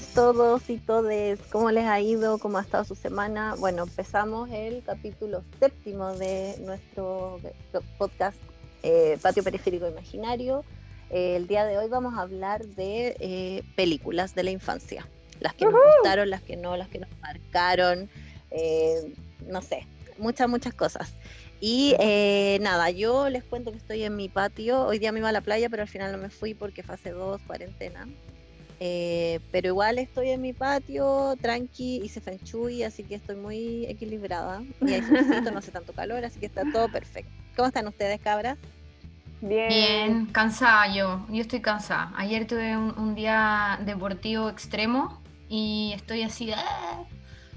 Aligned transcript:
todas, 0.00 0.14
todos 0.14 0.70
y 0.70 0.78
todes? 0.78 1.38
¿Cómo 1.52 1.70
les 1.70 1.84
ha 1.84 2.00
ido? 2.00 2.38
¿Cómo 2.38 2.58
ha 2.58 2.62
estado 2.62 2.82
su 2.82 2.96
semana? 2.96 3.54
Bueno, 3.58 3.84
empezamos 3.84 4.50
el 4.50 4.82
capítulo 4.82 5.44
séptimo 5.60 6.14
de 6.14 6.56
nuestro 6.62 7.38
podcast 7.96 8.36
eh, 8.82 9.18
Patio 9.22 9.44
Periférico 9.44 9.88
Imaginario. 9.88 10.64
Eh, 11.10 11.36
el 11.36 11.46
día 11.46 11.64
de 11.64 11.78
hoy 11.78 11.88
vamos 11.88 12.14
a 12.14 12.22
hablar 12.22 12.64
de 12.64 13.16
eh, 13.20 13.62
películas 13.76 14.34
de 14.34 14.42
la 14.42 14.50
infancia. 14.50 15.06
Las 15.38 15.54
que 15.54 15.64
nos 15.64 15.74
gustaron, 15.74 16.28
las 16.28 16.42
que 16.42 16.56
no, 16.56 16.76
las 16.76 16.88
que 16.88 16.98
nos 16.98 17.10
marcaron, 17.20 18.08
no 19.46 19.62
sé, 19.62 19.86
muchas, 20.18 20.48
muchas 20.48 20.74
cosas. 20.74 21.14
Y 21.60 21.94
nada, 22.60 22.90
yo 22.90 23.28
les 23.28 23.44
cuento 23.44 23.70
que 23.70 23.78
estoy 23.78 24.02
en 24.02 24.16
mi 24.16 24.28
patio. 24.28 24.86
Hoy 24.86 24.98
día 24.98 25.12
me 25.12 25.20
iba 25.20 25.28
a 25.28 25.32
la 25.32 25.40
playa, 25.40 25.68
pero 25.68 25.82
al 25.82 25.88
final 25.88 26.10
no 26.10 26.18
me 26.18 26.30
fui 26.30 26.54
porque 26.54 26.82
fase 26.82 27.10
2, 27.10 27.42
cuarentena. 27.46 28.08
Eh, 28.80 29.40
pero 29.52 29.68
igual 29.68 29.98
estoy 29.98 30.30
en 30.30 30.42
mi 30.42 30.52
patio, 30.52 31.36
tranqui, 31.40 32.00
hice 32.02 32.20
feng 32.20 32.38
shui, 32.44 32.82
así 32.82 33.04
que 33.04 33.14
estoy 33.14 33.36
muy 33.36 33.86
equilibrada. 33.86 34.62
Y 34.80 34.92
hay 34.92 35.02
solcito, 35.02 35.50
no 35.50 35.58
hace 35.58 35.70
tanto 35.70 35.92
calor, 35.92 36.24
así 36.24 36.40
que 36.40 36.46
está 36.46 36.62
todo 36.72 36.88
perfecto. 36.88 37.30
¿Cómo 37.56 37.68
están 37.68 37.86
ustedes, 37.86 38.20
cabras? 38.20 38.58
Bien. 39.40 39.68
Bien, 39.68 40.26
cansada 40.26 40.92
yo. 40.92 41.24
Yo 41.28 41.42
estoy 41.42 41.60
cansada. 41.60 42.12
Ayer 42.16 42.46
tuve 42.46 42.76
un, 42.76 43.14
día 43.14 43.78
deportivo 43.84 44.48
extremo 44.48 45.20
y 45.48 45.92
estoy 45.94 46.22
así, 46.22 46.50
¡ah! 46.52 47.04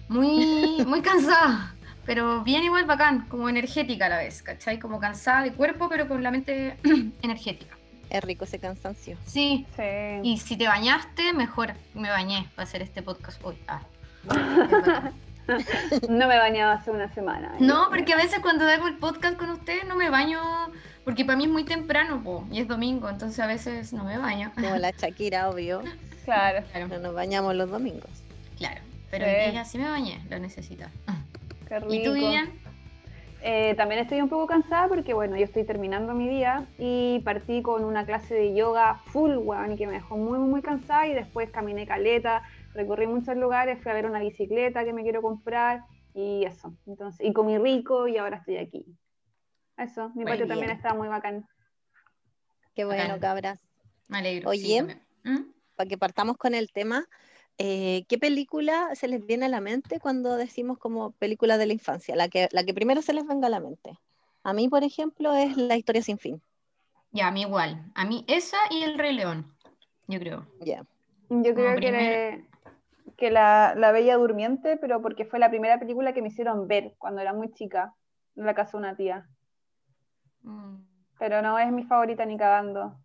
muy, 0.09 0.83
muy 0.85 1.01
cansada. 1.01 1.73
Pero 2.05 2.43
bien 2.43 2.63
igual 2.63 2.85
bacán, 2.85 3.25
como 3.27 3.49
energética 3.49 4.05
a 4.05 4.09
la 4.09 4.17
vez, 4.17 4.41
¿cachai? 4.41 4.79
Como 4.79 4.99
cansada 4.99 5.43
de 5.43 5.51
cuerpo, 5.51 5.89
pero 5.89 6.07
con 6.07 6.23
la 6.23 6.31
mente 6.31 6.77
energética. 7.21 7.76
Es 8.09 8.23
rico 8.23 8.45
ese 8.45 8.59
cansancio. 8.59 9.17
Sí. 9.25 9.65
Y 10.23 10.37
si 10.37 10.57
te 10.57 10.67
bañaste, 10.67 11.33
mejor 11.33 11.73
me 11.93 12.09
bañé 12.09 12.49
para 12.55 12.67
hacer 12.67 12.81
este 12.81 13.01
podcast 13.01 13.43
hoy. 13.43 13.57
Ah. 13.67 13.81
no 16.09 16.27
me 16.27 16.37
bañaba 16.37 16.73
hace 16.73 16.91
una 16.91 17.13
semana. 17.13 17.53
¿eh? 17.55 17.57
No, 17.59 17.87
porque 17.89 18.13
a 18.13 18.17
veces 18.17 18.39
cuando 18.39 18.65
hago 18.65 18.87
el 18.87 18.97
podcast 18.97 19.37
con 19.37 19.49
ustedes 19.49 19.85
no 19.85 19.95
me 19.95 20.09
baño, 20.09 20.41
porque 21.05 21.25
para 21.25 21.37
mí 21.37 21.45
es 21.45 21.49
muy 21.49 21.63
temprano 21.63 22.47
y 22.51 22.59
es 22.59 22.67
domingo, 22.67 23.09
entonces 23.09 23.39
a 23.39 23.47
veces 23.47 23.93
no 23.93 24.03
me 24.03 24.17
baño. 24.17 24.51
Como 24.55 24.75
la 24.75 24.91
Shakira, 24.91 25.49
obvio. 25.49 25.81
Claro. 26.25 26.65
No 26.89 26.99
nos 26.99 27.13
bañamos 27.13 27.55
los 27.55 27.69
domingos. 27.69 28.09
Claro, 28.57 28.81
pero 29.09 29.25
ella 29.25 29.63
sí 29.63 29.77
me 29.77 29.89
bañé, 29.89 30.19
lo 30.29 30.39
necesita. 30.39 30.89
Qué 31.67 31.79
rico. 31.79 31.93
¿Y 31.93 32.03
tú, 32.03 32.13
Vivian? 32.13 32.49
Eh, 33.49 33.75
también 33.75 34.01
estoy 34.01 34.19
un 34.19 34.27
poco 34.27 34.45
cansada 34.45 34.89
porque, 34.89 35.13
bueno, 35.13 35.37
yo 35.37 35.45
estoy 35.45 35.63
terminando 35.63 36.13
mi 36.13 36.27
día 36.27 36.67
y 36.77 37.19
partí 37.19 37.61
con 37.61 37.85
una 37.85 38.05
clase 38.05 38.35
de 38.35 38.53
yoga 38.53 38.95
full, 39.05 39.37
one 39.37 39.73
y 39.73 39.77
que 39.77 39.87
me 39.87 39.93
dejó 39.93 40.17
muy, 40.17 40.37
muy 40.37 40.61
cansada 40.61 41.07
y 41.07 41.13
después 41.13 41.49
caminé 41.49 41.87
caleta, 41.87 42.43
recorrí 42.73 43.07
muchos 43.07 43.37
lugares, 43.37 43.81
fui 43.81 43.89
a 43.89 43.95
ver 43.95 44.05
una 44.05 44.19
bicicleta 44.19 44.83
que 44.83 44.91
me 44.91 45.03
quiero 45.03 45.21
comprar 45.21 45.85
y 46.13 46.43
eso. 46.43 46.75
Entonces, 46.85 47.25
y 47.25 47.31
comí 47.31 47.57
rico 47.57 48.09
y 48.09 48.17
ahora 48.17 48.35
estoy 48.35 48.57
aquí. 48.57 48.85
Eso, 49.77 50.09
mi 50.09 50.25
patio 50.25 50.45
también 50.45 50.71
está 50.71 50.93
muy 50.93 51.07
bacán. 51.07 51.47
Qué 52.75 52.83
bueno, 52.83 53.17
cabras. 53.17 53.65
Me 54.09 54.17
alegro. 54.17 54.49
Oye, 54.49 54.99
¿Mm? 55.23 55.53
para 55.77 55.87
que 55.87 55.97
partamos 55.97 56.35
con 56.35 56.53
el 56.53 56.69
tema, 56.73 57.05
eh, 57.57 58.05
¿qué 58.07 58.17
película 58.17 58.93
se 58.93 59.07
les 59.07 59.25
viene 59.25 59.45
a 59.45 59.49
la 59.49 59.61
mente 59.61 59.99
cuando 59.99 60.35
decimos 60.35 60.77
como 60.77 61.11
película 61.11 61.57
de 61.57 61.65
la 61.65 61.73
infancia? 61.73 62.15
La 62.15 62.29
que, 62.29 62.49
la 62.51 62.63
que 62.63 62.73
primero 62.73 63.01
se 63.01 63.13
les 63.13 63.25
venga 63.25 63.47
a 63.47 63.49
la 63.49 63.59
mente. 63.59 63.97
A 64.43 64.53
mí, 64.53 64.69
por 64.69 64.83
ejemplo, 64.83 65.33
es 65.33 65.57
La 65.57 65.75
historia 65.75 66.01
sin 66.01 66.17
fin. 66.17 66.41
Ya, 67.11 67.27
a 67.27 67.31
mí 67.31 67.41
igual. 67.41 67.91
A 67.95 68.05
mí 68.05 68.25
esa 68.27 68.57
y 68.69 68.83
El 68.83 68.97
Rey 68.97 69.13
León, 69.13 69.55
yo 70.07 70.19
creo. 70.19 70.47
Ya. 70.61 70.85
Yo 71.29 71.53
creo 71.53 71.75
que, 71.77 72.45
que 73.17 73.31
la, 73.31 73.73
la, 73.75 73.91
Bella 73.91 74.17
Durmiente, 74.17 74.77
pero 74.77 75.01
porque 75.01 75.25
fue 75.25 75.39
la 75.39 75.49
primera 75.49 75.79
película 75.79 76.13
que 76.13 76.21
me 76.21 76.29
hicieron 76.29 76.67
ver 76.67 76.93
cuando 76.97 77.21
era 77.21 77.33
muy 77.33 77.51
chica, 77.51 77.93
en 78.35 78.45
la 78.45 78.53
casa 78.53 78.73
de 78.73 78.77
una 78.77 78.95
tía. 78.95 79.27
Mm. 80.43 80.77
Pero 81.19 81.41
no 81.41 81.57
es 81.57 81.71
mi 81.71 81.83
favorita 81.83 82.25
ni 82.25 82.37
cagando. 82.37 82.95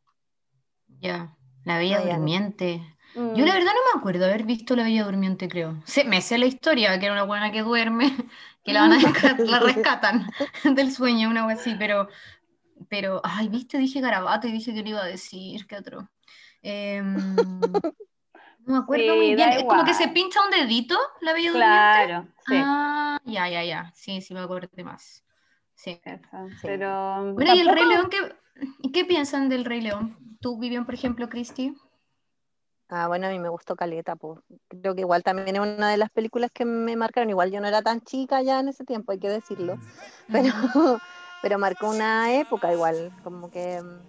Ya, 1.00 1.34
La 1.64 1.78
Bella 1.78 2.00
Durmiente. 2.00 2.82
Yo 3.14 3.22
la 3.22 3.52
mm. 3.52 3.56
verdad 3.56 3.72
no 3.72 3.92
me 3.92 3.98
acuerdo 3.98 4.24
haber 4.24 4.44
visto 4.44 4.74
La 4.74 4.84
Bella 4.84 5.04
Durmiente, 5.04 5.48
creo. 5.48 5.82
me 6.06 6.20
sé 6.22 6.38
la 6.38 6.46
historia, 6.46 6.98
que 6.98 7.06
era 7.06 7.12
una 7.12 7.24
buena 7.24 7.52
que 7.52 7.62
duerme, 7.62 8.10
que 8.64 8.72
la, 8.72 8.82
van 8.82 8.92
a 8.92 9.36
la 9.38 9.58
rescatan 9.60 10.30
del 10.76 10.92
sueño, 10.92 11.28
una 11.28 11.42
cosa 11.42 11.54
así, 11.54 11.74
pero, 11.78 12.08
pero, 12.88 13.20
ay, 13.24 13.48
viste, 13.48 13.78
dije 13.78 14.00
garabato 14.00 14.48
y 14.48 14.52
dije 14.52 14.72
que 14.72 14.82
le 14.82 14.90
iba 14.90 15.02
a 15.02 15.06
decir, 15.06 15.66
qué 15.66 15.76
otro. 15.76 16.08
Em, 16.62 17.16
no 17.34 18.74
me 18.74 18.78
acuerdo 18.78 19.16
muy 19.16 19.34
bien, 19.34 19.50
es 19.50 19.64
como 19.64 19.84
que 19.84 19.94
se 19.94 20.08
pincha 20.08 20.40
un 20.44 20.50
dedito 20.50 20.98
la 21.20 21.32
Bella 21.34 21.52
claro, 21.52 22.14
Durmiente. 22.14 22.34
Sí. 22.46 22.54
Ah, 22.56 23.20
ya, 23.24 23.48
ya, 23.48 23.64
ya, 23.64 23.92
sí, 23.94 24.20
sí 24.22 24.32
me 24.32 24.40
acuerdo 24.40 24.70
más. 24.84 25.22
Sí. 25.74 26.00
Pero, 26.62 27.34
bueno, 27.34 27.54
¿y 27.54 27.60
el 27.60 27.68
Rey 27.68 27.84
León 27.84 28.08
qué, 28.08 28.90
qué 28.92 29.04
piensan 29.04 29.48
del 29.48 29.64
Rey 29.64 29.80
León? 29.80 30.16
¿Tú, 30.40 30.58
Vivian, 30.58 30.86
por 30.86 30.94
ejemplo, 30.94 31.28
Cristi? 31.28 31.74
Ah, 32.94 33.08
bueno, 33.08 33.26
a 33.26 33.30
mí 33.30 33.38
me 33.38 33.48
gustó 33.48 33.74
Caleta, 33.74 34.16
pues. 34.16 34.38
Creo 34.68 34.94
que 34.94 35.00
igual 35.00 35.22
también 35.22 35.56
es 35.56 35.62
una 35.62 35.88
de 35.88 35.96
las 35.96 36.10
películas 36.10 36.50
que 36.52 36.66
me 36.66 36.94
marcaron. 36.94 37.30
Igual 37.30 37.50
yo 37.50 37.58
no 37.58 37.66
era 37.66 37.80
tan 37.80 38.02
chica 38.02 38.42
ya 38.42 38.60
en 38.60 38.68
ese 38.68 38.84
tiempo, 38.84 39.12
hay 39.12 39.18
que 39.18 39.30
decirlo. 39.30 39.78
Pero, 40.30 40.52
pero 41.42 41.58
marcó 41.58 41.88
una 41.88 42.34
época 42.34 42.70
igual, 42.70 43.10
como 43.24 43.50
que... 43.50 43.80
Mm, 43.80 44.00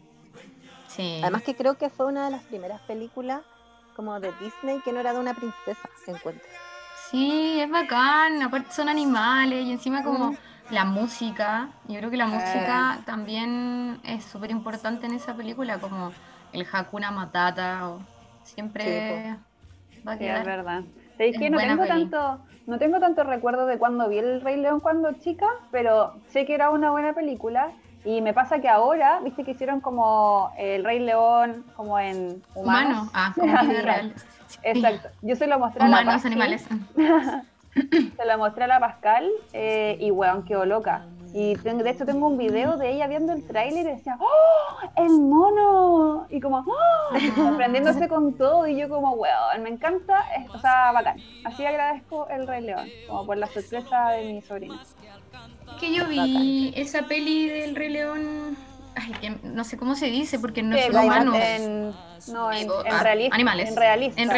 sí. 0.90 1.20
Además 1.22 1.44
que 1.44 1.56
creo 1.56 1.76
que 1.76 1.90
fue 1.90 2.08
una 2.08 2.26
de 2.26 2.32
las 2.32 2.44
primeras 2.44 2.82
películas 2.82 3.42
como 3.96 4.20
de 4.20 4.34
Disney 4.42 4.82
que 4.82 4.92
no 4.92 5.00
era 5.00 5.14
de 5.14 5.20
una 5.20 5.34
princesa, 5.34 5.90
se 6.04 6.12
encuentra. 6.12 6.50
Sí, 7.10 7.62
es 7.62 7.70
bacán, 7.72 8.42
aparte 8.42 8.74
son 8.74 8.90
animales 8.90 9.66
y 9.66 9.72
encima 9.72 10.04
como 10.04 10.36
la 10.72 10.84
música, 10.84 11.70
yo 11.88 12.00
creo 12.00 12.10
que 12.10 12.18
la 12.18 12.28
música 12.28 13.00
también 13.06 14.02
es 14.04 14.26
súper 14.26 14.52
importante 14.52 15.06
en 15.06 15.14
esa 15.14 15.34
película, 15.36 15.80
como 15.80 16.12
el 16.52 16.68
Hakuna 16.70 17.12
Matata 17.12 17.88
o 17.88 18.13
Siempre 18.54 19.36
va 20.08 20.14
a 20.14 20.18
quedar. 20.18 20.40
es 20.40 20.46
verdad. 20.46 20.84
que 21.18 21.50
no 21.50 21.58
tengo, 21.58 21.86
tanto, 21.86 22.40
no 22.68 22.78
tengo 22.78 23.00
tanto 23.00 23.24
recuerdo 23.24 23.66
de 23.66 23.78
cuando 23.78 24.10
vi 24.10 24.18
El 24.20 24.42
Rey 24.42 24.58
León 24.58 24.80
cuando 24.80 25.14
chica, 25.14 25.48
pero 25.72 26.16
sé 26.30 26.46
que 26.46 26.54
era 26.54 26.70
una 26.70 26.92
buena 26.92 27.14
película. 27.14 27.72
Y 28.06 28.22
me 28.22 28.34
pasa 28.34 28.60
que 28.60 28.68
ahora, 28.68 29.22
viste 29.22 29.46
que 29.46 29.52
hicieron 29.52 29.80
como 29.80 30.52
El 30.58 30.84
Rey 30.84 31.00
León, 31.00 31.64
como 31.76 31.98
en 31.98 32.44
humanos. 32.54 33.04
Humano, 33.04 33.12
ah, 33.14 33.34
como 33.40 33.56
real. 33.56 34.14
Exacto. 34.62 35.10
Yo 35.22 35.36
se 35.36 35.48
lo 35.48 35.58
mostré 35.58 35.84
a 35.84 35.88
la 35.88 36.04
Pascal. 36.04 36.32
animales. 36.32 36.68
se 37.74 38.26
lo 38.26 38.38
mostré 38.38 38.66
a 38.66 38.68
la 38.68 38.80
Pascal 38.80 39.30
eh, 39.54 39.98
y 40.00 40.12
weón, 40.12 40.44
quedó 40.44 40.66
loca. 40.66 41.06
Y 41.34 41.56
de 41.56 41.90
hecho 41.90 42.06
tengo 42.06 42.28
un 42.28 42.38
video 42.38 42.78
de 42.78 42.92
ella 42.92 43.08
viendo 43.08 43.34
el 43.34 43.44
tráiler 43.44 43.88
y 43.88 43.96
decía, 43.96 44.18
¡Oh! 44.20 44.88
¡El 44.96 45.20
mono! 45.20 46.28
Y 46.30 46.40
como, 46.40 46.60
¡Oh! 46.60 47.20
sorprendiéndose 47.36 48.08
con 48.08 48.34
todo. 48.34 48.68
Y 48.68 48.78
yo 48.78 48.88
como, 48.88 49.14
weón, 49.14 49.64
me 49.64 49.70
encanta, 49.70 50.26
o 50.54 50.60
sea, 50.60 50.92
bacán. 50.92 51.18
Así 51.44 51.66
agradezco 51.66 52.28
el 52.30 52.48
Rey 52.48 52.62
León, 52.62 52.88
como 53.08 53.26
por 53.26 53.38
la 53.38 53.48
sorpresa 53.48 54.10
de 54.10 54.34
mi 54.34 54.42
sobrina. 54.44 54.80
Que 55.80 55.92
yo 55.92 56.08
vi 56.08 56.72
esa 56.76 57.02
peli 57.08 57.50
del 57.50 57.76
Rey 57.76 57.90
León, 57.90 58.56
ay, 58.96 59.14
que 59.20 59.30
no 59.44 59.64
sé 59.64 59.76
cómo 59.76 59.96
se 59.96 60.08
dice, 60.08 60.38
porque 60.38 60.62
no 60.62 60.78
son 60.78 60.96
humanos. 60.96 61.36
no, 62.28 62.52
en, 62.52 62.70
realista, 63.02 63.36
animales. 63.36 63.70
En 63.70 63.76
realista. 63.76 64.22
En 64.22 64.30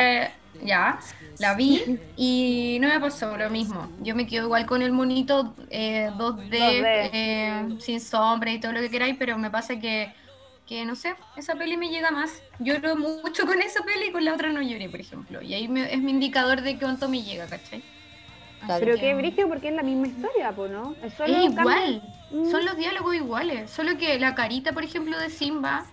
ya, 0.64 1.00
la 1.40 1.54
vi 1.56 2.00
y 2.16 2.78
no 2.82 2.88
me 2.88 3.00
pasó 3.00 3.36
lo 3.38 3.50
mismo. 3.50 3.90
Yo 4.02 4.16
me 4.16 4.28
quedo 4.28 4.46
igual 4.46 4.66
con 4.66 4.82
el 4.82 4.92
monito 4.92 5.56
2D, 5.70 6.54
eh, 6.54 7.10
eh, 7.14 7.68
sin 7.80 8.00
sombra 8.00 8.52
y 8.52 8.60
todo 8.60 8.72
lo 8.72 8.82
que 8.82 8.90
queráis, 8.90 9.16
pero 9.18 9.38
me 9.38 9.50
pasa 9.50 9.80
que, 9.80 10.14
que, 10.68 10.86
no 10.86 10.96
sé, 10.96 11.16
esa 11.36 11.56
peli 11.56 11.78
me 11.78 11.90
llega 11.90 12.12
más. 12.12 12.42
Lloro 12.60 12.96
mucho 12.96 13.46
con 13.46 13.62
esa 13.62 13.84
peli 13.84 14.08
y 14.08 14.12
con 14.12 14.26
la 14.26 14.34
otra 14.34 14.52
no 14.52 14.62
lloré, 14.62 14.90
por 14.90 15.00
ejemplo. 15.00 15.42
Y 15.42 15.54
ahí 15.54 15.70
es 15.90 16.00
mi 16.00 16.12
indicador 16.12 16.62
de 16.62 16.78
cuánto 16.78 17.10
me 17.10 17.22
llega, 17.22 17.48
¿cachai? 17.48 17.84
Pero 18.68 18.96
que 18.96 19.14
brillo 19.14 19.48
porque 19.48 19.70
es 19.70 19.76
la 19.76 19.84
misma 19.84 20.08
historia, 20.08 20.52
¿no? 20.52 20.96
Es, 21.04 21.14
igual, 21.28 22.02
mm. 22.32 22.52
son 22.52 22.66
los 22.66 22.78
diálogos 22.78 23.16
iguales, 23.16 23.70
solo 23.70 23.98
que 23.98 24.18
la 24.20 24.36
carita, 24.36 24.74
por 24.74 24.84
ejemplo, 24.84 25.18
de 25.20 25.30
Simba, 25.30 25.86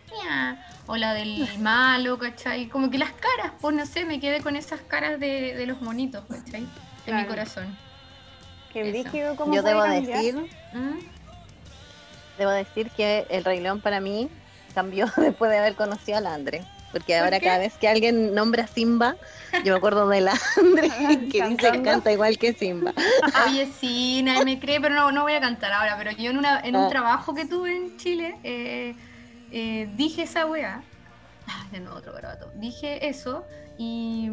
o 0.87 0.97
la 0.97 1.15
del 1.15 1.47
malo, 1.61 2.19
¿cachai? 2.19 2.69
Como 2.69 2.91
que 2.91 2.99
las 2.99 3.13
caras, 3.13 3.53
pues 3.61 3.75
no 3.75 3.87
sé, 3.87 4.05
me 4.05 4.21
quedé 4.21 4.41
con 4.41 4.57
esas 4.57 4.81
caras 4.81 5.21
de, 5.21 5.65
los 5.67 5.81
monitos, 5.81 6.25
¿cachai? 6.29 6.67
En 7.07 7.17
mi 7.17 7.25
corazón. 7.27 7.77
Qué 8.73 8.91
brígido, 8.91 9.37
como 9.37 9.55
Yo 9.55 9.63
debo 9.63 9.83
decir, 9.83 10.35
¿Mm? 10.73 10.99
debo 12.39 12.51
decir 12.51 12.91
que 12.91 13.27
el 13.29 13.45
Rey 13.45 13.61
León 13.61 13.81
para 13.81 14.01
mí 14.01 14.31
cambió 14.75 15.07
después 15.17 15.51
de 15.51 15.59
haber 15.59 15.75
conocido 15.75 16.19
a 16.19 16.21
la 16.21 16.35
Andre. 16.35 16.65
Porque 16.93 17.17
ahora 17.17 17.41
cada 17.41 17.59
vez 17.59 17.75
que 17.79 17.89
alguien 17.89 18.35
nombra 18.35 18.67
Simba, 18.67 19.17
yo 19.65 19.73
me 19.73 19.79
acuerdo 19.79 20.09
de 20.09 20.21
la 20.21 20.35
Andre 20.57 20.91
que 21.31 21.43
dice 21.49 21.73
que 21.73 21.83
canta 21.83 22.13
igual 22.13 22.39
que 22.39 22.53
Simba. 22.53 22.93
Oye, 23.49 23.67
sí, 23.67 24.23
nadie 24.23 24.45
me 24.45 24.61
cree, 24.61 24.81
pero 24.81 24.95
no, 24.95 25.11
no 25.11 25.23
voy 25.23 25.33
a 25.33 25.41
cantar 25.41 25.73
ahora. 25.73 25.97
Pero 25.97 26.11
yo 26.13 26.31
en, 26.31 26.39
una, 26.39 26.61
en 26.61 26.77
un 26.77 26.85
ah. 26.85 26.89
trabajo 26.89 27.35
que 27.35 27.47
tuve 27.47 27.75
en 27.75 27.97
Chile, 27.97 28.37
eh, 28.45 28.95
eh, 29.51 29.89
dije 29.97 30.23
esa 30.23 30.47
weá. 30.47 30.83
Ah, 31.49 31.67
de 31.73 31.81
nuevo 31.81 31.97
otro 31.97 32.13
garabato. 32.13 32.53
Dije 32.57 33.09
eso 33.09 33.45
y, 33.79 34.31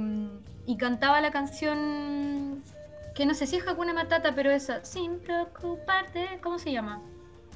y 0.66 0.78
cantaba 0.78 1.22
la 1.22 1.32
canción 1.32 2.64
que 3.16 3.26
no 3.26 3.34
sé 3.34 3.48
si 3.48 3.58
es 3.58 3.68
Hakuna 3.68 3.94
Matata, 3.94 4.34
pero 4.34 4.50
esa, 4.50 4.86
sin 4.86 5.20
preocuparte, 5.20 6.40
¿cómo 6.42 6.58
se 6.58 6.72
llama? 6.72 7.02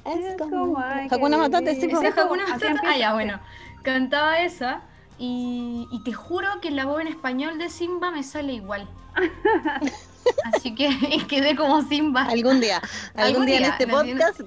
Es 0.04 0.36
como 0.36 0.78
Hakuna 0.78 1.38
Matata, 1.38 1.72
sí, 1.72 1.88
es 1.90 2.18
Hakuna 2.18 2.46
Matata. 2.46 2.82
Ah, 2.84 2.96
ya, 2.98 3.14
bueno. 3.14 3.40
Cantaba 3.82 4.40
esa 4.40 4.82
y, 5.18 5.86
y, 5.90 6.02
te 6.02 6.12
juro 6.12 6.48
que 6.60 6.70
la 6.70 6.86
voz 6.86 7.00
en 7.00 7.08
español 7.08 7.58
de 7.58 7.68
Simba 7.68 8.10
me 8.10 8.22
sale 8.22 8.54
igual. 8.54 8.88
Así 10.52 10.74
que 10.74 10.88
quedé 11.28 11.56
como 11.56 11.82
Simba. 11.82 12.24
Algún 12.24 12.60
día, 12.60 12.80
algún, 13.14 13.46
día, 13.46 13.58
en 13.58 13.64
este 13.64 13.86
podcast. 13.86 14.40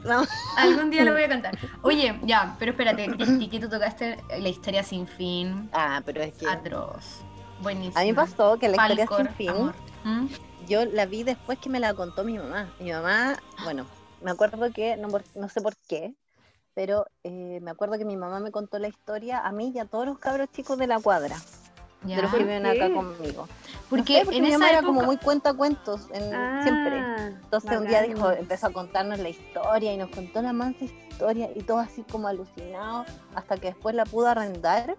Algún 0.57 0.89
día 0.89 1.03
lo 1.03 1.13
voy 1.13 1.23
a 1.23 1.29
cantar. 1.29 1.57
Oye, 1.81 2.19
ya, 2.23 2.55
pero 2.59 2.71
espérate, 2.71 3.07
Cristi, 3.07 3.47
que 3.47 3.59
tú 3.59 3.69
tocaste 3.69 4.17
la 4.39 4.49
historia 4.49 4.83
sin 4.83 5.07
fin. 5.07 5.69
Ah, 5.73 6.01
pero 6.05 6.21
es 6.21 6.33
que. 6.33 6.47
Atroz. 6.47 7.21
Buenísimo. 7.61 7.99
A 7.99 8.03
mí 8.03 8.13
pasó 8.13 8.57
que 8.57 8.69
la 8.69 8.75
historia 8.75 9.07
sin 9.07 9.29
fin. 9.29 9.71
¿Mm? 10.03 10.27
yo 10.67 10.85
la 10.85 11.05
vi 11.05 11.23
después 11.23 11.57
que 11.59 11.69
me 11.69 11.79
la 11.79 11.93
contó 11.93 12.23
mi 12.23 12.37
mamá. 12.37 12.69
Mi 12.79 12.91
mamá, 12.91 13.37
bueno, 13.63 13.85
me 14.21 14.31
acuerdo 14.31 14.69
que, 14.71 14.97
no, 14.97 15.07
no 15.35 15.49
sé 15.49 15.61
por 15.61 15.75
qué, 15.87 16.13
pero 16.77 17.07
eh, 17.23 17.57
me 17.63 17.71
acuerdo 17.71 17.97
que 17.97 18.05
mi 18.05 18.17
mamá 18.17 18.39
me 18.39 18.51
contó 18.51 18.77
la 18.77 18.87
historia 18.87 19.39
a 19.39 19.51
mí 19.51 19.71
y 19.73 19.79
a 19.79 19.85
todos 19.85 20.05
los 20.05 20.19
cabros 20.19 20.51
chicos 20.51 20.77
de 20.77 20.85
la 20.85 20.99
cuadra. 20.99 21.35
de 22.03 22.21
los 22.21 22.31
que 22.31 22.37
viven 22.37 22.67
acá 22.67 22.93
conmigo. 22.93 23.47
Porque, 23.89 24.19
en 24.19 24.43
mi 24.43 24.51
mamá 24.51 24.69
era 24.69 24.83
como 24.83 25.01
muy 25.01 25.17
cuenta 25.17 25.55
cuentos 25.55 26.07
ah, 26.13 26.59
siempre. 26.61 26.99
Entonces 27.29 27.79
un 27.79 27.87
día 27.87 28.03
dijo, 28.03 28.29
empezó 28.29 28.67
a 28.67 28.73
contarnos 28.73 29.17
la 29.17 29.29
historia 29.29 29.91
y 29.91 29.97
nos 29.97 30.11
contó 30.11 30.39
la 30.43 30.53
mansa 30.53 30.85
historia 30.85 31.49
y 31.55 31.63
todo 31.63 31.79
así 31.79 32.03
como 32.03 32.27
alucinado 32.27 33.05
hasta 33.33 33.57
que 33.57 33.69
después 33.69 33.95
la 33.95 34.05
pudo 34.05 34.27
arrendar 34.27 34.97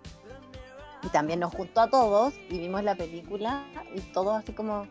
y 1.04 1.08
también 1.10 1.38
nos 1.38 1.54
juntó 1.54 1.82
a 1.82 1.88
todos 1.88 2.34
y 2.50 2.58
vimos 2.58 2.82
la 2.82 2.96
película 2.96 3.62
y 3.94 4.00
todo 4.00 4.32
así 4.32 4.52
como 4.52 4.88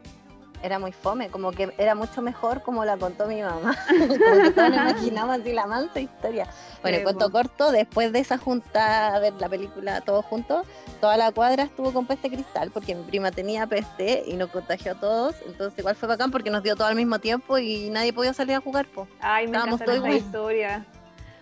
era 0.64 0.80
muy 0.80 0.92
fome, 0.92 1.30
como 1.30 1.52
que 1.52 1.74
era 1.78 1.96
mucho 1.96 2.22
mejor 2.22 2.62
como 2.62 2.84
la 2.86 2.98
contó 2.98 3.28
mi 3.28 3.42
mamá. 3.42 3.76
como 3.88 4.08
que 4.44 4.52
todos 4.56 4.70
imaginamos 4.70 5.40
así 5.40 5.54
la 5.54 5.68
mansa 5.68 6.00
historia. 6.00 6.48
Bueno, 6.82 7.00
cuento 7.04 7.32
corto, 7.32 7.72
después 7.72 8.12
de 8.12 8.20
esa 8.20 8.38
junta 8.38 9.16
a 9.16 9.20
ver 9.20 9.34
la 9.40 9.50
película 9.50 10.02
todos 10.02 10.26
juntos, 10.26 10.66
toda 11.02 11.18
la 11.18 11.32
cuadra 11.32 11.64
estuvo 11.64 11.92
con 11.92 12.06
peste 12.06 12.30
cristal 12.30 12.72
porque 12.72 12.96
mi 12.96 13.04
prima 13.04 13.32
tenía 13.32 13.68
peste 13.68 14.24
y 14.26 14.34
nos 14.34 14.50
contagió 14.50 14.94
a 14.94 14.96
todos. 14.96 15.36
Entonces 15.46 15.78
igual 15.80 15.96
fue 15.96 16.08
bacán 16.08 16.32
porque 16.32 16.50
nos 16.50 16.64
dio 16.64 16.76
todo 16.76 16.88
al 16.88 16.96
mismo 16.96 17.20
tiempo 17.20 17.58
y 17.58 17.90
nadie 17.90 18.14
podía 18.14 18.34
salir 18.34 18.56
a 18.56 18.62
jugar. 18.62 18.88
Po. 18.88 19.08
Ay, 19.20 19.48
me 19.48 19.58
encanta 19.58 19.96
esa 19.96 20.10
historia. 20.12 20.86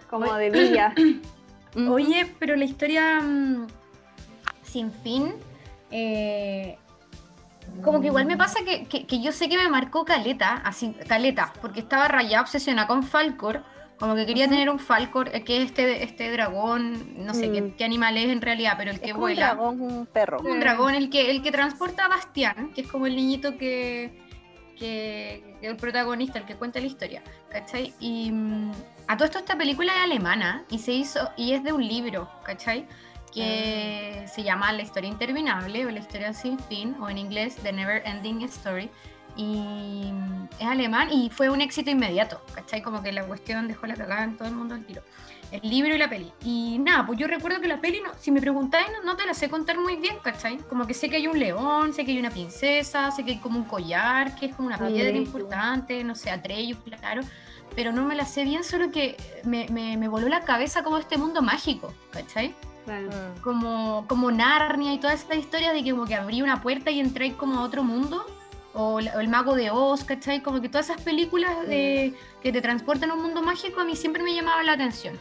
Como 0.10 0.34
de 0.36 0.50
villa. 0.50 0.94
Oye, 1.90 2.34
pero 2.40 2.56
la 2.56 2.66
historia 2.66 3.20
mm, 3.22 3.68
sin 4.64 4.92
fin... 4.92 5.34
Eh, 5.92 6.78
como 7.84 8.02
que 8.02 8.08
igual 8.08 8.26
me 8.26 8.38
pasa 8.38 8.60
que, 8.64 8.86
que, 8.86 9.22
yo 9.22 9.32
sé 9.32 9.50
que 9.50 9.58
me 9.58 9.70
marcó 9.70 10.06
Caleta, 10.06 10.62
así, 10.64 10.96
Caleta, 11.08 11.54
porque 11.62 11.80
estaba 11.80 12.08
rayada, 12.08 12.42
obsesionada 12.42 12.88
con 12.88 13.04
Falcor, 13.04 13.64
como 14.00 14.16
que 14.16 14.26
quería 14.26 14.48
tener 14.48 14.70
un 14.70 14.80
Falcor, 14.80 15.30
eh, 15.34 15.44
que 15.44 15.58
es 15.58 15.66
este, 15.68 16.04
este 16.04 16.32
dragón, 16.32 17.26
no 17.26 17.34
sé 17.34 17.52
qué, 17.52 17.62
mm. 17.62 17.72
qué, 17.78 17.86
animal 17.86 18.18
es 18.18 18.30
en 18.30 18.42
realidad, 18.42 18.76
pero 18.78 18.92
el 18.92 19.00
que 19.00 19.14
vuela. 19.14 19.54
Un 19.54 19.58
dragón, 19.58 19.82
un 19.82 20.06
perro. 20.06 20.40
Un 20.42 20.60
dragón, 20.60 20.96
el 20.96 21.10
que, 21.10 21.32
el 21.32 21.42
que 21.42 21.52
transporta 21.52 22.06
a 22.06 22.10
Bastián, 22.10 22.72
que 22.74 22.82
es 22.82 22.88
como 22.88 23.08
el 23.08 23.16
niñito 23.16 23.58
que, 23.58 24.22
que, 24.78 25.58
el 25.62 25.78
protagonista, 25.78 26.40
el 26.40 26.46
que 26.46 26.56
cuenta 26.56 26.80
la 26.80 26.88
historia, 26.88 27.24
¿cachai? 27.50 27.94
Y 28.00 28.32
mm, 28.32 28.72
a 29.08 29.16
todo 29.16 29.26
esto 29.26 29.40
esta 29.40 29.58
película 29.58 29.94
es 29.96 30.04
alemana 30.04 30.66
y 30.70 30.80
se 30.80 30.92
hizo, 30.92 31.32
y 31.38 31.54
es 31.54 31.64
de 31.64 31.72
un 31.72 31.88
libro, 31.88 32.30
¿cachai? 32.44 32.88
Que 33.36 34.26
se 34.34 34.44
llama 34.44 34.72
La 34.72 34.82
historia 34.82 35.10
interminable 35.10 35.86
o 35.86 35.92
La 35.92 36.00
historia 36.00 36.34
sin 36.34 36.58
fin, 36.58 36.96
o 37.00 37.10
en 37.10 37.18
inglés 37.18 37.58
The 37.62 37.72
Never 37.72 38.02
Ending 38.06 38.42
Story. 38.44 38.90
Y 39.38 40.14
es 40.60 40.66
alemán 40.66 41.10
y 41.12 41.30
fue 41.30 41.50
un 41.50 41.60
éxito 41.60 41.92
inmediato, 41.92 42.42
¿cachai? 42.54 42.82
Como 42.82 43.04
que 43.04 43.12
la 43.12 43.26
cuestión 43.26 43.68
dejó 43.68 43.86
la 43.86 43.96
cagada 43.96 44.24
en 44.24 44.38
todo 44.38 44.48
el 44.48 44.56
mundo 44.56 44.76
al 44.76 44.86
tiro. 44.86 45.04
El 45.52 45.70
libro 45.70 45.94
y 45.94 45.98
la 45.98 46.10
peli. 46.10 46.32
Y 46.46 46.80
nada, 46.80 47.06
pues 47.06 47.20
yo 47.20 47.28
recuerdo 47.28 47.60
que 47.60 47.68
la 47.68 47.82
peli, 47.82 48.00
no, 48.02 48.12
si 48.18 48.32
me 48.32 48.40
preguntáis, 48.40 48.88
no, 49.04 49.18
te 49.18 49.26
la 49.26 49.34
sé 49.34 49.50
contar 49.50 49.78
muy 49.78 49.98
bien, 49.98 50.16
¿cachai? 50.24 50.58
Como 50.70 50.88
que 50.88 50.94
sé 50.94 51.10
que 51.10 51.18
hay 51.18 51.28
un 51.28 51.38
león, 51.38 51.94
sé 51.94 52.06
que 52.06 52.12
hay 52.12 52.20
una 52.20 52.30
princesa, 52.32 53.12
sé 53.12 53.26
que 53.26 53.32
hay 53.32 53.38
como 53.40 53.60
un 53.60 53.66
collar, 53.66 54.34
que 54.36 54.46
es 54.46 54.56
como 54.56 54.70
una 54.70 54.78
piedra 54.78 55.18
importante, 55.18 56.02
no 56.06 56.16
sé, 56.16 56.32
Atreyu, 56.32 56.78
claro 56.78 57.22
pero 57.76 57.92
no 57.92 58.06
me 58.06 58.16
la 58.16 58.26
sé 58.26 58.46
bien, 58.46 58.64
solo 58.64 58.90
que 58.90 59.18
me, 59.44 59.68
me, 59.70 59.98
me 59.98 60.08
voló 60.08 60.30
la 60.30 60.42
cabeza 60.42 60.82
como 60.82 60.98
este 60.98 61.18
mundo 61.18 61.42
mágico, 61.42 61.94
¿cachai? 62.12 62.56
Mm. 62.86 63.42
Como, 63.42 64.06
como 64.08 64.32
Narnia 64.32 64.94
y 64.94 65.00
toda 65.00 65.14
esta 65.14 65.36
historia 65.36 65.74
de 65.74 65.84
que 65.84 65.92
como 65.92 66.06
que 66.06 66.16
abrí 66.16 66.42
una 66.42 66.62
puerta 66.62 66.92
y 66.92 67.00
entré 67.00 67.34
como 67.34 67.60
a 67.60 67.64
otro 67.64 67.84
mundo. 67.84 68.26
O, 68.74 69.00
El 69.00 69.28
Mago 69.30 69.56
de 69.56 69.70
Oz, 69.72 70.04
¿cachai? 70.04 70.42
Como 70.42 70.62
que 70.62 70.68
todas 70.68 70.90
esas 70.90 71.02
películas 71.02 71.66
de, 71.68 72.14
que 72.42 72.52
te 72.52 72.62
transportan 72.62 73.10
a 73.12 73.14
un 73.14 73.22
mundo 73.22 73.42
mágico 73.42 73.80
a 73.80 73.86
mí 73.86 73.96
siempre 73.96 74.22
me 74.22 74.36
llamaban 74.36 74.66
la 74.66 74.74
atención. 74.74 75.18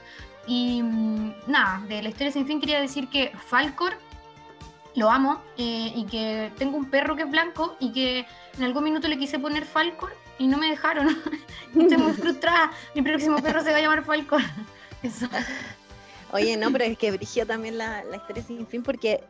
Y 0.46 0.82
mm, 0.82 1.34
nada, 1.46 1.82
de 1.88 2.02
la 2.02 2.08
historia 2.08 2.32
sin 2.32 2.46
fin 2.46 2.60
quería 2.60 2.80
decir 2.80 3.08
que 3.08 3.32
Falcor 3.46 3.96
lo 4.96 5.10
amo 5.10 5.40
eh, 5.56 5.92
y 5.94 6.04
que 6.06 6.52
tengo 6.56 6.76
un 6.76 6.90
perro 6.90 7.16
que 7.16 7.22
es 7.22 7.30
blanco 7.30 7.76
y 7.80 7.92
que 7.92 8.26
en 8.56 8.62
algún 8.62 8.84
minuto 8.84 9.08
le 9.08 9.18
quise 9.18 9.38
poner 9.38 9.64
Falcor 9.64 10.12
y 10.38 10.46
no 10.46 10.58
me 10.58 10.68
dejaron. 10.68 11.08
Estoy 11.76 11.96
muy 11.96 12.12
frustrada. 12.14 12.72
Mi 12.94 13.02
próximo 13.02 13.38
perro 13.38 13.62
se 13.62 13.70
va 13.70 13.78
a 13.78 13.80
llamar 13.80 14.04
Falcor. 14.04 14.42
Eso. 15.02 15.28
Oye, 16.32 16.56
no, 16.56 16.70
pero 16.72 16.84
es 16.84 16.98
que 16.98 17.12
brigió 17.12 17.46
también 17.46 17.78
la, 17.78 18.04
historia 18.14 18.42
sin 18.42 18.66
fin 18.66 18.82
porque 18.82 19.22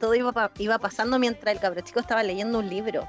todo 0.00 0.14
iba, 0.14 0.50
iba 0.58 0.78
pasando 0.78 1.18
mientras 1.18 1.54
el 1.54 1.60
cabro 1.60 1.80
chico 1.80 2.00
estaba 2.00 2.22
leyendo 2.22 2.58
un 2.58 2.68
libro. 2.68 3.06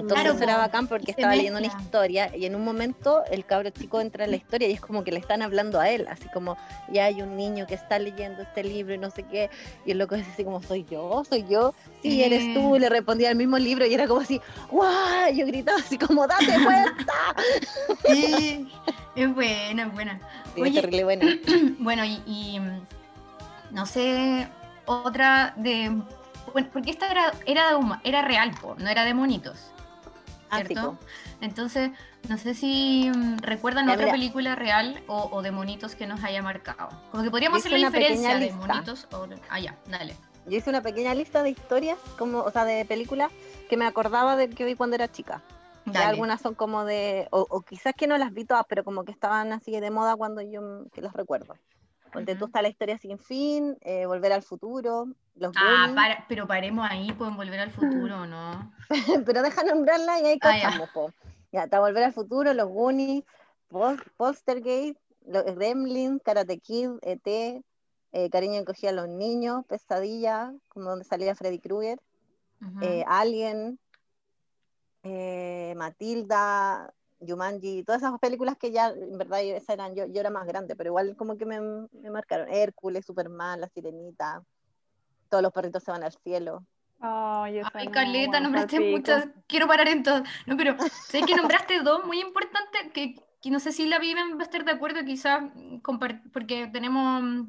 Entonces 0.00 0.40
era 0.40 0.56
bacán 0.56 0.86
porque 0.86 1.10
estaba 1.10 1.34
leyendo 1.34 1.58
una 1.58 1.68
historia 1.68 2.34
y 2.36 2.46
en 2.46 2.54
un 2.54 2.64
momento 2.64 3.22
el 3.30 3.44
cabro 3.44 3.70
chico 3.70 4.00
entra 4.00 4.24
en 4.24 4.30
la 4.30 4.36
historia 4.36 4.68
y 4.68 4.72
es 4.72 4.80
como 4.80 5.04
que 5.04 5.12
le 5.12 5.18
están 5.18 5.42
hablando 5.42 5.80
a 5.80 5.88
él, 5.90 6.06
así 6.08 6.28
como 6.32 6.56
ya 6.92 7.06
hay 7.06 7.22
un 7.22 7.36
niño 7.36 7.66
que 7.66 7.74
está 7.74 7.98
leyendo 7.98 8.42
este 8.42 8.64
libro 8.64 8.94
y 8.94 8.98
no 8.98 9.10
sé 9.10 9.22
qué, 9.24 9.50
y 9.84 9.92
el 9.92 9.98
loco 9.98 10.14
es 10.14 10.26
así 10.28 10.44
como, 10.44 10.62
¿soy 10.62 10.84
yo? 10.90 11.22
¿Soy 11.28 11.44
yo? 11.48 11.74
Sí, 12.02 12.22
eres 12.22 12.54
tú, 12.54 12.78
le 12.78 12.88
respondía 12.88 13.30
al 13.30 13.36
mismo 13.36 13.58
libro 13.58 13.86
y 13.86 13.94
era 13.94 14.06
como 14.06 14.20
así, 14.20 14.40
¡guau! 14.70 15.32
Yo 15.32 15.46
gritaba 15.46 15.78
así 15.78 15.98
como, 15.98 16.26
¡date 16.26 16.46
cuenta! 16.64 17.14
Sí, 18.06 18.68
es 19.14 19.34
buena, 19.34 19.82
es 19.84 19.92
buena. 19.92 20.20
terrible 20.54 21.04
buena. 21.04 21.26
bueno, 21.78 22.04
y, 22.04 22.58
mm, 22.60 22.86
no 23.72 23.86
sé, 23.86 24.48
otra 24.86 25.54
de... 25.56 26.00
Bueno, 26.52 26.68
porque 26.72 26.90
esta 26.90 27.10
era, 27.10 27.32
era, 27.46 27.70
era 28.02 28.22
real, 28.22 28.52
no 28.78 28.88
era 28.88 29.04
de 29.04 29.14
monitos. 29.14 29.70
¿Cierto? 30.54 30.98
Entonces, 31.40 31.90
no 32.28 32.38
sé 32.38 32.54
si 32.54 33.10
mm, 33.10 33.38
recuerdan 33.38 33.88
otra 33.88 34.10
película 34.10 34.54
real 34.54 35.02
o, 35.06 35.42
de 35.42 35.50
monitos 35.50 35.94
que 35.94 36.06
nos 36.06 36.22
haya 36.22 36.42
marcado. 36.42 36.88
Como 37.10 37.22
que 37.22 37.30
podríamos 37.30 37.60
hacer 37.60 37.72
la 37.72 37.88
diferencia 37.88 38.38
de 38.38 38.52
monitos 38.52 39.08
o... 39.12 39.26
Ah, 39.48 39.60
ya, 39.60 39.76
dale. 39.88 40.16
Yo 40.46 40.56
hice 40.56 40.70
una 40.70 40.82
pequeña 40.82 41.14
lista 41.14 41.42
de 41.42 41.50
historias, 41.50 41.98
como, 42.18 42.40
o 42.40 42.50
sea, 42.50 42.64
de 42.64 42.84
películas 42.84 43.30
que 43.68 43.76
me 43.76 43.86
acordaba 43.86 44.36
de 44.36 44.50
que 44.50 44.64
vi 44.64 44.74
cuando 44.74 44.96
era 44.96 45.10
chica. 45.10 45.42
Ya 45.86 46.08
algunas 46.08 46.40
son 46.40 46.54
como 46.54 46.84
de, 46.84 47.26
o, 47.30 47.62
quizás 47.62 47.94
que 47.94 48.06
no 48.06 48.16
las 48.18 48.32
vi 48.32 48.44
todas, 48.44 48.64
pero 48.68 48.84
como 48.84 49.04
que 49.04 49.12
estaban 49.12 49.52
así 49.52 49.72
de 49.78 49.90
moda 49.90 50.16
cuando 50.16 50.40
yo 50.40 50.84
que 50.92 51.02
las 51.02 51.12
recuerdo. 51.14 51.56
Ponte 52.12 52.34
tú 52.34 52.46
está 52.46 52.62
la 52.62 52.68
historia 52.68 52.98
sin 52.98 53.18
fin, 53.18 53.76
eh, 53.82 54.06
Volver 54.06 54.32
al 54.32 54.42
futuro, 54.42 55.08
los 55.36 55.52
Ah, 55.56 56.24
pero 56.28 56.46
paremos 56.46 56.86
ahí, 56.88 57.12
pueden 57.12 57.36
Volver 57.36 57.60
al 57.60 57.70
futuro, 57.70 58.26
¿no? 58.26 58.72
pero 59.26 59.42
deja 59.42 59.62
nombrarla 59.62 60.20
y 60.20 60.26
ahí 60.26 60.38
ah, 60.42 60.88
ya. 61.52 61.64
está 61.64 61.80
Volver 61.80 62.04
al 62.04 62.12
futuro, 62.12 62.52
los 62.52 62.68
Goonies, 62.68 63.24
Polstergate, 64.16 64.96
los 65.26 65.44
Gremlins, 65.44 66.22
Karate 66.22 66.58
Kid, 66.58 66.90
ET, 67.02 67.26
eh, 67.26 68.30
Cariño 68.30 68.60
encogía 68.60 68.90
a 68.90 68.94
los 68.94 69.08
niños, 69.08 69.64
Pesadilla, 69.66 70.52
como 70.68 70.90
donde 70.90 71.04
salía 71.04 71.34
Freddy 71.34 71.60
Krueger, 71.60 72.00
eh, 72.82 73.04
Alien, 73.06 73.78
Matilda, 75.76 76.92
Jumanji, 77.26 77.84
todas 77.84 78.02
esas 78.02 78.18
películas 78.18 78.56
que 78.56 78.70
ya, 78.70 78.88
en 78.88 79.18
verdad, 79.18 79.40
eran, 79.42 79.94
yo, 79.94 80.06
yo 80.06 80.20
era 80.20 80.30
más 80.30 80.46
grande, 80.46 80.74
pero 80.76 80.88
igual 80.90 81.16
como 81.16 81.36
que 81.36 81.46
me, 81.46 81.60
me 81.60 82.10
marcaron. 82.10 82.48
Hércules, 82.48 83.04
Superman, 83.04 83.60
La 83.60 83.68
Sirenita, 83.68 84.42
todos 85.28 85.42
los 85.42 85.52
perritos 85.52 85.82
se 85.82 85.90
van 85.90 86.02
al 86.02 86.12
cielo. 86.12 86.64
Ay, 87.02 87.88
Carleta, 87.92 88.40
nombraste 88.40 88.78
muchas, 88.80 89.28
quiero 89.46 89.66
parar 89.66 89.88
en 89.88 90.02
todo. 90.02 90.22
No, 90.46 90.56
pero 90.56 90.76
sé 91.06 91.22
que 91.22 91.34
nombraste 91.34 91.80
dos 91.80 92.04
muy 92.04 92.20
importantes, 92.20 92.92
que, 92.92 93.16
que, 93.40 93.50
no 93.50 93.58
sé 93.58 93.72
si 93.72 93.86
la 93.86 93.98
viven 93.98 94.36
va 94.36 94.40
a 94.40 94.44
estar 94.44 94.64
de 94.64 94.72
acuerdo, 94.72 95.02
quizás, 95.04 95.42
porque 96.32 96.66
tenemos, 96.66 97.46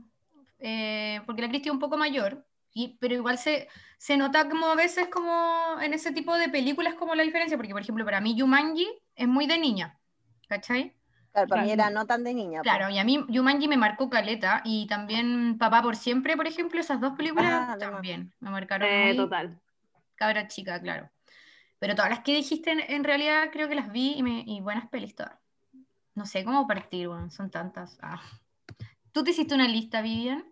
eh, 0.60 1.22
porque 1.26 1.42
la 1.42 1.50
Cristi 1.50 1.68
es 1.68 1.74
un 1.74 1.80
poco 1.80 1.98
mayor, 1.98 2.46
y, 2.74 2.98
pero 3.00 3.14
igual 3.14 3.38
se, 3.38 3.68
se 3.98 4.16
nota 4.16 4.48
como 4.48 4.68
a 4.68 4.76
veces 4.76 5.10
como 5.10 5.78
en 5.82 5.94
ese 5.94 6.14
tipo 6.14 6.34
de 6.36 6.48
películas 6.48 6.94
como 6.94 7.14
la 7.14 7.24
diferencia, 7.24 7.58
porque 7.58 7.74
por 7.74 7.82
ejemplo 7.82 8.06
para 8.06 8.22
mí 8.22 8.36
Yumanji 8.38 8.88
es 9.16 9.28
muy 9.28 9.48
de 9.48 9.58
niña, 9.58 10.00
¿cachai? 10.48 10.96
Claro, 11.32 11.48
para 11.48 11.62
mí 11.64 11.72
era 11.72 11.90
no 11.90 12.06
tan 12.06 12.24
de 12.24 12.34
niña. 12.34 12.62
Claro, 12.62 12.90
y 12.90 13.00
a 13.00 13.04
mí 13.04 13.24
Yumanji 13.30 13.68
me 13.68 13.78
marcó 13.78 14.10
caleta 14.10 14.62
y 14.66 14.86
también 14.88 15.58
Papá 15.58 15.82
por 15.82 15.96
siempre, 15.96 16.36
por 16.36 16.48
ejemplo, 16.48 16.80
esas 16.80 17.00
dos 17.00 17.14
películas 17.14 17.70
ah, 17.70 17.78
también 17.80 18.34
me 18.40 18.50
marcaron 18.50 18.90
eh, 18.90 19.16
Total. 19.16 19.58
cabra 20.16 20.48
chica, 20.48 20.82
claro. 20.82 21.10
Pero 21.80 21.96
todas 21.96 22.12
las 22.12 22.20
que 22.20 22.36
dijiste 22.36 22.72
en, 22.94 23.04
realidad 23.04 23.50
creo 23.52 23.70
que 23.70 23.76
las 23.76 23.92
vi 23.92 24.14
y, 24.18 24.24
me, 24.24 24.44
y 24.46 24.62
buenas 24.62 24.88
pelis 24.90 25.16
todas. 25.16 25.34
No 26.14 26.26
sé 26.26 26.44
cómo 26.44 26.68
partir, 26.68 27.08
bueno, 27.08 27.30
son 27.32 27.50
tantas. 27.50 27.98
Ah. 28.02 28.22
¿Tú 29.14 29.24
te 29.24 29.32
hiciste 29.32 29.56
una 29.56 29.68
lista, 29.68 30.02
Vivian? 30.02 30.51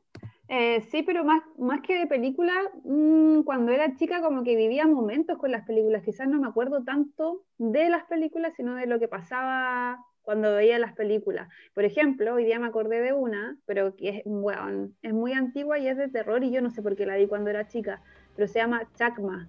Eh, 0.51 0.81
sí, 0.89 1.03
pero 1.03 1.23
más, 1.23 1.43
más 1.59 1.81
que 1.81 1.97
de 1.99 2.07
películas, 2.07 2.57
mm, 2.83 3.41
cuando 3.41 3.71
era 3.71 3.95
chica 3.95 4.19
como 4.19 4.43
que 4.43 4.55
vivía 4.55 4.87
momentos 4.87 5.37
con 5.37 5.51
las 5.51 5.65
películas. 5.65 6.03
Quizás 6.03 6.27
no 6.27 6.39
me 6.39 6.47
acuerdo 6.47 6.83
tanto 6.83 7.43
de 7.59 7.87
las 7.89 8.05
películas, 8.05 8.53
sino 8.57 8.73
de 8.73 8.87
lo 8.87 8.99
que 8.99 9.07
pasaba 9.07 10.03
cuando 10.23 10.55
veía 10.55 10.79
las 10.79 10.93
películas. 10.93 11.49
Por 11.75 11.85
ejemplo, 11.85 12.33
hoy 12.33 12.45
día 12.45 12.59
me 12.59 12.65
acordé 12.65 12.99
de 12.99 13.13
una, 13.13 13.57
pero 13.65 13.95
que 13.95 14.09
es, 14.09 14.21
bueno, 14.25 14.89
es 15.03 15.13
muy 15.13 15.33
antigua 15.33 15.77
y 15.77 15.87
es 15.87 15.97
de 15.97 16.07
terror 16.07 16.43
y 16.43 16.51
yo 16.51 16.61
no 16.61 16.71
sé 16.71 16.81
por 16.81 16.95
qué 16.95 17.05
la 17.05 17.15
vi 17.15 17.27
cuando 17.27 17.51
era 17.51 17.67
chica, 17.67 18.01
pero 18.35 18.47
se 18.47 18.59
llama 18.59 18.87
Chakma. 18.95 19.47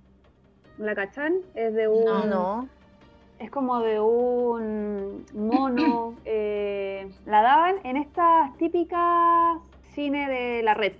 ¿La 0.76 0.94
cachan? 0.94 1.34
Es 1.54 1.74
de 1.74 1.88
un... 1.88 2.04
No, 2.04 2.68
Es 3.38 3.50
como 3.50 3.80
de 3.80 4.00
un 4.00 5.24
mono. 5.34 6.14
Eh, 6.26 7.10
la 7.24 7.42
daban 7.42 7.76
en 7.84 7.96
estas 7.96 8.56
típicas 8.58 9.58
cine 10.00 10.30
de 10.30 10.62
la 10.62 10.72
red. 10.72 10.94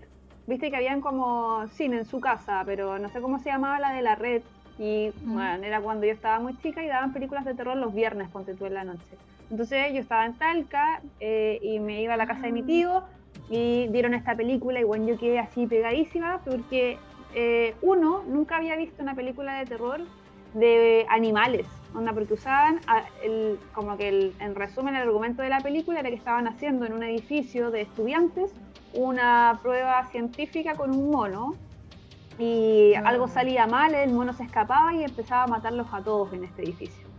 Viste 0.46 0.70
que 0.70 0.76
habían 0.76 1.00
como 1.00 1.66
cine 1.68 1.96
en 1.96 2.04
su 2.04 2.20
casa, 2.20 2.62
pero 2.66 2.98
no 2.98 3.08
sé 3.08 3.22
cómo 3.22 3.38
se 3.38 3.48
llamaba 3.48 3.78
la 3.78 3.92
de 3.92 4.02
la 4.02 4.14
red. 4.14 4.42
Y 4.78 5.10
bueno, 5.22 5.64
era 5.64 5.80
cuando 5.80 6.04
yo 6.04 6.12
estaba 6.12 6.38
muy 6.38 6.54
chica 6.58 6.84
y 6.84 6.86
daban 6.86 7.14
películas 7.14 7.46
de 7.46 7.54
terror 7.54 7.78
los 7.78 7.94
viernes, 7.94 8.28
ponte 8.28 8.54
tú 8.54 8.66
en 8.66 8.74
la 8.74 8.84
noche. 8.84 9.16
Entonces 9.50 9.94
yo 9.94 10.00
estaba 10.00 10.26
en 10.26 10.34
Talca 10.34 11.00
eh, 11.18 11.58
y 11.62 11.80
me 11.80 12.02
iba 12.02 12.12
a 12.12 12.18
la 12.18 12.26
casa 12.26 12.42
de 12.42 12.52
mi 12.52 12.62
tío 12.62 13.04
y 13.48 13.88
dieron 13.88 14.12
esta 14.12 14.36
película 14.36 14.80
y 14.80 14.84
bueno, 14.84 15.06
yo 15.06 15.18
quedé 15.18 15.38
así 15.38 15.66
pegadísima 15.66 16.42
porque 16.44 16.98
eh, 17.34 17.74
uno 17.80 18.22
nunca 18.28 18.56
había 18.56 18.76
visto 18.76 19.02
una 19.02 19.14
película 19.14 19.58
de 19.58 19.64
terror 19.64 20.00
de 20.52 21.06
animales, 21.08 21.66
onda, 21.94 22.12
porque 22.12 22.34
usaban 22.34 22.80
el, 23.22 23.58
como 23.72 23.96
que 23.96 24.08
el, 24.08 24.34
en 24.40 24.54
resumen 24.54 24.94
el 24.94 25.02
argumento 25.02 25.42
de 25.42 25.48
la 25.48 25.60
película 25.60 26.00
era 26.00 26.10
que 26.10 26.16
estaban 26.16 26.46
haciendo 26.48 26.84
en 26.84 26.92
un 26.92 27.02
edificio 27.02 27.70
de 27.70 27.82
estudiantes 27.82 28.52
una 28.94 29.58
prueba 29.62 30.06
científica 30.10 30.74
con 30.74 30.90
un 30.90 31.10
mono 31.10 31.54
y 32.38 32.94
ah. 32.94 33.02
algo 33.04 33.28
salía 33.28 33.66
mal, 33.66 33.94
el 33.94 34.12
mono 34.12 34.32
se 34.32 34.44
escapaba 34.44 34.94
y 34.94 35.04
empezaba 35.04 35.44
a 35.44 35.46
matarlos 35.46 35.86
a 35.92 36.02
todos 36.02 36.32
en 36.32 36.44
este 36.44 36.62
edificio. 36.62 37.10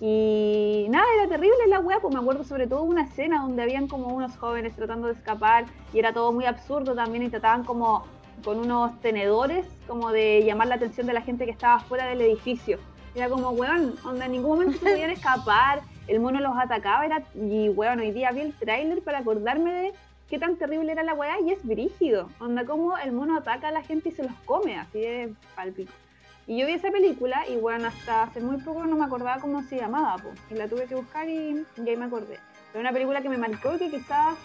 Y 0.00 0.86
nada, 0.88 1.04
era 1.18 1.28
terrible 1.28 1.66
la 1.68 1.80
wea, 1.80 1.98
pues 2.00 2.14
me 2.14 2.20
acuerdo 2.20 2.42
sobre 2.44 2.66
todo 2.66 2.82
una 2.84 3.02
escena 3.02 3.42
donde 3.42 3.62
habían 3.62 3.86
como 3.86 4.08
unos 4.08 4.34
jóvenes 4.38 4.74
tratando 4.74 5.08
de 5.08 5.12
escapar 5.12 5.66
y 5.92 5.98
era 5.98 6.14
todo 6.14 6.32
muy 6.32 6.46
absurdo 6.46 6.94
también 6.94 7.22
y 7.24 7.28
trataban 7.28 7.64
como 7.64 8.04
con 8.42 8.58
unos 8.58 8.98
tenedores 9.00 9.66
como 9.86 10.10
de 10.10 10.42
llamar 10.44 10.68
la 10.68 10.76
atención 10.76 11.06
de 11.06 11.12
la 11.12 11.20
gente 11.20 11.44
que 11.44 11.50
estaba 11.50 11.80
fuera 11.80 12.06
del 12.06 12.22
edificio. 12.22 12.78
Era 13.14 13.28
como, 13.28 13.50
weón, 13.50 13.96
donde 14.02 14.24
en 14.24 14.32
ningún 14.32 14.52
momento 14.52 14.78
se 14.78 14.90
podían 14.90 15.10
escapar, 15.10 15.82
el 16.06 16.20
mono 16.20 16.40
los 16.40 16.56
atacaba, 16.56 17.04
era, 17.04 17.22
y 17.34 17.68
weón, 17.68 18.00
hoy 18.00 18.12
día 18.12 18.30
vi 18.30 18.40
el 18.40 18.54
tráiler 18.54 19.02
para 19.02 19.18
acordarme 19.18 19.72
de 19.72 19.92
qué 20.30 20.38
tan 20.38 20.56
terrible 20.56 20.92
era 20.92 21.02
la 21.02 21.12
weá 21.12 21.40
y 21.40 21.50
es 21.50 21.66
brígido. 21.66 22.30
Onda 22.38 22.64
como 22.64 22.96
el 22.96 23.12
mono 23.12 23.36
ataca 23.36 23.68
a 23.68 23.72
la 23.72 23.82
gente 23.82 24.08
y 24.08 24.12
se 24.12 24.22
los 24.22 24.32
come, 24.46 24.78
así 24.78 25.00
de 25.00 25.34
palpico. 25.56 25.92
Y 26.46 26.58
yo 26.58 26.66
vi 26.66 26.72
esa 26.72 26.90
película 26.90 27.46
y 27.48 27.56
bueno, 27.56 27.88
hasta 27.88 28.22
hace 28.22 28.40
muy 28.40 28.58
poco 28.58 28.86
no 28.86 28.96
me 28.96 29.04
acordaba 29.04 29.40
cómo 29.40 29.62
se 29.62 29.76
llamaba, 29.76 30.16
pues. 30.22 30.38
Y 30.50 30.54
la 30.54 30.68
tuve 30.68 30.86
que 30.86 30.94
buscar 30.94 31.28
y, 31.28 31.66
ahí 31.76 31.96
me 31.96 32.04
acordé. 32.04 32.38
Pero 32.72 32.80
una 32.80 32.92
película 32.92 33.20
que 33.20 33.28
me 33.28 33.38
marcó 33.38 33.74
y 33.74 33.78
que 33.78 33.90
quizás 33.90 34.38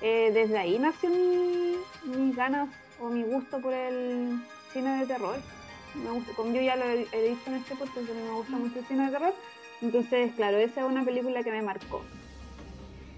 eh, 0.00 0.30
desde 0.32 0.56
ahí 0.56 0.78
nació 0.78 1.10
mi, 1.10 1.76
mis 2.16 2.36
ganas 2.36 2.68
o 3.00 3.08
mi 3.08 3.24
gusto 3.24 3.60
por 3.60 3.74
el 3.74 4.40
cine 4.72 5.00
de 5.00 5.06
terror. 5.06 5.36
Me 5.94 6.10
gusta, 6.10 6.32
como 6.34 6.52
yo 6.52 6.60
ya 6.60 6.76
lo 6.76 6.84
he, 6.84 6.96
dicho 6.98 7.42
en 7.46 7.54
este 7.54 7.76
podcast, 7.76 7.98
a 7.98 8.14
mí 8.14 8.22
me 8.22 8.34
gusta 8.34 8.56
mucho 8.56 8.78
el 8.78 8.86
cine 8.86 9.06
de 9.06 9.10
terror. 9.12 9.34
Entonces, 9.82 10.32
claro, 10.34 10.58
esa 10.58 10.80
es 10.80 10.86
una 10.86 11.04
película 11.04 11.42
que 11.42 11.50
me 11.50 11.62
marcó. 11.62 12.02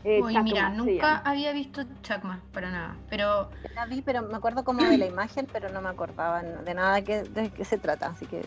Eh, 0.08 0.22
mira, 0.44 0.70
nunca 0.70 1.16
había 1.25 1.52
visto 1.52 1.82
Chacma, 2.02 2.40
para 2.52 2.70
nada, 2.70 2.96
pero... 3.10 3.50
La 3.75 3.86
vi, 3.86 4.02
pero 4.02 4.22
me 4.22 4.36
acuerdo 4.36 4.62
como 4.62 4.84
de 4.84 4.98
la 4.98 5.06
imagen, 5.06 5.48
pero 5.52 5.68
no 5.68 5.82
me 5.82 5.88
acordaba 5.88 6.42
de 6.42 6.75
nada 6.75 7.02
que, 7.02 7.25
de 7.25 7.50
qué 7.50 7.64
se 7.64 7.76
trata, 7.76 8.06
así 8.06 8.25
que 8.26 8.40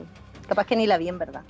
capaz 0.48 0.66
que 0.66 0.78
ni 0.78 0.88
la 0.88 0.98
vi 0.98 1.10
en 1.10 1.20
verdad. 1.20 1.44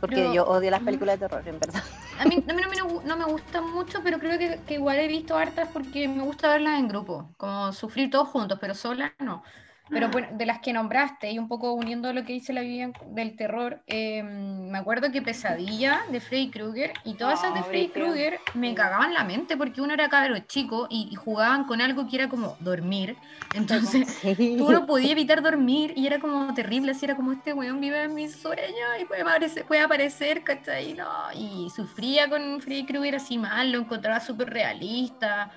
Porque 0.00 0.32
yo 0.32 0.44
odio 0.44 0.70
las 0.70 0.82
películas 0.82 1.18
de 1.18 1.26
terror, 1.28 1.46
en 1.46 1.58
verdad. 1.58 1.82
A 2.20 2.24
mí, 2.24 2.36
no, 2.46 2.54
me, 2.54 2.62
no 3.04 3.16
me 3.16 3.24
gustan 3.24 3.68
mucho, 3.72 3.98
pero 4.04 4.20
creo 4.20 4.38
que, 4.38 4.60
que, 4.64 4.74
igual 4.74 4.98
he 5.00 5.08
visto 5.08 5.36
hartas 5.36 5.68
porque 5.72 6.06
me 6.06 6.22
gusta 6.22 6.48
verlas 6.48 6.78
en 6.78 6.86
grupo, 6.86 7.28
como 7.36 7.72
sufrir 7.72 8.10
todos 8.10 8.28
juntos, 8.28 8.58
pero 8.60 8.74
sola 8.76 9.12
no. 9.18 9.42
Pero 9.90 10.08
bueno, 10.08 10.28
de 10.32 10.46
las 10.46 10.60
que 10.60 10.72
nombraste 10.72 11.30
y 11.30 11.38
un 11.38 11.48
poco 11.48 11.72
uniendo 11.72 12.12
lo 12.12 12.24
que 12.24 12.32
dice 12.32 12.52
la 12.52 12.62
Vivian 12.62 12.94
del 13.08 13.36
terror, 13.36 13.80
em, 13.86 14.70
me 14.70 14.78
acuerdo 14.78 15.10
que 15.10 15.20
Pesadilla 15.20 16.02
de 16.10 16.20
Freddy 16.20 16.50
Krueger 16.50 16.92
y 17.04 17.14
todas 17.14 17.40
esas 17.40 17.54
de 17.54 17.62
Freddy 17.62 17.88
Krueger 17.88 18.40
me 18.54 18.74
cagaban 18.74 19.12
la 19.12 19.24
mente 19.24 19.56
porque 19.56 19.82
uno 19.82 19.92
era 19.92 20.08
cabro 20.08 20.38
chico 20.40 20.86
y, 20.88 21.12
jugaban 21.14 21.64
con 21.64 21.80
algo 21.80 22.08
que 22.08 22.16
era 22.16 22.28
como 22.28 22.56
dormir. 22.60 23.16
Entonces 23.54 24.20
tú 24.22 24.70
no 24.70 24.86
podías 24.86 25.12
evitar 25.12 25.42
dormir 25.42 25.92
y 25.94 26.06
era 26.06 26.18
como 26.18 26.54
terrible, 26.54 26.92
así 26.92 27.04
era 27.04 27.16
como 27.16 27.32
este 27.32 27.52
weón 27.52 27.80
vive 27.80 28.04
en 28.04 28.14
mis 28.14 28.34
sueños 28.34 28.88
y 29.00 29.04
puede 29.04 29.22
aparecer, 29.22 29.64
puede 29.66 29.82
aparecer 29.82 30.42
¿cachai? 30.42 30.94
No, 30.94 31.06
y 31.34 31.68
sufría 31.70 32.30
con 32.30 32.60
Freddy 32.60 32.86
Krueger 32.86 33.16
así 33.16 33.36
mal, 33.36 33.70
lo 33.72 33.78
encontraba 33.78 34.20
súper 34.20 34.50
realista 34.50 35.50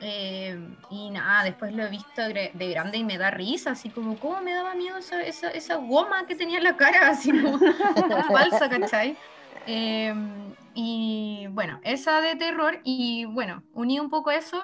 eh, 0.00 0.58
y 0.90 1.10
nada, 1.10 1.44
después 1.44 1.72
lo 1.72 1.84
he 1.84 1.90
visto 1.90 2.22
de, 2.22 2.52
grande 2.54 2.98
y 2.98 3.04
me 3.04 3.18
da 3.18 3.30
risa, 3.30 3.72
así 3.72 3.90
como, 3.90 4.18
¿cómo 4.18 4.40
me 4.40 4.54
daba 4.54 4.74
miedo 4.74 4.96
esa, 4.96 5.22
esa, 5.22 5.50
esa 5.50 5.76
goma 5.76 6.26
que 6.26 6.36
tenía 6.36 6.58
en 6.58 6.64
la 6.64 6.76
cara? 6.76 7.08
Así 7.10 7.30
como 7.30 7.58
falsa, 8.32 8.68
¿cachai? 8.68 9.16
Eh, 9.66 10.14
y 10.74 11.46
bueno, 11.50 11.80
esa 11.82 12.20
de 12.20 12.36
terror, 12.36 12.80
y 12.84 13.24
bueno, 13.24 13.64
uní 13.74 13.98
un 13.98 14.10
poco 14.10 14.30
eso. 14.30 14.62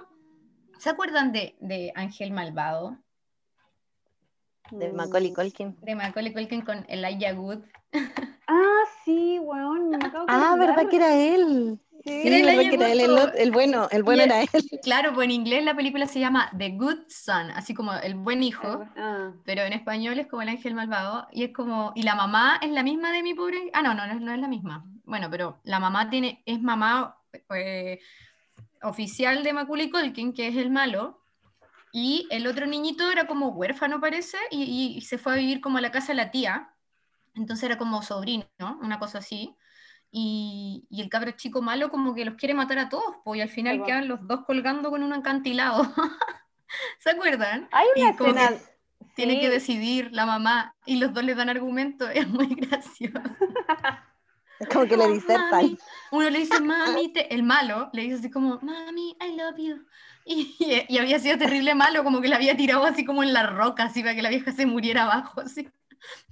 ¿Se 0.79 0.91
acuerdan 0.91 1.33
de, 1.33 1.57
de 1.61 1.93
Ángel 1.95 2.31
Malvado? 2.31 2.99
De 4.71 4.93
Macaulay 4.93 5.33
Culkin. 5.33 5.77
De 5.83 5.95
Macaulay 5.95 6.33
Culkin 6.33 6.63
con 6.63 6.85
Elijah 6.89 7.35
Wood. 7.35 7.63
ah, 8.47 8.83
sí, 9.05 9.39
weón. 9.41 9.99
ah, 10.29 10.57
¿verdad 10.59 10.89
que 10.89 10.97
era 10.97 11.15
él? 11.15 11.81
El, 12.05 13.51
bueno, 13.51 13.89
el 13.91 14.03
bueno 14.03 14.23
era 14.23 14.43
él. 14.43 14.49
Claro, 14.83 15.15
pues 15.15 15.25
en 15.25 15.31
inglés 15.31 15.65
la 15.65 15.75
película 15.75 16.07
se 16.07 16.21
llama 16.21 16.51
The 16.57 16.71
Good 16.71 17.09
Son, 17.09 17.51
así 17.53 17.75
como 17.75 17.95
el 17.95 18.15
buen 18.15 18.43
hijo, 18.43 18.87
ah. 18.97 19.33
pero 19.45 19.63
en 19.63 19.73
español 19.73 20.19
es 20.19 20.27
como 20.27 20.43
el 20.43 20.51
ángel 20.51 20.75
malvado, 20.75 21.27
y 21.33 21.45
es 21.45 21.53
como, 21.53 21.93
y 21.95 22.03
la 22.03 22.15
mamá 22.15 22.59
es 22.63 22.71
la 22.71 22.83
misma 22.83 23.13
de 23.13 23.23
mi 23.23 23.35
pobre, 23.35 23.71
ah, 23.73 23.83
no, 23.83 23.95
no, 23.95 24.07
no 24.07 24.33
es, 24.33 24.39
la 24.39 24.49
misma, 24.49 24.85
bueno, 25.05 25.29
pero 25.31 25.61
la 25.65 25.81
mamá 25.81 26.11
tiene, 26.11 26.43
es 26.45 26.61
mamá 26.61 27.19
eh, 27.55 28.01
oficial 28.83 29.43
de 29.43 29.53
Macaulay 29.53 29.91
Culkin, 29.91 30.35
que 30.35 30.49
es 30.49 30.57
el 30.57 30.71
malo, 30.71 31.23
y 31.93 32.27
el 32.31 32.47
otro 32.47 32.67
niñito 32.67 33.11
era 33.11 33.27
como 33.27 33.49
huérfano 33.49 34.01
parece, 34.01 34.37
y, 34.51 34.95
y 34.97 35.01
se 35.01 35.17
fue 35.17 35.33
a 35.33 35.37
vivir 35.37 35.61
como 35.61 35.79
a 35.79 35.81
la 35.81 35.93
casa 35.93 36.09
de 36.09 36.17
la 36.17 36.31
tía, 36.31 36.75
entonces 37.35 37.65
era 37.65 37.79
como 37.79 38.03
sobrino, 38.03 38.45
¿no? 38.59 38.79
una 38.83 38.99
cosa 38.99 39.19
así, 39.19 39.57
y, 40.17 40.87
el 40.93 41.09
cabro 41.09 41.33
chico 41.33 41.61
malo 41.61 41.91
como 41.91 42.15
que 42.15 42.25
los 42.25 42.37
quiere 42.37 42.55
matar 42.55 42.79
a 42.79 42.89
todos, 42.89 43.17
pues, 43.25 43.39
y 43.39 43.43
al 43.43 43.49
final 43.49 43.83
quedan 43.85 44.07
los 44.07 44.25
dos 44.29 44.45
colgando 44.47 44.89
con 44.91 45.03
un 45.03 45.13
acantilado. 45.13 45.93
¿Se 47.01 47.11
acuerdan? 47.11 47.69
Hay 47.73 47.87
una 47.97 48.11
escena... 48.11 48.53
Tiene 49.17 49.41
que 49.41 49.49
decidir 49.49 50.11
la 50.13 50.27
mamá 50.27 50.75
y 50.87 50.97
los 50.97 51.13
dos 51.13 51.25
le 51.25 51.35
dan 51.35 51.49
argumento, 51.49 52.09
es 52.15 52.29
muy 52.29 52.47
gracioso. 52.47 53.21
como 54.73 54.87
que 54.87 54.97
le 54.97 55.09
dice 55.09 55.37
Uno 56.13 56.31
le 56.31 56.39
dice, 56.39 56.61
mami, 56.63 57.13
el 57.31 57.43
malo 57.43 57.91
le 57.93 58.03
dice 58.03 58.15
así 58.15 58.31
como, 58.31 58.61
mami, 58.61 59.17
I 59.21 59.37
love 59.37 59.57
you. 59.59 59.85
Y, 60.25 60.57
y, 60.89 60.99
había 60.99 61.19
sido 61.19 61.39
terrible 61.39 61.75
malo, 61.75 62.05
como 62.05 62.21
que 62.21 62.29
la 62.29 62.37
había 62.37 62.57
tirado 62.57 62.85
así 62.85 63.05
como 63.05 63.25
en 63.25 63.33
la 63.33 63.49
roca, 63.49 63.85
así 63.85 64.01
para 64.01 64.15
que 64.15 64.23
la 64.23 64.31
vieja 64.31 64.53
se 64.53 64.65
muriera 64.65 65.03
abajo, 65.03 65.41
así. 65.41 65.69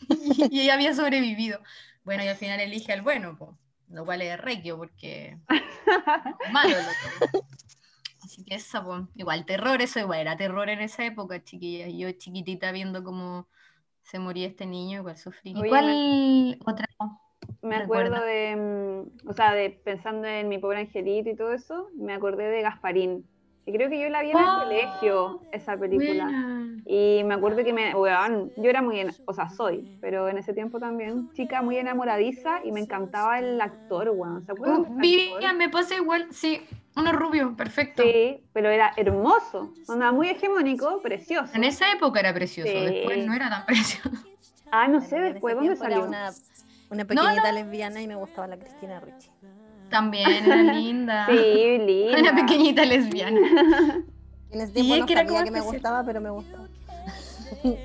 Y, 0.09 0.61
ella 0.61 0.75
había 0.75 0.95
sobrevivido. 0.95 1.61
Bueno, 2.05 2.25
y 2.25 2.29
al 2.29 2.37
final 2.37 2.61
elige 2.61 2.93
al 2.93 3.03
bueno, 3.03 3.37
pues 3.37 3.51
lo 3.93 4.05
cual 4.05 4.23
es 4.23 4.41
requio 4.41 4.77
porque 4.77 5.39
malo 6.53 6.77
lo 6.77 7.41
Así 8.25 8.45
que 8.45 8.55
eso, 8.55 8.85
pues, 8.85 9.03
igual 9.17 9.45
terror, 9.45 9.83
eso 9.83 9.99
igual 9.99 10.21
era 10.21 10.37
terror 10.37 10.69
en 10.69 10.81
esa 10.81 11.05
época, 11.05 11.43
chiquilla. 11.43 11.89
Yo 11.89 12.13
chiquitita 12.13 12.71
viendo 12.71 13.03
cómo 13.03 13.49
se 14.03 14.21
moría 14.21 14.47
este 14.47 14.65
niño, 14.65 14.99
igual 14.99 15.17
sufrí. 15.17 15.55
¿Cuál 15.55 16.59
otra? 16.65 16.87
Me 17.63 17.77
acuerdo 17.77 18.23
de, 18.25 18.57
mm, 18.57 19.29
o 19.29 19.33
sea, 19.33 19.55
de 19.55 19.71
pensando 19.71 20.27
en 20.27 20.49
mi 20.49 20.59
pobre 20.59 20.81
angelito 20.81 21.31
y 21.31 21.37
todo 21.37 21.53
eso, 21.53 21.89
me 21.97 22.13
acordé 22.13 22.49
de 22.49 22.63
Gasparín. 22.63 23.27
Y 23.65 23.73
creo 23.73 23.89
que 23.89 24.01
yo 24.01 24.09
la 24.09 24.23
vi 24.23 24.33
en 24.33 24.39
el 24.39 24.45
¡Oh! 24.45 24.63
colegio, 24.63 25.41
esa 25.53 25.77
película. 25.77 26.29
Y 26.85 27.23
me 27.25 27.35
acuerdo 27.35 27.63
que 27.63 27.73
me, 27.73 27.95
weón, 27.95 28.51
yo 28.57 28.69
era 28.69 28.83
muy, 28.83 29.01
o 29.25 29.33
sea, 29.33 29.49
soy, 29.51 29.97
pero 30.01 30.29
en 30.29 30.39
ese 30.39 30.53
tiempo 30.53 30.81
también, 30.81 31.31
chica 31.33 31.63
muy 31.63 31.77
enamoradiza 31.77 32.65
y 32.65 32.73
me 32.73 32.81
encantaba 32.81 33.39
el 33.39 33.61
actor, 33.61 34.11
weón. 34.11 34.45
¿Se 34.45 34.53
acuerdan? 34.53 34.81
Uh, 34.81 35.57
me 35.57 35.69
pasa 35.69 35.95
igual, 35.95 36.27
sí, 36.33 36.61
uno 36.97 37.13
rubio, 37.13 37.57
perfecto. 37.57 38.03
Sí, 38.03 38.43
pero 38.53 38.69
era 38.69 38.93
hermoso, 38.97 39.73
onda 39.87 40.11
muy 40.11 40.29
hegemónico, 40.29 41.01
precioso. 41.01 41.55
En 41.55 41.63
esa 41.63 41.93
época 41.93 42.19
era 42.19 42.35
precioso, 42.35 42.73
después 42.73 43.25
no 43.25 43.33
era 43.33 43.49
tan 43.49 43.65
precioso. 43.65 44.11
Ah, 44.73 44.89
no 44.89 45.01
sé, 45.01 45.21
después, 45.21 45.55
¿dónde 45.55 45.77
salió? 45.77 46.05
Una, 46.05 46.33
una 46.91 47.05
pequeñita 47.05 47.53
lesbiana 47.53 48.03
y 48.03 48.09
me 48.09 48.17
gustaba 48.17 48.49
la 48.49 48.57
Cristina 48.57 48.99
Ricci. 48.99 49.31
También 49.93 50.29
era 50.31 50.57
linda. 50.57 51.27
sí, 51.31 51.79
linda. 51.87 52.19
Una 52.19 52.35
pequeñita 52.35 52.85
lesbiana. 52.85 53.41
En 54.51 54.61
ese 54.61 54.73
tiempo 54.73 54.97
no 54.97 55.07
sabía 55.07 55.45
que 55.45 55.51
me 55.51 55.61
gustaba, 55.61 56.05
pero 56.05 56.21
me 56.21 56.31
gustaba. 56.31 56.67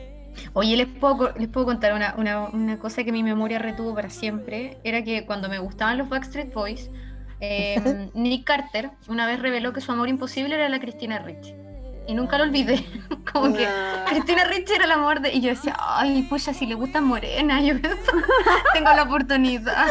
Oye, 0.53 0.77
les 0.77 0.87
puedo, 0.87 1.33
les 1.37 1.49
puedo 1.49 1.65
contar 1.65 1.93
una, 1.93 2.15
una, 2.17 2.47
una, 2.47 2.79
cosa 2.79 3.03
que 3.03 3.11
mi 3.11 3.23
memoria 3.23 3.59
retuvo 3.59 3.93
para 3.93 4.09
siempre. 4.09 4.77
Era 4.83 5.03
que 5.03 5.25
cuando 5.25 5.49
me 5.49 5.59
gustaban 5.59 5.97
los 5.97 6.09
Backstreet 6.09 6.53
Boys, 6.53 6.89
eh, 7.41 8.09
Nick 8.13 8.45
Carter 8.45 8.91
una 9.07 9.27
vez 9.27 9.39
reveló 9.39 9.73
que 9.73 9.81
su 9.81 9.91
amor 9.91 10.09
imposible 10.09 10.55
era 10.55 10.69
la 10.69 10.79
Cristina 10.79 11.19
Ricci. 11.19 11.53
Y 12.07 12.13
nunca 12.13 12.37
lo 12.37 12.45
olvidé. 12.45 12.85
Como 13.33 13.53
que 13.53 13.67
Cristina 14.07 14.45
Ricci 14.45 14.73
era 14.73 14.85
el 14.85 14.91
amor 14.91 15.19
de. 15.19 15.33
Y 15.33 15.41
yo 15.41 15.49
decía, 15.49 15.75
ay, 15.77 16.23
pucha, 16.23 16.53
si 16.53 16.65
le 16.65 16.75
gustan 16.75 17.03
morenas, 17.03 17.63
yo 17.63 17.73
tengo 18.73 18.93
la 18.93 19.03
oportunidad. 19.03 19.87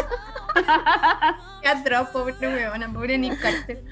Qué 1.63 1.69
atroz, 1.69 2.09
pobre 2.09 2.35
weona, 2.41 2.93
pobre 2.93 3.19
Nick 3.19 3.41
Carter. 3.41 3.85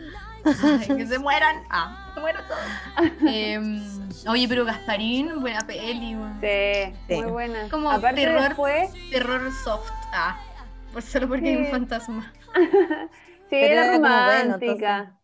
que 0.96 1.06
se 1.06 1.18
mueran. 1.18 1.64
Ah, 1.70 2.10
se 2.14 2.20
mueran 2.20 2.44
todos. 2.46 3.12
Em, 3.26 3.82
oye, 4.28 4.46
pero 4.48 4.64
Gasparín, 4.64 5.40
buena 5.40 5.60
peli. 5.60 6.16
Sí, 6.40 7.14
muy 7.14 7.30
buena. 7.30 7.68
Como 7.70 7.98
terror, 8.00 8.54
terror 9.10 9.52
soft. 9.64 9.90
Ah, 10.12 10.38
por 10.92 11.02
solo 11.02 11.28
porque 11.28 11.48
hay 11.48 11.56
un 11.56 11.66
fantasma. 11.66 12.32
sí, 13.50 13.56
era, 13.56 13.92
romántica. 13.92 15.18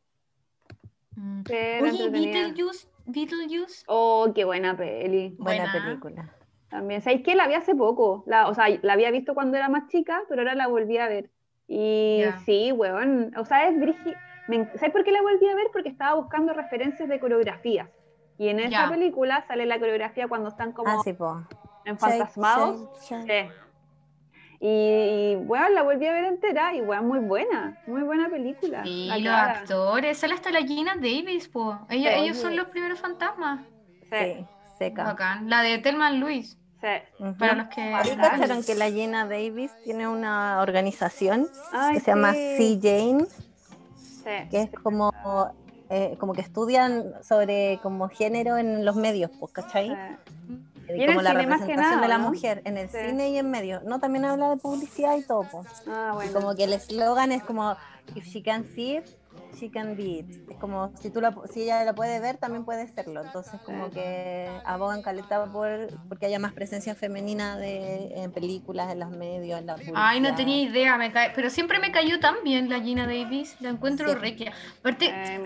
Mm. 1.15 1.43
Oye, 1.83 2.09
Beetlejuice, 2.09 2.89
Beetlejuice. 3.05 3.85
Oh, 3.87 4.33
qué 4.35 4.45
buena 4.45 4.77
peli. 4.77 5.37
Buena, 5.39 5.71
película. 5.73 6.31
También, 6.71 7.03
¿sabéis 7.03 7.23
qué? 7.23 7.35
La 7.35 7.49
vi 7.49 7.55
hace 7.55 7.75
poco. 7.75 8.23
La, 8.27 8.49
o 8.49 8.55
sea, 8.55 8.67
la 8.83 8.93
había 8.93 9.11
visto 9.11 9.35
cuando 9.35 9.57
era 9.57 9.69
más 9.69 9.89
chica, 9.89 10.23
pero 10.29 10.43
ahora 10.43 10.55
la 10.55 10.69
volví 10.69 10.99
a 10.99 11.09
ver. 11.09 11.29
Y 11.67 12.23
sí, 12.45 12.73
weón. 12.73 13.33
O 13.37 13.45
sea, 13.45 13.69
es 13.69 13.77
¿Sabes 14.75 14.91
por 14.93 15.05
qué 15.05 15.13
la 15.13 15.23
volví 15.23 15.47
a 15.49 15.55
ver? 15.55 15.67
Porque 15.73 15.89
estaba 15.89 16.15
buscando 16.15 16.53
referencias 16.53 17.09
de 17.09 17.21
coreografías. 17.21 17.89
Y 18.39 18.49
en 18.49 18.61
esa 18.61 18.89
película 18.89 19.45
sale 19.47 19.67
la 19.67 19.79
coreografía 19.79 20.27
cuando 20.27 20.49
están 20.49 20.73
como 20.73 20.91
ah, 20.91 21.01
sí, 21.05 21.15
enfantasmados. 21.85 22.89
Sí. 23.01 23.15
Y, 24.63 25.37
bueno, 25.37 25.69
la 25.71 25.83
volví 25.83 26.07
a 26.07 26.13
ver 26.13 26.25
entera 26.25 26.75
y 26.75 26.81
bueno, 26.83 27.03
muy 27.03 27.19
buena, 27.19 27.79
muy 27.87 28.03
buena 28.03 28.29
película. 28.29 28.83
Y 28.85 29.09
los 29.23 29.33
actores, 29.33 30.19
sale 30.19 30.35
hasta 30.35 30.51
la 30.51 30.61
Gina 30.61 30.95
Davis, 30.97 31.49
po. 31.49 31.79
ellos 31.89 32.37
son 32.37 32.57
los 32.57 32.67
primeros 32.69 33.01
fantasmas. 33.01 33.61
Sí, 34.11 34.47
seca. 34.79 35.43
La 35.45 35.63
de 35.63 35.79
Telman 35.79 36.21
Luis. 36.21 36.60
Sí. 36.81 37.25
Para 37.39 37.55
los 37.55 37.69
que. 37.69 37.93
cacharon 38.17 38.65
que 38.65 38.75
la 38.75 38.91
Gina 38.91 39.27
Davis 39.27 39.71
tiene 39.85 40.09
una 40.09 40.61
organización 40.61 41.47
que 41.93 42.01
se 42.01 42.11
llama 42.11 42.33
C. 42.33 42.79
Jane 42.81 43.27
que 44.51 44.63
es 44.63 44.71
como, 44.83 45.13
eh, 45.89 46.17
como 46.19 46.33
que 46.33 46.41
estudian 46.41 47.15
sobre 47.23 47.79
como 47.83 48.09
género 48.09 48.57
en 48.57 48.85
los 48.85 48.97
medios, 48.97 49.31
pues, 49.39 49.53
¿cachai? 49.53 49.97
Y, 50.89 51.07
como 51.07 51.23
la 51.23 51.33
representación 51.35 52.01
de 52.01 52.09
la 52.09 52.19
mujer 52.19 52.63
en 52.65 52.77
el 52.77 52.89
cine 52.89 53.31
y 53.31 53.39
en 53.39 53.51
medio. 53.51 53.81
No, 53.85 54.01
también 54.01 54.25
habla 54.25 54.51
de 54.51 54.57
publicidad 54.57 55.17
y 55.17 55.23
todo. 55.23 55.47
Ah, 55.87 56.13
bueno. 56.15 56.33
como 56.33 56.55
que 56.57 56.65
el 56.65 56.73
eslogan 56.73 57.31
es 57.31 57.45
como, 57.45 57.77
if 58.15 58.25
she 58.25 58.43
can 58.43 58.65
see 58.75 58.97
it, 58.97 59.07
she 59.59 59.71
can 59.71 59.97
be 59.97 60.25
Es 60.49 60.57
como 60.59 60.93
si 61.01 61.11
tú 61.11 61.21
la, 61.21 61.35
si 61.53 61.63
ella 61.63 61.85
la 61.85 61.95
puede 61.95 62.21
ver, 62.21 62.39
también 62.39 62.65
puede 62.65 62.87
serlo. 62.89 63.23
Entonces 63.23 63.61
como 63.63 63.91
que 63.91 64.49
abogan 64.65 65.03
caleta 65.03 65.45
por 65.47 65.89
porque 66.09 66.27
haya 66.27 66.39
más 66.39 66.53
presencia 66.53 66.95
femenina 66.95 67.57
de, 67.57 68.23
en 68.23 68.33
películas, 68.33 68.93
en 68.93 69.01
los 69.01 69.11
medios, 69.11 69.61
en 69.61 69.67
la 69.67 69.77
Ay, 69.95 70.21
no 70.21 70.35
tenía 70.35 70.63
idea, 70.63 70.97
me 70.97 71.13
cae, 71.13 71.33
pero 71.35 71.51
siempre 71.51 71.79
me 71.79 71.93
cayó 71.93 72.21
tan 72.21 72.37
bien 72.45 72.69
la 72.69 72.81
Gina 72.81 73.07
Davis, 73.07 73.57
la 73.61 73.71
encuentro 73.71 74.15
requia. 74.15 74.53
Aparte, 74.81 75.07
eh, 75.07 75.41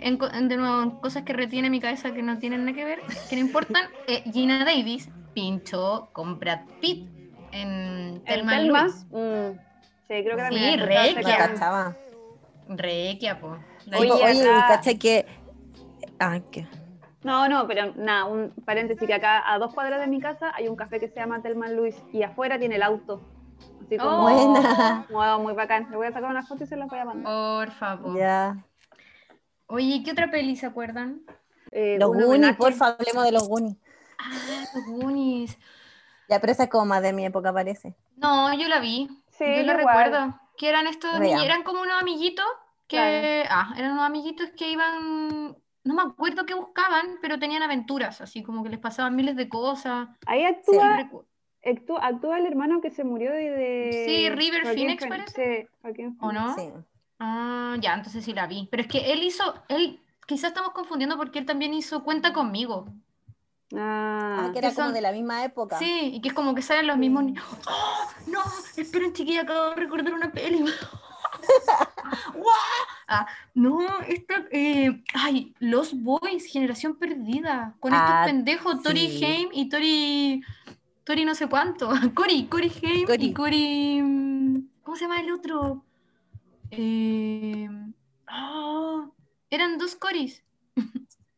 en, 0.00 0.48
de 0.48 0.56
nuevo, 0.56 1.00
cosas 1.00 1.22
que 1.24 1.32
retiene 1.32 1.70
mi 1.70 1.80
cabeza 1.80 2.12
que 2.12 2.22
no 2.22 2.38
tienen 2.38 2.64
nada 2.64 2.76
que 2.76 2.84
ver, 2.84 3.00
que 3.28 3.36
no 3.36 3.42
importan. 3.42 3.84
Eh, 4.10 4.22
Gina 4.32 4.64
Davis 4.64 5.10
pinchó 5.34 6.08
con 6.12 6.38
Brad 6.38 6.60
Pitt 6.80 7.10
en 7.52 8.22
Thelma 8.24 8.60
Luis. 8.60 9.06
Mm, 9.10 9.58
sí, 10.08 10.24
creo 10.24 10.36
que 10.36 10.48
sí, 10.48 10.76
requia. 10.76 12.07
Requia, 12.68 13.40
po. 13.40 13.58
Oye, 13.98 14.12
oye 14.12 14.44
caché 14.68 14.98
que. 14.98 15.26
Ah, 16.18 16.38
¿qué? 16.50 16.68
No, 17.22 17.48
no, 17.48 17.66
pero 17.66 17.94
nada, 17.96 18.26
un 18.26 18.52
paréntesis 18.64 19.06
que 19.06 19.14
acá 19.14 19.42
a 19.50 19.58
dos 19.58 19.74
cuadras 19.74 20.00
de 20.00 20.06
mi 20.06 20.20
casa 20.20 20.52
hay 20.54 20.68
un 20.68 20.76
café 20.76 21.00
que 21.00 21.08
se 21.08 21.16
llama 21.16 21.42
Telman 21.42 21.74
Luis 21.76 21.96
y 22.12 22.22
afuera 22.22 22.58
tiene 22.58 22.76
el 22.76 22.82
auto. 22.82 23.22
Así 23.84 23.96
como, 23.96 24.22
buena. 24.22 25.06
Muy, 25.10 25.42
muy 25.42 25.54
bacán. 25.54 25.90
Le 25.90 25.96
voy 25.96 26.06
a 26.06 26.12
sacar 26.12 26.30
una 26.30 26.44
foto 26.44 26.64
y 26.64 26.66
se 26.66 26.76
la 26.76 26.86
voy 26.86 26.98
a 26.98 27.04
mandar. 27.04 27.24
Por 27.24 27.70
favor. 27.72 28.16
Ya. 28.16 28.64
Oye, 29.66 30.02
¿qué 30.04 30.12
otra 30.12 30.30
peli 30.30 30.56
se 30.56 30.66
acuerdan? 30.66 31.22
Eh, 31.70 31.96
los 31.98 32.10
Goonies, 32.10 32.56
porfa, 32.56 32.96
hablemos 32.98 33.24
de 33.24 33.32
los 33.32 33.48
Goonies. 33.48 33.76
Ah, 34.18 34.64
los 34.74 34.84
Goonies. 34.86 35.58
Ya, 36.28 36.40
pero 36.40 36.52
esa 36.52 36.64
es 36.64 36.70
como 36.70 36.84
más 36.86 37.02
de 37.02 37.12
mi 37.12 37.26
época, 37.26 37.52
parece. 37.52 37.96
No, 38.16 38.52
yo 38.54 38.68
la 38.68 38.80
vi. 38.80 39.08
Sí, 39.30 39.44
yo 39.44 39.62
la 39.62 39.74
recuerdo 39.74 40.38
que 40.58 40.68
eran 40.68 40.86
estos, 40.86 41.14
eran 41.20 41.62
como 41.62 41.80
unos 41.80 42.00
amiguitos 42.00 42.44
que, 42.86 43.44
ah, 43.48 43.72
eran 43.76 43.92
unos 43.92 44.04
amiguitos 44.04 44.50
que 44.50 44.70
iban, 44.70 45.56
no 45.84 45.94
me 45.94 46.02
acuerdo 46.02 46.44
qué 46.44 46.54
buscaban, 46.54 47.18
pero 47.22 47.38
tenían 47.38 47.62
aventuras, 47.62 48.20
así 48.20 48.42
como 48.42 48.62
que 48.62 48.70
les 48.70 48.78
pasaban 48.78 49.16
miles 49.16 49.36
de 49.36 49.48
cosas. 49.48 50.08
Ahí 50.26 50.44
actúa, 50.44 51.08
actúa, 52.00 52.38
el 52.38 52.46
hermano 52.46 52.80
que 52.80 52.90
se 52.90 53.04
murió 53.04 53.32
de... 53.32 54.04
sí, 54.06 54.28
River 54.30 54.66
Phoenix 54.66 55.06
parece. 55.06 55.68
Sí, 55.94 56.04
¿O 56.20 56.32
no? 56.32 56.54
Sí. 56.54 56.70
Ah, 57.18 57.76
ya, 57.80 57.94
entonces 57.94 58.24
sí 58.24 58.32
la 58.32 58.46
vi. 58.46 58.68
Pero 58.70 58.82
es 58.82 58.88
que 58.88 59.12
él 59.12 59.22
hizo, 59.22 59.54
él, 59.68 60.00
quizás 60.26 60.50
estamos 60.50 60.72
confundiendo 60.72 61.16
porque 61.16 61.38
él 61.38 61.46
también 61.46 61.74
hizo 61.74 62.04
Cuenta 62.04 62.32
conmigo. 62.32 62.92
Ah, 63.76 64.46
ah, 64.46 64.50
que 64.52 64.60
era 64.60 64.74
como 64.74 64.92
de 64.92 65.00
la 65.00 65.12
misma 65.12 65.44
época. 65.44 65.78
Sí, 65.78 66.12
y 66.14 66.20
que 66.20 66.28
es 66.28 66.34
como 66.34 66.54
que 66.54 66.62
salen 66.62 66.86
los 66.86 66.96
mismos 66.96 67.24
niños. 67.24 67.44
¡Oh, 67.66 68.08
no, 68.26 68.40
esperen 68.76 69.12
chiquilla, 69.12 69.42
acabo 69.42 69.70
de 69.70 69.76
recordar 69.76 70.14
una 70.14 70.32
peli. 70.32 70.64
ah, 73.08 73.26
no, 73.54 74.00
esta, 74.06 74.46
eh, 74.50 75.02
ay, 75.12 75.54
Los 75.58 76.00
Boys, 76.00 76.46
Generación 76.46 76.96
Perdida, 76.96 77.76
con 77.80 77.92
estos 77.92 78.10
ah, 78.10 78.22
pendejos, 78.24 78.82
Tori 78.82 79.22
Haim 79.22 79.50
y 79.52 79.68
Tori, 79.68 80.42
Tori 81.04 81.26
no 81.26 81.34
sé 81.34 81.46
cuánto, 81.46 81.90
Cory, 82.14 82.46
Cory 82.46 82.72
Haim 82.82 83.06
y 83.20 83.34
Cory, 83.34 84.64
¿cómo 84.82 84.96
se 84.96 85.04
llama 85.04 85.20
el 85.20 85.30
otro? 85.30 85.84
Eh, 86.70 87.68
oh, 88.32 89.12
eran 89.50 89.76
dos 89.76 89.94
Corys. 89.94 90.42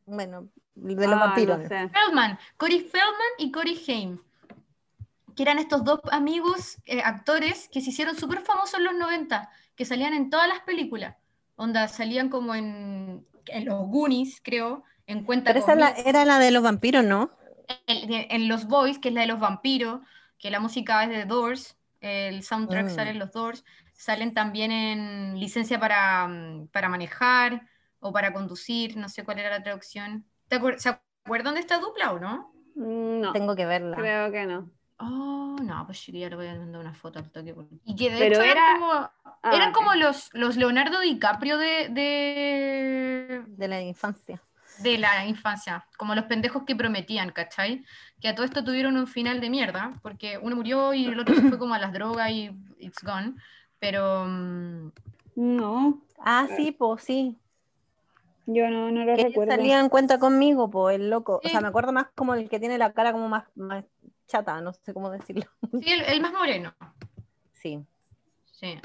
Bueno, 0.07 0.49
de 0.75 1.07
los 1.07 1.19
vampiros. 1.19 1.61
Feldman, 1.69 2.39
Cory 2.57 2.81
Feldman 2.81 3.33
y 3.39 3.51
Cory 3.51 3.81
Haim. 3.89 4.19
Que 5.37 5.43
eran 5.43 5.59
estos 5.59 5.85
dos 5.85 6.01
amigos 6.11 6.79
eh, 6.87 7.01
actores 7.03 7.69
que 7.73 7.81
se 7.81 7.91
hicieron 7.91 8.17
súper 8.17 8.41
famosos 8.41 8.75
en 8.75 8.85
los 8.85 8.95
90, 8.95 9.49
que 9.77 9.85
salían 9.85 10.15
en 10.15 10.31
todas 10.31 10.49
las 10.49 10.61
películas. 10.61 11.17
Onda, 11.57 11.89
salían 11.89 12.29
como 12.29 12.55
en, 12.55 13.27
en 13.47 13.65
los 13.65 13.87
Goonies, 13.89 14.41
creo, 14.43 14.85
en 15.07 15.25
cuenta. 15.25 15.53
Pero 15.53 15.65
esa 15.65 15.91
era 16.01 16.25
la 16.25 16.39
de 16.39 16.51
los 16.51 16.63
vampiros, 16.63 17.05
¿no? 17.05 17.31
En, 17.87 18.49
Los 18.49 18.67
Boys, 18.67 18.99
que 18.99 19.09
es 19.09 19.15
la 19.15 19.23
de 19.23 19.27
los 19.29 19.39
vampiros, 19.39 20.01
que 20.39 20.51
la 20.51 20.61
música 20.61 21.05
es 21.05 21.11
de 21.11 21.25
Doors, 21.25 21.77
el 22.01 22.43
soundtrack 22.43 22.87
mm. 22.87 22.91
sale 22.91 23.11
en 23.11 23.19
los 23.19 23.31
Doors, 23.31 23.65
salen 23.93 24.35
también 24.35 24.73
en 24.73 25.39
licencia 25.39 25.79
para, 25.79 26.29
para 26.73 26.89
manejar 26.89 27.69
o 28.01 28.13
para 28.13 28.33
conducir, 28.33 28.97
no 28.97 29.09
sé 29.09 29.25
cuál 29.25 29.39
era 29.39 29.51
la 29.51 29.63
traducción. 29.63 30.25
¿Se 30.79 30.89
acuerdan 31.25 31.55
de 31.55 31.61
esta 31.61 31.79
dupla 31.79 32.13
o 32.13 32.19
no? 32.19 32.53
Mm, 32.75 33.21
no. 33.21 33.33
Tengo 33.33 33.55
que 33.55 33.67
verla. 33.67 33.97
Creo 33.97 34.31
que 34.33 34.47
no. 34.47 34.71
Oh, 35.03 35.57
no, 35.63 35.87
pues 35.87 36.05
yo 36.07 36.13
ya 36.13 36.29
le 36.29 36.37
voy 36.37 36.47
a 36.47 36.55
mandar 36.55 36.81
una 36.81 36.93
foto 36.93 37.19
al 37.19 37.31
toque. 37.31 37.55
Y 37.85 37.97
que 37.97 38.11
de 38.11 38.27
hecho 38.27 38.43
era... 38.43 38.53
eran 38.53 38.81
como, 38.81 38.93
ah, 38.93 39.51
eran 39.51 39.73
como 39.73 39.95
los, 39.95 40.29
los 40.35 40.57
Leonardo 40.57 41.01
DiCaprio 41.01 41.57
de, 41.57 41.89
de... 41.89 43.45
De 43.47 43.69
la 43.69 43.81
infancia. 43.81 44.43
De 44.81 44.99
la 44.99 45.25
infancia, 45.27 45.87
como 45.97 46.15
los 46.15 46.25
pendejos 46.25 46.65
que 46.65 46.77
prometían, 46.77 47.31
¿cachai? 47.31 47.83
Que 48.21 48.29
a 48.29 48.35
todo 48.35 48.45
esto 48.45 48.63
tuvieron 48.63 48.97
un 48.99 49.07
final 49.07 49.41
de 49.41 49.49
mierda, 49.49 49.99
porque 50.03 50.39
uno 50.39 50.57
murió 50.57 50.93
y 50.93 51.07
el 51.07 51.19
otro 51.19 51.35
se 51.35 51.49
fue 51.49 51.59
como 51.59 51.75
a 51.75 51.79
las 51.79 51.95
drogas 51.95 52.31
y 52.31 52.51
it's 52.79 53.03
gone. 53.03 53.35
Pero... 53.79 54.27
Mm, 54.27 54.91
no. 55.37 56.03
Ah, 56.19 56.47
sí, 56.57 56.73
pues 56.73 57.05
sí. 57.05 57.40
Yo 58.47 58.69
no, 58.69 58.91
no 58.91 59.05
lo 59.05 59.17
que 59.17 59.25
recuerdo. 59.25 59.53
salía 59.53 59.81
en 59.81 59.89
cuenta 59.89 60.19
conmigo, 60.19 60.71
pues 60.71 60.97
el 60.97 61.11
loco. 61.11 61.41
O 61.45 61.49
sea, 61.49 61.61
me 61.61 61.69
acuerdo 61.69 61.93
más 61.93 62.09
como 62.15 62.35
el 62.35 62.49
que 62.49 62.59
tiene 62.59 62.79
la 62.79 62.93
cara 62.93 63.13
como 63.13 63.29
más, 63.29 63.45
más 63.55 63.85
chata, 64.27 64.61
no 64.61 64.73
sé 64.73 64.95
cómo 64.95 65.11
decirlo. 65.11 65.45
Sí, 65.83 65.93
el, 66.07 66.21
más 66.21 66.33
moreno. 66.33 66.75
Sí. 67.53 67.85
Sí. 68.53 68.81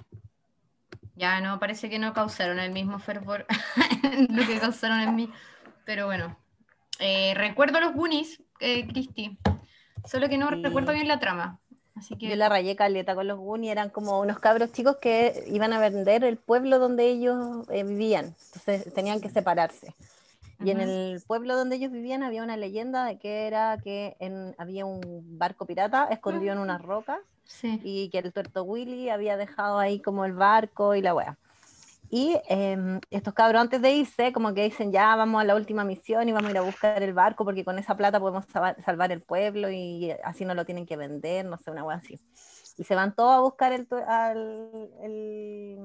Ya 1.15 1.39
no, 1.41 1.59
parece 1.59 1.89
que 1.89 1.99
no 1.99 2.13
causaron 2.13 2.59
el 2.59 2.71
mismo 2.71 2.99
fervor 2.99 3.45
lo 4.29 4.45
que 4.45 4.59
causaron 4.59 4.99
en 4.99 5.15
mí. 5.15 5.31
Pero 5.85 6.05
bueno. 6.05 6.37
Eh, 6.99 7.33
recuerdo 7.35 7.81
los 7.81 7.93
Goonies, 7.93 8.41
eh, 8.61 8.87
Cristi. 8.87 9.37
solo 10.05 10.29
que 10.29 10.37
no 10.37 10.49
recuerdo 10.49 10.93
bien 10.93 11.07
la 11.07 11.19
trama. 11.19 11.59
Así 11.95 12.15
que... 12.17 12.29
Yo 12.29 12.35
la 12.35 12.49
rayé 12.49 12.75
caleta 12.75 13.15
con 13.15 13.27
los 13.27 13.39
Goonies, 13.39 13.71
eran 13.71 13.89
como 13.89 14.19
unos 14.19 14.39
cabros 14.39 14.71
chicos 14.71 14.97
que 14.97 15.45
iban 15.47 15.73
a 15.73 15.79
vender 15.79 16.23
el 16.23 16.37
pueblo 16.37 16.77
donde 16.79 17.07
ellos 17.07 17.67
eh, 17.69 17.83
vivían, 17.83 18.35
entonces 18.53 18.93
tenían 18.93 19.21
que 19.21 19.29
separarse. 19.29 19.95
Y 20.63 20.71
en 20.71 20.79
el 20.79 21.21
pueblo 21.27 21.55
donde 21.57 21.75
ellos 21.75 21.91
vivían 21.91 22.23
había 22.23 22.41
una 22.41 22.55
leyenda 22.55 23.03
de 23.05 23.17
que 23.17 23.45
era 23.45 23.77
que 23.83 24.15
había 24.57 24.85
un 24.85 25.01
barco 25.37 25.65
pirata 25.65 26.07
escondido 26.09 26.53
en 26.53 26.59
unas 26.59 26.81
rocas 26.81 27.19
y 27.83 28.09
que 28.09 28.19
el 28.19 28.31
tuerto 28.31 28.63
Willy 28.63 29.09
había 29.09 29.35
dejado 29.35 29.79
ahí 29.79 29.99
como 29.99 30.23
el 30.25 30.31
barco 30.33 30.95
y 30.95 31.01
la 31.01 31.13
wea. 31.13 31.37
Y 32.09 32.39
em, 32.47 32.99
estos 33.09 33.33
cabros 33.33 33.61
antes 33.61 33.81
de 33.81 33.91
irse, 33.91 34.31
como 34.31 34.53
que 34.53 34.63
dicen, 34.63 34.91
ya 34.91 35.15
vamos 35.15 35.41
a 35.41 35.43
la 35.43 35.55
última 35.55 35.83
misión 35.83 36.29
y 36.29 36.31
vamos 36.31 36.49
a 36.49 36.51
ir 36.51 36.57
a 36.57 36.61
buscar 36.61 37.01
el 37.01 37.13
barco 37.13 37.43
porque 37.43 37.65
con 37.65 37.79
esa 37.79 37.95
plata 37.97 38.19
podemos 38.19 38.45
salvar 38.45 39.11
el 39.11 39.21
pueblo 39.21 39.69
y 39.69 40.11
así 40.23 40.45
no 40.45 40.53
lo 40.53 40.65
tienen 40.65 40.85
que 40.85 40.97
vender, 40.97 41.45
no 41.45 41.57
sé, 41.57 41.71
una 41.71 41.83
wea 41.83 41.97
así. 41.97 42.19
Y 42.77 42.83
se 42.83 42.95
van 42.95 43.15
todos 43.15 43.33
a 43.33 43.39
buscar 43.39 43.73
el, 43.73 43.87
el, 45.01 45.79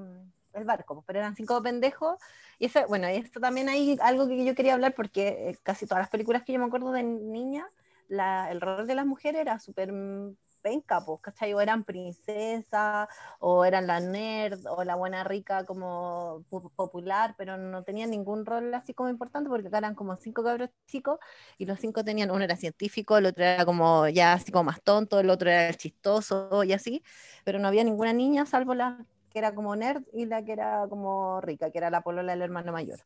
el 0.53 0.65
barco, 0.65 1.03
pero 1.07 1.19
eran 1.19 1.37
cinco 1.37 1.63
pendejos 1.63 2.17
y 2.59 2.67
eso, 2.67 2.81
bueno, 2.89 3.07
esto 3.07 3.41
también 3.41 3.69
hay 3.69 3.97
algo 4.03 4.29
que 4.29 4.45
yo 4.45 4.55
quería 4.55 4.75
hablar 4.75 4.95
porque 4.95 5.29
eh, 5.29 5.59
casi 5.63 5.87
todas 5.87 6.03
las 6.03 6.11
películas 6.11 6.43
que 6.43 6.53
yo 6.53 6.59
me 6.59 6.67
acuerdo 6.67 6.93
de 6.93 7.03
niña, 7.03 7.67
el 8.11 8.61
rol 8.61 8.87
de 8.87 8.95
las 8.95 9.07
mujeres 9.07 9.41
era 9.41 9.59
súper 9.59 9.93
penca, 10.61 11.05
pues, 11.05 11.21
¿cachai? 11.21 11.53
O 11.55 11.61
eran 11.61 11.85
princesas, 11.85 13.09
o 13.39 13.65
eran 13.65 13.87
la 13.87 14.01
nerd, 14.01 14.61
o 14.67 14.85
la 14.85 14.95
buena 14.95 15.25
rica 15.25 15.65
como 15.65 16.45
popular, 16.77 17.35
pero 17.37 17.57
no 17.57 17.83
tenían 17.83 18.11
ningún 18.11 18.47
rol 18.47 18.73
así 18.75 18.95
como 18.95 19.09
importante 19.09 19.49
porque 19.49 19.69
acá 19.69 19.79
eran 19.79 19.95
como 19.95 20.17
cinco 20.17 20.43
cabros 20.43 20.71
chicos 20.87 21.19
y 21.59 21.67
los 21.67 21.81
cinco 21.81 22.05
tenían, 22.05 22.31
uno 22.31 22.45
era 22.45 22.57
científico, 22.57 23.19
el 23.19 23.27
otro 23.27 23.45
era 23.45 23.65
como 23.65 24.09
ya 24.09 24.35
así 24.35 24.53
como 24.53 24.65
más 24.65 24.83
tonto, 24.83 25.21
el 25.21 25.31
otro 25.31 25.51
era 25.51 25.73
chistoso 25.75 26.65
y 26.65 26.73
así, 26.73 27.03
pero 27.45 27.59
no 27.59 27.69
había 27.69 27.85
ninguna 27.85 28.13
niña 28.13 28.47
salvo 28.47 28.75
la 28.75 29.05
que 29.31 29.39
era 29.39 29.55
como 29.55 29.75
nerd 29.77 30.03
y 30.13 30.27
la 30.27 30.45
que 30.45 30.53
era 30.53 30.87
como 30.89 31.41
rica, 31.41 31.71
que 31.71 31.79
era 31.79 31.91
la 31.91 32.03
polola 32.03 32.33
del 32.33 32.43
hermano 32.43 32.73
mayor. 32.73 33.01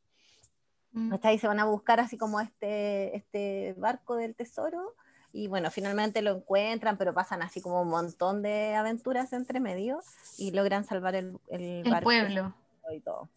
Mm. 0.92 1.12
Hasta 1.12 1.28
ahí 1.28 1.38
se 1.38 1.48
van 1.48 1.60
a 1.60 1.66
buscar 1.66 2.00
así 2.00 2.16
como 2.16 2.40
este, 2.40 3.16
este 3.16 3.74
barco 3.76 4.16
del 4.16 4.34
tesoro 4.34 4.94
y 5.35 5.49
bueno, 5.49 5.68
finalmente 5.73 6.23
lo 6.23 6.31
encuentran, 6.31 6.97
pero 6.97 7.12
pasan 7.12 7.42
así 7.42 7.61
como 7.61 7.83
un 7.83 7.88
montón 7.88 8.40
de 8.40 8.77
aventuras 8.77 9.33
entre 9.33 9.59
medio 9.59 10.01
y 10.38 10.53
logran 10.53 10.85
salvar 10.85 11.16
el, 11.16 11.37
el, 11.49 11.83
el 11.85 12.01
pueblo. 12.03 12.55
Y 12.92 13.01
todo. 13.01 13.29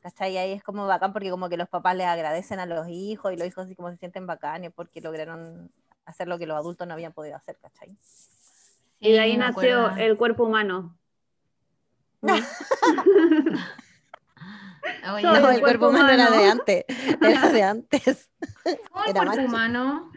¿Cachai? 0.00 0.32
Y 0.32 0.38
ahí 0.38 0.52
es 0.52 0.64
como 0.64 0.88
bacán 0.88 1.12
porque 1.12 1.30
como 1.30 1.48
que 1.48 1.56
los 1.56 1.68
papás 1.68 1.94
le 1.94 2.04
agradecen 2.04 2.58
a 2.58 2.66
los 2.66 2.88
hijos 2.88 3.32
y 3.32 3.36
los 3.36 3.46
hijos 3.46 3.66
así 3.66 3.76
como 3.76 3.92
se 3.92 3.98
sienten 3.98 4.26
bacanes 4.26 4.72
porque 4.74 5.00
lograron 5.00 5.70
hacer 6.04 6.26
lo 6.26 6.36
que 6.36 6.46
los 6.46 6.56
adultos 6.56 6.88
no 6.88 6.94
habían 6.94 7.12
podido 7.12 7.36
hacer, 7.36 7.56
¿cachai? 7.62 7.96
Y 8.98 9.12
de 9.12 9.20
ahí 9.20 9.36
nació 9.36 9.90
el 9.96 10.16
cuerpo 10.16 10.42
humano. 10.42 10.96
no, 12.22 12.36
el, 15.16 15.60
cuerpo, 15.60 15.90
humano, 15.90 16.08
era 16.08 16.28
de 16.28 16.50
antes. 16.50 16.84
Era 17.22 17.48
de 17.50 17.62
antes. 17.70 18.30
¿Cómo 18.90 19.04
el 19.04 19.12
cuerpo 19.12 19.42
humano? 19.42 20.10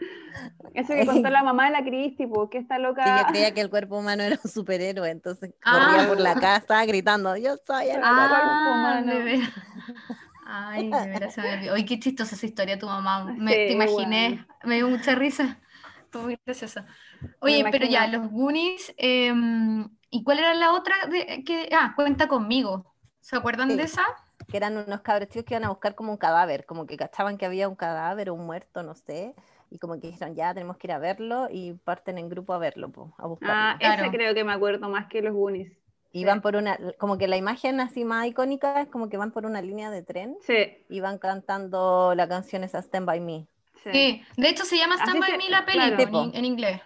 Eso 0.74 0.94
que 0.94 1.06
contó 1.06 1.28
la 1.30 1.42
mamá 1.42 1.66
de 1.66 1.70
la 1.72 1.84
Cristi, 1.84 2.28
que 2.50 2.58
está 2.58 2.78
loca. 2.78 3.02
Ella 3.02 3.26
creía 3.28 3.54
que 3.54 3.60
el 3.60 3.70
cuerpo 3.70 3.98
humano 3.98 4.22
era 4.22 4.38
un 4.42 4.50
superhéroe, 4.50 5.10
entonces 5.10 5.54
corría 5.62 6.08
por 6.08 6.20
la 6.20 6.32
ah. 6.32 6.40
casa 6.40 6.84
gritando, 6.84 7.36
yo 7.36 7.56
soy 7.66 7.90
el 7.90 8.00
ah, 8.02 8.96
cuerpo 9.02 9.12
humano. 9.12 9.42
Ay, 10.46 10.90
de 10.90 11.08
veras 11.08 11.34
se 11.34 11.40
me 11.40 11.54
olvidó. 11.54 11.74
Ay, 11.74 11.84
qué 11.86 11.98
chistosa 11.98 12.34
esa 12.34 12.46
historia 12.46 12.78
tu 12.78 12.86
mamá. 12.86 13.24
Me, 13.24 13.52
te 13.52 13.72
imaginé, 13.72 14.46
me 14.62 14.76
dio 14.76 14.88
mucha 14.88 15.14
risa. 15.14 15.58
Estuvo 16.02 16.24
muy 16.24 16.38
graciosa. 16.44 16.86
Oye, 17.40 17.64
pero 17.70 17.86
ya, 17.86 18.06
los 18.06 18.30
Goonies, 18.30 18.92
em, 18.98 19.88
¿Y 20.14 20.22
cuál 20.22 20.38
era 20.38 20.54
la 20.54 20.72
otra? 20.72 20.94
De, 21.10 21.42
que, 21.44 21.68
ah, 21.72 21.92
cuenta 21.96 22.28
conmigo. 22.28 22.94
¿Se 23.18 23.34
acuerdan 23.34 23.76
de 23.76 23.82
esa? 23.82 24.04
Que 24.46 24.56
eran 24.56 24.76
unos 24.76 25.00
cabros 25.00 25.28
que 25.28 25.44
iban 25.48 25.64
a 25.64 25.70
buscar 25.70 25.96
como 25.96 26.12
un 26.12 26.18
cadáver, 26.18 26.66
como 26.66 26.86
que 26.86 26.96
cachaban 26.96 27.36
que 27.36 27.46
había 27.46 27.68
un 27.68 27.74
cadáver 27.74 28.30
o 28.30 28.34
un 28.34 28.46
muerto, 28.46 28.84
no 28.84 28.94
sé. 28.94 29.34
Y 29.74 29.78
como 29.80 30.00
que 30.00 30.06
dijeron, 30.06 30.36
ya 30.36 30.54
tenemos 30.54 30.76
que 30.76 30.86
ir 30.86 30.92
a 30.92 30.98
verlo 30.98 31.48
y 31.50 31.72
parten 31.72 32.16
en 32.16 32.28
grupo 32.28 32.52
a 32.52 32.58
verlo, 32.58 32.92
a 33.18 33.26
buscarlo. 33.26 33.54
Ah, 33.56 33.76
ese 33.80 34.08
creo 34.12 34.32
que 34.32 34.44
me 34.44 34.52
acuerdo 34.52 34.88
más 34.88 35.08
que 35.08 35.20
los 35.20 35.34
Goonies. 35.34 35.72
Y 36.12 36.24
van 36.24 36.42
por 36.42 36.54
una, 36.54 36.78
como 36.96 37.18
que 37.18 37.26
la 37.26 37.36
imagen 37.36 37.80
así 37.80 38.04
más 38.04 38.28
icónica 38.28 38.80
es 38.80 38.86
como 38.88 39.08
que 39.08 39.16
van 39.16 39.32
por 39.32 39.46
una 39.46 39.60
línea 39.60 39.90
de 39.90 40.04
tren 40.04 40.36
sí. 40.42 40.84
y 40.88 41.00
van 41.00 41.18
cantando 41.18 42.14
la 42.14 42.28
canción 42.28 42.62
esa 42.62 42.78
Stand 42.78 43.04
By 43.04 43.18
Me. 43.18 43.48
Sí, 43.82 44.22
de 44.36 44.48
hecho 44.48 44.64
se 44.64 44.78
llama 44.78 44.94
Stand 44.94 45.18
By 45.18 45.36
Me 45.38 45.48
la 45.48 45.66
película 45.66 46.30
en, 46.32 46.44
inglés. 46.44 46.80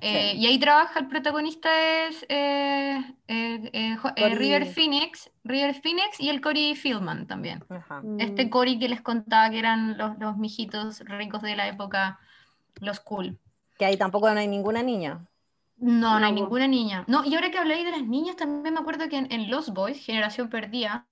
Eh, 0.00 0.34
y 0.34 0.46
ahí 0.46 0.58
trabaja, 0.58 0.98
el 0.98 1.06
protagonista 1.06 1.70
es 2.06 2.26
eh, 2.28 3.04
eh, 3.28 3.96
River 4.34 4.66
Phoenix, 4.66 5.30
River 5.44 5.80
Phoenix 5.80 6.18
y 6.18 6.28
el 6.28 6.40
Cory 6.40 6.74
Fieldman 6.74 7.28
también. 7.28 7.64
Este 8.18 8.50
Cory 8.50 8.80
que 8.80 8.88
les 8.88 9.00
contaba 9.00 9.48
que 9.48 9.60
eran 9.60 9.96
los, 9.96 10.18
los 10.18 10.36
mijitos 10.38 10.98
ricos 11.06 11.40
de 11.42 11.54
la 11.54 11.68
época, 11.68 12.18
los 12.80 13.00
cool. 13.00 13.38
Que 13.78 13.84
ahí 13.84 13.96
tampoco 13.96 14.30
no 14.32 14.40
hay 14.40 14.48
ninguna 14.48 14.82
niña. 14.82 15.26
No, 15.76 16.20
no, 16.20 16.26
hay 16.26 16.32
ninguna 16.32 16.68
niña. 16.68 17.04
No, 17.08 17.24
y 17.24 17.34
ahora 17.34 17.50
que 17.50 17.58
habléis 17.58 17.84
de 17.84 17.90
las 17.90 18.06
niñas, 18.06 18.36
también 18.36 18.74
me 18.74 18.80
acuerdo 18.80 19.08
que 19.08 19.16
en, 19.16 19.50
Los 19.50 19.70
Boys, 19.70 20.04
Generación 20.04 20.48
Perdida, 20.48 21.08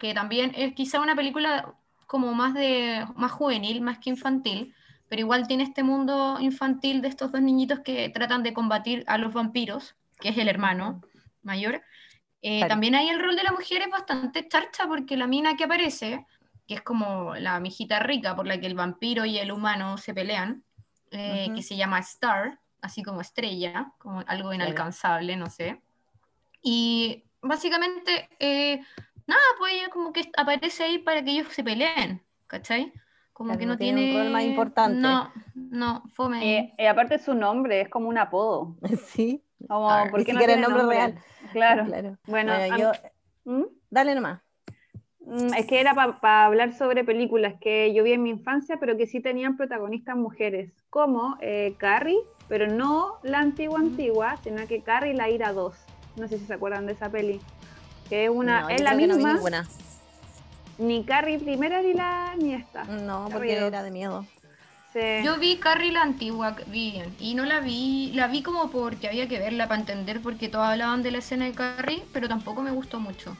que 0.00 0.14
también 0.14 0.52
es 0.56 0.74
quizá 0.74 1.00
una 1.00 1.14
película 1.14 1.74
como 2.06 2.34
más 2.34 2.54
de 2.54 3.06
más 3.14 3.30
juvenil, 3.30 3.82
más 3.82 3.98
que 3.98 4.10
infantil, 4.10 4.74
pero 5.08 5.20
igual 5.20 5.46
tiene 5.46 5.62
este 5.62 5.84
mundo 5.84 6.38
infantil 6.40 7.02
de 7.02 7.08
estos 7.08 7.30
dos 7.30 7.40
niñitos 7.40 7.80
que 7.80 8.08
tratan 8.08 8.42
de 8.42 8.52
combatir 8.52 9.04
a 9.06 9.16
los 9.16 9.32
vampiros, 9.32 9.94
que 10.18 10.30
es 10.30 10.38
el 10.38 10.48
hermano 10.48 11.02
mayor. 11.42 11.82
Eh, 12.42 12.66
también 12.66 12.94
ahí 12.94 13.08
el 13.10 13.20
rol 13.20 13.36
de 13.36 13.42
la 13.42 13.52
mujer 13.52 13.82
es 13.82 13.90
bastante 13.90 14.48
charcha 14.48 14.88
porque 14.88 15.16
la 15.16 15.26
mina 15.26 15.56
que 15.56 15.64
aparece, 15.64 16.26
que 16.66 16.74
es 16.74 16.82
como 16.82 17.34
la 17.36 17.60
mijita 17.60 18.00
rica 18.00 18.34
por 18.34 18.46
la 18.46 18.58
que 18.58 18.66
el 18.66 18.74
vampiro 18.74 19.24
y 19.24 19.38
el 19.38 19.52
humano 19.52 19.98
se 19.98 20.14
pelean, 20.14 20.64
eh, 21.10 21.48
que 21.54 21.62
se 21.62 21.76
llama 21.76 21.98
Star, 22.00 22.58
así 22.80 23.02
como 23.02 23.20
estrella, 23.20 23.92
como 23.98 24.22
algo 24.26 24.52
inalcanzable, 24.52 25.36
no 25.36 25.50
sé. 25.50 25.80
Y 26.62 27.24
básicamente, 27.40 28.28
eh, 28.38 28.80
nada, 29.26 29.40
pues 29.58 29.74
ella 29.74 29.88
como 29.90 30.12
que 30.12 30.30
aparece 30.36 30.84
ahí 30.84 30.98
para 30.98 31.24
que 31.24 31.32
ellos 31.32 31.48
se 31.50 31.64
peleen, 31.64 32.22
¿cachai? 32.46 32.92
Como 33.32 33.56
que 33.56 33.64
no, 33.64 33.78
tiene, 33.78 34.10
un 34.10 34.18
rol 34.18 34.30
más 34.32 34.42
importante. 34.42 35.00
No, 35.00 35.32
no, 35.54 36.02
fome. 36.12 36.44
Y 36.44 36.50
eh, 36.50 36.74
eh, 36.76 36.88
aparte 36.88 37.18
su 37.18 37.34
nombre 37.34 37.80
es 37.80 37.88
como 37.88 38.08
un 38.08 38.18
apodo. 38.18 38.76
Sí. 39.06 39.42
Como, 39.66 39.88
¿por 40.10 40.24
qué 40.24 40.32
no 40.32 40.38
tiene 40.38 40.54
el 40.54 40.60
nombre, 40.60 40.84
real? 40.84 41.18
Claro. 41.52 41.86
Bueno, 42.26 42.52
yo... 42.76 42.92
¿Mm? 43.44 43.64
Dale 43.90 44.14
nomás. 44.14 44.40
Mm, 45.30 45.54
es 45.54 45.66
que 45.66 45.80
era 45.80 45.94
para 45.94 46.44
hablar 46.44 46.76
sobre 46.76 47.04
películas 47.04 47.54
que 47.60 47.94
yo 47.94 48.02
vi 48.02 48.12
en 48.12 48.22
mi 48.24 48.30
infancia, 48.30 48.78
pero 48.80 48.96
que 48.96 49.06
sí 49.06 49.20
tenían 49.20 49.56
protagonistas 49.56 50.16
mujeres, 50.16 50.72
como 50.90 51.38
eh, 51.40 51.74
Carrie, 51.78 52.18
pero 52.48 52.66
no 52.66 53.14
la 53.22 53.38
antigua 53.38 53.78
antigua, 53.78 54.36
sino 54.42 54.66
que 54.66 54.82
Carrie 54.82 55.14
la 55.14 55.30
Ira 55.30 55.52
2. 55.52 55.76
No 56.16 56.26
sé 56.26 56.36
si 56.38 56.46
se 56.46 56.54
acuerdan 56.54 56.86
de 56.86 56.94
esa 56.94 57.08
peli. 57.10 57.40
Que 58.08 58.24
es 58.24 58.30
una, 58.30 58.66
es 58.70 58.82
la 58.82 58.94
misma 58.94 59.38
ni 60.78 61.04
Carrie 61.04 61.38
primera 61.38 61.80
ni 61.80 61.94
la 61.94 62.34
ni 62.36 62.54
esta. 62.54 62.82
No, 62.84 63.28
porque 63.30 63.52
era 63.52 63.84
de 63.84 63.90
miedo. 63.92 64.26
Yo 65.22 65.38
vi 65.38 65.58
Carrie 65.58 65.92
la 65.92 66.02
antigua, 66.02 66.56
bien, 66.66 67.14
y 67.20 67.36
no 67.36 67.44
la 67.44 67.60
vi, 67.60 68.10
la 68.16 68.26
vi 68.26 68.42
como 68.42 68.68
porque 68.70 69.06
había 69.06 69.28
que 69.28 69.38
verla 69.38 69.68
para 69.68 69.80
entender, 69.80 70.20
porque 70.20 70.48
todos 70.48 70.66
hablaban 70.66 71.04
de 71.04 71.12
la 71.12 71.18
escena 71.18 71.44
de 71.44 71.52
Carrie, 71.52 72.02
pero 72.12 72.28
tampoco 72.28 72.62
me 72.62 72.72
gustó 72.72 72.98
mucho. 72.98 73.36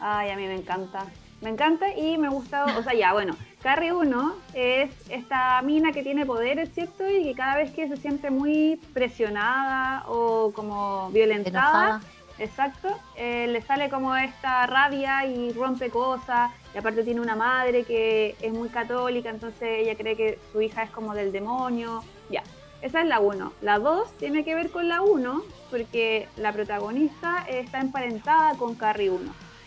Ay, 0.00 0.30
a 0.30 0.36
mí 0.36 0.46
me 0.46 0.54
encanta. 0.54 1.06
Me 1.40 1.50
encanta 1.50 1.94
y 1.94 2.18
me 2.18 2.28
gusta, 2.28 2.64
o 2.76 2.82
sea, 2.82 2.92
ya, 2.92 3.12
bueno, 3.12 3.34
Carrie 3.62 3.92
1 3.92 4.34
es 4.52 4.90
esta 5.08 5.62
mina 5.62 5.90
que 5.92 6.02
tiene 6.02 6.26
poderes, 6.26 6.72
¿cierto? 6.74 7.08
Y 7.08 7.24
que 7.24 7.34
cada 7.34 7.56
vez 7.56 7.70
que 7.70 7.88
se 7.88 7.96
siente 7.96 8.30
muy 8.30 8.78
presionada 8.92 10.04
o 10.06 10.52
como 10.52 11.10
violentada, 11.10 12.00
Exacto, 12.40 12.88
eh, 13.16 13.48
le 13.48 13.60
sale 13.60 13.90
como 13.90 14.16
esta 14.16 14.66
rabia 14.66 15.26
y 15.26 15.52
rompe 15.52 15.90
cosas, 15.90 16.50
y 16.74 16.78
aparte 16.78 17.04
tiene 17.04 17.20
una 17.20 17.36
madre 17.36 17.84
que 17.84 18.34
es 18.40 18.50
muy 18.50 18.70
católica, 18.70 19.28
entonces 19.28 19.80
ella 19.80 19.94
cree 19.94 20.16
que 20.16 20.38
su 20.50 20.62
hija 20.62 20.84
es 20.84 20.90
como 20.90 21.12
del 21.12 21.32
demonio, 21.32 22.02
ya, 22.30 22.42
esa 22.80 23.02
es 23.02 23.08
la 23.08 23.20
1. 23.20 23.52
La 23.60 23.78
2 23.78 24.16
tiene 24.16 24.42
que 24.42 24.54
ver 24.54 24.70
con 24.70 24.88
la 24.88 25.02
1, 25.02 25.42
porque 25.70 26.28
la 26.38 26.54
protagonista 26.54 27.44
está 27.46 27.78
emparentada 27.78 28.54
con 28.54 28.74
Carrie 28.74 29.10
1, 29.10 29.20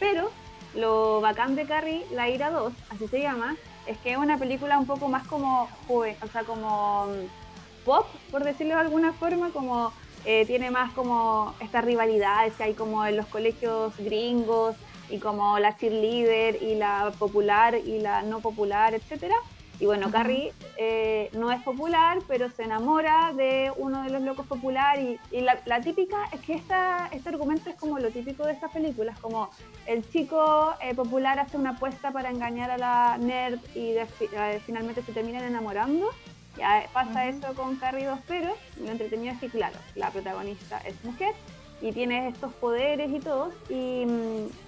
pero 0.04 0.30
lo 0.76 1.22
bacán 1.22 1.56
de 1.56 1.66
Carrie, 1.66 2.06
la 2.12 2.30
ira 2.30 2.52
2, 2.52 2.74
así 2.90 3.08
se 3.08 3.22
llama, 3.22 3.56
es 3.88 3.98
que 4.00 4.12
es 4.12 4.18
una 4.18 4.38
película 4.38 4.78
un 4.78 4.86
poco 4.86 5.08
más 5.08 5.26
como 5.28 5.70
joven, 5.88 6.18
o 6.22 6.28
sea, 6.28 6.44
como 6.44 7.06
mm, 7.06 7.86
pop, 7.86 8.06
por 8.30 8.44
decirlo 8.44 8.76
de 8.76 8.82
alguna 8.82 9.14
forma, 9.14 9.52
como 9.52 9.94
eh, 10.26 10.46
tiene 10.46 10.72
más 10.72 10.92
como 10.92 11.56
estas 11.62 11.86
rivalidades 11.86 12.54
que 12.56 12.64
hay 12.64 12.74
como 12.74 13.06
en 13.06 13.16
los 13.16 13.28
colegios 13.28 13.94
gringos 13.98 14.76
y 15.10 15.20
como 15.20 15.58
la 15.58 15.78
cheerleader 15.78 16.62
y 16.62 16.76
la 16.76 17.14
popular 17.18 17.76
y 17.76 18.00
la 18.00 18.24
no 18.24 18.42
popular, 18.42 18.94
etcétera. 18.94 19.36
Y 19.84 19.86
bueno, 19.86 20.10
Carrie 20.12 20.54
eh, 20.78 21.30
no 21.34 21.52
es 21.52 21.62
popular, 21.62 22.20
pero 22.26 22.50
se 22.50 22.64
enamora 22.64 23.34
de 23.36 23.70
uno 23.76 24.04
de 24.04 24.12
los 24.12 24.22
locos 24.22 24.48
populares. 24.48 25.20
Y, 25.30 25.42
la, 25.42 25.82
típica 25.82 26.30
es 26.32 26.40
que 26.40 26.54
esta, 26.54 27.10
este 27.12 27.28
argumento 27.28 27.70
es 27.70 27.76
como 27.76 28.00
lo 28.00 28.10
típico 28.10 28.46
de 28.46 28.54
estas 28.54 28.72
películas, 28.72 29.20
como 29.20 29.50
el 29.86 30.10
chico 30.10 30.74
eh, 30.82 30.96
popular 30.96 31.38
hace 31.38 31.58
una 31.58 31.72
apuesta 31.72 32.12
para 32.12 32.30
engañar 32.30 32.72
a 32.72 32.78
la 32.78 33.18
nerd 33.18 33.60
y 33.76 33.96
finalmente 34.66 35.04
se 35.04 35.12
terminan 35.12 35.44
enamorando. 35.44 36.12
Ya 36.58 36.88
pasa 36.94 37.28
eso 37.28 37.54
con 37.54 37.76
Carrie 37.76 38.06
2, 38.06 38.20
pero 38.26 38.56
lo 38.82 38.90
entretenido 38.90 39.34
es 39.34 39.40
que, 39.42 39.50
claro, 39.50 39.76
la 39.96 40.12
protagonista 40.12 40.78
es 40.86 40.96
mujer 41.04 41.36
y 41.84 41.92
tiene 41.92 42.30
estos 42.30 42.54
poderes 42.54 43.12
y 43.12 43.20
todo. 43.20 43.52
Y, 43.70 44.06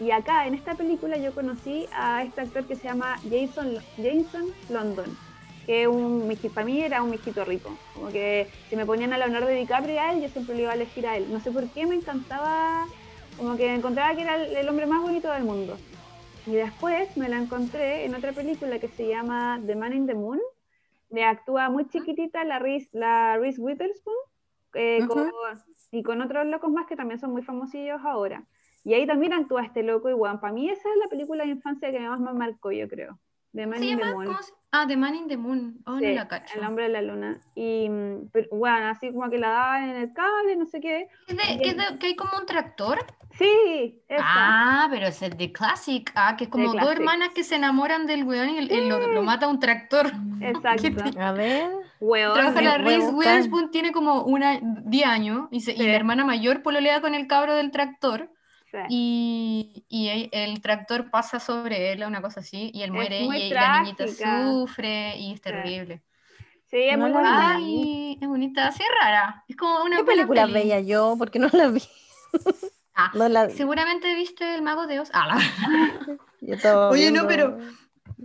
y, 0.02 0.12
acá, 0.12 0.46
en 0.48 0.54
esta 0.54 0.76
película, 0.76 1.16
yo 1.16 1.34
conocí 1.34 1.88
a 1.94 2.24
este 2.24 2.42
actor 2.42 2.66
que 2.66 2.76
se 2.76 2.84
llama 2.84 3.16
Jason, 3.30 3.78
Jason 3.96 4.54
London, 4.70 5.18
que 5.66 5.88
un, 5.88 6.30
para 6.54 6.66
mí 6.66 6.82
era 6.82 7.02
un 7.02 7.12
mijito 7.12 7.46
rico. 7.46 7.72
Como 7.94 8.10
que 8.10 8.50
si 8.70 8.76
me 8.76 8.86
ponían 8.86 9.14
a 9.14 9.18
Leonardo 9.18 9.48
DiCaprio 9.48 10.00
a 10.00 10.12
él, 10.12 10.24
yo 10.24 10.28
siempre 10.28 10.56
lo 10.56 10.62
iba 10.64 10.72
a 10.72 10.76
elegir 10.76 11.08
a 11.08 11.16
él. 11.16 11.32
No 11.32 11.40
sé 11.40 11.52
por 11.52 11.66
qué 11.70 11.86
me 11.86 11.96
encantaba, 11.96 12.86
como 13.38 13.56
que 13.56 13.74
encontraba 13.74 14.14
que 14.14 14.24
era 14.24 14.36
el, 14.36 14.68
hombre 14.68 14.86
más 14.86 15.02
bonito 15.02 15.32
del 15.32 15.46
mundo. 15.46 15.78
Y 16.46 16.52
después 16.52 17.16
me 17.16 17.30
la 17.30 17.38
encontré 17.38 18.04
en 18.04 18.14
otra 18.14 18.34
película 18.34 18.78
que 18.80 18.90
se 18.90 19.08
llama 19.08 19.62
The 19.66 19.76
Man 19.76 19.94
in 19.94 20.06
the 20.06 20.16
Moon, 20.16 20.42
le 21.12 21.24
actúa 21.24 21.70
muy 21.70 21.88
chiquitita 21.88 22.44
la 22.44 22.60
Reese, 22.60 22.90
la 22.92 23.38
Reese 23.38 23.62
Witherspoon, 23.62 24.16
eh, 24.74 25.00
y 25.92 26.04
con 26.04 26.22
otros 26.22 26.46
locos 26.48 26.72
más 26.72 26.88
que 26.88 26.96
también 26.96 27.20
son 27.20 27.32
muy 27.32 27.44
famosillos 27.44 28.02
ahora. 28.04 28.46
Y 28.84 28.94
ahí 28.94 29.08
también 29.08 29.34
actúa 29.34 29.64
este 29.64 29.84
loco 29.84 30.10
y 30.10 30.14
para 30.40 30.54
mí 30.54 30.70
esa 30.70 30.90
es 30.90 30.98
la 30.98 31.10
película 31.10 31.44
de 31.44 31.52
infancia 31.52 31.92
que 31.92 32.00
más 32.00 32.20
me 32.20 32.34
marcó, 32.34 32.72
yo 32.72 32.88
creo. 32.88 33.20
The 33.56 33.66
Man 33.66 33.84
in 33.84 33.98
the 33.98 34.06
Moon. 34.14 34.36
Ah, 34.72 34.86
The 34.86 34.98
Man 34.98 35.16
in 35.16 35.28
the 35.28 35.38
Moon. 35.38 35.78
Oh, 35.88 35.98
no 35.98 36.10
la 36.10 36.28
cacho. 36.28 36.60
El 36.60 36.66
hombre 36.66 36.84
de 36.84 36.90
la 36.90 37.02
luna. 37.02 37.40
Y, 37.56 37.88
bueno, 38.52 38.88
así 38.88 39.12
como 39.14 39.30
que 39.30 39.38
la 39.38 39.50
daban 39.50 39.90
en 39.90 39.96
el 39.96 40.14
cable, 40.14 40.58
no 40.58 40.66
sé 40.66 40.82
qué. 40.82 41.08
¿Es 41.28 41.76
que 42.00 42.08
hay 42.08 42.16
como 42.18 42.38
un 42.38 42.46
tractor? 42.46 43.00
Sí, 43.38 44.02
esa. 44.10 44.24
Ah, 44.26 44.88
pero 44.92 45.08
es 45.08 45.22
el 45.22 45.38
de 45.38 45.54
Classic. 45.54 46.12
Ah, 46.16 46.36
que 46.38 46.46
es 46.46 46.50
como 46.50 46.74
dos 46.74 46.92
hermanas 46.92 47.30
que 47.30 47.46
se 47.46 47.56
enamoran 47.56 48.06
del 48.06 48.26
weón 48.26 48.50
y 48.50 48.90
lo, 48.90 49.24
mata 49.24 49.48
un 49.48 49.60
tractor. 49.60 50.12
Exacto. 50.42 51.04
A 51.20 51.32
ver. 51.32 51.72
Trabaja 52.00 52.62
la 52.62 52.78
Reese 52.78 53.10
Witherspoon, 53.12 53.72
tiene 53.72 53.94
como 53.94 54.24
una 54.24 54.60
10 54.62 55.06
años 55.06 55.48
y, 55.52 55.70
y, 55.72 55.88
la 55.88 55.96
hermana 55.96 56.26
mayor 56.26 56.62
pololea 56.62 57.00
con 57.00 57.16
el 57.16 57.28
cabro 57.28 57.56
del 57.56 57.72
tractor. 57.72 58.30
Y, 58.90 59.86
y, 59.90 60.30
el 60.32 60.62
tractor 60.62 61.10
pasa 61.10 61.40
sobre 61.40 61.92
él, 61.92 62.04
una 62.04 62.22
cosa 62.22 62.42
así, 62.42 62.72
y 62.74 62.84
él 62.84 62.92
muere 62.92 63.22
y, 63.22 63.50
la 63.50 63.82
niñita 63.82 64.08
sufre 64.08 65.18
y 65.18 65.34
es 65.34 65.42
terrible. 65.42 66.02
Sí, 66.66 66.78
es 66.78 66.98
muy 66.98 67.12
bonita. 67.12 67.56
Ay, 67.56 68.18
es 68.20 68.28
bonita, 68.28 68.68
así 68.68 68.84
rara. 69.02 69.44
Es 69.48 69.56
como 69.56 69.84
una 69.84 69.98
¿Qué 69.98 70.04
película 70.04 70.46
veía 70.48 70.80
yo? 70.82 71.16
Porque 71.18 71.40
no 71.40 71.48
la 71.52 71.68
vi. 71.68 71.82
Ah, 72.98 73.12
seguramente 73.50 74.16
viste 74.16 74.56
El 74.56 74.62
Mago 74.62 74.88
de 74.88 75.02
Oz. 75.02 75.12
Ah, 75.14 75.38
Oye, 76.92 77.12
no, 77.12 77.28
pero. 77.28 77.58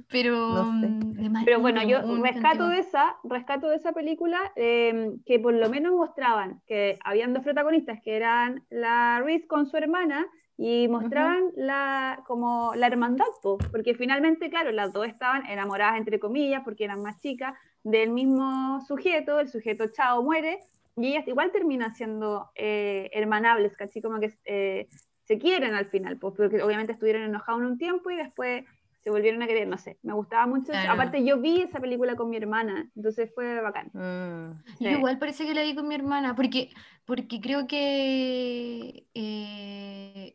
Pero, 0.09 0.65
mm, 0.65 1.45
pero 1.45 1.61
bueno, 1.61 1.83
yo 1.83 2.01
rescato 2.23 2.69
de 2.69 2.79
esa, 2.79 3.17
rescato 3.25 3.69
de 3.69 3.77
esa 3.77 3.93
película 3.93 4.53
em, 4.55 5.21
que 5.25 5.41
por 5.41 5.55
lo 5.55 5.69
menos 5.69 5.93
mostraban 5.95 6.63
que 6.67 6.99
habían 7.03 7.33
dos 7.33 7.43
protagonistas 7.43 8.01
que 8.03 8.17
eran 8.17 8.65
la 8.71 9.21
Reese 9.25 9.49
con 9.49 9.67
su 9.67 9.77
hermana 9.77 10.27
y 10.63 10.89
mostraban 10.89 11.53
la, 11.57 12.23
como 12.27 12.75
la 12.75 12.87
hermandad, 12.87 13.25
porque 13.73 13.95
finalmente, 13.95 14.51
claro, 14.51 14.71
las 14.73 14.93
dos 14.93 15.07
estaban 15.07 15.47
enamoradas, 15.47 15.97
entre 15.97 16.21
comillas, 16.21 16.61
porque 16.63 16.85
eran 16.85 17.01
más 17.01 17.19
chicas, 17.19 17.55
del 17.83 18.11
mismo 18.11 18.79
sujeto, 18.87 19.41
el 19.41 19.49
sujeto 19.49 19.87
chao 19.87 20.23
muere, 20.23 20.59
y 20.97 21.07
ellas 21.07 21.27
igual 21.27 21.51
terminan 21.51 21.95
siendo 21.95 22.51
eh, 22.55 23.09
hermanables, 23.15 23.75
casi 23.75 24.03
como 24.03 24.21
que 24.21 24.35
eh, 24.45 24.89
se 25.25 25.39
quieren 25.39 25.73
al 25.73 25.87
final, 25.87 26.19
pues, 26.19 26.35
porque 26.37 26.63
obviamente 26.63 26.93
estuvieron 26.93 27.23
enojados 27.23 27.63
un 27.63 27.79
tiempo 27.79 28.11
y 28.11 28.17
después 28.17 28.67
se 28.99 29.09
volvieron 29.09 29.43
a 29.43 29.47
querer, 29.47 29.67
no 29.67 29.79
sé, 29.79 29.97
me 30.03 30.13
gustaba 30.13 30.47
mucho. 30.47 30.73
Aparte 30.75 31.25
yo 31.25 31.41
vi 31.41 31.63
esa 31.63 31.81
película 31.81 32.17
con 32.17 32.29
mi 32.29 32.37
hermana, 32.37 32.91
entonces 32.95 33.33
fue 33.35 33.63
bacán. 33.63 33.91
Mm. 33.95 34.85
igual 34.85 35.19
parece 35.19 35.47
que 35.47 35.55
la 35.55 35.63
vi 35.63 35.75
con 35.75 35.89
mi 35.89 35.95
hermana, 35.95 36.37
porque, 36.37 36.69
porque 37.07 37.41
creo 37.41 37.67
que 37.67 39.07
eh, 39.15 40.35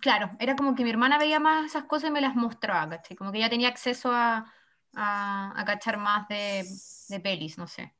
claro, 0.00 0.30
era 0.38 0.56
como 0.56 0.74
que 0.74 0.84
mi 0.84 0.90
hermana 0.90 1.18
veía 1.18 1.40
más 1.40 1.66
esas 1.66 1.84
cosas 1.84 2.10
y 2.10 2.12
me 2.12 2.20
las 2.20 2.34
mostraba, 2.34 2.88
¿cachai? 2.88 3.16
Como 3.16 3.32
que 3.32 3.40
ya 3.40 3.50
tenía 3.50 3.68
acceso 3.68 4.10
a, 4.12 4.52
a, 4.94 5.62
cachar 5.66 5.98
más 5.98 6.28
de, 6.28 6.64
de, 7.08 7.20
pelis, 7.20 7.58
no 7.58 7.66
sé. 7.66 7.94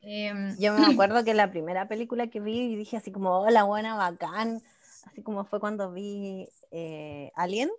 Em, 0.00 0.56
Yo 0.58 0.74
me 0.74 0.86
acuerdo 0.92 1.24
que 1.24 1.34
la 1.34 1.50
primera 1.50 1.88
película 1.88 2.28
que 2.28 2.40
vi 2.40 2.72
y 2.72 2.76
dije 2.76 2.96
así 2.96 3.12
como, 3.12 3.40
hola, 3.40 3.64
buena, 3.64 3.94
bacán, 3.96 4.62
así 5.06 5.22
como 5.22 5.44
fue 5.44 5.60
cuando 5.60 5.92
vi 5.92 6.48
eh, 6.70 7.30
Alien, 7.34 7.70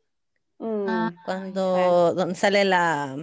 mm. 0.59 0.85
ah, 0.87 1.11
cuando 1.25 2.13
donde 2.13 2.35
sale 2.35 2.65
la, 2.65 3.15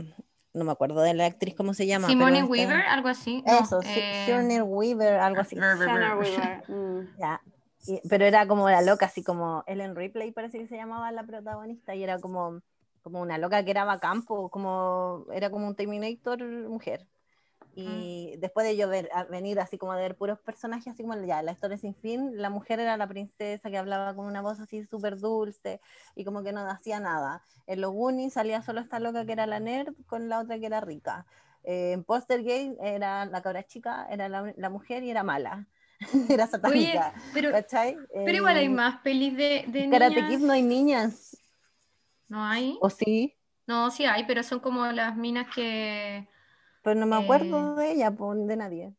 no 0.52 0.64
me 0.64 0.72
acuerdo 0.72 1.02
de 1.02 1.14
la 1.14 1.26
actriz, 1.26 1.54
¿cómo 1.54 1.74
se 1.74 1.86
llama? 1.86 2.08
Simone 2.08 2.42
Weaver, 2.42 2.82
algo 2.82 3.08
así. 3.08 3.42
Eso, 3.46 3.80
eh... 3.84 4.62
Weaver, 4.62 5.20
algo 5.20 5.40
así. 5.40 5.56
Weaver. 5.56 6.64
Mm. 6.68 7.18
ya, 7.18 7.40
pero 8.08 8.24
era 8.24 8.46
como 8.46 8.68
la 8.68 8.82
loca, 8.82 9.06
así 9.06 9.22
como 9.22 9.64
Ellen 9.66 9.96
Ripley 9.96 10.32
parece 10.32 10.58
que 10.58 10.66
se 10.66 10.76
llamaba 10.76 11.10
la 11.12 11.24
protagonista 11.24 11.94
y 11.94 12.02
era 12.02 12.18
como, 12.18 12.60
como 13.02 13.20
una 13.20 13.38
loca 13.38 13.64
que 13.64 13.70
era 13.70 13.84
bacampo, 13.84 14.50
como 14.50 15.26
era 15.32 15.50
como 15.50 15.66
un 15.66 15.74
Terminator 15.76 16.42
mujer. 16.68 17.06
Y 17.72 18.34
después 18.38 18.66
de 18.66 18.76
yo 18.76 18.88
ver, 18.88 19.08
venir 19.30 19.60
así 19.60 19.78
como 19.78 19.94
de 19.94 20.02
ver 20.02 20.16
puros 20.16 20.40
personajes, 20.40 20.92
así 20.92 21.02
como 21.02 21.14
ya, 21.24 21.40
la 21.42 21.52
historia 21.52 21.78
sin 21.78 21.94
fin, 21.94 22.36
la 22.36 22.50
mujer 22.50 22.80
era 22.80 22.96
la 22.96 23.06
princesa 23.06 23.70
que 23.70 23.78
hablaba 23.78 24.14
con 24.14 24.26
una 24.26 24.42
voz 24.42 24.58
así 24.60 24.84
súper 24.84 25.18
dulce 25.18 25.80
y 26.16 26.24
como 26.24 26.42
que 26.42 26.52
no 26.52 26.68
hacía 26.68 26.98
nada. 27.00 27.44
En 27.66 27.80
los 27.80 27.92
Goonies 27.92 28.34
salía 28.34 28.60
solo 28.62 28.80
esta 28.80 28.98
loca 28.98 29.24
que 29.24 29.32
era 29.32 29.46
la 29.46 29.60
nerd 29.60 29.94
con 30.06 30.28
la 30.28 30.40
otra 30.40 30.58
que 30.58 30.66
era 30.66 30.80
rica. 30.80 31.26
Eh, 31.62 31.92
en 31.92 32.04
Poster 32.04 32.42
Game 32.42 32.76
era 32.80 33.24
la 33.26 33.40
cabra 33.40 33.62
chica, 33.62 34.06
era 34.10 34.28
la, 34.28 34.52
la 34.56 34.68
mujer 34.70 35.04
y 35.04 35.10
era 35.10 35.22
mala. 35.22 35.68
era 36.28 36.46
satánica. 36.46 37.14
pero, 37.34 37.50
pero 38.12 38.36
igual 38.36 38.56
hay 38.56 38.66
eh, 38.66 38.70
más 38.70 39.00
pelis 39.00 39.36
de, 39.36 39.64
de 39.68 39.88
Karate 39.90 40.26
Kid 40.28 40.38
no 40.38 40.52
hay 40.52 40.62
niñas. 40.62 41.36
¿No 42.28 42.44
hay? 42.44 42.78
¿O 42.80 42.88
sí? 42.90 43.36
No, 43.66 43.90
sí 43.90 44.04
hay, 44.04 44.24
pero 44.24 44.42
son 44.42 44.60
como 44.60 44.86
las 44.86 45.16
minas 45.16 45.46
que... 45.54 46.28
Pero 46.82 46.98
no 46.98 47.06
me 47.06 47.16
acuerdo 47.16 47.74
eh, 47.74 47.82
de 47.82 47.92
ella, 47.92 48.10
de 48.10 48.56
nadie. 48.56 48.94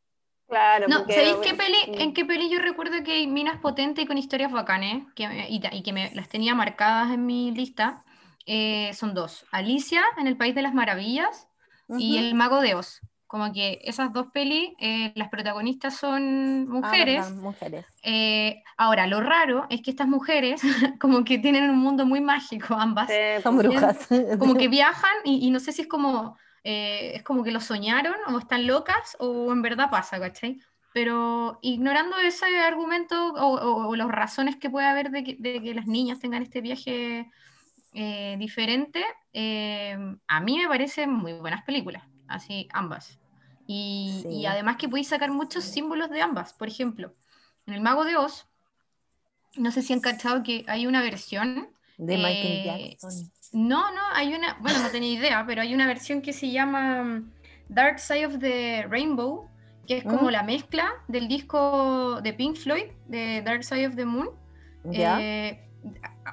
Claro, 0.48 0.88
no, 0.90 1.00
¿sabéis 1.00 1.38
qué 1.42 1.54
peli, 1.54 1.78
en 1.88 2.14
qué 2.14 2.26
peli 2.26 2.50
yo 2.50 2.60
recuerdo 2.60 3.04
que 3.06 3.14
hay 3.14 3.28
minas 3.28 3.62
potentes 3.62 4.04
y 4.04 4.08
con 4.08 4.18
historias 4.18 4.52
bacanes 4.52 5.06
que, 5.16 5.48
y, 5.50 5.82
que 5.82 5.94
me, 5.94 6.14
las 6.14 6.28
tenía 6.28 6.54
marcadas 6.54 7.12
en 7.12 7.26
mi 7.26 7.52
lista? 7.52 8.04
Eh, 8.46 8.94
son 8.94 9.14
dos. 9.14 9.46
Alicia 9.52 10.04
en 10.18 10.28
el 10.28 10.36
País 10.36 10.54
de 10.54 10.62
las 10.62 10.74
Maravillas 10.74 11.48
y 11.88 12.18
El 12.18 12.36
Mago 12.36 12.60
de 12.60 12.76
Oz. 12.76 13.00
Como 13.32 13.54
que 13.54 13.80
esas 13.86 14.12
dos 14.12 14.28
pelis, 14.34 14.74
eh, 14.78 15.14
las 15.16 15.30
protagonistas 15.30 15.96
son 15.96 16.68
ah, 16.68 16.74
mujeres. 16.74 17.32
mujeres. 17.32 17.86
Eh, 18.04 18.62
ahora, 18.76 19.08
lo 19.08 19.22
raro 19.22 19.68
es 19.70 19.82
que 19.82 19.90
estas 19.90 20.10
mujeres, 20.10 20.62
como 21.00 21.24
que 21.24 21.40
tienen 21.40 21.70
un 21.70 21.78
mundo 21.78 22.06
muy 22.06 22.20
mágico, 22.20 22.74
ambas. 22.74 23.10
son 23.42 23.58
brujas. 23.58 24.10
como 24.38 24.56
que 24.56 24.68
viajan 24.68 25.16
y, 25.24 25.50
no 25.50 25.62
sé 25.62 25.72
si 25.72 25.84
es 25.84 25.88
como, 25.88 26.36
eh, 26.66 27.14
es 27.16 27.24
como 27.24 27.42
que 27.46 27.52
lo 27.52 27.62
soñaron 27.62 28.16
o 28.28 28.38
están 28.38 28.68
locas 28.68 29.16
o 29.18 29.50
en 29.54 29.62
verdad 29.62 29.90
pasa, 29.90 30.20
¿cachai? 30.20 30.60
Pero 30.94 31.58
ignorando 31.62 32.18
ese 32.18 32.60
argumento 32.60 33.16
o, 33.36 33.96
las 33.96 34.10
razones 34.10 34.58
que 34.58 34.70
puede 34.70 34.88
haber 34.88 35.10
de 35.10 35.24
que, 35.24 35.74
las 35.74 35.88
niñas 35.88 36.20
tengan 36.20 36.44
este 36.44 36.60
viaje 36.60 37.32
diferente, 38.38 39.06
a 40.28 40.40
mí 40.42 40.58
me 40.58 40.68
parecen 40.68 41.14
muy 41.14 41.32
buenas 41.32 41.64
películas, 41.64 42.04
así 42.28 42.68
ambas. 42.74 43.21
Y, 43.74 44.46
además 44.46 44.76
que 44.78 44.90
podéis 44.90 45.08
sacar 45.08 45.32
muchos 45.32 45.64
símbolos 45.64 46.10
de 46.10 46.22
ambas. 46.22 46.54
Por 46.54 46.68
ejemplo, 46.68 47.14
en 47.66 47.74
El 47.74 47.82
Mago 47.82 48.04
de 48.04 48.18
Oz, 48.18 48.48
no 49.56 49.72
sé 49.72 49.82
si 49.82 49.94
han 49.94 50.02
cachado 50.02 50.44
que 50.44 50.66
hay 50.68 50.88
una 50.88 51.02
versión. 51.02 51.70
De 51.98 52.18
Michael 52.18 52.48
eh, 52.48 52.98
Jackson. 53.00 53.32
No, 53.54 53.92
no, 53.92 54.02
hay 54.14 54.34
una, 54.34 54.58
bueno, 54.62 54.80
no 54.80 54.90
tenía 54.90 55.14
idea, 55.14 55.46
pero 55.46 55.62
hay 55.62 55.74
una 55.74 55.88
versión 55.88 56.22
que 56.22 56.34
se 56.34 56.52
llama 56.52 57.04
mm, 57.04 57.32
Dark 57.70 58.00
Side 58.00 58.26
of 58.26 58.40
the 58.40 58.86
Rainbow, 58.90 59.48
que 59.88 59.98
es 59.98 60.04
como 60.04 60.24
¿Mm? 60.24 60.32
la 60.32 60.44
mezcla 60.44 60.92
del 61.08 61.28
disco 61.28 62.20
de 62.22 62.34
Pink 62.34 62.56
Floyd, 62.56 62.86
de 63.08 63.42
Dark 63.42 63.64
Side 63.64 63.88
of 63.88 63.96
the 63.96 64.06
Moon. 64.06 64.30
Eh, 64.92 65.60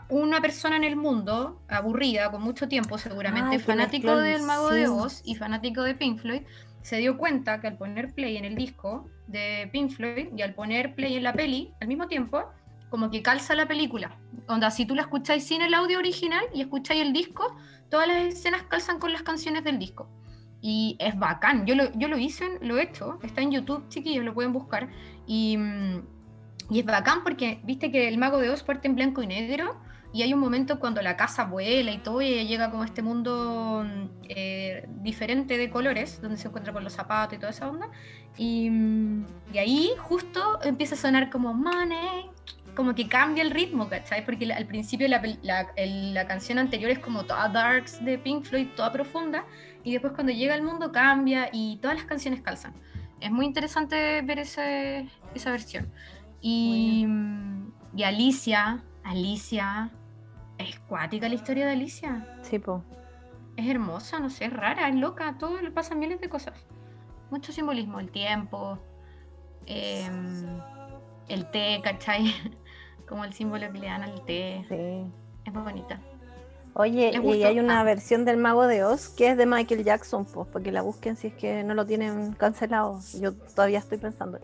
una 0.09 0.41
persona 0.41 0.77
en 0.77 0.85
el 0.85 0.97
mundo, 0.97 1.61
aburrida, 1.69 2.31
con 2.31 2.43
mucho 2.43 2.69
tiempo 2.69 2.99
seguramente, 2.99 3.59
fanático 3.59 4.17
del 4.17 4.43
Mago 4.43 4.71
de 4.71 4.89
Oz 4.89 5.23
y 5.25 5.35
fanático 5.35 5.83
de 5.83 5.95
Pink 5.95 6.21
Floyd, 6.21 6.43
se 6.83 6.97
dio 6.99 7.19
cuenta 7.19 7.61
que 7.61 7.67
al 7.67 7.77
poner 7.77 8.15
play 8.15 8.37
en 8.37 8.45
el 8.45 8.55
disco 8.55 9.09
de 9.27 9.69
Pink 9.73 9.91
Floyd 9.91 10.29
y 10.37 10.43
al 10.43 10.55
poner 10.55 10.95
play 10.95 11.17
en 11.17 11.23
la 11.23 11.33
peli 11.33 11.73
al 11.81 11.89
mismo 11.89 12.09
tiempo, 12.09 12.45
como 12.89 13.11
que 13.11 13.23
calza 13.23 13.55
la 13.55 13.67
película. 13.67 14.17
Onda, 14.47 14.71
si 14.71 14.87
tú 14.87 14.95
la 14.95 15.03
escucháis 15.03 15.45
sin 15.45 15.61
el 15.63 15.75
audio 15.75 15.99
original 15.99 16.45
y 16.55 16.63
escucháis 16.63 17.03
el 17.03 17.13
disco, 17.13 17.57
todas 17.91 18.09
las 18.09 18.19
escenas 18.19 18.63
calzan 18.63 18.99
con 18.99 19.13
las 19.13 19.23
canciones 19.23 19.65
del 19.65 19.79
disco. 19.79 20.09
y 20.61 20.97
es 20.99 21.17
bacán. 21.17 21.67
Yo 21.67 21.77
lo, 21.77 21.93
yo 21.93 22.09
lo 22.09 22.19
hice, 22.19 22.45
lo 22.63 22.79
he 22.79 22.83
hecho, 22.83 23.21
está 23.23 23.43
en 23.43 23.53
YouTube, 23.53 23.89
chiquillos, 23.91 24.25
lo 24.25 24.35
pueden 24.35 24.53
buscar. 24.53 24.89
Y, 25.25 25.57
mm, 25.57 26.03
y 26.71 26.81
es 26.81 26.85
bacán 26.85 27.23
porque 27.23 27.61
viste 27.65 27.93
que 27.93 28.09
el 28.09 28.19
mago 28.19 28.39
de 28.39 28.51
Oz 28.51 28.63
parte 28.65 28.89
en 28.89 28.97
blanco 28.97 29.23
y 29.23 29.29
negro 29.29 29.81
y 30.13 30.23
hay 30.23 30.33
un 30.33 30.41
momento 30.41 30.81
cuando 30.81 31.03
la 31.03 31.17
casa 31.17 31.45
vuela 31.45 31.93
y 31.93 31.99
todo, 31.99 32.23
y 32.23 32.27
ella 32.27 32.49
llega 32.49 32.71
como 32.71 32.83
a 32.83 32.87
este 32.87 33.03
mundo 33.03 33.87
eh, 34.29 34.89
diferente 35.03 35.59
de 35.59 35.69
colores, 35.69 36.21
donde 36.23 36.39
se 36.39 36.49
encuentra 36.49 36.73
con 36.73 36.83
los 36.83 36.95
zapatos 36.95 37.37
y 37.37 37.39
toda 37.39 37.51
esa 37.51 37.69
onda. 37.69 37.91
Y, 38.37 38.71
mm, 38.71 39.27
y 39.53 39.59
ahí 39.59 39.91
justo 39.99 40.61
empieza 40.63 40.95
a 40.95 40.99
sonar 40.99 41.29
como 41.29 41.53
money, 41.53 42.31
como 42.75 42.95
que 42.95 43.09
cambia 43.09 43.43
el 43.43 43.51
ritmo, 43.51 43.89
¿cachai? 43.89 44.25
Porque 44.25 44.51
al 44.53 44.67
principio 44.67 45.09
la, 45.09 45.21
la, 45.43 45.67
la, 45.77 46.27
canción 46.27 46.59
anterior 46.59 46.91
es 46.91 47.01
como 47.01 47.25
toda 47.25 47.49
darks 47.49 48.03
de 48.05 48.19
Pink 48.19 48.45
Floyd, 48.45 48.69
toda 48.77 48.91
profunda, 48.93 49.45
y 49.85 49.93
después 49.93 50.15
cuando 50.15 50.33
llega 50.33 50.55
al 50.55 50.63
mundo 50.63 50.91
cambia 50.91 51.51
y 51.53 51.77
todas 51.79 51.97
las 51.97 52.07
canciones 52.07 52.41
calzan. 52.41 52.73
Es 53.21 53.31
muy 53.31 53.47
interesante 53.47 54.23
ver 54.23 54.39
ese, 54.39 55.09
esa 55.35 55.51
versión. 55.51 55.93
Y, 56.41 57.07
y 57.97 58.03
Alicia, 58.05 58.85
Alicia, 59.09 59.91
es 60.59 60.79
cuática 60.81 61.31
la 61.31 61.35
historia 61.35 61.65
de 61.65 61.73
Alicia. 61.73 62.27
Sí, 62.43 62.59
po. 62.59 62.85
Es 63.57 63.67
hermosa, 63.67 64.21
no 64.21 64.29
sé, 64.29 64.45
es 64.45 64.53
rara, 64.53 64.87
es 64.89 64.95
loca, 64.95 65.37
todo 65.39 65.61
le 65.63 65.71
pasan 65.71 65.99
miles 65.99 66.21
de 66.21 66.29
cosas. 66.29 66.55
Mucho 67.31 67.51
simbolismo, 67.51 68.01
el 68.01 68.11
tiempo, 68.11 68.79
em, 69.65 70.61
el 71.27 71.51
té, 71.51 71.81
¿cachai? 71.83 72.27
Como 73.09 73.25
el 73.25 73.33
símbolo 73.33 73.73
que 73.73 73.79
le 73.79 73.87
dan 73.87 74.03
al 74.03 74.25
té. 74.27 74.65
Sí. 74.69 75.11
Es 75.47 75.55
muy 75.55 75.63
bonita. 75.63 75.99
Oye, 76.75 77.11
y 77.11 77.43
hay 77.45 77.59
una 77.59 77.81
ah. 77.81 77.85
versión 77.85 78.27
del 78.27 78.37
Mago 78.37 78.67
de 78.67 78.85
Oz 78.85 79.09
que 79.09 79.31
es 79.31 79.39
de 79.39 79.47
Michael 79.47 79.85
Jackson, 79.85 80.27
pues, 80.27 80.47
porque 80.53 80.71
la 80.71 80.83
busquen 80.83 81.17
si 81.17 81.29
es 81.29 81.35
que 81.35 81.65
no 81.65 81.73
lo 81.73 81.87
tienen 81.87 82.35
cancelado. 82.35 83.01
Yo 83.19 83.33
todavía 83.33 83.79
estoy 83.79 83.97
pensando. 83.97 84.39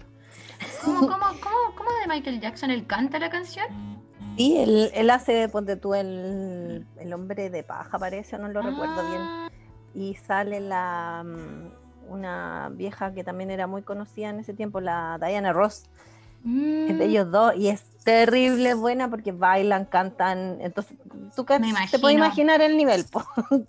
¿Cómo, 0.83 1.00
cómo, 1.00 1.27
cómo, 1.40 1.74
cómo 1.77 1.90
de 2.00 2.09
Michael 2.09 2.40
Jackson? 2.40 2.70
¿Él 2.70 2.87
canta 2.87 3.18
la 3.18 3.29
canción? 3.29 3.93
Sí, 4.37 4.57
él, 4.57 4.90
él 4.94 5.11
hace, 5.11 5.49
ponte 5.49 5.77
tú, 5.77 5.94
el, 5.94 6.87
el, 6.99 7.12
hombre 7.12 7.51
de 7.51 7.62
paja, 7.62 7.99
parece, 7.99 8.38
no 8.38 8.49
lo 8.49 8.62
recuerdo 8.62 9.09
bien. 9.09 9.20
Ah. 9.20 9.51
Y 9.94 10.14
sale 10.14 10.61
la 10.61 11.25
mm, 11.25 12.12
una 12.12 12.70
vieja 12.73 13.14
que 13.14 13.23
también 13.25 13.51
era 13.51 13.66
muy 13.66 13.83
conocida 13.83 14.31
en 14.31 14.40
ese 14.40 14.55
tiempo, 14.55 14.81
la 14.81 15.18
Diana 15.18 15.53
Ross. 15.53 15.85
Mm. 16.42 16.90
Es 16.90 16.99
de 16.99 17.05
ellos 17.07 17.31
dos, 17.31 17.55
y 17.57 17.68
es 17.68 17.85
terrible 18.05 18.75
buena 18.75 19.09
porque 19.09 19.33
bailan, 19.33 19.87
cantan. 19.87 20.59
Entonces, 20.61 20.97
tú 21.35 21.44
te 21.44 21.99
puedes 21.99 22.16
imaginar 22.16 22.61
el 22.61 22.77
nivel. 22.77 23.07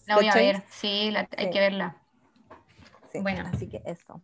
La 0.07 0.15
voy 0.15 0.27
a 0.27 0.35
ver, 0.35 0.63
sí, 0.69 1.13
hay 1.37 1.49
que 1.49 1.59
verla. 1.59 1.95
bueno, 3.21 3.43
así 3.51 3.67
que 3.67 3.81
eso. 3.85 4.21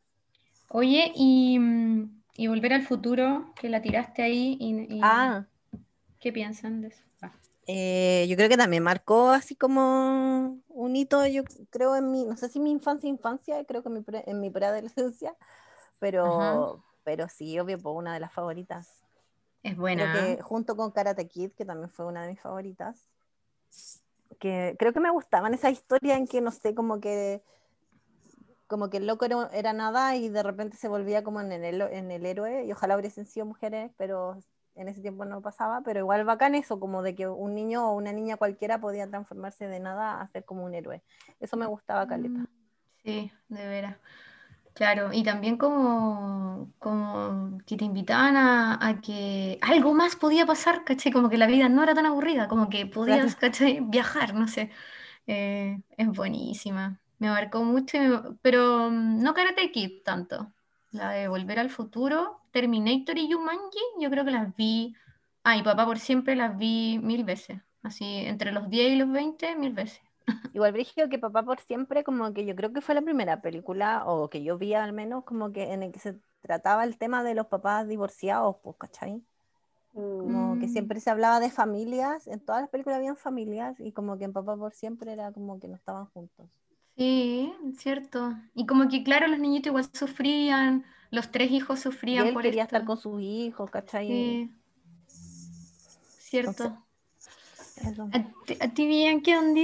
Oye, 0.70 1.12
y, 1.16 1.60
mm, 1.60 2.22
y, 2.38 2.48
Volver 2.48 2.74
al 2.74 2.84
Futuro, 2.84 3.54
que 3.56 3.70
la 3.70 3.82
tiraste 3.82 4.24
ahí. 4.24 4.58
Y, 4.60 5.00
Ah, 5.02 5.46
¿Qué 6.22 6.32
piensan 6.32 6.82
de 6.82 6.90
eso? 6.90 7.04
Ah. 7.22 7.34
Eh, 7.68 8.28
yo 8.30 8.38
creo 8.38 8.48
que 8.48 8.58
también 8.58 8.84
marcó 8.84 9.30
así 9.30 9.56
como 9.56 10.60
un 10.70 10.96
hito, 10.96 11.26
yo 11.26 11.44
creo 11.70 11.96
en 11.96 12.12
mi, 12.12 12.26
no 12.26 12.38
sé 12.38 12.48
si 12.48 12.60
mi 12.60 12.72
infancia, 12.72 13.10
infancia, 13.10 13.64
creo 13.66 13.82
que 13.82 13.90
en 13.90 13.94
mi, 13.96 14.06
en 14.28 14.40
mi 14.40 14.50
preadolescencia, 14.50 15.36
pero, 16.00 16.84
pero 17.04 17.28
sí, 17.28 17.60
obvio, 17.60 17.80
pues 17.80 17.96
una 17.96 18.14
de 18.14 18.20
las 18.20 18.32
favoritas. 18.32 19.04
Es 19.64 19.76
buena. 19.76 20.14
que 20.14 20.42
junto 20.42 20.76
con 20.76 20.92
Karate 20.92 21.28
Kid, 21.28 21.52
que 21.52 21.66
también 21.66 21.90
fue 21.90 22.06
una 22.06 22.24
de 22.24 22.30
mis 22.30 22.40
favoritas, 22.40 23.10
que 24.40 24.76
creo 24.78 24.94
que 24.94 25.00
me 25.00 25.12
gustaban 25.12 25.54
esas 25.54 25.72
historias 25.72 26.18
en 26.18 26.28
que, 26.28 26.42
no 26.42 26.52
sé, 26.52 26.74
como 26.74 27.00
que 27.00 27.44
como 28.68 28.90
que 28.90 28.98
el 28.98 29.06
loco 29.06 29.26
era, 29.26 29.74
nada 29.74 30.16
y 30.16 30.30
de 30.30 30.44
repente 30.44 30.78
se 30.78 30.88
volvía 30.88 31.24
como 31.24 31.42
en 31.42 31.52
el, 31.52 31.82
en 31.82 32.10
el 32.10 32.26
héroe, 32.26 32.64
y 32.64 32.72
ojalá 32.72 32.98
hubiesen 32.98 33.26
sido 33.26 33.46
mujeres, 33.46 33.92
pero 33.98 34.40
en 34.76 34.88
ese 34.88 35.02
tiempo 35.02 35.26
no 35.26 35.42
pasaba, 35.42 35.82
pero 35.84 36.00
igual 36.00 36.24
bacán 36.26 36.56
eso, 36.56 36.80
como 36.80 37.02
de 37.04 37.16
que 37.16 37.28
un 37.28 37.56
niño 37.56 37.90
o 37.90 37.96
una 37.96 38.14
niña 38.14 38.38
cualquiera 38.38 38.80
podía 38.80 39.08
transformarse 39.08 39.68
de 39.68 39.80
nada 39.80 40.22
a 40.22 40.28
ser 40.28 40.46
como 40.46 40.66
un 40.66 40.74
héroe. 40.74 41.04
Eso 41.40 41.58
me 41.58 41.66
gustaba, 41.66 42.08
Caleta. 42.08 42.40
Mm, 42.40 42.46
sí, 43.04 43.32
de 43.50 43.68
veras. 43.68 43.98
Claro, 44.74 45.12
y 45.14 45.24
también 45.24 45.58
como, 45.58 46.72
como 46.80 47.58
que 47.66 47.76
te 47.76 47.84
invitaban 47.84 48.38
a, 48.38 49.02
que 49.02 49.60
algo 49.62 49.94
más 49.94 50.16
podía 50.16 50.46
pasar, 50.46 50.86
¿cachai? 50.86 51.12
Como 51.12 51.30
que 51.30 51.38
la 51.38 51.48
vida 51.48 51.68
no 51.68 51.84
era 51.84 51.94
tan 51.94 52.06
aburrida, 52.06 52.48
como 52.48 52.70
que 52.70 52.86
podías, 52.86 53.38
Viajar, 53.90 54.34
no 54.34 54.48
sé. 54.48 54.72
Eh, 55.28 55.82
es 55.98 56.08
buenísima. 56.08 57.00
Me 57.20 57.30
marcó 57.30 57.64
mucho, 57.64 57.98
pero 58.42 58.90
mm, 58.90 59.22
no 59.22 59.34
Karate 59.34 59.72
Kid 59.72 60.04
tanto. 60.04 60.52
La 60.92 61.12
de 61.12 61.28
Volver 61.28 61.60
al 61.60 61.70
Futuro, 61.70 62.42
Terminator 62.52 63.18
y 63.18 63.32
Jumanji, 63.32 63.80
yo 64.00 64.10
creo 64.10 64.26
que 64.26 64.32
las 64.32 64.56
vi. 64.56 64.94
Ah, 65.44 65.58
y 65.58 65.64
Papá 65.64 65.86
por 65.86 66.00
siempre 66.00 66.36
las 66.36 66.58
vi 66.58 67.00
mil 67.02 67.24
veces. 67.24 67.62
Así, 67.82 68.06
entre 68.06 68.52
los 68.52 68.70
10 68.70 68.92
y 68.92 68.96
los 68.98 69.12
20, 69.12 69.56
mil 69.56 69.74
veces. 69.74 70.02
Igual 70.54 70.74
Brigio 70.74 71.10
que 71.10 71.18
Papá 71.18 71.44
por 71.44 71.60
siempre, 71.62 72.04
como 72.04 72.34
que 72.34 72.46
yo 72.46 72.56
creo 72.56 72.74
que 72.74 72.82
fue 72.82 72.94
la 72.94 73.02
primera 73.02 73.42
película, 73.42 74.04
o 74.06 74.30
que 74.30 74.44
yo 74.44 74.58
vi 74.58 74.74
al 74.74 74.94
menos, 74.94 75.24
como 75.24 75.52
que 75.52 75.74
en 75.74 75.84
el 75.84 75.92
que 75.92 76.00
se 76.00 76.20
trataba 76.42 76.84
el 76.84 76.98
tema 76.98 77.24
de 77.24 77.36
los 77.36 77.48
papás 77.48 77.88
divorciados, 77.88 78.58
pues, 78.62 78.76
¿cachai? 78.78 79.24
Como 79.94 80.60
que 80.60 80.68
mm. 80.68 80.70
siempre 80.70 81.00
se 81.00 81.10
hablaba 81.10 81.40
de 81.40 81.50
familias, 81.50 82.28
en 82.28 82.40
todas 82.40 82.62
las 82.62 82.70
películas 82.70 82.98
habían 82.98 83.18
familias, 83.18 83.80
y 83.80 83.92
como 83.92 84.18
que 84.18 84.26
en 84.26 84.34
Papá 84.34 84.56
por 84.56 84.74
siempre 84.74 85.12
era 85.12 85.32
como 85.32 85.60
que 85.60 85.68
no 85.68 85.76
estaban 85.76 86.06
juntos. 86.08 86.50
Sí, 87.02 87.52
cierto. 87.78 88.36
Y 88.54 88.68
como 88.68 88.88
que, 88.88 89.04
claro, 89.04 89.26
los 89.26 89.40
niñitos 89.40 89.72
igual 89.72 89.86
sufrían, 89.92 90.86
los 91.10 91.32
tres 91.32 91.50
hijos 91.50 91.80
sufrían 91.80 92.28
y 92.28 92.30
él 92.30 92.38
quería 92.40 92.62
estar 92.62 92.86
con 92.86 92.96
sus 92.96 93.20
hijos, 93.20 93.72
¿cachai? 93.72 94.08
Sí. 94.08 94.52
Cierto. 95.08 96.78
¿A, 98.60 98.68
ti, 98.68 98.86
bien, 98.86 99.24
qué 99.24 99.36
onda? 99.36 99.62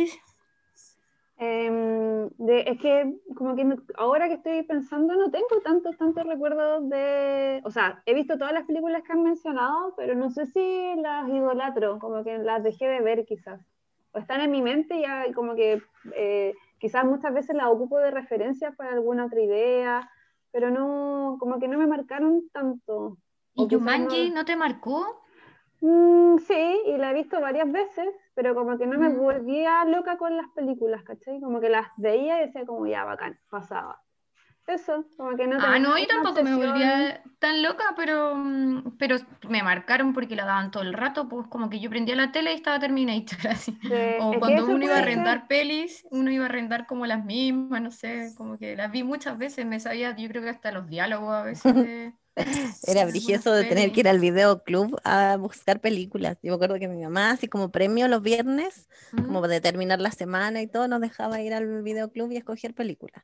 Em, 1.38 2.26
es 2.48 2.80
que 2.80 3.20
como 3.36 3.56
que 3.56 3.68
ahora 3.98 4.30
que 4.30 4.34
estoy 4.34 4.64
pensando 4.64 5.14
no 5.14 5.30
tengo 5.30 5.62
tantos, 5.64 5.96
tantos 5.96 6.26
recuerdos 6.26 6.90
de... 6.90 7.62
O 7.66 7.70
sea, 7.70 8.02
he 8.08 8.16
visto 8.16 8.40
todas 8.40 8.54
las 8.54 8.66
películas 8.66 9.04
que 9.04 9.12
han 9.12 9.22
mencionado, 9.22 9.94
pero 9.96 10.16
no 10.16 10.32
sé 10.32 10.48
si 10.48 10.96
las 11.04 11.30
idolatro, 11.30 12.00
como 12.00 12.24
que 12.24 12.40
las 12.40 12.64
dejé 12.64 12.88
de 12.88 13.02
ver 13.02 13.26
quizás. 13.28 13.62
O 14.14 14.18
están 14.18 14.42
en 14.42 14.50
mi 14.50 14.64
mente 14.64 15.00
ya 15.00 15.32
como 15.36 15.54
que... 15.54 15.84
Eh, 16.16 16.56
quizás 16.80 17.06
muchas 17.06 17.34
veces 17.34 17.56
la 17.56 17.70
ocupo 17.70 17.98
de 17.98 18.12
referencia 18.12 18.72
para 18.72 18.92
alguna 18.92 19.26
otra 19.26 19.42
idea, 19.42 20.10
pero 20.52 20.70
no, 20.72 21.38
como 21.40 21.60
que 21.60 21.68
no 21.68 21.78
me 21.78 21.88
marcaron 21.88 22.50
tanto. 22.52 23.18
¿Y 23.54 23.68
Jumanji 23.70 24.32
no... 24.32 24.46
te 24.46 24.56
marcó? 24.56 25.24
Mm, 25.82 26.38
sí, 26.40 26.82
y 26.88 26.98
la 26.98 27.12
he 27.12 27.14
visto 27.14 27.40
varias 27.40 27.72
veces, 27.72 28.08
pero 28.34 28.56
como 28.56 28.78
que 28.78 28.88
no 28.88 28.98
me 28.98 29.10
mm. 29.10 29.18
volvía 29.18 29.86
loca 29.86 30.18
con 30.18 30.36
las 30.36 30.48
películas, 30.50 31.04
¿cachai? 31.04 31.40
Como 31.40 31.60
que 31.60 31.70
las 31.70 31.88
veía 31.98 32.42
y 32.42 32.48
decía 32.48 32.66
como 32.66 32.88
ya, 32.88 33.04
bacán, 33.04 33.40
pasaba. 33.50 34.02
Eso, 34.68 35.06
como 35.16 35.38
que 35.38 35.48
no 35.48 35.58
Ah, 35.62 35.80
no, 35.80 35.98
yo 35.98 36.06
tampoco 36.08 36.44
me 36.44 36.54
volvía 36.54 37.24
tan 37.40 37.64
loca, 37.64 37.94
pero, 37.96 38.36
mm, 38.36 38.98
pero 38.98 39.16
me 39.48 39.64
marcaron 39.64 40.14
porque 40.14 40.36
la 40.36 40.46
daban 40.46 40.72
todo 40.72 40.84
el 40.84 40.94
rato, 40.94 41.30
pues 41.30 41.48
como 41.48 41.70
que 41.70 41.80
yo 41.80 41.90
prendía 41.90 42.16
la 42.16 42.34
tele 42.34 42.52
y 42.52 42.56
estaba 42.56 42.78
Terminator, 42.78 43.40
así. 43.50 43.78
o 44.20 44.38
cuando 44.40 44.66
uno 44.66 44.84
iba 44.84 44.96
a 44.96 45.00
arrendar 45.00 45.48
pelis, 45.48 46.06
uno 46.12 46.32
iba 46.32 46.44
a 46.44 46.50
arrendar 46.50 46.86
como 46.86 47.06
las 47.06 47.24
mismas, 47.24 47.82
no 47.82 47.92
sé, 47.92 48.34
como 48.36 48.58
que 48.58 48.76
las 48.76 48.92
vi 48.92 49.04
muchas 49.04 49.38
veces, 49.38 49.66
me 49.66 49.80
sabía, 49.80 50.14
yo 50.18 50.28
creo 50.28 50.44
que 50.44 50.50
hasta 50.50 50.72
los 50.72 50.88
diálogos 50.88 51.34
a 51.34 51.44
veces. 51.44 52.14
Era 52.88 53.06
brilloso 53.06 53.52
de 53.52 53.64
tener 53.64 53.92
que 53.92 54.02
ir 54.02 54.08
al 54.08 54.20
videoclub 54.20 55.00
a 55.04 55.38
buscar 55.38 55.82
películas. 55.82 56.38
Yo 56.44 56.52
me 56.52 56.56
acuerdo 56.56 56.78
que 56.78 56.88
mi 56.88 57.02
mamá, 57.02 57.32
así 57.32 57.48
como 57.48 57.72
premio 57.72 58.08
los 58.08 58.22
viernes, 58.22 58.88
como 59.12 59.48
de 59.48 59.60
terminar 59.60 60.00
la 60.00 60.12
semana 60.12 60.62
y 60.62 60.68
todo, 60.68 60.88
nos 60.88 61.02
dejaba 61.02 61.42
ir 61.42 61.56
al 61.56 61.82
videoclub 61.82 62.32
y 62.32 62.38
escoger 62.38 62.76
películas 62.76 63.24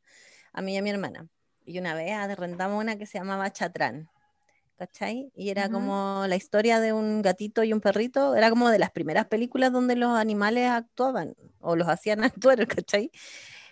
a 0.54 0.62
mí 0.62 0.74
y 0.74 0.78
a 0.78 0.82
mi 0.82 0.90
hermana. 0.90 1.28
Y 1.66 1.80
una 1.80 1.96
vez 1.96 2.16
rentamos 2.38 2.82
una 2.82 2.98
que 2.98 3.06
se 3.06 3.18
llamaba 3.18 3.52
Chatrán, 3.52 4.10
¿cachai? 4.78 5.32
Y 5.36 5.50
era 5.50 5.70
como 5.70 6.26
la 6.28 6.36
historia 6.36 6.80
de 6.80 6.94
un 6.94 7.22
gatito 7.22 7.64
y 7.64 7.74
un 7.74 7.82
perrito, 7.82 8.36
era 8.36 8.50
como 8.50 8.70
de 8.70 8.80
las 8.80 8.92
primeras 8.92 9.26
películas 9.28 9.72
donde 9.72 9.96
los 9.96 10.18
animales 10.18 10.70
actuaban 10.70 11.36
o 11.60 11.76
los 11.76 11.88
hacían 11.88 12.24
actuar, 12.24 12.66
¿cachai? 12.68 13.12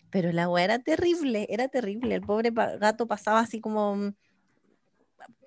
Pero 0.09 0.32
la 0.32 0.43
agua 0.43 0.63
era 0.63 0.79
terrible, 0.79 1.47
era 1.49 1.67
terrible. 1.69 2.15
El 2.15 2.21
pobre 2.21 2.51
gato 2.51 3.07
pasaba 3.07 3.39
así 3.39 3.61
como 3.61 3.95
mm, 3.95 4.13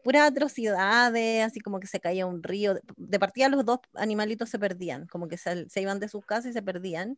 puras 0.04 0.30
atrocidades, 0.30 1.44
así 1.44 1.60
como 1.60 1.80
que 1.80 1.88
se 1.88 1.98
caía 1.98 2.26
un 2.26 2.42
río. 2.42 2.78
De 2.96 3.18
partida 3.18 3.48
los 3.48 3.64
dos 3.64 3.80
animalitos 3.94 4.50
se 4.50 4.58
perdían, 4.58 5.06
como 5.08 5.26
que 5.26 5.38
se, 5.38 5.68
se 5.68 5.80
iban 5.80 5.98
de 5.98 6.08
sus 6.08 6.24
casas 6.24 6.50
y 6.50 6.52
se 6.52 6.62
perdían 6.62 7.16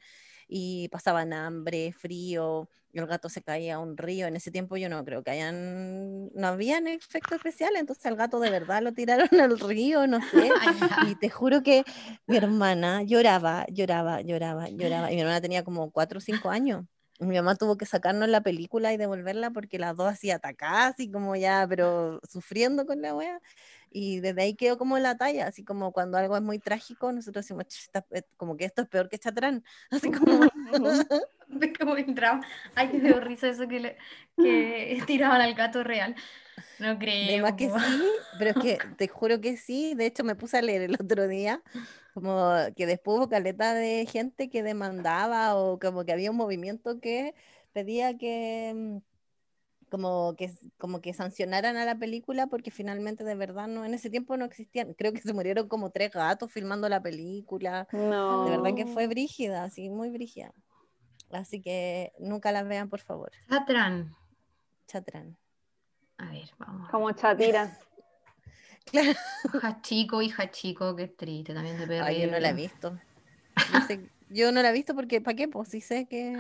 y 0.49 0.89
pasaban 0.89 1.33
hambre, 1.33 1.93
frío, 1.93 2.71
y 2.93 2.99
el 2.99 3.07
gato 3.07 3.29
se 3.29 3.43
caía 3.43 3.75
a 3.75 3.79
un 3.79 3.97
río. 3.97 4.27
En 4.27 4.37
ese 4.37 4.51
tiempo 4.51 4.77
yo 4.77 4.89
no 4.89 5.05
creo 5.05 5.23
que 5.23 5.33
hayan, 5.33 6.29
no 6.33 6.47
habían 6.47 6.87
efectos 6.87 7.37
especiales, 7.37 7.81
entonces 7.81 8.07
al 8.07 8.17
gato 8.17 8.41
de 8.41 8.51
verdad 8.51 8.83
lo 8.83 8.93
tiraron 8.93 9.29
al 9.41 9.59
río, 9.59 10.07
no 10.07 10.21
sé. 10.31 10.51
y 11.11 11.15
te 11.17 11.29
juro 11.29 11.63
que 11.63 11.85
mi 12.27 12.37
hermana 12.37 13.03
lloraba, 13.03 13.67
lloraba, 13.69 14.23
lloraba, 14.23 14.69
lloraba, 14.71 15.13
y 15.13 15.17
mi 15.17 15.21
hermana 15.23 15.41
tenía 15.41 15.65
como 15.65 15.91
cuatro 15.91 16.19
o 16.19 16.21
cinco 16.21 16.51
años. 16.51 16.87
Mi 17.21 17.37
mamá 17.37 17.55
tuvo 17.57 17.77
que 17.77 17.87
sacarnos 17.87 18.29
la 18.29 18.43
película 18.43 18.93
y 18.93 18.97
devolverla 18.97 19.51
porque 19.51 19.79
las 19.79 19.97
dos 19.97 20.09
así 20.13 20.31
atacadas 20.31 20.99
y 21.01 21.11
como 21.11 21.37
ya, 21.37 21.67
pero 21.69 22.21
sufriendo 22.29 22.87
con 22.87 23.01
la 23.03 23.15
wea. 23.15 23.41
Y 23.91 24.21
desde 24.21 24.43
ahí 24.43 24.55
quedó 24.55 24.77
como 24.77 24.99
la 24.99 25.17
talla, 25.17 25.47
así 25.47 25.65
como 25.65 25.93
cuando 25.93 26.19
algo 26.19 26.37
es 26.37 26.43
muy 26.43 26.59
trágico, 26.59 27.13
nosotros 27.13 27.45
decimos, 27.47 27.67
como 28.37 28.57
que 28.57 28.65
esto 28.67 28.83
es 28.83 28.89
peor 28.89 29.09
que 29.09 29.19
Chatrán. 29.19 29.65
Así 29.91 30.11
como... 30.11 30.41
como 31.81 31.97
entraba. 31.97 32.41
Ay, 32.75 32.91
me 32.93 33.01
dio 33.01 33.21
risa 33.21 33.49
eso 33.49 33.67
que, 33.69 33.81
le, 33.81 33.97
que 34.37 35.03
tiraban 35.07 35.41
al 35.41 35.55
gato 35.55 35.83
real. 35.83 36.15
No 36.79 36.99
creo. 36.99 37.43
más 37.43 37.55
que 37.55 37.71
sí, 37.71 38.05
pero 38.39 38.51
es 38.51 38.57
que 38.63 38.79
te 38.97 39.09
juro 39.09 39.41
que 39.41 39.57
sí. 39.57 39.95
De 39.95 40.07
hecho, 40.07 40.25
me 40.25 40.35
puse 40.35 40.59
a 40.59 40.63
leer 40.63 40.83
el 40.83 40.95
otro 40.95 41.29
día, 41.29 41.63
como 42.15 42.53
que 42.77 42.87
después 42.87 43.19
hubo 43.19 43.29
caleta 43.29 43.75
de 43.75 44.07
gente 44.07 44.49
que 44.49 44.63
demandaba 44.63 45.57
o 45.57 45.79
como 45.79 46.05
que 46.05 46.13
había 46.13 46.31
un 46.31 46.37
movimiento 46.37 47.01
que 47.01 47.35
pedía 47.73 48.17
que 48.17 48.73
mm, 48.75 48.99
como 49.91 50.35
que 50.37 50.53
como 50.79 51.01
que 51.01 51.15
sancionaran 51.15 51.77
a 51.77 51.85
la 51.85 51.99
película 51.99 52.47
porque 52.49 52.71
finalmente 52.71 53.25
de 53.25 53.35
verdad 53.35 53.69
no 53.69 53.85
en 53.85 53.95
ese 53.95 54.11
tiempo 54.11 54.37
no 54.37 54.45
existían 54.45 54.95
creo 54.95 55.13
que 55.13 55.21
se 55.21 55.33
murieron 55.33 55.69
como 55.69 55.91
tres 55.91 56.11
gatos 56.11 56.51
filmando 56.51 56.89
la 56.89 57.03
película 57.03 57.87
no. 57.93 58.45
de 58.45 58.51
verdad 58.51 58.75
que 58.75 58.87
fue 58.87 59.07
brígida 59.07 59.65
así 59.65 59.91
muy 59.91 60.11
brígida 60.11 60.53
así 61.31 61.61
que 61.61 62.13
nunca 62.19 62.51
la 62.51 62.63
vean 62.63 62.89
por 62.89 63.01
favor 63.01 63.31
Chatrán 63.49 64.15
Chatrán 64.89 65.37
a 66.19 66.31
ver, 66.31 66.49
vamos. 66.59 66.91
Como 66.91 67.11
chatira. 67.13 67.79
claro. 68.91 69.19
Hija 69.55 69.83
chico, 69.83 70.23
hija 70.23 70.51
chico, 70.51 70.97
qué 70.97 71.09
triste 71.09 71.55
también 71.55 71.87
de 71.87 72.01
Ay, 72.01 72.23
yo 72.23 72.31
no 72.31 72.39
la 72.39 72.51
he 72.51 72.55
visto. 72.55 72.99
Yo, 74.29 74.51
no 74.51 74.61
la 74.61 74.71
he 74.71 74.73
visto 74.73 74.93
porque, 74.95 75.21
¿para 75.21 75.37
qué? 75.37 75.47
Pues 75.47 75.69
sí 75.69 75.81
sé 75.81 76.07
que, 76.07 76.37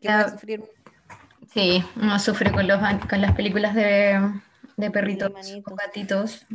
que 0.00 0.08
va 0.08 0.20
a 0.20 0.30
sufrir. 0.30 0.62
Sí, 1.52 1.84
uno 1.96 2.18
sufre 2.20 2.52
con, 2.52 2.68
los, 2.68 2.80
con 3.08 3.20
las 3.20 3.34
películas 3.34 3.74
de, 3.74 4.20
de 4.76 4.90
perritos 4.92 5.32
o 5.64 5.74
gatitos 5.74 6.46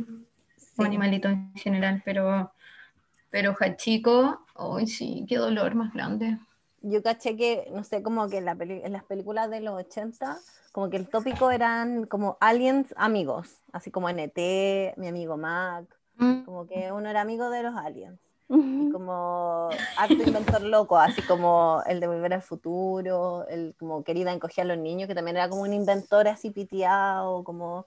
o 0.76 0.82
animalitos 0.82 1.32
en 1.32 1.54
general, 1.54 2.02
pero, 2.02 2.54
pero 3.30 3.54
Hachico, 3.58 4.46
hoy 4.54 4.86
sí, 4.86 5.26
qué 5.28 5.36
dolor 5.36 5.74
más 5.74 5.92
grande. 5.92 6.38
Yo 6.82 7.02
caché 7.02 7.36
que, 7.36 7.70
no 7.72 7.84
sé, 7.84 8.02
como 8.02 8.28
que 8.28 8.38
en, 8.38 8.44
la 8.44 8.56
en 8.58 8.92
las 8.92 9.04
películas 9.04 9.50
de 9.50 9.60
los 9.60 9.74
80 9.74 10.38
como 10.72 10.88
que 10.88 10.96
el 10.96 11.06
tópico 11.06 11.50
eran 11.50 12.06
como 12.06 12.38
aliens 12.40 12.92
amigos, 12.96 13.58
así 13.72 13.90
como 13.90 14.08
NT, 14.08 14.96
mi 14.96 15.06
amigo 15.06 15.36
Mac, 15.36 15.84
mm. 16.16 16.44
como 16.44 16.66
que 16.66 16.90
uno 16.90 17.10
era 17.10 17.20
amigo 17.20 17.50
de 17.50 17.62
los 17.62 17.76
aliens. 17.76 18.18
Y 18.54 18.90
como 18.90 19.70
acto 19.96 20.22
inventor 20.26 20.62
loco, 20.62 20.98
así 20.98 21.22
como 21.22 21.82
el 21.86 22.00
de 22.00 22.06
Volver 22.06 22.34
al 22.34 22.42
Futuro, 22.42 23.46
el 23.48 23.74
como 23.78 24.04
Querida 24.04 24.30
encogía 24.30 24.64
a 24.64 24.66
los 24.66 24.76
niños, 24.76 25.08
que 25.08 25.14
también 25.14 25.38
era 25.38 25.48
como 25.48 25.62
un 25.62 25.72
inventor 25.72 26.28
así 26.28 26.50
piteado, 26.50 27.44
como 27.44 27.86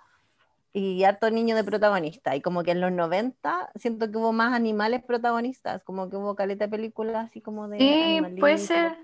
y 0.76 1.06
harto 1.06 1.32
niño 1.32 1.56
de 1.56 1.64
protagonista. 1.64 2.36
Y 2.36 2.42
como 2.42 2.64
que 2.64 2.72
en 2.72 2.82
los 2.82 2.92
90 2.92 3.72
siento 3.76 4.12
que 4.12 4.18
hubo 4.18 4.34
más 4.34 4.54
animales 4.54 5.02
protagonistas, 5.04 5.82
como 5.84 6.10
que 6.10 6.18
hubo 6.18 6.36
caleta 6.36 6.66
de 6.66 6.72
películas 6.72 7.30
así 7.30 7.40
como 7.40 7.70
de. 7.70 7.78
Sí, 7.80 8.40
puede 8.40 8.58
ser. 8.58 8.98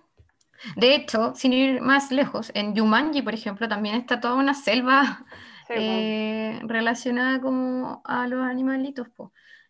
De 0.76 0.94
hecho, 0.94 1.34
sin 1.34 1.54
ir 1.54 1.82
más 1.82 2.12
lejos, 2.12 2.52
en 2.54 2.76
Yumanji, 2.76 3.22
por 3.22 3.34
ejemplo, 3.34 3.70
también 3.70 3.96
está 3.96 4.20
toda 4.20 4.36
una 4.36 4.54
selva 4.54 5.26
eh, 5.70 6.60
relacionada 6.64 7.40
como 7.40 8.02
a 8.04 8.28
los 8.28 8.44
animalitos. 8.44 9.08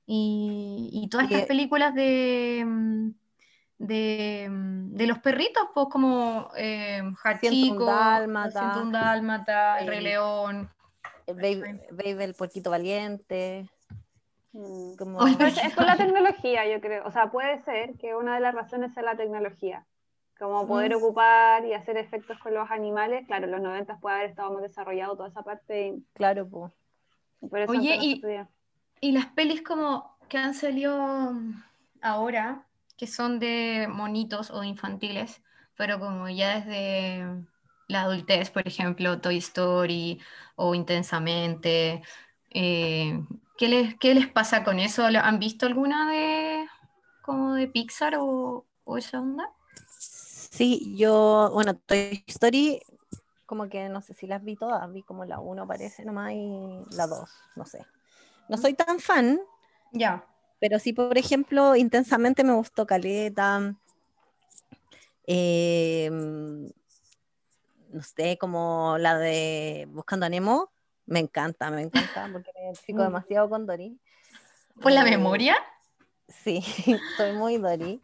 Y, 0.07 1.07
todas 1.11 1.31
estas 1.31 1.45
películas 1.45 1.93
de, 1.93 2.63
mm, 2.65 3.11
mm, 3.77 4.95
de, 4.95 5.07
los 5.07 5.19
perritos, 5.19 5.67
pues 5.73 5.87
como 5.89 6.49
eh, 6.57 7.03
Hachiko, 7.23 7.85
Dálmata, 7.85 8.83
Dálmata, 8.91 9.79
el 9.79 9.87
Rey 9.87 10.01
León. 10.01 10.69
Baby, 11.33 12.23
el 12.23 12.33
puerquito 12.33 12.69
valiente. 12.69 13.69
Mm. 14.53 14.95
Como... 14.95 15.25
es 15.27 15.73
por 15.75 15.85
la 15.85 15.97
tecnología, 15.97 16.67
yo 16.67 16.81
creo. 16.81 17.05
O 17.05 17.11
sea, 17.11 17.31
puede 17.31 17.63
ser 17.63 17.95
que 17.97 18.15
una 18.15 18.35
de 18.35 18.41
las 18.41 18.53
razones 18.53 18.93
sea 18.93 19.03
la 19.03 19.15
tecnología 19.15 19.85
como 20.41 20.65
poder 20.65 20.95
ocupar 20.95 21.63
y 21.65 21.73
hacer 21.73 21.97
efectos 21.97 22.39
con 22.39 22.55
los 22.55 22.71
animales. 22.71 23.27
Claro, 23.27 23.45
en 23.45 23.51
los 23.51 23.61
90 23.61 23.99
puede 23.99 24.15
haber 24.15 24.29
estado 24.31 24.51
más 24.51 24.63
desarrollado 24.63 25.15
toda 25.15 25.29
esa 25.29 25.43
parte. 25.43 25.99
Claro, 26.13 26.49
pues. 26.49 26.73
Oye, 27.67 27.97
y, 28.01 28.21
y, 29.01 29.11
las 29.11 29.27
pelis 29.27 29.61
como 29.61 30.17
que 30.29 30.37
han 30.37 30.55
salido 30.55 31.33
ahora, 32.01 32.65
que 32.97 33.07
son 33.07 33.39
de 33.39 33.87
monitos 33.87 34.49
o 34.51 34.63
infantiles, 34.63 35.41
pero 35.75 35.99
como 35.99 36.27
ya 36.29 36.59
desde 36.59 37.23
la 37.91 38.03
adultez, 38.03 38.49
por 38.49 38.67
ejemplo, 38.67 39.19
Toy 39.19 39.37
Story 39.37 40.19
o 40.55 40.73
Intensamente, 40.75 42.01
eh, 42.49 43.19
¿qué, 43.57 43.67
les, 43.67 43.95
¿qué 43.97 44.15
les 44.15 44.27
pasa 44.27 44.63
con 44.63 44.79
eso? 44.79 45.05
¿Han 45.05 45.39
visto 45.39 45.65
alguna 45.65 46.09
de 46.11 46.67
como 47.21 47.53
de 47.53 47.67
Pixar 47.67 48.15
o, 48.17 48.65
o 48.83 48.97
esa 48.97 49.19
onda? 49.21 49.49
Sí, 49.87 50.95
yo, 50.97 51.49
bueno, 51.53 51.75
Toy 51.75 52.23
Story, 52.27 52.81
como 53.51 53.67
que 53.67 53.89
no 53.89 54.01
sé 54.01 54.13
si 54.13 54.27
las 54.27 54.41
vi 54.41 54.55
todas, 54.55 54.89
vi 54.93 55.03
como 55.03 55.25
la 55.25 55.39
1 55.39 55.67
parece 55.67 56.05
nomás 56.05 56.31
y 56.31 56.85
la 56.95 57.05
2, 57.05 57.29
no 57.57 57.65
sé. 57.65 57.85
No 58.47 58.57
soy 58.57 58.73
tan 58.75 58.99
fan. 58.99 59.41
Ya. 59.91 60.25
Pero 60.59 60.79
sí, 60.79 60.93
por 60.93 61.17
ejemplo, 61.17 61.75
intensamente 61.75 62.45
me 62.45 62.53
gustó 62.53 62.85
Caleta. 62.85 63.75
Em, 65.27 66.69
no 67.91 68.03
sé, 68.03 68.37
como 68.37 68.97
la 68.97 69.17
de 69.17 69.87
Buscando 69.89 70.25
a 70.25 70.29
Nemo. 70.29 70.71
Me 71.05 71.19
encanta, 71.19 71.69
me 71.71 71.81
encanta, 71.81 72.29
porque 72.31 72.51
me 72.55 72.65
identifico 72.65 72.99
mm. 72.99 73.03
demasiado 73.03 73.49
con 73.49 73.65
Dory. 73.65 73.99
¿Por 74.81 74.91
la 74.91 75.01
eh, 75.01 75.11
memoria? 75.11 75.55
Sí, 76.27 76.61
soy 77.17 77.33
muy 77.33 77.57
Dory. 77.57 78.01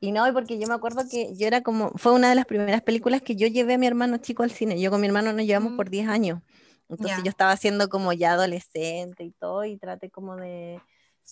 Y 0.00 0.12
no, 0.12 0.32
porque 0.32 0.58
yo 0.58 0.68
me 0.68 0.74
acuerdo 0.74 1.02
que 1.10 1.34
yo 1.36 1.46
era 1.46 1.62
como, 1.62 1.90
fue 1.96 2.12
una 2.12 2.28
de 2.28 2.34
las 2.34 2.46
primeras 2.46 2.82
películas 2.82 3.22
que 3.22 3.36
yo 3.36 3.46
llevé 3.48 3.74
a 3.74 3.78
mi 3.78 3.86
hermano 3.86 4.18
chico 4.18 4.42
al 4.42 4.50
cine. 4.50 4.80
Yo 4.80 4.90
con 4.90 5.00
mi 5.00 5.06
hermano 5.06 5.32
nos 5.32 5.44
llevamos 5.44 5.72
por 5.72 5.90
10 5.90 6.08
años. 6.08 6.40
Entonces 6.88 7.18
yo 7.22 7.30
estaba 7.30 7.56
siendo 7.56 7.88
como 7.88 8.12
ya 8.12 8.32
adolescente 8.32 9.22
y 9.24 9.30
todo, 9.30 9.64
y 9.64 9.76
traté 9.76 10.10
como 10.10 10.36
de, 10.36 10.80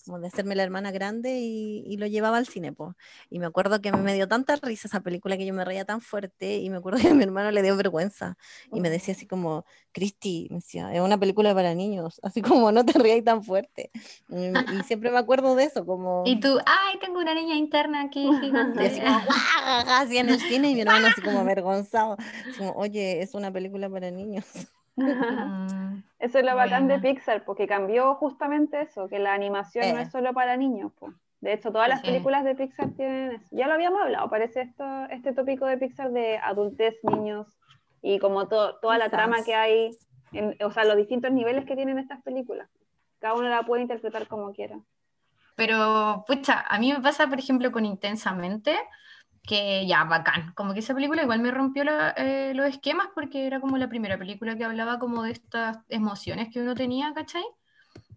como 0.04 0.18
de 0.18 0.28
hacerme 0.28 0.54
la 0.54 0.62
hermana 0.62 0.90
grande 0.90 1.38
y, 1.40 1.96
lo 1.98 2.06
llevaba 2.06 2.36
al 2.36 2.46
cine, 2.46 2.72
pues. 2.72 2.94
Y 3.28 3.38
me 3.38 3.46
acuerdo 3.46 3.80
que 3.80 3.90
me 3.90 4.14
dio 4.14 4.28
tanta 4.28 4.56
risa 4.56 4.86
esa 4.86 5.00
película 5.00 5.36
que 5.36 5.44
yo 5.44 5.52
me 5.52 5.64
reía 5.64 5.84
tan 5.84 6.00
fuerte 6.00 6.58
y 6.58 6.70
me 6.70 6.76
acuerdo 6.76 6.98
que 7.02 7.08
a 7.08 7.14
mi 7.14 7.24
hermano 7.24 7.50
le 7.50 7.62
dio 7.62 7.76
vergüenza 7.76 8.36
y 8.72 8.80
me 8.80 8.90
decía 8.90 9.14
así 9.14 9.26
como, 9.26 9.64
Cristi, 9.92 10.46
me 10.50 10.56
decía, 10.56 10.92
es 10.94 11.00
una 11.00 11.18
película 11.18 11.54
para 11.54 11.74
niños, 11.74 12.20
así 12.22 12.42
como 12.42 12.70
no 12.72 12.84
te 12.84 12.98
rías 12.98 13.24
tan 13.24 13.42
fuerte. 13.42 13.90
Y, 14.28 14.82
siempre 14.84 15.10
me 15.10 15.18
acuerdo 15.18 15.54
de 15.56 15.64
eso, 15.64 15.84
como... 15.84 16.22
Y 16.24 16.40
tú, 16.40 16.58
ay, 16.64 16.98
tengo 17.00 17.18
una 17.18 17.34
niña 17.34 17.56
interna 17.56 18.02
aquí 18.02 18.24
Y 18.24 18.34
así 18.34 18.50
como, 18.50 19.20
así 19.64 20.18
en 20.18 20.28
el 20.28 20.40
cine 20.40 20.70
y 20.70 20.74
mi 20.74 20.82
hermano 20.82 21.08
así 21.08 21.20
como 21.20 21.40
avergonzado, 21.40 22.16
como, 22.56 22.72
oye, 22.72 23.22
es 23.22 23.34
una 23.34 23.52
película 23.52 23.90
para 23.90 24.10
niños. 24.10 24.44
Eso 26.18 26.38
es 26.38 26.44
lo 26.44 26.54
bacán 26.56 26.88
de 26.88 26.98
Pixar, 26.98 27.44
porque 27.44 27.66
cambió 27.66 28.14
justamente 28.14 28.80
eso, 28.82 29.08
que 29.08 29.18
la 29.18 29.34
animación 29.34 29.94
no 29.94 30.00
es 30.00 30.10
solo 30.10 30.32
para 30.32 30.56
niños. 30.56 30.92
De 31.40 31.52
hecho, 31.52 31.70
todas 31.70 31.88
las 31.88 32.02
películas 32.02 32.44
de 32.44 32.54
Pixar 32.54 32.90
tienen 32.96 33.32
eso. 33.32 33.46
Ya 33.52 33.68
lo 33.68 33.74
habíamos 33.74 34.02
hablado, 34.02 34.28
parece 34.28 34.62
esto, 34.62 34.84
este 35.10 35.32
tópico 35.32 35.66
de 35.66 35.78
Pixar 35.78 36.10
de 36.10 36.38
adultez, 36.38 36.96
niños, 37.02 37.46
y 38.02 38.18
como 38.18 38.48
toda 38.48 38.98
la 38.98 39.08
trama 39.08 39.42
que 39.44 39.54
hay, 39.54 39.90
o 40.64 40.70
sea, 40.70 40.84
los 40.84 40.96
distintos 40.96 41.30
niveles 41.32 41.64
que 41.64 41.76
tienen 41.76 41.98
estas 41.98 42.22
películas. 42.22 42.68
Cada 43.20 43.34
uno 43.34 43.48
la 43.48 43.62
puede 43.62 43.82
interpretar 43.82 44.26
como 44.26 44.52
quiera. 44.52 44.78
Pero, 45.56 46.24
pucha, 46.26 46.64
a 46.68 46.78
mí 46.78 46.92
me 46.92 47.00
pasa, 47.00 47.26
por 47.26 47.38
ejemplo, 47.38 47.72
con 47.72 47.84
Intensamente, 47.84 48.76
que 49.48 49.86
ya, 49.86 50.04
bacán. 50.04 50.52
Como 50.54 50.74
que 50.74 50.80
esa 50.80 50.94
película 50.94 51.22
igual 51.22 51.40
me 51.40 51.50
rompió 51.50 51.82
eh, 52.16 52.52
los 52.54 52.66
esquemas 52.66 53.08
porque 53.14 53.46
era 53.46 53.60
como 53.60 53.78
la 53.78 53.88
primera 53.88 54.18
película 54.18 54.56
que 54.56 54.64
hablaba 54.64 54.98
como 54.98 55.22
de 55.22 55.32
estas 55.32 55.78
emociones 55.88 56.50
que 56.52 56.60
uno 56.60 56.74
tenía, 56.74 57.14
¿cachai? 57.14 57.44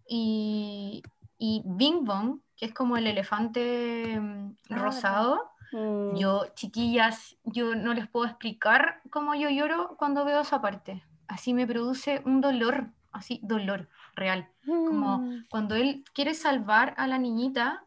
Y, 0.05 1.01
y 1.38 1.63
Bing 1.65 2.03
Bong, 2.03 2.41
que 2.57 2.65
es 2.65 2.73
como 2.73 2.97
el 2.97 3.07
elefante 3.07 4.19
mm, 4.19 4.57
ah, 4.71 4.75
rosado, 4.75 5.51
mm. 5.71 6.17
yo, 6.17 6.47
chiquillas, 6.53 7.38
yo 7.45 7.75
no 7.75 7.93
les 7.93 8.09
puedo 8.09 8.25
explicar 8.25 8.99
cómo 9.09 9.34
yo 9.34 9.49
lloro 9.49 9.95
cuando 9.97 10.25
veo 10.25 10.41
esa 10.41 10.61
parte. 10.61 11.01
Así 11.29 11.53
me 11.53 11.65
produce 11.65 12.21
un 12.25 12.41
dolor, 12.41 12.89
así, 13.13 13.39
dolor 13.41 13.88
real. 14.15 14.49
Como 14.65 15.19
mm. 15.19 15.45
cuando 15.49 15.75
él 15.75 16.03
quiere 16.13 16.34
salvar 16.34 16.93
a 16.97 17.07
la 17.07 17.17
niñita 17.17 17.86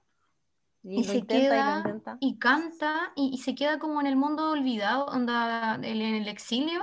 y, 0.85 1.05
se 1.05 1.26
queda 1.26 1.82
y, 2.20 2.39
canta 2.39 3.12
y, 3.16 3.39
se 3.39 3.55
queda 3.55 3.78
como 3.78 4.01
en 4.01 4.07
el 4.07 4.16
mundo 4.16 4.51
olvidado, 4.51 5.07
onda, 5.07 5.76
en 5.76 5.85
el 6.03 6.28
exilio. 6.28 6.80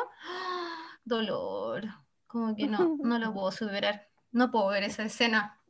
Dolor. 1.06 1.84
Como 2.26 2.56
que 2.56 2.68
no, 2.68 2.98
no 3.04 3.20
lo 3.20 3.34
puedo 3.34 3.52
superar. 3.52 4.08
No 4.32 4.50
puedo 4.50 4.70
ver 4.70 4.84
esa 4.84 5.04
escena. 5.04 5.60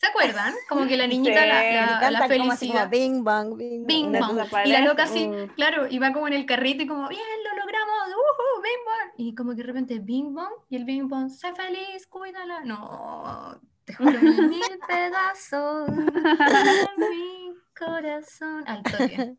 ¿Se 0.00 0.06
acuerdan? 0.06 0.54
Como 0.68 0.86
que 0.86 0.96
la 0.96 1.06
niñita 1.06 1.44
la, 1.44 2.10
la, 2.10 2.26
felicidad. 2.26 2.88
bing 2.88 3.22
bang, 3.22 3.54
bing, 3.54 3.86
bing 3.86 4.12
bang. 4.12 4.48
Y 4.64 4.70
la 4.70 4.80
loca 4.80 5.02
así, 5.02 5.28
mm. 5.28 5.48
claro, 5.56 5.88
iba 5.88 6.10
como 6.14 6.26
en 6.26 6.32
el 6.32 6.46
carrito 6.46 6.84
y 6.84 6.86
como, 6.86 7.06
bien, 7.06 7.20
lo 7.44 7.60
logramos, 7.60 8.08
uh, 8.08 8.62
bing 8.62 8.84
bang. 8.86 9.14
Y 9.18 9.34
como 9.34 9.50
que 9.50 9.58
de 9.58 9.64
repente 9.64 9.98
bing 9.98 10.34
bang 10.34 10.52
y 10.70 10.76
el 10.76 10.86
bing 10.86 11.06
bang, 11.06 11.28
sé 11.28 11.52
feliz, 11.54 12.06
cuídala. 12.06 12.60
No, 12.64 13.60
te 13.90 13.96
juro, 13.96 14.20
mil 14.48 14.78
pedazos 14.86 15.88
mi 16.98 17.54
corazón. 17.78 18.64
Al 18.66 18.82
toque. 18.82 19.36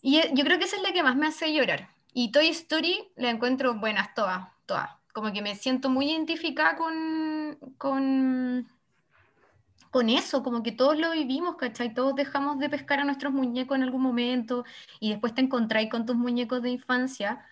Y 0.00 0.20
yo 0.34 0.44
creo 0.44 0.58
que 0.58 0.64
esa 0.64 0.76
es 0.76 0.82
la 0.82 0.92
que 0.92 1.02
más 1.02 1.16
me 1.16 1.26
hace 1.26 1.52
llorar. 1.52 1.90
Y 2.12 2.32
Toy 2.32 2.48
Story 2.48 3.12
la 3.16 3.30
encuentro 3.30 3.74
buenas 3.74 4.14
todas, 4.14 4.48
todas. 4.66 4.90
Como 5.12 5.32
que 5.32 5.42
me 5.42 5.54
siento 5.54 5.90
muy 5.90 6.10
identificada 6.10 6.76
con, 6.76 7.58
con 7.78 8.66
con 9.92 10.08
eso, 10.08 10.42
como 10.42 10.62
que 10.62 10.72
todos 10.72 10.98
lo 10.98 11.10
vivimos, 11.10 11.56
¿cachai? 11.56 11.92
Todos 11.92 12.14
dejamos 12.14 12.58
de 12.58 12.70
pescar 12.70 13.00
a 13.00 13.04
nuestros 13.04 13.30
muñecos 13.30 13.76
en 13.76 13.82
algún 13.82 14.00
momento 14.00 14.64
y 15.00 15.10
después 15.10 15.34
te 15.34 15.42
encontráis 15.42 15.90
con 15.90 16.06
tus 16.06 16.16
muñecos 16.16 16.62
de 16.62 16.70
infancia. 16.70 17.44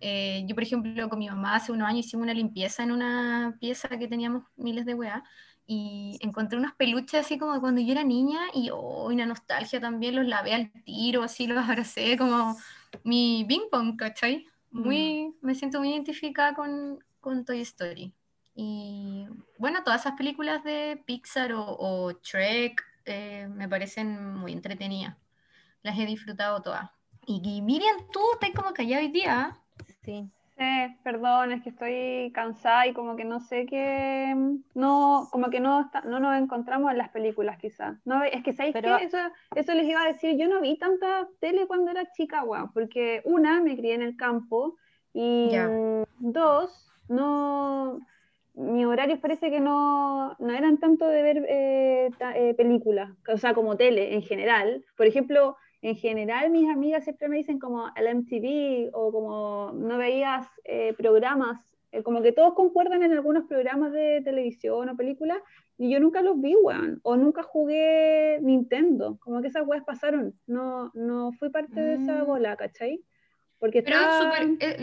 Eh, 0.00 0.44
yo, 0.46 0.54
por 0.54 0.62
ejemplo, 0.62 1.08
con 1.08 1.18
mi 1.18 1.28
mamá 1.28 1.56
hace 1.56 1.72
unos 1.72 1.88
años 1.88 2.06
hicimos 2.06 2.24
una 2.24 2.34
limpieza 2.34 2.82
en 2.82 2.92
una 2.92 3.56
pieza 3.60 3.88
que 3.88 4.08
teníamos 4.08 4.44
miles 4.56 4.84
de 4.86 4.94
weas 4.94 5.22
y 5.66 6.18
encontré 6.20 6.58
unos 6.58 6.74
peluches 6.74 7.24
así 7.24 7.38
como 7.38 7.58
cuando 7.60 7.80
yo 7.80 7.92
era 7.92 8.04
niña 8.04 8.40
y 8.52 8.70
oh, 8.70 9.06
una 9.06 9.24
nostalgia 9.24 9.80
también, 9.80 10.16
los 10.16 10.26
lavé 10.26 10.54
al 10.54 10.70
tiro, 10.84 11.22
así 11.22 11.46
los 11.46 11.64
abracé 11.64 12.16
como 12.18 12.56
mi 13.02 13.44
ping 13.48 13.68
pong, 13.70 13.96
¿cachai? 13.96 14.46
Muy, 14.70 15.28
mm. 15.28 15.46
Me 15.46 15.54
siento 15.54 15.78
muy 15.78 15.90
identificada 15.90 16.54
con, 16.54 16.98
con 17.20 17.44
Toy 17.44 17.60
Story. 17.60 18.12
Y 18.54 19.26
bueno, 19.58 19.82
todas 19.82 20.02
esas 20.02 20.16
películas 20.16 20.62
de 20.62 21.02
Pixar 21.06 21.52
o, 21.52 21.64
o 21.64 22.12
Shrek 22.22 22.82
eh, 23.04 23.48
me 23.48 23.68
parecen 23.68 24.34
muy 24.34 24.52
entretenidas. 24.52 25.16
Las 25.82 25.98
he 25.98 26.06
disfrutado 26.06 26.62
todas. 26.62 26.90
Y, 27.26 27.62
Miriam, 27.62 27.96
tú 28.12 28.20
estás 28.34 28.50
como 28.54 28.72
callada 28.72 29.02
hoy 29.02 29.08
día. 29.08 29.56
Sí. 30.02 30.30
Sí, 30.56 30.96
perdón, 31.02 31.50
es 31.50 31.62
que 31.64 31.70
estoy 31.70 32.30
cansada 32.32 32.86
y 32.86 32.92
como 32.92 33.16
que 33.16 33.24
no 33.24 33.40
sé 33.40 33.66
qué, 33.66 34.36
no, 34.74 35.28
como 35.32 35.50
que 35.50 35.58
no, 35.58 35.90
no 36.04 36.20
nos 36.20 36.40
encontramos 36.40 36.92
en 36.92 36.98
las 36.98 37.08
películas 37.08 37.58
quizás. 37.58 37.96
No, 38.04 38.22
es 38.22 38.40
que 38.44 38.52
¿sabéis 38.52 38.72
Pero... 38.72 38.96
Eso, 38.98 39.18
eso 39.56 39.74
les 39.74 39.88
iba 39.88 40.00
a 40.00 40.12
decir, 40.12 40.38
yo 40.38 40.46
no 40.46 40.60
vi 40.60 40.78
tanta 40.78 41.26
tele 41.40 41.66
cuando 41.66 41.90
era 41.90 42.12
chica, 42.12 42.44
wow, 42.44 42.70
porque 42.72 43.20
una, 43.24 43.60
me 43.60 43.76
crié 43.76 43.94
en 43.94 44.02
el 44.02 44.16
campo 44.16 44.76
y 45.12 45.50
dos, 46.20 46.88
no, 47.08 47.98
mis 48.54 48.86
horarios 48.86 49.18
parece 49.18 49.50
que 49.50 49.58
no, 49.58 50.36
no 50.38 50.52
eran 50.52 50.78
tanto 50.78 51.08
de 51.08 51.22
ver 51.22 51.44
eh, 51.48 52.10
eh, 52.36 52.54
películas, 52.54 53.10
o 53.26 53.36
sea, 53.38 53.54
como 53.54 53.76
tele 53.76 54.14
en 54.14 54.22
general. 54.22 54.84
Por 54.96 55.06
ejemplo, 55.06 55.56
en 55.88 55.96
general 55.96 56.50
mis 56.50 56.68
amigas 56.68 57.04
siempre 57.04 57.28
me 57.28 57.36
dicen 57.36 57.58
como 57.58 57.90
el 57.94 58.16
MTV 58.16 58.90
o 58.92 59.12
como 59.12 59.72
no 59.74 59.98
veías 59.98 60.46
eh, 60.64 60.94
programas, 60.96 61.60
como 62.02 62.22
que 62.22 62.32
todos 62.32 62.54
concuerdan 62.54 63.02
en 63.02 63.12
algunos 63.12 63.44
programas 63.44 63.92
de 63.92 64.20
televisión 64.24 64.88
o 64.88 64.96
películas 64.96 65.38
y 65.78 65.90
yo 65.90 66.00
nunca 66.00 66.22
los 66.22 66.40
vi, 66.40 66.54
weón, 66.56 67.00
o 67.02 67.16
nunca 67.16 67.42
jugué 67.42 68.38
Nintendo, 68.40 69.18
como 69.20 69.42
que 69.42 69.48
esas 69.48 69.66
weas 69.66 69.84
pasaron, 69.84 70.34
no, 70.46 70.90
no 70.94 71.32
fui 71.32 71.50
parte 71.50 71.80
de 71.80 71.94
esa 71.94 72.24
mm. 72.24 72.26
bola, 72.26 72.56
¿cachai? 72.56 73.00
Porque 73.58 73.82
Pero 73.82 73.98
es 74.60 74.80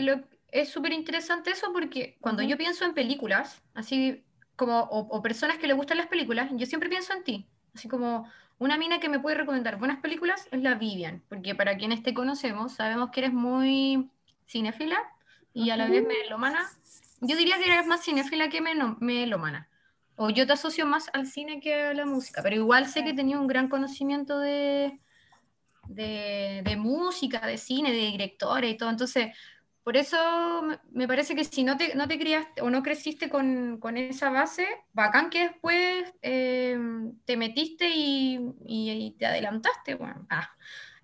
es 0.52 0.68
súper 0.68 0.92
interesante 0.92 1.50
eso 1.50 1.72
porque 1.72 2.16
cuando 2.20 2.42
yo 2.42 2.58
pienso 2.58 2.84
en 2.84 2.92
películas, 2.92 3.62
así 3.74 4.22
como, 4.54 4.80
o, 4.80 5.22
personas 5.22 5.58
que 5.58 5.66
le 5.66 5.72
gustan 5.72 5.96
las 5.96 6.06
películas, 6.06 6.50
yo 6.52 6.66
siempre 6.66 6.90
pienso 6.90 7.14
en 7.14 7.24
ti. 7.24 7.46
Así 7.74 7.88
como 7.88 8.30
una 8.62 8.78
mina 8.78 9.00
que 9.00 9.08
me 9.08 9.18
puede 9.18 9.36
recomendar 9.36 9.76
buenas 9.76 9.98
películas 9.98 10.46
es 10.52 10.62
la 10.62 10.74
Vivian, 10.74 11.20
porque 11.28 11.56
para 11.56 11.76
quienes 11.76 12.04
te 12.04 12.14
conocemos, 12.14 12.74
sabemos 12.74 13.10
que 13.10 13.18
eres 13.18 13.32
muy 13.32 14.08
cinéfila 14.46 14.98
y 15.52 15.70
a 15.70 15.76
la 15.76 15.88
vez 15.88 16.06
melomana. 16.06 16.70
Yo 17.20 17.36
diría 17.36 17.58
que 17.58 17.64
eres 17.64 17.88
más 17.88 18.04
cinéfila 18.04 18.48
que 18.50 18.60
melomana. 18.60 19.68
O 20.14 20.30
yo 20.30 20.46
te 20.46 20.52
asocio 20.52 20.86
más 20.86 21.10
al 21.12 21.26
cine 21.26 21.58
que 21.58 21.74
a 21.74 21.94
la 21.94 22.06
música, 22.06 22.40
pero 22.40 22.54
igual 22.54 22.86
sé 22.86 23.02
que 23.02 23.14
tenía 23.14 23.40
un 23.40 23.48
gran 23.48 23.66
conocimiento 23.68 24.38
de, 24.38 25.00
de, 25.88 26.62
de 26.64 26.76
música, 26.76 27.44
de 27.44 27.58
cine, 27.58 27.90
de 27.90 28.12
directores 28.12 28.70
y 28.72 28.76
todo. 28.76 28.90
Entonces, 28.90 29.36
por 29.84 29.96
eso 29.96 30.16
me 30.92 31.08
parece 31.08 31.34
que 31.34 31.44
si 31.44 31.64
no 31.64 31.76
te, 31.76 31.94
no 31.96 32.06
te 32.06 32.18
criaste 32.18 32.62
o 32.62 32.70
no 32.70 32.82
creciste 32.82 33.28
con, 33.28 33.78
con 33.78 33.96
esa 33.96 34.30
base, 34.30 34.66
bacán 34.92 35.28
que 35.28 35.48
después 35.48 36.14
eh, 36.22 36.78
te 37.24 37.36
metiste 37.36 37.88
y, 37.88 38.38
y, 38.64 39.16
te 39.18 39.26
adelantaste. 39.26 39.96
Bueno. 39.96 40.26
Ah. 40.30 40.50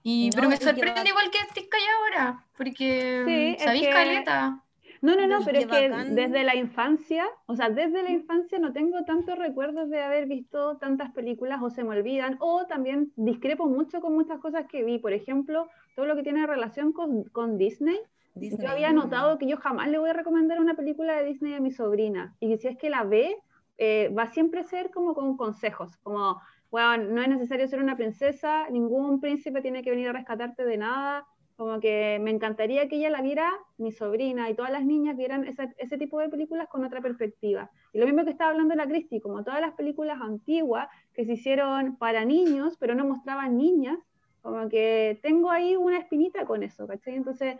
Y, 0.04 0.30
pero 0.30 0.48
me 0.48 0.56
sorprende 0.56 1.08
igual 1.08 1.30
que 1.30 1.38
estés 1.38 1.66
callada 1.68 1.98
ahora, 1.98 2.46
porque 2.56 3.56
sí, 3.58 3.64
sabís 3.64 3.88
caleta. 3.88 4.62
No, 5.00 5.14
no, 5.14 5.26
no, 5.26 5.44
pero 5.44 5.58
es 5.58 5.66
que 5.66 5.88
desde 6.10 6.42
la 6.42 6.56
infancia, 6.56 7.24
o 7.46 7.54
sea, 7.54 7.70
desde 7.70 8.02
la 8.02 8.10
infancia 8.10 8.58
no 8.58 8.72
tengo 8.72 9.04
tantos 9.04 9.38
recuerdos 9.38 9.90
de 9.90 10.02
haber 10.02 10.26
visto 10.26 10.76
tantas 10.78 11.12
películas 11.12 11.60
o 11.62 11.70
se 11.70 11.84
me 11.84 11.90
olvidan, 11.90 12.36
o 12.40 12.66
también 12.66 13.12
discrepo 13.14 13.66
mucho 13.66 14.00
con 14.00 14.14
muchas 14.14 14.40
cosas 14.40 14.66
que 14.66 14.82
vi, 14.82 14.98
por 14.98 15.12
ejemplo, 15.12 15.68
todo 15.94 16.06
lo 16.06 16.16
que 16.16 16.24
tiene 16.24 16.46
relación 16.46 16.92
con, 16.92 17.24
con 17.24 17.58
Disney 17.58 17.98
yo 18.40 18.68
había 18.68 18.92
notado 18.92 19.38
que 19.38 19.46
yo 19.46 19.56
jamás 19.56 19.88
le 19.88 19.98
voy 19.98 20.10
a 20.10 20.12
recomendar 20.12 20.60
una 20.60 20.74
película 20.74 21.16
de 21.16 21.24
Disney 21.24 21.54
a 21.54 21.60
mi 21.60 21.70
sobrina. 21.70 22.34
Y 22.40 22.48
que 22.48 22.58
si 22.58 22.68
es 22.68 22.76
que 22.76 22.90
la 22.90 23.04
ve, 23.04 23.36
eh, 23.78 24.12
va 24.16 24.24
a 24.24 24.32
siempre 24.32 24.64
ser 24.64 24.90
como 24.90 25.14
con 25.14 25.36
consejos, 25.36 25.96
como, 25.98 26.40
bueno, 26.70 27.04
no 27.04 27.22
es 27.22 27.28
necesario 27.28 27.68
ser 27.68 27.80
una 27.80 27.96
princesa, 27.96 28.68
ningún 28.70 29.20
príncipe 29.20 29.62
tiene 29.62 29.82
que 29.82 29.90
venir 29.90 30.08
a 30.08 30.12
rescatarte 30.12 30.64
de 30.64 30.76
nada. 30.76 31.26
Como 31.56 31.80
que 31.80 32.20
me 32.22 32.30
encantaría 32.30 32.88
que 32.88 32.96
ella 32.96 33.10
la 33.10 33.20
viera, 33.20 33.50
mi 33.78 33.90
sobrina 33.90 34.48
y 34.48 34.54
todas 34.54 34.70
las 34.70 34.84
niñas 34.84 35.16
vieran 35.16 35.44
ese 35.44 35.98
tipo 35.98 36.20
de 36.20 36.28
películas 36.28 36.68
con 36.68 36.84
otra 36.84 37.00
perspectiva. 37.00 37.68
Y 37.92 37.98
lo 37.98 38.06
mismo 38.06 38.24
que 38.24 38.30
estaba 38.30 38.50
hablando 38.50 38.76
la 38.76 38.86
Cristi, 38.86 39.20
como 39.20 39.42
todas 39.42 39.60
las 39.60 39.72
películas 39.72 40.20
antiguas 40.20 40.88
que 41.14 41.24
se 41.24 41.32
hicieron 41.32 41.96
para 41.96 42.24
niños, 42.24 42.76
pero 42.78 42.94
no 42.94 43.04
mostraban 43.04 43.56
niñas, 43.56 43.98
como 44.40 44.68
que 44.68 45.18
tengo 45.20 45.50
ahí 45.50 45.76
una 45.76 45.98
espinita 45.98 46.46
con 46.46 46.62
eso, 46.62 46.86
¿cachai? 46.86 47.16
Entonces, 47.16 47.56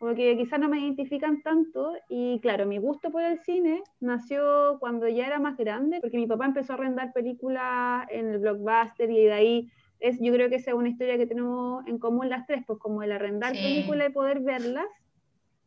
como 0.00 0.14
que 0.14 0.34
quizás 0.34 0.58
no 0.58 0.70
me 0.70 0.80
identifican 0.80 1.42
tanto 1.42 1.92
y 2.08 2.40
claro, 2.40 2.64
mi 2.64 2.78
gusto 2.78 3.10
por 3.10 3.22
el 3.22 3.38
cine 3.40 3.82
nació 4.00 4.78
cuando 4.80 5.06
ya 5.06 5.26
era 5.26 5.38
más 5.38 5.58
grande, 5.58 6.00
porque 6.00 6.16
mi 6.16 6.26
papá 6.26 6.46
empezó 6.46 6.72
a 6.72 6.76
arrendar 6.76 7.12
películas 7.12 8.06
en 8.08 8.30
el 8.30 8.38
blockbuster 8.38 9.10
y 9.10 9.24
de 9.24 9.32
ahí 9.32 9.70
es, 9.98 10.18
yo 10.18 10.32
creo 10.32 10.48
que 10.48 10.54
esa 10.54 10.70
es 10.70 10.76
una 10.78 10.88
historia 10.88 11.18
que 11.18 11.26
tenemos 11.26 11.86
en 11.86 11.98
común 11.98 12.30
las 12.30 12.46
tres, 12.46 12.64
pues 12.66 12.78
como 12.78 13.02
el 13.02 13.12
arrendar 13.12 13.52
películas 13.52 14.08
y 14.08 14.12
poder 14.12 14.40
verlas, 14.40 14.86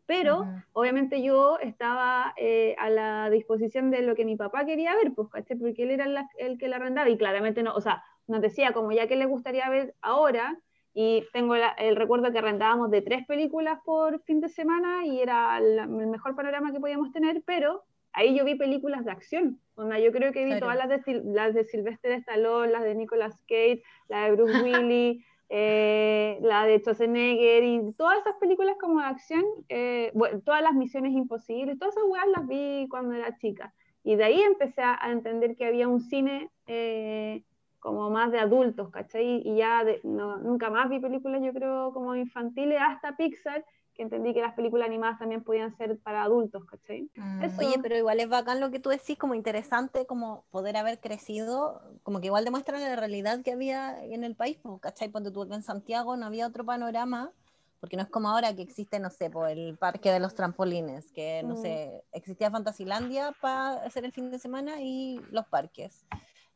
pero 0.08 0.48
obviamente 0.72 1.22
yo 1.22 1.60
estaba 1.60 2.34
eh, 2.36 2.76
a 2.80 2.90
la 2.90 3.30
disposición 3.30 3.92
de 3.92 4.02
lo 4.02 4.16
que 4.16 4.26
mi 4.26 4.36
papá 4.36 4.66
quería 4.66 4.96
ver, 4.96 5.14
pues, 5.14 5.30
¿caché? 5.30 5.56
Porque 5.56 5.84
él 5.84 5.92
era 5.92 6.08
el 6.40 6.58
que 6.58 6.68
la 6.70 6.78
arrendaba 6.78 7.08
y 7.08 7.18
claramente 7.20 7.62
no, 7.62 7.76
o 7.76 7.82
sea, 7.82 8.04
nos 8.26 8.42
decía 8.42 8.74
como 8.74 8.92
ya 8.94 9.06
que 9.06 9.16
le 9.16 9.28
gustaría 9.28 9.70
ver 9.70 9.94
ahora, 10.02 10.58
y 10.94 11.24
tengo 11.34 11.56
el 11.56 11.96
recuerdo 11.96 12.32
que 12.32 12.42
rentábamos 12.42 12.92
de 12.92 13.02
tres 13.02 13.26
películas 13.26 13.80
por 13.84 14.22
fin 14.22 14.42
de 14.42 14.50
semana 14.50 15.06
y 15.06 15.20
era 15.20 15.58
el 15.58 15.88
mejor 15.88 16.36
panorama 16.36 16.72
que 16.72 16.80
podíamos 16.80 17.12
tener, 17.12 17.42
pero 17.46 17.84
ahí 18.14 18.36
yo 18.36 18.46
vi 18.46 18.56
películas 18.56 19.04
de 19.04 19.12
acción. 19.12 19.60
Donde 19.76 20.04
yo 20.04 20.12
creo 20.12 20.32
que 20.32 20.46
vi 20.46 20.60
todas 20.60 20.78
las 20.78 20.90
de, 20.90 21.22
las 21.26 21.54
de 21.56 21.64
Sylvester 21.66 22.12
Stallone, 22.12 22.72
las 22.72 22.84
de 22.84 22.94
Nicolas 22.94 23.42
Cage, 23.48 23.82
la 24.08 24.26
de 24.26 24.32
Bruce 24.34 24.54
Willis, 24.64 25.26
eh, 25.50 26.38
la 26.42 26.66
de 26.66 26.80
Schwarzenegger 26.80 27.64
y 27.64 27.94
todas 27.94 28.20
esas 28.20 28.36
películas 28.36 28.76
como 28.80 29.00
de 29.00 29.06
acción, 29.06 29.44
eh, 29.70 30.12
bueno, 30.14 30.42
todas 30.42 30.62
las 30.62 30.74
misiones 30.74 31.14
imposibles, 31.14 31.78
todas 31.80 31.96
esas 31.96 32.10
weas 32.10 32.28
las 32.28 32.48
vi 32.48 32.88
cuando 32.90 33.16
era 33.16 33.36
chica. 33.38 33.74
Y 34.04 34.16
de 34.16 34.24
ahí 34.26 34.42
empecé 34.42 34.82
a, 34.82 35.00
entender 35.12 35.56
que 35.56 35.66
había 35.66 35.88
un 35.88 36.02
cine 36.02 36.50
eh, 36.68 37.44
como 37.84 38.10
más 38.10 38.32
de 38.32 38.40
adultos, 38.40 38.90
¿cachai? 38.92 39.42
Y 39.44 39.58
ya 39.58 39.84
nunca 40.04 40.70
más 40.70 40.90
vi 40.90 41.02
películas, 41.02 41.42
yo 41.44 41.52
creo, 41.52 41.92
como 41.92 42.16
infantiles, 42.16 42.80
hasta 42.82 43.18
Pixar, 43.18 43.66
que 43.94 44.04
entendí 44.04 44.34
que 44.34 44.40
las 44.40 44.54
películas 44.54 44.88
animadas 44.88 45.20
también 45.20 45.44
podían 45.44 45.76
ser 45.76 46.00
para 46.00 46.24
adultos, 46.24 46.64
¿cachai? 46.64 47.10
Mm. 47.14 47.60
Oye, 47.60 47.76
pero 47.82 47.98
igual 47.98 48.22
es 48.22 48.30
bacán 48.30 48.62
lo 48.62 48.72
que 48.72 48.80
tú 48.80 48.90
decís, 48.90 49.18
como 49.18 49.36
interesante, 49.36 50.06
como 50.06 50.46
poder 50.50 50.78
haber 50.78 51.02
crecido, 51.02 51.82
como 52.04 52.22
que 52.22 52.28
igual 52.28 52.46
demuestra 52.46 52.80
la 52.80 52.96
realidad 52.96 53.42
que 53.44 53.52
había 53.52 54.02
en 54.02 54.24
el 54.24 54.38
país, 54.38 54.60
¿cachai? 54.80 55.12
Cuando 55.12 55.34
tú 55.34 55.44
en 55.54 55.62
Santiago 55.62 56.16
no 56.16 56.26
había 56.26 56.48
otro 56.48 56.64
panorama, 56.64 57.34
porque 57.82 57.98
no 57.98 58.04
es 58.04 58.10
como 58.10 58.30
ahora 58.30 58.56
que 58.56 58.62
existe, 58.62 58.98
no 58.98 59.10
sé, 59.10 59.30
por 59.30 59.50
el 59.50 59.78
parque 59.78 60.10
de 60.10 60.22
los 60.22 60.36
trampolines, 60.36 61.12
que 61.12 61.44
no 61.44 61.56
mm. 61.56 61.62
sé, 61.62 62.06
existía 62.14 62.50
Fantasilandia 62.50 63.34
para 63.42 63.84
hacer 63.84 64.06
el 64.06 64.14
fin 64.14 64.32
de 64.32 64.40
semana 64.40 64.80
y 64.80 65.20
los 65.32 65.46
parques. 65.48 66.06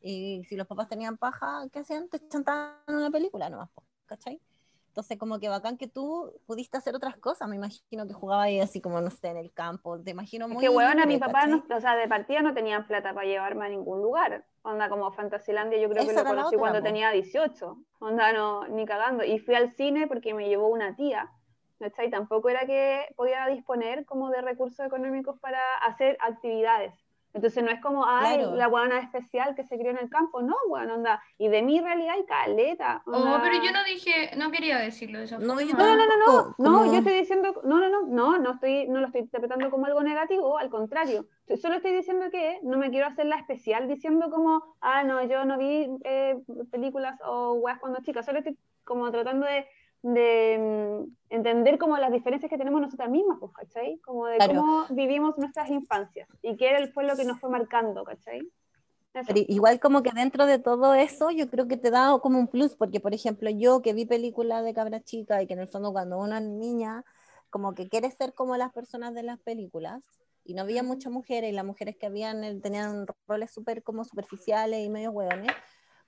Y 0.00 0.44
si 0.44 0.56
los 0.56 0.66
papás 0.66 0.88
tenían 0.88 1.16
paja, 1.16 1.64
¿qué 1.72 1.80
hacían? 1.80 2.08
Te 2.08 2.26
chantaban 2.28 2.76
una 2.86 3.10
película 3.10 3.50
nomás, 3.50 3.70
¿cachai? 4.06 4.40
Entonces, 4.88 5.18
como 5.18 5.38
que 5.38 5.48
bacán 5.48 5.76
que 5.76 5.86
tú 5.86 6.32
pudiste 6.46 6.76
hacer 6.76 6.96
otras 6.96 7.16
cosas. 7.18 7.48
Me 7.48 7.54
imagino 7.54 8.06
que 8.06 8.14
jugaba 8.14 8.42
ahí 8.42 8.58
así 8.58 8.80
como, 8.80 9.00
no 9.00 9.10
sé, 9.10 9.28
en 9.28 9.36
el 9.36 9.52
campo. 9.52 10.00
Te 10.00 10.10
imagino 10.10 10.48
muy. 10.48 10.56
Es 10.56 10.62
que, 10.62 10.76
weón, 10.76 10.98
a 10.98 11.06
mi 11.06 11.18
papá, 11.18 11.46
no, 11.46 11.64
o 11.72 11.80
sea, 11.80 11.94
de 11.94 12.08
partida 12.08 12.42
no 12.42 12.52
tenían 12.52 12.86
plata 12.86 13.14
para 13.14 13.26
llevarme 13.26 13.66
a 13.66 13.68
ningún 13.68 14.02
lugar. 14.02 14.44
Onda, 14.62 14.88
como 14.88 15.12
Fantasilandia, 15.12 15.78
yo 15.78 15.88
creo 15.88 16.04
que 16.04 16.12
lo 16.12 16.24
conocí 16.24 16.56
cuando 16.56 16.82
tenía 16.82 17.12
18. 17.12 17.78
Onda, 18.00 18.32
no, 18.32 18.66
ni 18.66 18.86
cagando. 18.86 19.22
Y 19.22 19.38
fui 19.38 19.54
al 19.54 19.70
cine 19.76 20.08
porque 20.08 20.34
me 20.34 20.48
llevó 20.48 20.66
una 20.66 20.96
tía. 20.96 21.30
Y 21.80 22.10
tampoco 22.10 22.48
era 22.48 22.66
que 22.66 23.06
podía 23.14 23.46
disponer 23.46 24.04
como 24.04 24.30
de 24.30 24.42
recursos 24.42 24.84
económicos 24.84 25.38
para 25.38 25.60
hacer 25.82 26.18
actividades. 26.20 26.92
Entonces 27.34 27.62
no 27.62 27.70
es 27.70 27.80
como, 27.80 28.06
ay, 28.06 28.44
la 28.54 28.66
guana 28.66 29.00
especial 29.00 29.54
que 29.54 29.64
se 29.64 29.78
crió 29.78 29.90
en 29.90 29.98
el 29.98 30.08
campo, 30.08 30.42
no, 30.42 30.56
bueno, 30.68 30.94
onda. 30.94 31.22
Y 31.36 31.48
de 31.48 31.62
mi 31.62 31.80
realidad 31.80 32.14
hay 32.14 32.24
caleta. 32.24 33.02
Oh, 33.06 33.38
pero 33.42 33.62
yo 33.62 33.70
no 33.70 33.84
dije, 33.84 34.30
no 34.36 34.50
quería 34.50 34.78
decirlo 34.78 35.18
de 35.18 35.26
esa 35.26 35.38
no, 35.38 35.54
forma. 35.54 35.72
No, 35.72 35.96
no, 35.96 36.06
no, 36.06 36.16
no, 36.26 36.54
no, 36.58 36.86
yo 36.92 36.98
estoy 36.98 37.14
diciendo, 37.14 37.60
no, 37.64 37.78
no, 37.78 37.88
no, 37.88 38.06
no, 38.06 38.38
no, 38.38 38.52
estoy, 38.52 38.88
no 38.88 39.00
lo 39.00 39.06
estoy 39.06 39.22
interpretando 39.22 39.70
como 39.70 39.86
algo 39.86 40.02
negativo, 40.02 40.58
al 40.58 40.70
contrario. 40.70 41.26
Solo 41.60 41.76
estoy 41.76 41.92
diciendo 41.92 42.30
que 42.30 42.60
no 42.62 42.78
me 42.78 42.90
quiero 42.90 43.06
hacer 43.06 43.26
la 43.26 43.36
especial 43.36 43.88
diciendo 43.88 44.30
como, 44.30 44.76
ah, 44.80 45.04
no, 45.04 45.22
yo 45.24 45.44
no 45.44 45.58
vi 45.58 45.88
eh, 46.04 46.36
películas 46.70 47.18
o 47.24 47.52
weas 47.54 47.78
cuando 47.78 48.00
chica, 48.00 48.22
solo 48.22 48.38
estoy 48.38 48.56
como 48.84 49.10
tratando 49.10 49.46
de 49.46 49.66
de 50.02 51.04
mm, 51.06 51.16
entender 51.30 51.78
como 51.78 51.96
las 51.96 52.12
diferencias 52.12 52.48
que 52.48 52.58
tenemos 52.58 52.80
nosotras 52.80 53.10
mismas, 53.10 53.38
pues, 53.40 53.52
¿cachai? 53.52 53.98
Como 53.98 54.26
de 54.26 54.38
cómo 54.38 54.86
vivimos 54.90 55.36
nuestras 55.38 55.70
infancias 55.70 56.28
y 56.42 56.56
qué 56.56 56.90
fue 56.94 57.04
lo 57.04 57.16
que 57.16 57.24
nos 57.24 57.40
fue 57.40 57.50
marcando, 57.50 58.04
¿cachai? 58.04 58.48
igual 59.48 59.80
como 59.80 60.02
que 60.02 60.12
dentro 60.14 60.46
de 60.46 60.58
todo 60.58 60.94
eso 60.94 61.30
yo 61.30 61.48
creo 61.50 61.66
que 61.66 61.76
te 61.76 61.90
da 61.90 62.16
como 62.20 62.38
un 62.38 62.46
plus, 62.46 62.76
porque 62.76 63.00
por 63.00 63.14
ejemplo 63.14 63.50
yo 63.50 63.82
que 63.82 63.92
vi 63.92 64.06
películas 64.06 64.64
de 64.64 64.74
cabra 64.74 65.00
chica 65.00 65.42
y 65.42 65.46
que 65.46 65.54
en 65.54 65.60
el 65.60 65.68
fondo 65.68 65.92
cuando 65.92 66.18
una 66.18 66.40
niña 66.40 67.04
como 67.50 67.74
que 67.74 67.88
quiere 67.88 68.10
ser 68.10 68.34
como 68.34 68.56
las 68.56 68.72
personas 68.72 69.14
de 69.14 69.22
las 69.22 69.40
películas 69.40 70.02
y 70.44 70.54
no 70.54 70.62
había 70.62 70.82
muchas 70.82 71.12
mujeres 71.12 71.50
y 71.50 71.54
las 71.54 71.64
mujeres 71.64 71.96
que 71.96 72.06
habían 72.06 72.44
eh, 72.44 72.60
tenían 72.60 73.06
roles 73.26 73.50
súper 73.50 73.82
como 73.82 74.04
superficiales 74.04 74.84
y 74.84 74.88
medio 74.88 75.10
hueones, 75.10 75.52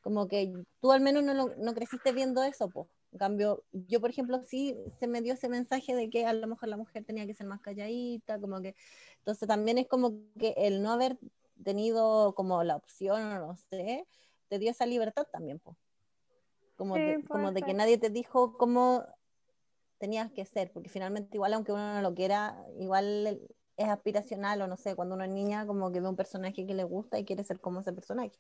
como 0.03 0.29
que 0.29 0.53
tú 0.81 0.93
al 0.93 1.01
menos 1.01 1.25
no, 1.25 1.49
no 1.57 1.75
creciste 1.75 2.13
viendo 2.13 2.43
eso, 2.43 2.69
pues 2.69 2.87
en 3.13 3.19
cambio, 3.19 3.65
yo, 3.73 4.01
por 4.01 4.11
ejemplo, 4.11 4.41
sí 4.45 4.77
se 4.99 5.07
me 5.07 5.21
dio 5.21 5.35
ese 5.35 5.49
mensaje 5.49 5.95
de 5.95 6.11
que 6.11 6.27
a 6.27 6.33
lo 6.33 6.47
mejor 6.47 6.69
la 6.69 6.77
mujer 6.77 7.05
tenía 7.05 7.27
que 7.27 7.35
ser 7.35 7.47
más 7.47 7.61
calladita, 7.61 8.39
como 8.41 8.61
que, 8.61 8.77
entonces 9.19 9.49
también 9.49 9.79
es 9.79 9.89
como 9.89 10.13
que 10.39 10.55
el 10.57 10.83
no 10.83 10.93
haber 10.93 11.19
tenido 11.65 12.35
como 12.35 12.63
la 12.63 12.77
opción, 12.77 13.23
o 13.23 13.39
no 13.47 13.57
sé, 13.57 14.07
te 14.49 14.59
dio 14.59 14.71
esa 14.71 14.87
libertad 14.87 15.27
también, 15.31 15.59
pues. 15.59 15.77
Como, 16.77 16.95
de, 16.95 17.23
como 17.29 17.53
de 17.53 17.63
que 17.63 17.75
nadie 17.75 17.99
te 17.99 18.09
dijo 18.09 18.57
cómo 18.57 19.05
tenías 19.99 20.33
que 20.33 20.47
ser, 20.47 20.73
porque 20.73 20.89
finalmente 20.89 21.37
igual 21.37 21.53
aunque 21.53 21.73
uno 21.73 21.95
no 21.95 22.01
lo 22.01 22.15
quiera, 22.15 22.65
igual 22.79 23.41
es 23.77 23.89
aspiracional 23.89 24.63
o 24.63 24.67
no 24.67 24.77
sé, 24.77 24.95
cuando 24.95 25.15
uno 25.15 25.25
es 25.25 25.31
niña 25.31 25.67
como 25.67 25.93
que 25.93 26.01
ve 26.01 26.09
un 26.09 26.17
personaje 26.17 26.67
que 26.67 26.75
le 26.75 26.85
gusta 26.85 27.19
y 27.19 27.25
quiere 27.25 27.45
ser 27.45 27.61
como 27.61 27.81
ese 27.81 27.93
personaje. 27.93 28.39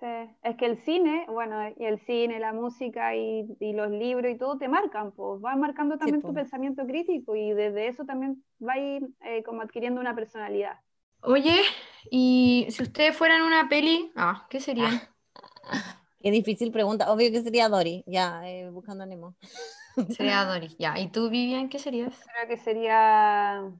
Sí, 0.00 0.06
es 0.42 0.56
que 0.56 0.66
el 0.66 0.76
cine, 0.78 1.24
bueno, 1.28 1.72
y 1.76 1.84
el 1.84 1.98
cine, 2.00 2.40
la 2.40 2.52
música 2.52 3.14
y, 3.14 3.46
los 3.60 3.90
libros 3.90 4.30
y 4.32 4.36
todo 4.36 4.58
te 4.58 4.68
marcan, 4.68 5.12
pues 5.12 5.40
van 5.40 5.60
marcando 5.60 5.96
también 5.96 6.20
tu 6.20 6.34
pensamiento 6.34 6.84
crítico 6.84 7.36
y 7.36 7.52
desde 7.52 7.86
eso 7.86 8.04
también 8.04 8.42
va 8.60 8.74
a 8.74 8.78
ir 8.78 9.08
eh, 9.24 9.42
como 9.44 9.62
adquiriendo 9.62 10.00
una 10.00 10.14
personalidad. 10.14 10.78
Oye, 11.20 11.62
y 12.10 12.66
si 12.70 12.82
ustedes 12.82 13.16
fueran 13.16 13.42
una 13.42 13.68
peli, 13.68 14.12
ah, 14.16 14.46
¿qué 14.50 14.60
serían? 14.60 15.00
Qué 16.20 16.30
difícil 16.30 16.72
pregunta, 16.72 17.12
obvio 17.12 17.30
que 17.30 17.42
sería 17.42 17.68
Dory, 17.68 18.02
ya, 18.06 18.48
eh, 18.48 18.70
buscando 18.70 19.04
a 19.04 19.06
Nemo. 19.06 19.36
Sería 20.16 20.44
Dory, 20.46 20.74
ya. 20.78 20.98
¿Y 20.98 21.08
tú, 21.08 21.28
Vivian, 21.28 21.68
qué 21.68 21.78
serías? 21.78 22.18
Creo 22.32 22.48
que 22.48 22.56
sería 22.56 23.70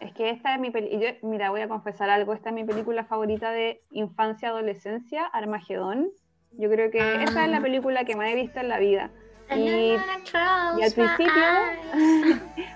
es 0.00 0.12
que 0.12 0.30
esta 0.30 0.54
es 0.54 0.60
mi 0.60 0.70
película, 0.70 1.14
mira, 1.22 1.50
voy 1.50 1.60
a 1.60 1.68
confesar 1.68 2.10
algo, 2.10 2.32
esta 2.32 2.50
es 2.50 2.54
mi 2.54 2.64
película 2.64 3.04
favorita 3.04 3.50
de 3.50 3.82
infancia, 3.90 4.48
adolescencia, 4.48 5.24
Armagedón. 5.26 6.10
Yo 6.52 6.70
creo 6.70 6.90
que 6.90 6.98
esa 6.98 7.22
esta 7.24 7.44
es 7.44 7.50
la 7.50 7.58
ah. 7.58 7.62
película 7.62 8.04
que 8.04 8.16
más 8.16 8.28
he 8.28 8.34
visto 8.34 8.60
en 8.60 8.68
la 8.68 8.78
vida. 8.78 9.10
Y, 9.54 9.60
y 9.60 9.96
al 9.96 10.92
principio, 10.92 11.42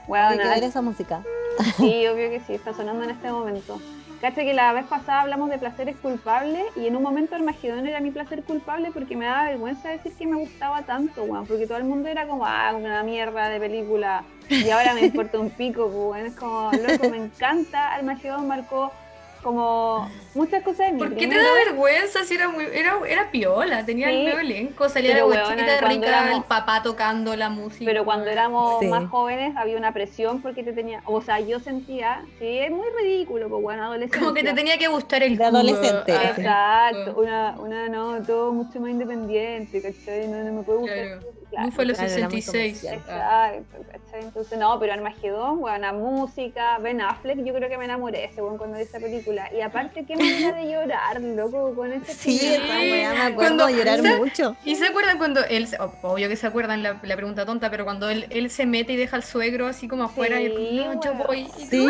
bueno, 0.07 0.37
ver 0.55 0.63
esa 0.63 0.83
música. 0.83 1.25
Sí, 1.77 2.07
obvio 2.07 2.31
que 2.31 2.41
sí, 2.41 2.55
está 2.55 2.73
sonando 2.73 3.05
en 3.05 3.11
este 3.11 3.31
momento. 3.31 3.81
Caché 4.21 4.45
que 4.45 4.53
la 4.53 4.75
vez 4.75 4.85
pasada 4.85 5.23
hablamos 5.23 5.49
de 5.49 5.57
placeres 5.57 5.97
culpables 5.97 6.63
y 6.77 6.87
en 6.87 6.95
un 6.95 7.03
momento 7.03 7.35
Armagedón 7.35 7.87
era 7.87 8.01
mi 8.01 8.11
placer 8.11 8.43
culpable 8.43 8.91
porque 8.93 9.17
me 9.17 9.25
daba 9.25 9.45
vergüenza 9.45 9.89
decir 9.89 10.13
que 10.13 10.27
me 10.27 10.37
gustaba 10.37 10.83
tanto, 10.83 11.25
weón, 11.25 11.47
porque 11.47 11.67
todo 11.67 11.79
el 11.79 11.85
mundo 11.85 12.07
era 12.07 12.27
como, 12.27 12.45
ah, 12.45 12.75
una 12.77 13.03
mierda 13.03 13.49
de 13.49 13.59
película 13.59 14.25
y 14.51 14.69
ahora 14.69 14.93
me 14.93 15.07
importa 15.07 15.39
un 15.39 15.49
pico, 15.49 15.87
weón, 15.87 16.27
es 16.27 16.37
como, 16.37 16.71
loco, 16.71 17.09
me 17.09 17.17
encanta, 17.17 17.95
Armagedón 17.95 18.47
marcó 18.47 18.93
como 19.43 20.11
muchas 20.35 20.63
cosas 20.63 20.89
en 20.89 20.97
mi 20.97 21.01
¿Por 21.01 21.15
qué 21.17 21.27
te 21.27 21.37
da 21.37 21.53
vergüenza 21.67 22.25
si 22.25 22.35
era 22.35 22.49
muy, 22.49 22.65
era, 22.73 22.99
era 23.07 23.31
piola, 23.31 23.85
tenía 23.85 24.11
el 24.11 24.25
nuevo 24.25 24.39
elenco, 24.39 24.89
salía 24.89 25.17
la 25.17 25.27
huechita 25.27 25.81
rica, 25.89 26.35
el 26.35 26.43
papá 26.45 26.83
tocando 26.83 27.35
la 27.37 27.51
música. 27.51 27.85
Pero 27.85 28.05
cuando 28.05 28.31
éramos 28.31 28.83
más 28.85 29.09
jóvenes 29.09 29.57
había 29.57 29.77
una 29.77 29.93
presión 29.93 30.43
porque 30.43 30.63
te 30.63 30.73
tenía, 30.73 31.03
o 31.07 31.21
sea, 31.21 31.41
yo 31.41 31.61
sentía, 31.61 32.23
sí, 32.39 32.59
es 32.59 32.71
muy 32.71 32.87
ridículo, 33.03 33.49
pues 33.49 33.63
bueno, 33.63 33.85
adolescente. 33.85 34.19
Como 34.19 34.35
que 34.35 34.43
te 34.43 34.53
tenía 34.53 34.79
que 34.79 34.89
gustar 34.89 35.23
el 35.23 35.37
de 35.37 35.45
adolescente. 35.45 36.15
Exacto, 36.15 37.15
una, 37.17 37.57
una 37.59 37.89
no, 37.89 38.23
todo 38.23 38.53
mucho 38.53 38.81
más 38.81 38.91
independiente, 38.91 39.83
¿cachai? 39.83 40.29
No, 40.29 40.43
no 40.45 40.53
me 40.53 40.63
puede 40.63 40.79
gustar. 40.79 41.21
Claro. 41.21 41.40
Fue 41.73 41.85
los 41.85 41.97
66. 41.97 42.85
Exacto, 42.85 43.79
¿cachai? 43.91 44.23
Entonces, 44.23 44.59
no, 44.59 44.79
pero 44.79 44.93
Armagedón, 44.93 45.61
buena 45.61 45.93
música, 45.93 46.79
Ben 46.79 47.01
Affleck, 47.01 47.45
yo 47.45 47.55
creo 47.55 47.69
que 47.69 47.79
me 47.79 47.85
enamoré 47.85 48.25
ese 48.25 48.41
bueno, 48.41 48.59
cuando 48.59 48.77
vi 48.77 48.83
esa 48.83 48.99
película. 48.99 49.51
Y 49.53 49.61
aparte, 49.61 50.05
qué 50.05 50.17
manera 50.17 50.53
de 50.57 50.71
llorar, 50.71 51.21
loco, 51.21 51.75
con 51.75 51.93
ese 51.93 52.13
Sí, 52.13 52.41
me 52.69 53.07
acuerdo 53.07 53.67
de 53.67 53.77
llorar 53.77 54.03
mucho. 54.19 54.57
¿Y 54.65 54.77
se 54.77 54.87
acuerdan 54.87 55.19
cuando 55.19 55.45
él, 55.45 55.69
obvio 56.03 56.29
que 56.29 56.37
se 56.37 56.47
acuerdan 56.47 56.83
la, 56.83 57.01
la, 57.03 57.17
pregunta 57.17 57.45
tonta, 57.45 57.71
pero 57.71 57.85
cuando 57.85 58.09
él, 58.09 58.27
él 58.31 58.51
se 58.51 58.67
mete 58.67 58.93
y 58.93 58.97
deja 58.97 59.17
al 59.17 59.23
suegro 59.23 59.67
así 59.67 59.89
como 59.89 60.05
afuera 60.05 60.41
y 60.41 60.77
no, 60.77 61.01
yo 61.03 61.15
voy. 61.15 61.47
sí. 61.69 61.87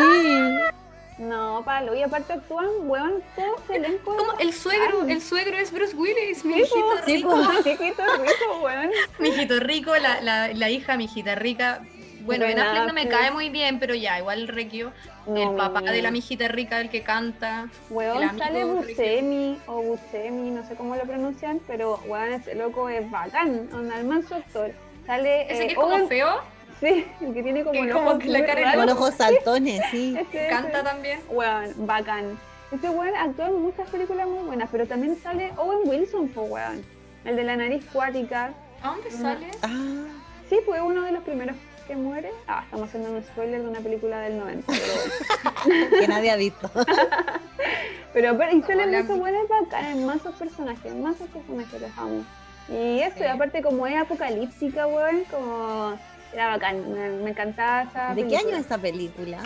No, 1.21 1.61
palo, 1.63 1.93
y 1.93 2.01
aparte 2.01 2.33
actúan, 2.33 2.67
weón, 2.79 3.21
todo 3.35 3.55
ese 3.63 3.75
elenco. 3.75 4.17
Como 4.17 4.39
el 4.39 4.53
suegro, 4.53 5.03
el 5.07 5.21
suegro 5.21 5.55
es 5.55 5.71
Bruce 5.71 5.95
Willis, 5.95 6.43
mi 6.43 6.55
hijito 6.55 6.97
rico. 7.05 7.35
mi 7.35 7.71
hijito 7.71 8.03
rico, 8.17 8.59
weón. 8.63 8.89
mi 9.19 9.29
hijito 9.29 9.59
rico, 9.59 9.95
la, 9.97 10.19
la, 10.21 10.47
la 10.51 10.69
hija, 10.71 10.97
mi 10.97 11.05
hijita 11.05 11.35
rica. 11.35 11.83
Bueno, 12.21 12.45
Ben 12.45 12.59
Affleck 12.59 12.87
no 12.87 12.93
me 12.93 13.07
cae 13.07 13.29
muy 13.29 13.49
bien, 13.49 13.79
pero 13.79 13.93
ya, 13.93 14.17
igual 14.17 14.47
Requio, 14.47 14.91
el 15.27 15.55
papá 15.55 15.81
de 15.81 16.01
la 16.01 16.09
mijita 16.09 16.47
rica, 16.47 16.81
el 16.81 16.89
que 16.89 17.03
canta. 17.03 17.69
Weón, 17.91 18.37
sale 18.39 18.65
Buscemi, 18.65 19.59
o 19.67 19.81
Buscemi, 19.81 20.49
no 20.49 20.67
sé 20.67 20.75
cómo 20.75 20.95
lo 20.95 21.03
pronuncian, 21.03 21.59
pero 21.67 21.99
weón, 22.07 22.33
ese 22.33 22.55
loco 22.55 22.89
es 22.89 23.09
bacán, 23.11 23.69
onda, 23.73 23.99
el 23.99 24.05
manso 24.05 24.35
actor. 24.35 24.71
Sale, 25.05 25.51
¿Ese 25.51 25.67
que 25.67 25.73
es 25.73 25.75
como 25.75 26.07
feo? 26.07 26.41
Sí, 26.81 27.05
el 27.21 27.33
que 27.33 27.43
tiene 27.43 27.63
como, 27.63 27.79
ojos, 27.79 28.25
la 28.25 28.43
cara 28.43 28.73
con 28.73 28.89
ojos 28.89 29.13
saltones, 29.13 29.83
sí. 29.91 30.17
Canta 30.49 30.83
también. 30.83 31.19
Weón, 31.29 31.85
bacán. 31.85 32.39
Este 32.71 32.89
weón 32.89 33.15
actúa 33.15 33.49
en 33.49 33.61
muchas 33.61 33.87
películas 33.89 34.27
muy 34.27 34.43
buenas, 34.45 34.67
pero 34.71 34.87
también 34.87 35.15
sale 35.21 35.51
Owen 35.57 35.87
Wilson, 35.87 36.29
po 36.29 36.41
weón. 36.43 36.83
El 37.23 37.35
de 37.35 37.43
la 37.43 37.55
nariz 37.55 37.85
cuática. 37.93 38.53
¿A 38.81 38.87
dónde 38.87 39.11
sale? 39.11 39.47
Ah. 39.61 40.07
Sí, 40.49 40.57
fue 40.65 40.81
uno 40.81 41.03
de 41.03 41.11
los 41.11 41.23
primeros 41.23 41.55
que 41.87 41.95
muere. 41.95 42.31
Ah, 42.47 42.61
estamos 42.63 42.87
haciendo 42.87 43.11
un 43.11 43.23
spoiler 43.23 43.61
de 43.61 43.67
una 43.67 43.79
película 43.79 44.19
del 44.21 44.39
90. 44.39 44.65
Pero... 44.65 45.89
que 45.99 46.07
nadie 46.07 46.31
ha 46.31 46.35
visto. 46.35 46.71
pero, 48.13 48.37
pero 48.37 48.57
y 48.57 48.61
sale 48.63 48.87
mucho 48.87 49.17
buenas 49.17 49.47
bacanas, 49.47 49.97
más 49.97 50.21
personajes, 50.33 50.95
más 50.95 51.15
personajes 51.17 51.79
les 51.79 51.97
amo. 51.97 52.23
Y 52.69 52.99
eso, 53.01 53.19
y 53.19 53.27
aparte 53.27 53.61
como 53.61 53.85
es 53.85 54.01
apocalíptica, 54.01 54.87
weón, 54.87 55.23
como 55.29 55.97
era 56.33 56.49
bacán, 56.49 57.23
me, 57.23 57.29
encantaba 57.29 57.83
esa 57.83 58.15
¿De 58.15 58.27
qué 58.27 58.37
año 58.37 58.49
es 58.49 58.65
esa 58.65 58.77
película? 58.77 59.39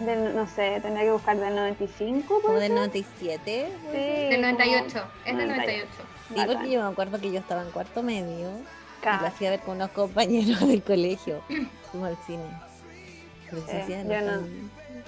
no 0.00 0.46
sé, 0.46 0.78
tendría 0.82 1.04
que 1.04 1.12
buscar 1.12 1.38
del 1.38 1.54
95. 1.54 2.42
¿O 2.46 2.52
del 2.52 2.74
97? 2.74 3.72
Sí, 3.92 3.96
del 3.96 4.42
98, 4.42 5.04
es 5.24 5.36
del 5.36 5.48
98. 5.48 5.86
Sí, 6.28 6.42
porque 6.46 6.70
yo 6.70 6.82
me 6.82 6.88
acuerdo 6.88 7.20
que 7.20 7.30
yo 7.30 7.38
estaba 7.38 7.62
en 7.62 7.70
cuarto 7.70 8.02
medio 8.02 8.50
y 9.02 9.22
la 9.22 9.30
fui 9.30 9.46
a 9.46 9.50
ver 9.50 9.60
con 9.60 9.76
unos 9.76 9.90
compañeros 9.90 10.60
del 10.68 10.82
colegio, 10.82 11.42
como 11.92 12.06
al 12.06 12.16
cine. 12.26 12.44
yo 13.50 14.20
no, 14.20 14.46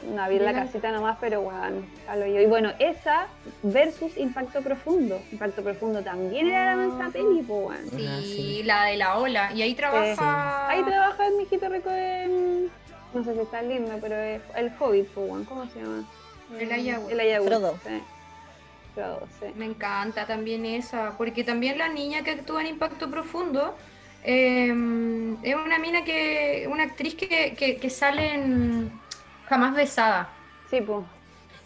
no 0.07 0.29
vi 0.29 0.39
la 0.39 0.53
casita 0.53 0.91
nomás, 0.93 1.19
pero 1.21 1.43
bueno, 1.43 1.83
yo. 2.07 2.41
Y 2.41 2.47
bueno, 2.47 2.73
esa 2.79 3.27
versus 3.63 4.17
Impacto 4.17 4.63
Profundo. 4.63 5.21
Impacto 5.33 5.63
Profundo 5.63 6.03
también 6.03 6.49
era 6.49 6.77
la 6.77 6.87
mansa 6.87 7.11
peli, 7.13 7.43
pues, 7.43 7.81
Sí, 8.23 8.63
la 8.65 8.85
de 8.85 8.97
la 8.97 9.19
ola. 9.19 9.53
Y 9.53 9.63
ahí 9.63 9.75
trabaja. 9.75 10.69
Ahí 10.69 10.83
trabaja 10.85 11.27
el 11.27 11.35
mijito 11.37 11.69
rico 11.69 11.91
de. 11.91 12.69
No 13.15 13.25
sé 13.25 13.35
si 13.35 13.41
está 13.41 13.63
lindo, 13.63 13.97
pero 14.01 14.17
es 14.17 14.43
el 14.55 14.71
Hobbit, 14.79 15.09
pues, 15.09 15.49
¿cómo 15.49 15.67
se 15.67 15.81
llama? 15.81 16.05
El 16.59 16.73
Ayahuasca. 16.73 17.13
El 17.13 17.21
Ayahuasca. 17.21 17.59
Frodo. 17.59 17.79
Me 19.57 19.65
encanta 19.65 20.27
también 20.27 20.67
esa, 20.67 21.17
porque 21.17 21.45
también 21.45 21.79
la 21.79 21.89
niña 21.89 22.23
que 22.23 22.33
actúa 22.33 22.63
en 22.63 22.69
Impacto 22.69 23.11
Profundo 23.11 23.77
em, 24.25 25.37
es 25.45 25.55
una 25.55 25.79
mina 25.79 26.05
que, 26.05 26.69
una 26.71 26.85
actriz 26.85 27.15
que, 27.15 27.79
que, 27.81 27.91
sale 27.91 28.35
en 28.35 28.91
Jamás 29.49 29.75
Besada. 29.75 30.29
Sí, 30.71 30.81
pues. 30.81 31.05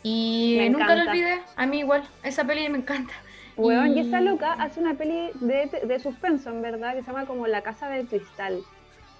Y 0.02 0.68
nunca 0.70 0.94
lo 0.94 1.10
olvidé, 1.10 1.40
a 1.56 1.66
mí 1.66 1.80
igual, 1.80 2.02
esa 2.22 2.44
peli 2.44 2.68
me 2.68 2.78
encanta. 2.78 3.12
Weón, 3.56 3.96
y... 3.96 4.00
esta 4.00 4.20
loca 4.20 4.52
hace 4.54 4.80
una 4.80 4.94
peli 4.94 5.30
de, 5.34 5.66
de 5.84 5.98
suspenso, 6.00 6.50
en 6.50 6.62
verdad, 6.62 6.94
que 6.94 7.02
se 7.02 7.06
llama 7.06 7.26
como 7.26 7.46
La 7.46 7.62
Casa 7.62 7.88
de 7.88 8.04
Cristal. 8.04 8.62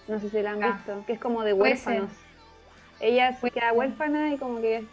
No 0.09 0.19
sé 0.19 0.31
si 0.31 0.43
la 0.43 0.53
han 0.53 0.63
ah. 0.65 0.73
visto, 0.73 1.05
que 1.07 1.13
es 1.13 1.21
como 1.21 1.45
de 1.45 1.53
huérfanos. 1.53 2.11
Ella 3.01 3.33
se 3.35 3.51
queda 3.51 3.73
huérfana 3.73 4.33
y 4.33 4.39
como 4.39 4.61
que, 4.61 4.85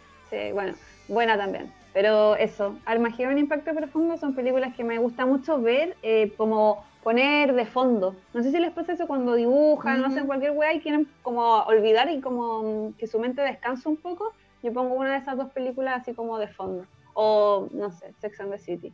bueno, 0.52 0.74
buena 1.08 1.36
también. 1.36 1.72
Pero 1.92 2.36
eso, 2.36 2.78
Armagedón 2.84 3.38
Impacto 3.38 3.74
Profundo 3.74 4.16
son 4.16 4.34
películas 4.34 4.74
que 4.76 4.84
me 4.84 4.98
gusta 4.98 5.26
mucho 5.26 5.60
ver, 5.60 5.96
eh, 6.02 6.32
como 6.36 6.84
poner 7.02 7.54
de 7.54 7.66
fondo. 7.66 8.14
No 8.34 8.42
sé 8.42 8.50
si 8.50 8.58
les 8.58 8.72
pasa 8.72 8.92
eso 8.92 9.06
cuando 9.06 9.34
dibujan, 9.34 10.00
no 10.00 10.08
hacen 10.08 10.26
cualquier 10.26 10.52
weá 10.52 10.72
y 10.72 10.80
quieren 10.80 11.08
como 11.22 11.60
olvidar 11.64 12.10
y 12.10 12.20
como 12.20 12.92
que 12.98 13.06
su 13.06 13.18
mente 13.18 13.42
descanse 13.42 13.88
un 13.88 13.96
poco. 13.96 14.32
Yo 14.62 14.72
pongo 14.72 14.94
una 14.94 15.12
de 15.12 15.18
esas 15.18 15.36
dos 15.36 15.50
películas 15.50 16.00
así 16.00 16.12
como 16.12 16.38
de 16.38 16.48
fondo. 16.48 16.84
O, 17.14 17.68
no 17.72 17.90
sé, 17.90 18.12
Sex 18.20 18.40
and 18.40 18.52
the 18.52 18.58
City 18.58 18.92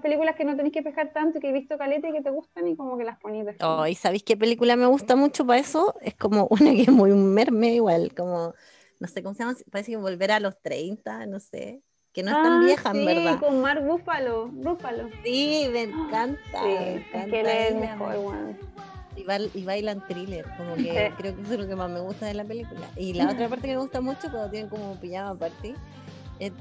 películas 0.00 0.36
que 0.36 0.44
no 0.44 0.56
tenéis 0.56 0.72
que 0.72 0.82
pescar 0.82 1.12
tanto 1.12 1.38
y 1.38 1.40
que 1.40 1.50
he 1.50 1.52
visto 1.52 1.76
caleta 1.76 2.08
y 2.08 2.12
que 2.12 2.22
te 2.22 2.30
gustan 2.30 2.68
y 2.68 2.76
como 2.76 2.96
que 2.96 3.04
las 3.04 3.18
ponéis 3.18 3.44
de 3.44 3.56
Oh, 3.60 3.86
¿y 3.86 3.94
sabéis 3.94 4.22
qué 4.22 4.36
película 4.36 4.76
me 4.76 4.86
gusta 4.86 5.16
mucho 5.16 5.46
para 5.46 5.60
eso? 5.60 5.94
Es 6.00 6.14
como 6.14 6.46
una 6.50 6.72
que 6.72 6.82
es 6.82 6.92
muy 6.92 7.12
merme 7.12 7.74
igual, 7.74 8.14
como, 8.14 8.54
no 9.00 9.08
sé 9.08 9.22
cómo 9.22 9.34
se 9.34 9.40
llama, 9.42 9.56
parece 9.70 9.92
que 9.92 9.96
volver 9.96 10.30
a 10.32 10.40
los 10.40 10.60
30, 10.62 11.26
no 11.26 11.40
sé. 11.40 11.82
Que 12.12 12.22
no 12.22 12.30
es 12.30 12.42
tan 12.42 12.52
ah, 12.52 12.64
vieja, 12.64 12.90
en 12.90 13.04
verdad. 13.06 13.40
con 13.40 13.60
Mark 13.62 13.82
Ruffalo, 13.82 14.50
Ruffalo. 14.62 15.08
Sí, 15.24 15.68
me 15.72 15.82
encanta. 15.82 16.40
Sí, 16.52 16.68
me 16.68 16.92
encanta 16.94 17.18
es 17.18 17.30
que 17.30 17.40
él 17.40 17.46
es 17.46 17.74
mejor, 17.74 18.16
bueno. 18.18 18.56
Y, 19.16 19.58
y, 19.58 19.64
bailan 19.64 20.06
thriller, 20.06 20.44
como 20.56 20.74
que 20.74 21.12
creo 21.18 21.36
que 21.36 21.42
eso 21.42 21.54
es 21.54 21.60
lo 21.60 21.66
que 21.66 21.76
más 21.76 21.90
me 21.90 22.00
gusta 22.00 22.26
de 22.26 22.34
la 22.34 22.44
película. 22.44 22.86
Y 22.96 23.14
la 23.14 23.30
otra 23.30 23.48
parte 23.50 23.68
que 23.68 23.74
me 23.74 23.80
gusta 23.80 24.00
mucho 24.00 24.30
cuando 24.30 24.50
tienen 24.50 24.68
como 24.68 25.00
pijama 25.00 25.34
party 25.34 25.74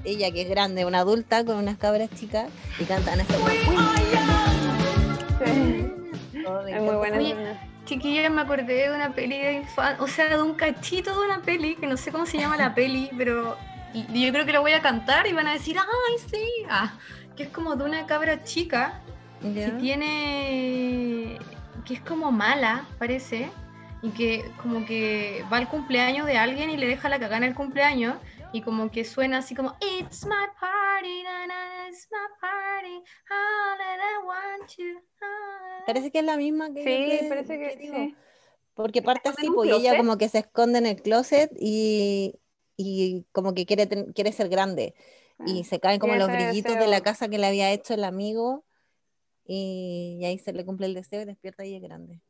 ella 0.04 0.32
que 0.32 0.42
es 0.44 0.50
grande, 0.50 0.86
una 0.86 1.00
adulta 1.00 1.44
con 1.44 1.58
unas 1.58 1.78
cabras 1.78 2.10
chicas 2.12 2.50
y 2.80 2.84
cantan 2.84 3.20
esta 3.20 3.34
es 6.68 6.82
muy 6.82 6.96
buena. 6.96 7.20
chiquilla, 7.86 8.30
me 8.30 8.42
acordé 8.42 8.90
de 8.90 8.96
una 8.96 9.14
peli 9.14 9.40
de 9.40 9.54
infancia, 9.54 10.04
o 10.04 10.08
sea, 10.08 10.30
de 10.30 10.42
un 10.42 10.54
cachito 10.54 11.18
de 11.20 11.26
una 11.26 11.42
peli, 11.42 11.76
que 11.76 11.88
no 11.88 11.98
sé 11.98 12.12
cómo 12.12 12.26
se 12.26 12.38
llama 12.38 12.58
la 12.58 12.76
peli, 12.76 13.10
pero 13.18 13.58
yo 13.94 14.32
creo 14.34 14.46
que 14.46 14.54
la 14.54 14.60
voy 14.60 14.74
a 14.74 14.82
cantar 14.82 15.28
y 15.28 15.34
van 15.34 15.48
a 15.48 15.54
decir, 15.54 15.78
¡ay, 15.78 16.30
sí! 16.30 16.48
Ah, 16.70 16.94
que 17.36 17.44
es 17.44 17.50
como 17.50 17.76
de 17.76 17.84
una 17.84 18.06
cabra 18.06 18.44
chica 18.44 19.02
que 19.42 19.72
tiene. 19.80 21.40
que 21.86 21.94
es 21.96 22.02
como 22.02 22.32
mala, 22.32 22.86
parece, 23.00 23.50
y 24.02 24.10
que 24.12 24.52
como 24.62 24.86
que 24.86 25.44
va 25.52 25.58
al 25.58 25.70
cumpleaños 25.70 26.26
de 26.26 26.38
alguien 26.38 26.70
y 26.70 26.78
le 26.78 26.88
deja 26.88 27.10
la 27.10 27.20
cagana 27.20 27.48
el 27.48 27.56
cumpleaños 27.56 28.16
y 28.54 28.62
como 28.62 28.92
que 28.92 29.06
suena 29.06 29.38
así 29.40 29.56
como 29.56 29.76
It's 29.80 30.26
my 30.26 30.48
party, 30.60 31.24
it's 31.90 32.08
my 32.12 32.28
party, 32.40 32.96
all 33.30 33.78
that 33.78 34.00
I 34.00 34.26
want 34.26 34.72
you. 34.78 35.02
Parece 35.86 36.12
que 36.12 36.20
es 36.20 36.26
la 36.26 36.38
misma 36.38 36.74
que 36.74 36.84
Sí, 36.84 37.30
parece 37.30 37.60
que, 37.60 37.78
sí. 37.78 38.16
Porque 38.74 39.02
parte 39.02 39.30
así, 39.30 39.50
pues 39.54 39.72
ella 39.72 39.98
como 39.98 40.18
que 40.18 40.30
se 40.30 40.40
esconde 40.40 40.80
en 40.80 40.86
el 40.86 41.02
closet 41.02 41.52
y, 41.60 42.40
y 42.86 43.26
como 43.32 43.54
que 43.54 43.66
quiere, 43.66 43.88
quiere 44.14 44.32
ser 44.32 44.50
grande. 44.50 44.94
y 45.46 45.62
ah, 45.62 45.64
se 45.64 45.80
caen 45.80 46.00
como 46.00 46.16
los 46.16 46.28
brillitos 46.28 46.78
de 46.78 46.88
la 46.88 47.02
casa 47.02 47.28
que 47.28 47.38
le 47.38 47.48
había 47.48 47.72
hecho 47.72 47.94
el 47.94 48.04
amigo 48.04 48.64
y, 49.46 50.24
ahí 50.24 50.38
se 50.38 50.54
le 50.54 50.66
cumple 50.66 50.86
el 50.86 50.94
deseo 50.94 51.22
y 51.22 51.26
despierta 51.26 51.66
y 51.66 51.76
es 51.76 51.82
grande. 51.82 52.22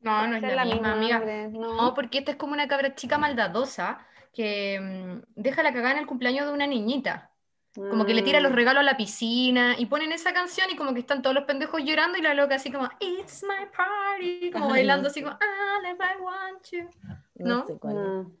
No, 0.00 0.26
no 0.26 0.36
es 0.36 0.42
la, 0.42 0.64
misma, 0.64 0.92
amiga. 0.92 1.20
no. 1.50 1.92
porque 1.94 2.18
esta 2.18 2.30
es 2.30 2.36
como 2.38 2.54
una 2.54 2.68
cabra 2.68 2.94
chica 2.94 3.18
maldadosa 3.18 4.06
que 4.32 4.80
mm, 4.80 5.22
deja 5.34 5.62
la 5.62 5.72
cagada 5.74 5.92
en 5.92 5.98
el 5.98 6.06
cumpleaños 6.06 6.46
de 6.46 6.52
una 6.52 6.66
niñita. 6.66 7.30
Como 7.74 8.04
que 8.04 8.14
le 8.14 8.22
tira 8.22 8.40
los 8.40 8.50
mm. 8.50 8.56
regalos 8.56 8.80
a 8.80 8.84
la 8.84 8.96
piscina 8.96 9.76
y 9.78 9.86
ponen 9.86 10.10
esa 10.10 10.32
canción 10.32 10.68
y 10.72 10.76
como 10.76 10.92
que 10.92 11.00
están 11.00 11.22
todos 11.22 11.34
los 11.34 11.44
pendejos 11.44 11.82
llorando 11.84 12.18
y 12.18 12.22
la 12.22 12.34
loca 12.34 12.56
así 12.56 12.72
como 12.72 12.88
It's 12.98 13.44
my 13.44 13.66
party, 13.76 14.50
como 14.50 14.70
bailando 14.70 15.08
así 15.08 15.22
como 15.22 15.36
I 15.36 16.20
want 16.20 16.66
you. 16.72 16.88
¿No? 17.36 17.64
No, 17.84 18.32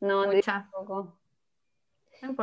no, 0.00 0.26
no 0.26 1.18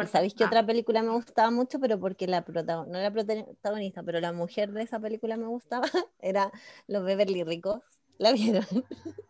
¿Sabéis 0.07 0.33
que 0.33 0.45
otra 0.45 0.65
película 0.65 1.01
me 1.01 1.11
gustaba 1.11 1.51
mucho? 1.51 1.79
Pero 1.79 1.99
porque 1.99 2.27
la 2.27 2.43
protagonista, 2.43 2.91
no 2.91 2.99
era 2.99 3.11
protagonista, 3.11 4.03
pero 4.03 4.19
la 4.19 4.31
mujer 4.31 4.71
de 4.71 4.83
esa 4.83 4.99
película 4.99 5.37
me 5.37 5.47
gustaba, 5.47 5.83
era 6.19 6.51
Los 6.87 7.03
Beverly 7.03 7.43
Ricos. 7.43 7.81
¿La 8.17 8.31
vieron? 8.31 8.65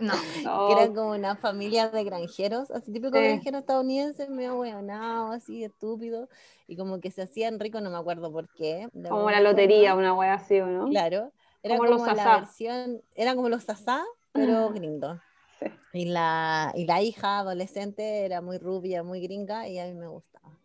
No. 0.00 0.14
Que 0.68 0.72
eran 0.72 0.94
como 0.94 1.10
una 1.10 1.36
familia 1.36 1.90
de 1.90 2.04
granjeros, 2.04 2.70
así 2.70 2.92
típico 2.92 3.10
granjero 3.10 3.34
granjeros 3.34 3.60
estadounidenses, 3.60 4.30
medio 4.30 4.58
hueonado, 4.58 5.32
así 5.32 5.62
estúpido, 5.62 6.28
y 6.66 6.76
como 6.76 7.00
que 7.00 7.10
se 7.10 7.22
hacían 7.22 7.60
ricos, 7.60 7.82
no 7.82 7.90
me 7.90 7.98
acuerdo 7.98 8.32
por 8.32 8.48
qué. 8.54 8.88
Como 9.08 9.30
la 9.30 9.40
lotería, 9.40 9.94
una 9.94 10.14
wea 10.14 10.34
así, 10.34 10.58
¿no? 10.58 10.88
Claro. 10.88 11.32
Era 11.62 11.76
como, 11.76 11.90
los 11.90 12.16
la 12.16 12.38
versión, 12.38 13.02
eran 13.14 13.36
como 13.36 13.50
los 13.50 13.64
sasá, 13.64 14.02
pero 14.32 14.72
gringos. 15.60 15.80
Y, 15.92 16.04
la, 16.06 16.72
y 16.74 16.86
la 16.86 17.02
hija 17.02 17.38
adolescente 17.38 18.24
era 18.24 18.40
muy 18.40 18.58
rubia, 18.58 19.02
muy 19.02 19.20
gringa, 19.20 19.68
y 19.68 19.78
a 19.78 19.86
mí 19.86 19.94
me 19.94 20.08
gustaba. 20.08 20.58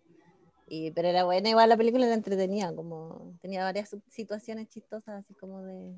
Y, 0.68 0.92
pero 0.92 1.08
era 1.08 1.24
buena, 1.26 1.50
igual 1.50 1.70
la 1.70 1.78
película 1.78 2.06
era 2.06 2.16
entretenida, 2.16 2.74
como 2.76 3.34
tenía 3.42 3.64
varias 3.64 3.96
situaciones 4.10 4.70
chistosas, 4.70 5.24
así 5.24 5.34
como 5.36 5.62
de, 5.62 5.94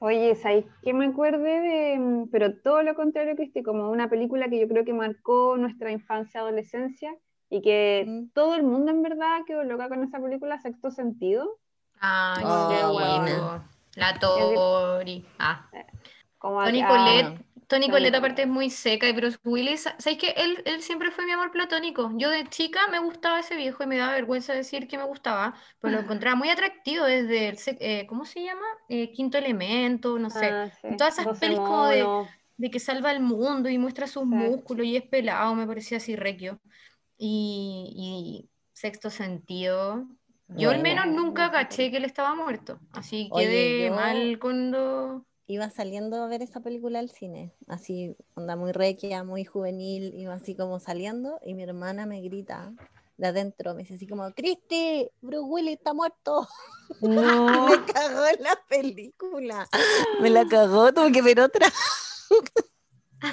Oye, 0.00 0.36
¿sabes 0.36 0.64
qué 0.82 0.94
me 0.94 1.06
acuerde 1.06 1.60
de, 1.60 1.98
mm, 1.98 2.28
pero 2.30 2.54
todo 2.54 2.82
lo 2.82 2.94
contrario, 2.94 3.34
Cristi, 3.34 3.62
como 3.64 3.90
una 3.90 4.08
película 4.08 4.48
que 4.48 4.60
yo 4.60 4.68
creo 4.68 4.84
que 4.84 4.92
marcó 4.92 5.56
nuestra 5.56 5.90
infancia, 5.90 6.40
adolescencia, 6.40 7.12
y 7.50 7.62
que 7.62 8.04
mm. 8.06 8.28
todo 8.32 8.54
el 8.54 8.62
mundo 8.62 8.92
en 8.92 9.02
verdad 9.02 9.40
quedó 9.46 9.64
loca 9.64 9.88
con 9.88 10.04
esa 10.04 10.20
película, 10.20 10.60
Sexto 10.60 10.92
Sentido. 10.92 11.58
Ay, 11.98 12.44
qué 12.44 12.86
bueno. 12.86 13.64
La 13.96 14.16
Tori. 14.20 15.24
Ah. 15.40 15.68
Eh, 15.72 15.84
Tony 16.40 16.84
Colette 16.84 17.44
Tony 17.68 17.90
Colette 17.90 18.16
aparte 18.16 18.42
es 18.42 18.48
muy 18.48 18.70
seca 18.70 19.06
y 19.10 19.12
Bruce 19.12 19.38
Willis, 19.44 19.82
¿sabes 19.98 20.18
que 20.18 20.30
él, 20.30 20.62
él 20.64 20.80
siempre 20.80 21.10
fue 21.10 21.26
mi 21.26 21.32
amor 21.32 21.52
platónico? 21.52 22.10
Yo 22.14 22.30
de 22.30 22.46
chica 22.46 22.88
me 22.88 22.98
gustaba 22.98 23.40
ese 23.40 23.56
viejo 23.56 23.82
y 23.82 23.86
me 23.86 23.98
daba 23.98 24.14
vergüenza 24.14 24.54
decir 24.54 24.88
que 24.88 24.96
me 24.96 25.04
gustaba, 25.04 25.54
pero 25.78 25.96
lo 25.96 26.00
encontraba 26.04 26.34
muy 26.34 26.48
atractivo 26.48 27.04
desde, 27.04 27.50
el, 27.50 27.58
eh, 27.80 28.06
¿cómo 28.08 28.24
se 28.24 28.42
llama? 28.42 28.64
Eh, 28.88 29.12
Quinto 29.12 29.36
Elemento, 29.36 30.18
no 30.18 30.30
sé. 30.30 30.46
Ah, 30.46 30.70
Todas 30.96 31.18
esas 31.18 31.38
pelis 31.38 31.58
como 31.58 31.86
de, 32.56 32.70
que 32.70 32.80
salva 32.80 33.12
el 33.12 33.20
mundo 33.20 33.68
y 33.68 33.76
muestra 33.76 34.06
sus 34.06 34.24
músculos 34.24 34.86
y 34.86 34.96
es 34.96 35.02
pelado, 35.02 35.54
me 35.54 35.66
parecía 35.66 35.98
así 35.98 36.16
requio. 36.16 36.58
Y, 37.18 38.48
Sexto 38.72 39.10
Sentido, 39.10 40.06
yo 40.48 40.70
al 40.70 40.80
menos 40.80 41.06
nunca 41.08 41.50
caché 41.50 41.90
que 41.90 41.98
él 41.98 42.06
estaba 42.06 42.34
muerto, 42.34 42.80
así 42.92 43.28
quedé 43.34 43.90
mal 43.90 44.38
cuando 44.38 45.26
iba 45.48 45.70
saliendo 45.70 46.22
a 46.22 46.28
ver 46.28 46.42
esa 46.42 46.60
película 46.60 46.98
al 46.98 47.08
cine, 47.08 47.52
así, 47.66 48.14
onda 48.34 48.54
muy 48.54 48.72
requia, 48.72 49.24
muy 49.24 49.44
juvenil, 49.44 50.12
iba 50.14 50.34
así 50.34 50.54
como 50.54 50.78
saliendo 50.78 51.40
y 51.42 51.54
mi 51.54 51.62
hermana 51.62 52.04
me 52.04 52.20
grita 52.20 52.70
de 53.16 53.26
adentro, 53.26 53.74
me 53.74 53.80
dice 53.80 53.94
así 53.94 54.06
como, 54.06 54.30
Cristi, 54.32 55.10
Bruce 55.22 55.48
Willis 55.48 55.78
está 55.78 55.92
muerto. 55.92 56.46
No. 57.02 57.68
me 57.68 57.84
cagó 57.84 58.26
en 58.28 58.42
la 58.42 58.58
película. 58.66 59.68
Me 60.22 60.30
la 60.30 60.46
cagó, 60.46 60.90
tuve 60.94 61.12
que 61.12 61.20
ver 61.20 61.38
otra. 61.38 61.66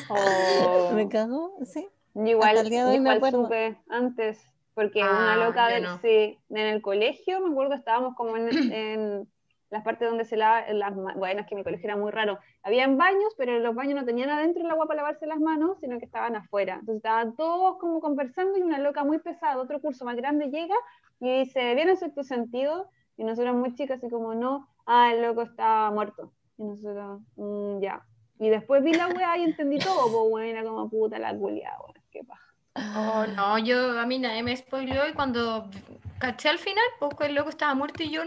Oh. 0.10 0.92
Me 0.94 1.08
cagó, 1.08 1.54
sí. 1.64 1.88
Igual, 2.16 2.68
igual 2.68 3.32
supe 3.32 3.78
antes, 3.88 4.40
porque 4.74 5.00
una 5.00 5.34
ah, 5.34 5.38
loca 5.38 5.68
del, 5.68 5.88
sí, 6.02 6.38
en 6.50 6.58
el 6.58 6.82
colegio, 6.82 7.40
me 7.40 7.52
acuerdo, 7.52 7.76
estábamos 7.76 8.16
como 8.16 8.36
en 8.36 9.30
las 9.76 9.84
partes 9.84 10.08
donde 10.08 10.24
se 10.24 10.38
lava 10.38 10.66
las 10.72 10.96
manos, 10.96 11.20
bueno, 11.20 11.42
es 11.42 11.48
que 11.48 11.56
mi 11.56 11.64
colegio 11.64 11.88
era 11.88 11.98
muy 11.98 12.10
raro, 12.10 12.40
habían 12.64 12.98
baños, 12.98 13.34
pero 13.38 13.60
los 13.60 13.76
baños 13.76 14.00
no 14.00 14.06
tenían 14.06 14.30
adentro 14.30 14.64
el 14.64 14.72
agua 14.72 14.88
para 14.88 15.02
lavarse 15.02 15.28
las 15.28 15.42
manos, 15.42 15.78
sino 15.82 16.00
que 16.00 16.06
estaban 16.06 16.38
afuera, 16.38 16.76
entonces 16.76 16.98
estaban 16.98 17.36
todos 17.36 17.78
como 17.78 18.00
conversando 18.00 18.58
y 18.58 18.62
una 18.62 18.80
loca 18.80 19.04
muy 19.04 19.20
pesada, 19.20 19.58
otro 19.58 19.82
curso 19.82 20.06
más 20.06 20.16
grande 20.16 20.50
llega 20.50 20.76
y 21.20 21.40
dice, 21.40 21.76
¿viene 21.76 21.98
sexto 21.98 22.24
sentido? 22.24 22.90
Y 23.18 23.26
nosotros 23.26 23.54
muy 23.54 23.76
chicas 23.76 23.98
así 23.98 24.10
como, 24.10 24.34
no, 24.34 24.70
ah, 24.86 25.12
el 25.12 25.22
loco 25.22 25.42
está 25.42 25.92
muerto, 25.92 26.32
y 26.58 26.64
nosotros, 26.64 27.20
mm, 27.36 27.82
ya, 27.82 28.06
y 28.40 28.48
después 28.48 28.82
vi 28.82 28.94
la 28.94 29.08
weá 29.10 29.38
y 29.38 29.44
entendí 29.44 29.78
todo, 29.78 30.04
pues 30.04 30.30
bueno, 30.30 30.48
era 30.48 30.64
como 30.64 30.90
puta 30.90 31.20
la 31.20 31.36
culia, 31.36 31.74
qué 32.12 32.24
paja. 32.24 32.46
Oh, 32.98 33.26
no, 33.36 33.58
yo 33.58 34.00
a 34.00 34.06
mí 34.06 34.20
nadie 34.20 34.44
me 34.44 34.56
spoileó 34.56 35.08
y 35.08 35.14
cuando 35.14 35.70
caché 36.20 36.50
al 36.50 36.60
final, 36.60 36.84
pues 37.00 37.12
el 37.22 37.36
loco 37.36 37.50
estaba 37.50 37.74
muerto 37.74 38.04
y 38.04 38.10
yo 38.10 38.24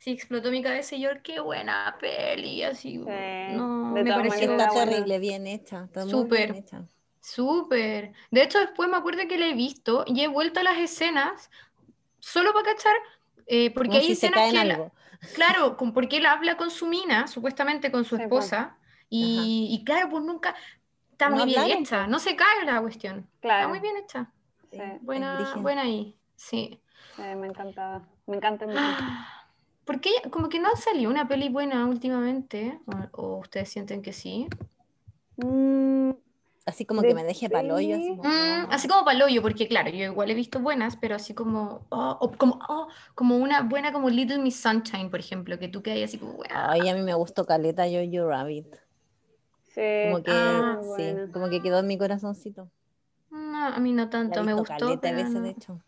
sí 0.00 0.10
explotó 0.10 0.50
mi 0.50 0.62
cabeza 0.62 0.96
y 0.96 1.02
yo, 1.02 1.10
qué 1.22 1.40
buena 1.40 1.94
peli, 2.00 2.62
así. 2.62 2.96
no, 2.96 3.92
me 3.92 4.04
pareció 4.04 4.52
está 4.52 4.70
terrible, 4.70 5.18
bien 5.18 5.46
hecha. 5.46 5.88
Súper. 6.08 6.64
Súper. 7.20 8.12
De 8.30 8.42
hecho, 8.42 8.58
después 8.58 8.88
me 8.88 8.96
acuerdo 8.96 9.20
que 9.28 9.36
la 9.36 9.48
he 9.48 9.54
visto 9.54 10.04
y 10.06 10.22
he 10.22 10.26
vuelto 10.26 10.60
a 10.60 10.62
las 10.62 10.78
escenas 10.78 11.50
solo 12.18 12.54
para 12.54 12.74
cachar, 12.74 12.94
eh, 13.46 13.70
porque 13.72 13.98
hay 13.98 14.12
escenas 14.12 14.50
que. 14.50 14.90
Claro, 15.34 15.76
con, 15.76 15.92
porque 15.92 16.16
él 16.16 16.26
habla 16.26 16.56
con 16.56 16.70
su 16.70 16.86
mina, 16.86 17.26
supuestamente 17.26 17.92
con 17.92 18.04
su 18.04 18.16
pues. 18.16 18.22
esposa, 18.22 18.78
y, 19.10 19.82
claro, 19.84 20.08
pues 20.08 20.24
nunca 20.24 20.54
está 21.12 21.28
muy 21.28 21.44
bien 21.44 21.82
hecha, 21.82 22.06
no 22.06 22.18
se 22.18 22.36
cae 22.36 22.64
la 22.64 22.80
cuestión. 22.80 23.28
Está 23.34 23.68
muy 23.68 23.80
bien 23.80 23.98
hecha. 23.98 24.32
Buena, 25.02 25.52
buena 25.56 25.82
ahí, 25.82 26.16
sí. 26.36 26.80
me 27.18 27.46
encantaba, 27.48 28.08
me 28.26 28.36
encanta 28.36 28.66
mucho. 28.66 28.80
Porque 29.90 30.10
como 30.30 30.48
que 30.48 30.60
no 30.60 30.68
salió 30.76 31.10
una 31.10 31.26
peli 31.26 31.48
buena 31.48 31.84
últimamente, 31.84 32.78
o, 33.10 33.38
ustedes 33.38 33.70
sienten 33.70 34.02
que 34.02 34.12
sí. 34.12 34.46
Mm, 35.36 36.10
así 36.64 36.84
como 36.84 37.02
que 37.02 37.12
me 37.12 37.24
deje 37.24 37.50
paloyo. 37.50 37.96
Así 37.96 38.16
como, 38.16 38.22
mm, 38.22 38.66
así 38.70 38.86
como 38.86 39.04
paloyo, 39.04 39.42
porque 39.42 39.66
claro, 39.66 39.90
yo 39.90 40.04
igual 40.04 40.30
he 40.30 40.34
visto 40.34 40.60
buenas, 40.60 40.94
pero 40.94 41.16
así 41.16 41.34
como, 41.34 41.86
oh, 41.88 42.30
como, 42.38 42.60
oh, 42.68 42.86
como 43.16 43.36
una 43.38 43.62
buena 43.62 43.92
como 43.92 44.10
Little 44.10 44.38
Miss 44.38 44.60
Sunshine, 44.60 45.10
por 45.10 45.18
ejemplo, 45.18 45.58
que 45.58 45.66
tú 45.66 45.82
quedas 45.82 46.04
así 46.04 46.18
como, 46.18 46.38
Ay, 46.48 46.88
a 46.88 46.94
mí 46.94 47.02
me 47.02 47.14
gustó 47.14 47.44
Caleta 47.44 47.88
Yo-Yo 47.88 48.28
Rabbit. 48.28 48.72
Sí. 49.74 50.04
Como 50.04 50.22
que, 50.22 50.30
ah, 50.32 50.80
sí, 50.96 51.16
como 51.32 51.48
que 51.48 51.60
quedó 51.60 51.80
en 51.80 51.88
mi 51.88 51.98
corazoncito. 51.98 52.70
No, 53.32 53.66
a 53.66 53.78
mí 53.80 53.90
no 53.90 54.08
tanto, 54.08 54.44
me 54.44 54.54
gustó. 54.54 54.72
Caleta 54.78 55.10
veces, 55.10 55.42
de 55.42 55.50
hecho. 55.50 55.80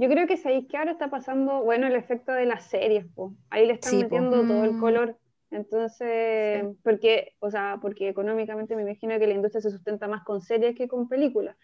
Yo 0.00 0.08
creo 0.08 0.26
que 0.26 0.38
sabéis 0.38 0.66
que 0.66 0.78
ahora 0.78 0.92
está 0.92 1.10
pasando, 1.10 1.62
bueno, 1.62 1.86
el 1.86 1.94
efecto 1.94 2.32
de 2.32 2.46
las 2.46 2.64
series, 2.64 3.04
po. 3.14 3.34
ahí 3.50 3.66
le 3.66 3.74
están 3.74 3.98
metiendo 3.98 4.46
todo 4.46 4.64
el 4.64 4.72
mm. 4.72 4.80
color. 4.80 5.18
Entonces, 5.50 6.64
porque, 6.82 7.34
o 7.38 7.50
sea, 7.50 7.78
porque 7.82 8.08
económicamente 8.08 8.74
me 8.76 8.80
imagino 8.80 9.18
que 9.18 9.26
la 9.26 9.34
industria 9.34 9.60
se 9.60 9.70
sustenta 9.70 10.08
más 10.08 10.24
con 10.24 10.40
series 10.40 10.74
que 10.74 10.88
con 10.88 11.06
películas. 11.06 11.54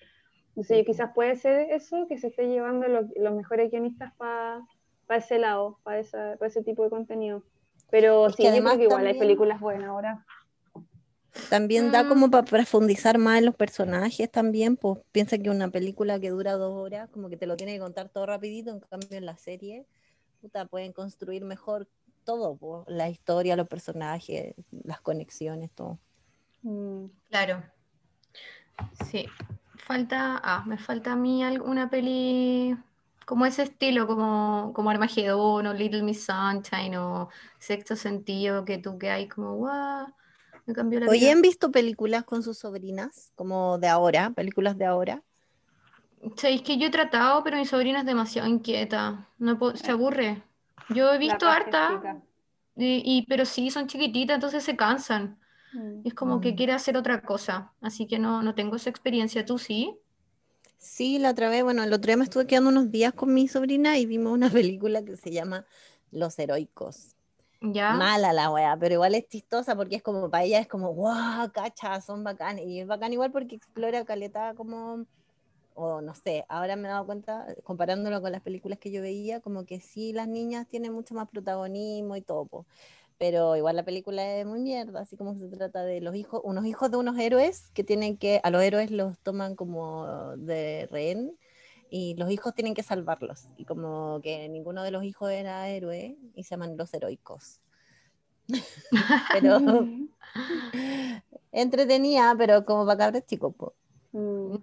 Entonces, 0.48 0.84
quizás 0.84 1.12
puede 1.14 1.34
ser 1.36 1.70
eso, 1.70 2.06
que 2.08 2.18
se 2.18 2.26
esté 2.26 2.46
llevando 2.46 2.86
los, 2.88 3.34
mejores 3.34 3.70
guionistas 3.70 4.12
para 4.18 4.66
ese 5.08 5.38
lado, 5.38 5.78
para 5.82 6.00
ese 6.00 6.62
tipo 6.62 6.84
de 6.84 6.90
contenido. 6.90 7.42
Pero 7.88 8.28
sí, 8.28 8.42
yo 8.42 8.62
creo 8.62 8.76
que 8.76 8.84
igual 8.84 9.06
hay 9.06 9.18
películas 9.18 9.60
buenas 9.60 9.88
ahora. 9.88 10.26
También 11.50 11.92
da 11.92 12.08
como 12.08 12.30
para 12.30 12.44
profundizar 12.44 13.18
más 13.18 13.38
en 13.38 13.46
los 13.46 13.54
personajes 13.54 14.30
también, 14.30 14.76
pues 14.76 14.98
piensa 15.12 15.38
que 15.38 15.50
una 15.50 15.68
película 15.68 16.18
que 16.18 16.30
dura 16.30 16.52
dos 16.52 16.72
horas, 16.74 17.08
como 17.10 17.28
que 17.28 17.36
te 17.36 17.46
lo 17.46 17.56
tiene 17.56 17.74
que 17.74 17.80
contar 17.80 18.08
todo 18.08 18.26
rapidito, 18.26 18.70
en 18.70 18.80
cambio 18.80 19.18
en 19.18 19.26
la 19.26 19.36
serie, 19.36 19.86
puta, 20.40 20.66
pueden 20.66 20.92
construir 20.92 21.44
mejor 21.44 21.88
todo, 22.24 22.56
pues, 22.56 22.84
la 22.88 23.08
historia, 23.08 23.56
los 23.56 23.68
personajes, 23.68 24.54
las 24.84 25.00
conexiones, 25.00 25.70
todo. 25.72 25.98
Mm. 26.62 27.06
Claro. 27.30 27.62
Sí. 29.10 29.26
Falta, 29.86 30.40
ah, 30.42 30.64
me 30.66 30.78
falta 30.78 31.12
a 31.12 31.16
mí 31.16 31.44
alguna 31.44 31.88
peli 31.88 32.76
como 33.24 33.46
ese 33.46 33.62
estilo, 33.64 34.06
como, 34.06 34.72
como 34.74 34.90
Armagedón 34.90 35.66
o 35.66 35.72
Little 35.72 36.02
Miss 36.02 36.24
Sunshine 36.26 36.96
o 36.96 37.28
Sexto 37.58 37.96
Sentido, 37.96 38.64
que 38.64 38.78
tú 38.78 38.98
que 38.98 39.10
hay 39.10 39.28
como, 39.28 39.54
guau, 39.56 40.06
me 40.66 40.74
cambió 40.74 41.00
la 41.00 41.08
Oye, 41.08 41.30
¿han 41.30 41.42
visto 41.42 41.70
películas 41.70 42.24
con 42.24 42.42
sus 42.42 42.58
sobrinas, 42.58 43.32
como 43.34 43.78
de 43.78 43.88
ahora, 43.88 44.30
películas 44.30 44.76
de 44.76 44.84
ahora? 44.84 45.22
Sí, 46.36 46.48
es 46.48 46.62
que 46.62 46.76
yo 46.76 46.88
he 46.88 46.90
tratado, 46.90 47.42
pero 47.44 47.56
mi 47.56 47.66
sobrina 47.66 48.00
es 48.00 48.06
demasiado 48.06 48.48
inquieta, 48.48 49.28
no 49.38 49.58
se 49.76 49.90
aburre. 49.90 50.42
Yo 50.90 51.12
he 51.12 51.18
visto 51.18 51.46
harta, 51.46 52.20
y, 52.76 53.24
pero 53.28 53.44
sí, 53.44 53.70
son 53.70 53.86
chiquititas, 53.86 54.34
entonces 54.34 54.64
se 54.64 54.76
cansan. 54.76 55.38
Mm. 55.72 56.00
Es 56.04 56.14
como 56.14 56.40
que 56.40 56.52
mm. 56.52 56.56
quiere 56.56 56.72
hacer 56.72 56.96
otra 56.96 57.22
cosa, 57.22 57.72
así 57.80 58.06
que 58.06 58.18
no, 58.18 58.42
no 58.42 58.54
tengo 58.54 58.76
esa 58.76 58.90
experiencia. 58.90 59.44
¿Tú 59.44 59.58
sí? 59.58 59.96
Sí, 60.78 61.18
la 61.18 61.30
otra 61.30 61.48
vez, 61.48 61.62
bueno, 61.62 61.82
el 61.82 61.92
otro 61.92 62.08
día 62.08 62.16
me 62.16 62.24
estuve 62.24 62.46
quedando 62.46 62.70
unos 62.70 62.90
días 62.90 63.12
con 63.12 63.32
mi 63.32 63.48
sobrina 63.48 63.98
y 63.98 64.06
vimos 64.06 64.32
una 64.32 64.50
película 64.50 65.04
que 65.04 65.16
se 65.16 65.30
llama 65.30 65.64
Los 66.10 66.38
Heroicos. 66.38 67.15
¿Ya? 67.60 67.88
Mala 67.88 68.32
la 68.32 68.50
wea, 68.50 68.76
pero 68.78 68.94
igual 68.94 69.14
es 69.14 69.28
chistosa 69.28 69.76
porque 69.76 69.96
es 69.96 70.02
como 70.02 70.28
para 70.30 70.44
ella 70.44 70.58
es 70.60 70.66
como, 70.68 70.92
wow, 70.94 71.50
cacha, 71.52 72.00
son 72.00 72.24
bacán. 72.24 72.58
Y 72.58 72.80
es 72.80 72.86
bacán 72.86 73.12
igual 73.12 73.30
porque 73.32 73.54
explora 73.56 74.04
caleta 74.04 74.54
como, 74.56 75.06
o 75.74 76.00
no 76.02 76.14
sé, 76.14 76.44
ahora 76.48 76.76
me 76.76 76.88
he 76.88 76.90
dado 76.90 77.06
cuenta, 77.06 77.46
comparándolo 77.64 78.20
con 78.22 78.32
las 78.32 78.42
películas 78.42 78.78
que 78.78 78.90
yo 78.90 79.02
veía, 79.02 79.40
como 79.40 79.66
que 79.66 79.80
sí, 79.80 80.12
las 80.12 80.28
niñas 80.28 80.68
tienen 80.68 80.92
mucho 80.92 81.14
más 81.14 81.28
protagonismo 81.28 82.16
y 82.16 82.22
todo 82.22 82.66
pero 83.18 83.56
igual 83.56 83.76
la 83.76 83.84
película 83.84 84.36
es 84.36 84.46
muy 84.46 84.60
mierda, 84.60 85.00
así 85.00 85.16
como 85.16 85.34
se 85.38 85.48
trata 85.48 85.84
de 85.84 86.00
los 86.00 86.14
hijos, 86.14 86.40
unos 86.44 86.66
hijos 86.66 86.90
de 86.90 86.96
unos 86.98 87.18
héroes 87.18 87.70
que 87.72 87.84
tienen 87.84 88.16
que, 88.18 88.40
a 88.42 88.50
los 88.50 88.62
héroes 88.62 88.90
los 88.90 89.18
toman 89.20 89.54
como 89.56 90.06
de 90.36 90.88
rehén 90.90 91.36
y 91.90 92.14
los 92.16 92.30
hijos 92.30 92.54
tienen 92.54 92.74
que 92.74 92.82
salvarlos, 92.82 93.48
y 93.56 93.64
como 93.64 94.20
que 94.22 94.48
ninguno 94.48 94.82
de 94.82 94.90
los 94.90 95.04
hijos 95.04 95.30
era 95.30 95.68
héroe 95.68 96.16
y 96.34 96.44
se 96.44 96.50
llaman 96.50 96.76
los 96.76 96.92
heroicos. 96.94 97.60
pero 99.32 99.60
entretenía, 101.52 102.34
pero 102.38 102.64
como 102.64 102.86
para 102.86 102.98
cabres 102.98 103.26
chicos. 103.26 103.54
Mm. 104.16 104.54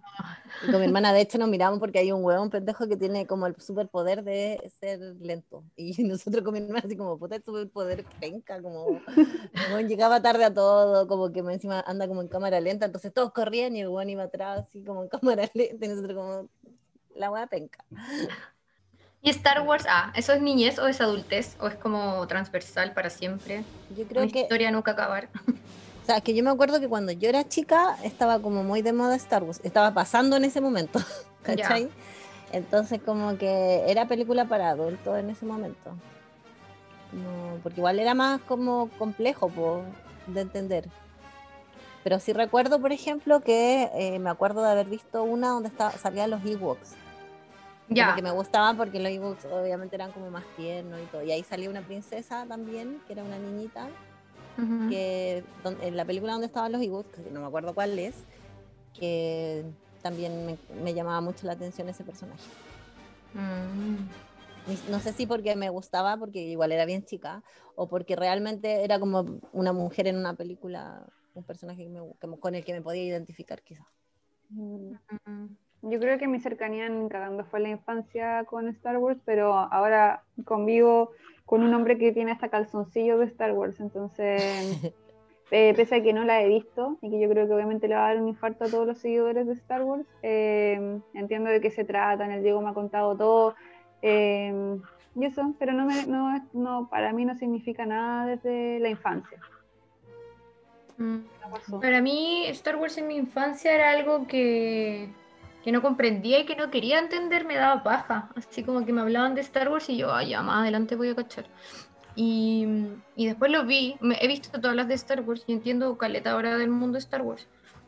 Y 0.68 0.72
con 0.72 0.80
mi 0.80 0.86
hermana, 0.88 1.14
de 1.14 1.22
hecho, 1.22 1.38
nos 1.38 1.48
miramos 1.48 1.80
porque 1.80 2.00
hay 2.00 2.12
un 2.12 2.24
huevón 2.24 2.50
pendejo 2.50 2.88
que 2.88 2.98
tiene 2.98 3.28
como 3.28 3.46
el 3.46 3.56
superpoder 3.62 4.24
de 4.24 4.72
ser 4.80 5.00
lento. 5.20 5.64
Y 5.76 5.94
nosotros 6.04 6.44
con 6.44 6.54
mi 6.54 6.60
hermana, 6.60 6.82
así 6.84 6.98
como, 6.98 7.20
puta, 7.20 7.36
el 7.36 7.44
superpoder 7.44 8.04
penca, 8.20 8.62
como, 8.62 9.00
llegaba 9.88 10.22
tarde 10.24 10.46
a 10.46 10.54
todo, 10.54 11.08
como 11.08 11.32
que 11.32 11.40
encima 11.40 11.82
anda 11.82 12.08
como 12.08 12.22
en 12.22 12.30
cámara 12.30 12.60
lenta. 12.62 12.88
Entonces 12.88 13.14
todos 13.14 13.32
corrían 13.32 13.76
y 13.76 13.82
el 13.82 13.88
huevón 13.90 14.10
iba 14.10 14.24
atrás, 14.24 14.66
así 14.68 14.84
como 14.84 15.04
en 15.04 15.10
cámara 15.10 15.48
lenta. 15.54 15.86
Y 15.86 15.90
nosotros, 15.90 16.16
como, 16.16 16.50
la 17.16 17.32
hueá 17.32 17.48
penca. 17.48 17.84
¿Y 19.22 19.30
Star 19.30 19.62
Wars, 19.62 19.86
ah, 19.88 20.12
eso 20.16 20.34
es 20.34 20.42
niñez 20.42 20.78
o 20.80 20.88
es 20.88 21.00
adultez? 21.00 21.56
¿O 21.62 21.68
es 21.68 21.76
como 21.76 22.28
transversal 22.28 22.94
para 22.94 23.10
siempre? 23.10 23.64
Yo 23.96 24.06
creo 24.06 24.28
que. 24.28 24.42
historia 24.42 24.72
nunca 24.72 24.92
acabar. 24.92 25.30
O 26.04 26.06
sea, 26.06 26.20
que 26.20 26.36
yo 26.36 26.44
me 26.44 26.50
acuerdo 26.50 26.82
que 26.82 26.90
cuando 26.90 27.14
yo 27.14 27.30
era 27.30 27.48
chica 27.48 27.96
estaba 28.04 28.38
como 28.40 28.62
muy 28.62 28.82
de 28.82 28.92
moda 28.92 29.16
Star 29.16 29.42
Wars, 29.42 29.62
estaba 29.64 29.94
pasando 29.94 30.36
en 30.36 30.44
ese 30.44 30.60
momento, 30.60 31.00
¿cachai? 31.44 31.90
Entonces 32.52 33.02
como 33.02 33.38
que 33.38 33.90
era 33.90 34.06
película 34.06 34.44
para 34.44 34.72
adultos 34.72 35.18
en 35.18 35.30
ese 35.30 35.46
momento. 35.46 35.96
porque 37.64 37.80
igual 37.80 38.00
era 38.00 38.14
más 38.14 38.42
como 38.42 38.90
complejo 39.00 39.50
de 40.28 40.42
entender. 40.42 40.90
Pero 42.04 42.20
sí 42.20 42.34
recuerdo, 42.34 42.82
por 42.82 42.92
ejemplo, 42.92 43.40
que 43.40 43.90
eh, 43.94 44.20
me 44.20 44.30
acuerdo 44.30 44.62
de 44.62 44.72
haber 44.72 44.88
visto 44.88 45.24
una 45.24 45.52
donde 45.52 45.70
estaba, 45.70 45.94
salían 45.94 46.32
los 46.32 46.44
Ewoks. 46.44 46.96
Ya. 47.90 48.16
Que 48.16 48.22
me 48.22 48.32
gustaban 48.32 48.78
porque 48.78 49.00
los 49.00 49.12
Ewoks 49.12 49.46
obviamente 49.46 49.96
eran 49.96 50.12
como 50.12 50.30
más 50.32 50.44
tiernos 50.56 51.00
y 51.02 51.06
todo. 51.06 51.24
Y 51.24 51.32
ahí 51.32 51.44
salía 51.44 51.70
una 51.70 51.82
princesa 51.82 52.46
también, 52.48 53.02
que 53.08 53.14
era 53.14 53.24
una 53.24 53.38
niñita 53.38 53.90
que 54.90 55.44
en 55.82 55.98
la 55.98 56.06
película 56.06 56.34
donde 56.34 56.48
estaban 56.48 56.72
los 56.72 56.82
Ewoks, 56.82 57.10
que 57.10 57.32
no 57.32 57.42
me 57.42 57.48
acuerdo 57.48 57.74
cuál 57.74 57.98
es, 57.98 58.16
que 58.94 59.66
también 60.02 60.58
me, 60.84 60.94
llamaba 60.94 61.22
mucho 61.22 61.48
la 61.48 61.54
atención 61.54 61.90
ese 61.90 62.04
personaje. 62.04 62.44
Mm. 63.34 64.92
No 64.92 65.00
sé 65.00 65.12
si 65.14 65.26
porque 65.26 65.56
me 65.56 65.70
gustaba, 65.70 66.18
porque 66.18 66.40
igual 66.40 66.72
era 66.72 66.86
bien 66.86 67.04
chica, 67.04 67.44
o 67.76 67.88
porque 67.88 68.16
realmente 68.16 68.84
era 68.84 69.00
como 69.00 69.40
una 69.52 69.74
mujer 69.74 70.08
en 70.08 70.18
una 70.18 70.36
película, 70.36 71.06
un 71.34 71.44
personaje 71.44 71.90
con 72.40 72.56
el 72.56 72.64
que 72.64 72.74
me 72.74 72.82
podía 72.82 73.04
identificar 73.04 73.62
quizás. 73.64 73.88
Mm. 74.50 74.94
Yo 75.86 76.00
creo 76.00 76.18
que 76.18 76.30
mi 76.30 76.40
cercanía 76.40 76.86
en 76.86 77.10
cagando 77.10 77.44
fue 77.44 77.60
la 77.60 77.68
infancia 77.68 78.46
con 78.46 78.70
Star 78.70 78.98
Wars, 78.98 79.20
pero 79.26 79.54
ahora 79.54 80.24
convivo 80.46 81.12
con 81.46 81.62
un 81.62 81.74
hombre 81.74 81.98
que 81.98 82.14
tiene 82.14 82.32
hasta 82.32 82.48
calzoncillo 82.48 83.18
de 83.18 83.26
Star 83.26 83.52
Wars, 83.52 83.82
entonces, 83.82 84.42
eh, 85.52 85.74
pese 85.76 85.96
a 85.96 86.02
que 86.02 86.14
no 86.14 86.24
la 86.24 86.42
he 86.42 86.48
visto 86.48 86.98
y 87.02 87.10
que 87.10 87.20
yo 87.20 87.30
creo 87.30 87.48
que 87.48 87.54
obviamente 87.54 87.90
le 87.90 87.96
va 87.96 88.06
a 88.06 88.14
dar 88.14 88.22
un 88.22 88.30
infarto 88.30 88.64
a 88.64 88.70
todos 88.70 88.88
los 88.88 88.98
seguidores 88.98 89.46
de 89.46 89.54
Star 89.54 89.84
Wars, 89.84 90.06
eh, 90.22 91.00
entiendo 91.14 91.50
de 91.50 91.60
qué 91.60 91.70
se 91.70 91.84
trata, 91.84 92.34
el 92.34 92.44
Diego 92.44 92.62
me 92.62 92.70
ha 92.70 92.74
contado 92.74 93.18
todo, 93.18 93.56
eh, 94.02 94.80
y 95.16 95.26
eso, 95.26 95.54
pero 95.60 95.74
no, 95.74 95.86
me, 95.86 96.06
no, 96.06 96.48
no, 96.54 96.88
para 96.90 97.12
mí 97.12 97.26
no 97.26 97.36
significa 97.36 97.86
nada 97.86 98.26
desde 98.26 98.80
la 98.80 98.88
infancia. 98.88 99.38
Mm. 100.98 101.18
Para 101.82 102.02
mí 102.02 102.46
Star 102.48 102.78
Wars 102.78 102.98
en 102.98 103.08
mi 103.08 103.18
infancia 103.18 103.74
era 103.74 103.92
algo 103.92 104.28
que 104.28 105.10
que 105.64 105.72
no 105.72 105.82
comprendía 105.82 106.40
y 106.40 106.46
que 106.46 106.56
no 106.56 106.70
quería 106.70 107.00
entender 107.00 107.46
me 107.46 107.56
daba 107.56 107.84
paja. 107.84 108.30
Así 108.36 108.64
como 108.64 108.86
que 108.86 108.92
me 108.92 109.02
hablaban 109.02 109.34
de 109.34 109.42
Star 109.42 109.70
Wars 109.70 109.90
y 109.90 109.98
yo, 109.98 110.14
ay, 110.14 110.30
ya 110.30 110.42
más 110.42 110.62
adelante 110.62 110.96
voy 110.96 111.10
a 111.10 111.16
cachar. 111.16 111.46
Y, 112.16 112.68
y, 113.16 113.26
después 113.26 113.52
lo 113.52 113.66
vi, 113.66 113.96
he 114.20 114.28
visto 114.28 114.60
todas 114.60 114.76
las 114.76 114.88
de 114.88 114.94
Star 114.94 115.22
Wars 115.22 115.44
y 115.48 115.54
entiendo 115.54 115.98
caleta 115.98 116.32
ahora 116.32 116.58
del 116.58 116.70
mundo 116.70 116.98
Star 116.98 117.22
Wars. 117.22 117.48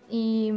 Y, 0.09 0.51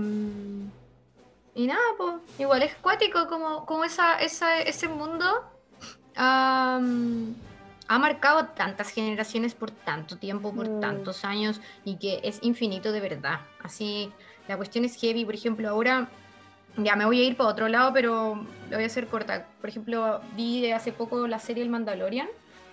y 1.55 1.66
nada, 1.66 1.83
pues 1.99 2.14
igual 2.39 2.62
es 2.62 2.75
cuático 2.77 3.27
como, 3.27 3.66
como 3.66 3.85
esa, 3.85 4.21
esa, 4.21 4.61
ese 4.61 4.89
mundo 4.89 5.27
ha 6.16 7.99
marcado 7.99 8.47
tantas 8.49 8.91
generaciones 8.91 9.55
por 9.55 9.71
tanto 9.71 10.19
tiempo, 10.19 10.55
por 10.55 10.69
mm. 10.69 10.81
tantos 10.81 11.25
años 11.25 11.61
y 11.85 11.97
que 11.97 12.21
es 12.23 12.39
infinito 12.43 12.93
de 12.93 13.01
verdad. 13.01 13.41
Así, 13.62 14.12
la 14.47 14.57
cuestión 14.57 14.85
es 14.85 14.97
heavy, 14.97 15.25
por 15.25 15.35
ejemplo, 15.35 15.69
ahora 15.69 16.09
ya 16.79 16.97
me 16.97 17.05
voy 17.05 17.20
a 17.20 17.24
ir 17.24 17.37
para 17.37 17.51
otro 17.51 17.68
lado, 17.68 17.93
pero 17.93 18.37
lo 18.70 18.76
voy 18.76 18.85
a 18.85 18.87
hacer 18.87 19.07
corta. 19.07 19.47
Por 19.61 19.70
ejemplo, 19.70 20.20
vi 20.37 20.70
hace 20.70 20.93
poco 20.93 21.26
la 21.26 21.39
serie 21.39 21.62
El 21.62 21.70
Mandalorian 21.70 22.29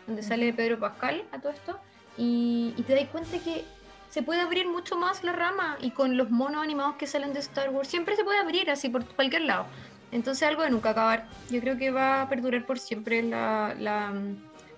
donde 0.08 0.24
sale 0.24 0.53
Pedro 0.53 0.80
Pascal 0.80 1.24
a 1.32 1.39
todo 1.39 1.51
esto, 1.51 1.80
y, 2.18 2.74
y 2.78 2.84
te 2.84 2.95
das 2.95 3.08
cuenta 3.08 3.38
que 3.39 3.66
se 4.10 4.24
puede 4.24 4.41
abrir 4.41 4.68
mucho 4.68 4.95
más 4.95 5.24
la 5.24 5.34
rama 5.34 5.78
y 5.82 5.91
con 5.91 6.16
los 6.16 6.30
monos 6.30 6.64
animados 6.64 6.95
que 6.95 7.08
salen 7.08 7.34
de 7.34 7.39
Star 7.39 7.70
Wars 7.70 7.88
siempre 7.88 8.16
se 8.16 8.24
puede 8.24 8.39
abrir 8.39 8.70
así 8.70 8.88
por 8.88 9.06
cualquier 9.06 9.41
lado. 9.41 9.66
Entonces 10.12 10.47
algo 10.47 10.62
de 10.62 10.70
nunca 10.70 10.91
acabar. 10.91 11.28
Yo 11.49 11.60
creo 11.60 11.78
que 11.78 11.91
va 11.91 12.22
a 12.22 12.30
perdurar 12.30 12.66
por 12.66 12.80
siempre 12.80 13.22
la, 13.24 13.76
la, 13.78 14.14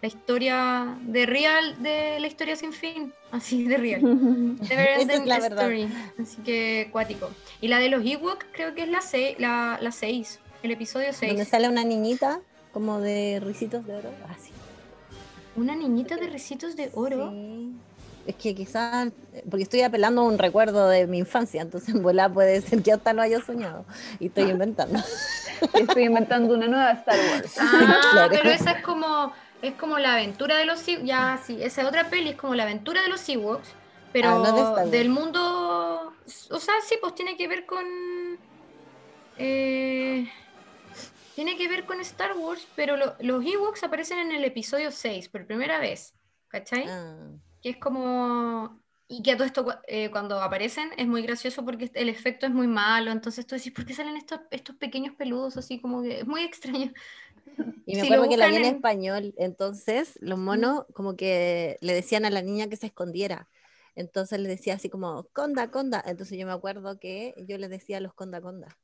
la 0.02 0.08
historia 0.08 0.98
de 1.02 1.26
real, 1.26 1.82
de 1.82 2.20
la 2.20 2.28
historia 2.28 2.56
sin 2.56 2.74
fin, 2.74 3.14
así 3.32 3.64
de 3.64 3.78
real. 3.78 4.58
Es 4.62 5.26
la 5.26 5.40
verdad. 5.40 5.72
Story. 5.72 5.90
Así 6.22 6.38
que 6.44 6.90
cuático. 6.92 7.30
Y 7.62 7.68
la 7.68 7.80
de 7.80 7.90
los 7.90 8.06
Ewok 8.06 8.46
creo 8.52 8.74
que 8.76 8.84
es 8.84 8.90
la 8.90 9.02
6, 9.02 9.40
la, 9.40 9.78
la 9.82 9.92
seis, 9.92 10.40
el 10.64 10.72
episodio 10.72 11.14
6. 11.14 11.32
Donde 11.32 11.46
sale 11.46 11.70
una 11.70 11.84
niñita 11.84 12.40
como 12.72 13.00
de 13.00 13.42
risitos 13.44 13.86
de 13.86 13.96
oro. 13.96 14.10
Así. 14.30 14.52
¿Una 15.56 15.76
niñita 15.76 16.18
de 16.18 16.28
risitos 16.28 16.76
de 16.76 16.92
oro? 16.94 17.32
Sí 17.32 17.74
es 18.28 18.36
que 18.36 18.54
quizás, 18.54 19.10
porque 19.50 19.64
estoy 19.64 19.82
apelando 19.82 20.22
a 20.22 20.26
un 20.26 20.38
recuerdo 20.38 20.90
de 20.90 21.08
mi 21.08 21.20
infancia, 21.20 21.62
entonces 21.62 21.96
en 21.96 22.04
volar 22.04 22.32
puede 22.34 22.62
ser 22.62 22.84
que 22.84 22.92
hasta 22.92 23.14
lo 23.14 23.22
haya 23.22 23.42
soñado 23.42 23.86
y 24.20 24.28
estoy 24.28 24.52
inventando. 24.52 25.00
estoy 25.74 26.04
inventando 26.04 26.54
una 26.54 26.68
nueva 26.68 26.92
Star 26.92 27.18
Wars. 27.32 27.56
Ah, 27.58 28.28
pero 28.30 28.50
esa 28.50 28.72
es 28.72 28.84
como, 28.84 29.32
es 29.62 29.74
como 29.76 29.98
la 30.00 30.14
aventura 30.14 30.58
de 30.58 30.66
los 30.66 30.86
ya 30.86 31.40
sí, 31.44 31.62
esa 31.62 31.88
otra 31.88 32.10
peli 32.10 32.30
es 32.30 32.36
como 32.36 32.56
la 32.56 32.64
aventura 32.64 33.02
de 33.02 33.10
los 33.10 33.28
Ewoks, 33.28 33.70
pero 34.14 34.44
ah, 34.46 34.86
del 34.86 35.10
mundo, 35.10 36.14
o 36.50 36.60
sea, 36.60 36.76
sí, 36.86 36.96
pues 37.02 37.16
tiene 37.16 37.36
que 37.38 37.48
ver 37.48 37.66
con... 37.66 37.86
Eh, 39.38 40.32
tiene 41.36 41.56
que 41.58 41.68
ver 41.68 41.86
con 41.86 42.00
Star 42.02 42.34
Wars, 42.36 42.66
pero 42.76 42.96
los 43.20 43.46
Ewoks 43.46 43.84
aparecen 43.84 44.20
en 44.20 44.32
el 44.32 44.44
episodio 44.44 44.92
6 44.92 45.30
por 45.30 45.46
primera 45.46 45.80
vez, 45.80 46.16
¿cachai? 46.48 46.86
Ah 46.88 47.30
que 47.62 47.70
es 47.70 47.78
como... 47.78 48.82
Y 49.10 49.24
que 49.24 49.32
a 49.32 49.38
todo 49.38 49.46
esto 49.46 49.66
eh, 49.88 50.12
cuando 50.12 50.42
aparecen 50.42 50.90
es 50.98 51.08
muy 51.08 51.22
gracioso 51.22 51.64
porque 51.64 51.90
el 51.94 52.10
efecto 52.10 52.46
es 52.46 52.52
muy 52.52 52.68
malo, 52.68 53.10
entonces 53.12 53.48
tú 53.48 53.56
decís, 53.56 53.72
¿por 53.72 53.86
qué 53.86 53.94
salen 53.94 54.18
estos, 54.18 54.42
estos 54.52 54.76
pequeños 54.76 55.16
peludos 55.16 55.56
así 55.56 55.80
como 55.80 56.04
que 56.04 56.20
es 56.20 56.28
muy 56.28 56.42
extraño? 56.44 56.92
Y 57.86 57.96
me 57.96 58.02
acuerdo 58.02 58.30
que 58.30 58.38
la 58.38 58.48
vi 58.48 58.58
en, 58.58 58.66
español, 58.66 59.34
entonces 59.38 60.18
los 60.22 60.38
monos 60.38 60.86
como 60.94 61.16
que 61.16 61.78
le 61.82 61.94
decían 61.94 62.26
a 62.26 62.30
la 62.30 62.42
niña 62.42 62.68
que 62.68 62.76
se 62.76 62.88
escondiera. 62.88 63.48
Entonces 63.96 64.40
le 64.40 64.50
decía 64.50 64.76
así 64.76 64.90
como, 64.90 65.24
conda, 65.34 65.72
conda. 65.72 66.04
Entonces 66.06 66.38
yo 66.38 66.46
me 66.46 66.52
acuerdo 66.52 67.00
que 67.00 67.34
yo 67.48 67.58
les 67.58 67.70
decía 67.70 67.98
a 67.98 68.02
los 68.02 68.14
conda, 68.14 68.42
conda. 68.42 68.78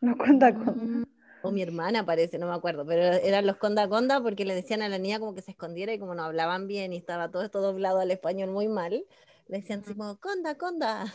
Los 0.00 0.16
conda, 0.16 0.54
conda. 0.54 1.08
O 1.42 1.50
mi 1.50 1.62
hermana 1.62 2.06
parece, 2.06 2.38
no 2.38 2.46
me 2.46 2.54
acuerdo, 2.54 2.86
pero 2.86 3.02
eran 3.02 3.46
los 3.46 3.56
conda 3.56 3.88
conda 3.88 4.20
porque 4.20 4.44
le 4.44 4.54
decían 4.54 4.82
a 4.82 4.88
la 4.88 4.98
niña 4.98 5.18
como 5.18 5.34
que 5.34 5.42
se 5.42 5.50
escondiera 5.50 5.92
y 5.92 5.98
como 5.98 6.14
no 6.14 6.22
hablaban 6.22 6.68
bien 6.68 6.92
y 6.92 6.96
estaba 6.96 7.30
todo 7.30 7.42
esto 7.42 7.60
doblado 7.60 7.98
al 7.98 8.10
español 8.10 8.50
muy 8.50 8.68
mal, 8.68 9.04
le 9.48 9.56
decían 9.56 9.80
así 9.80 9.94
como 9.94 10.20
conda 10.20 10.56
conda. 10.56 11.12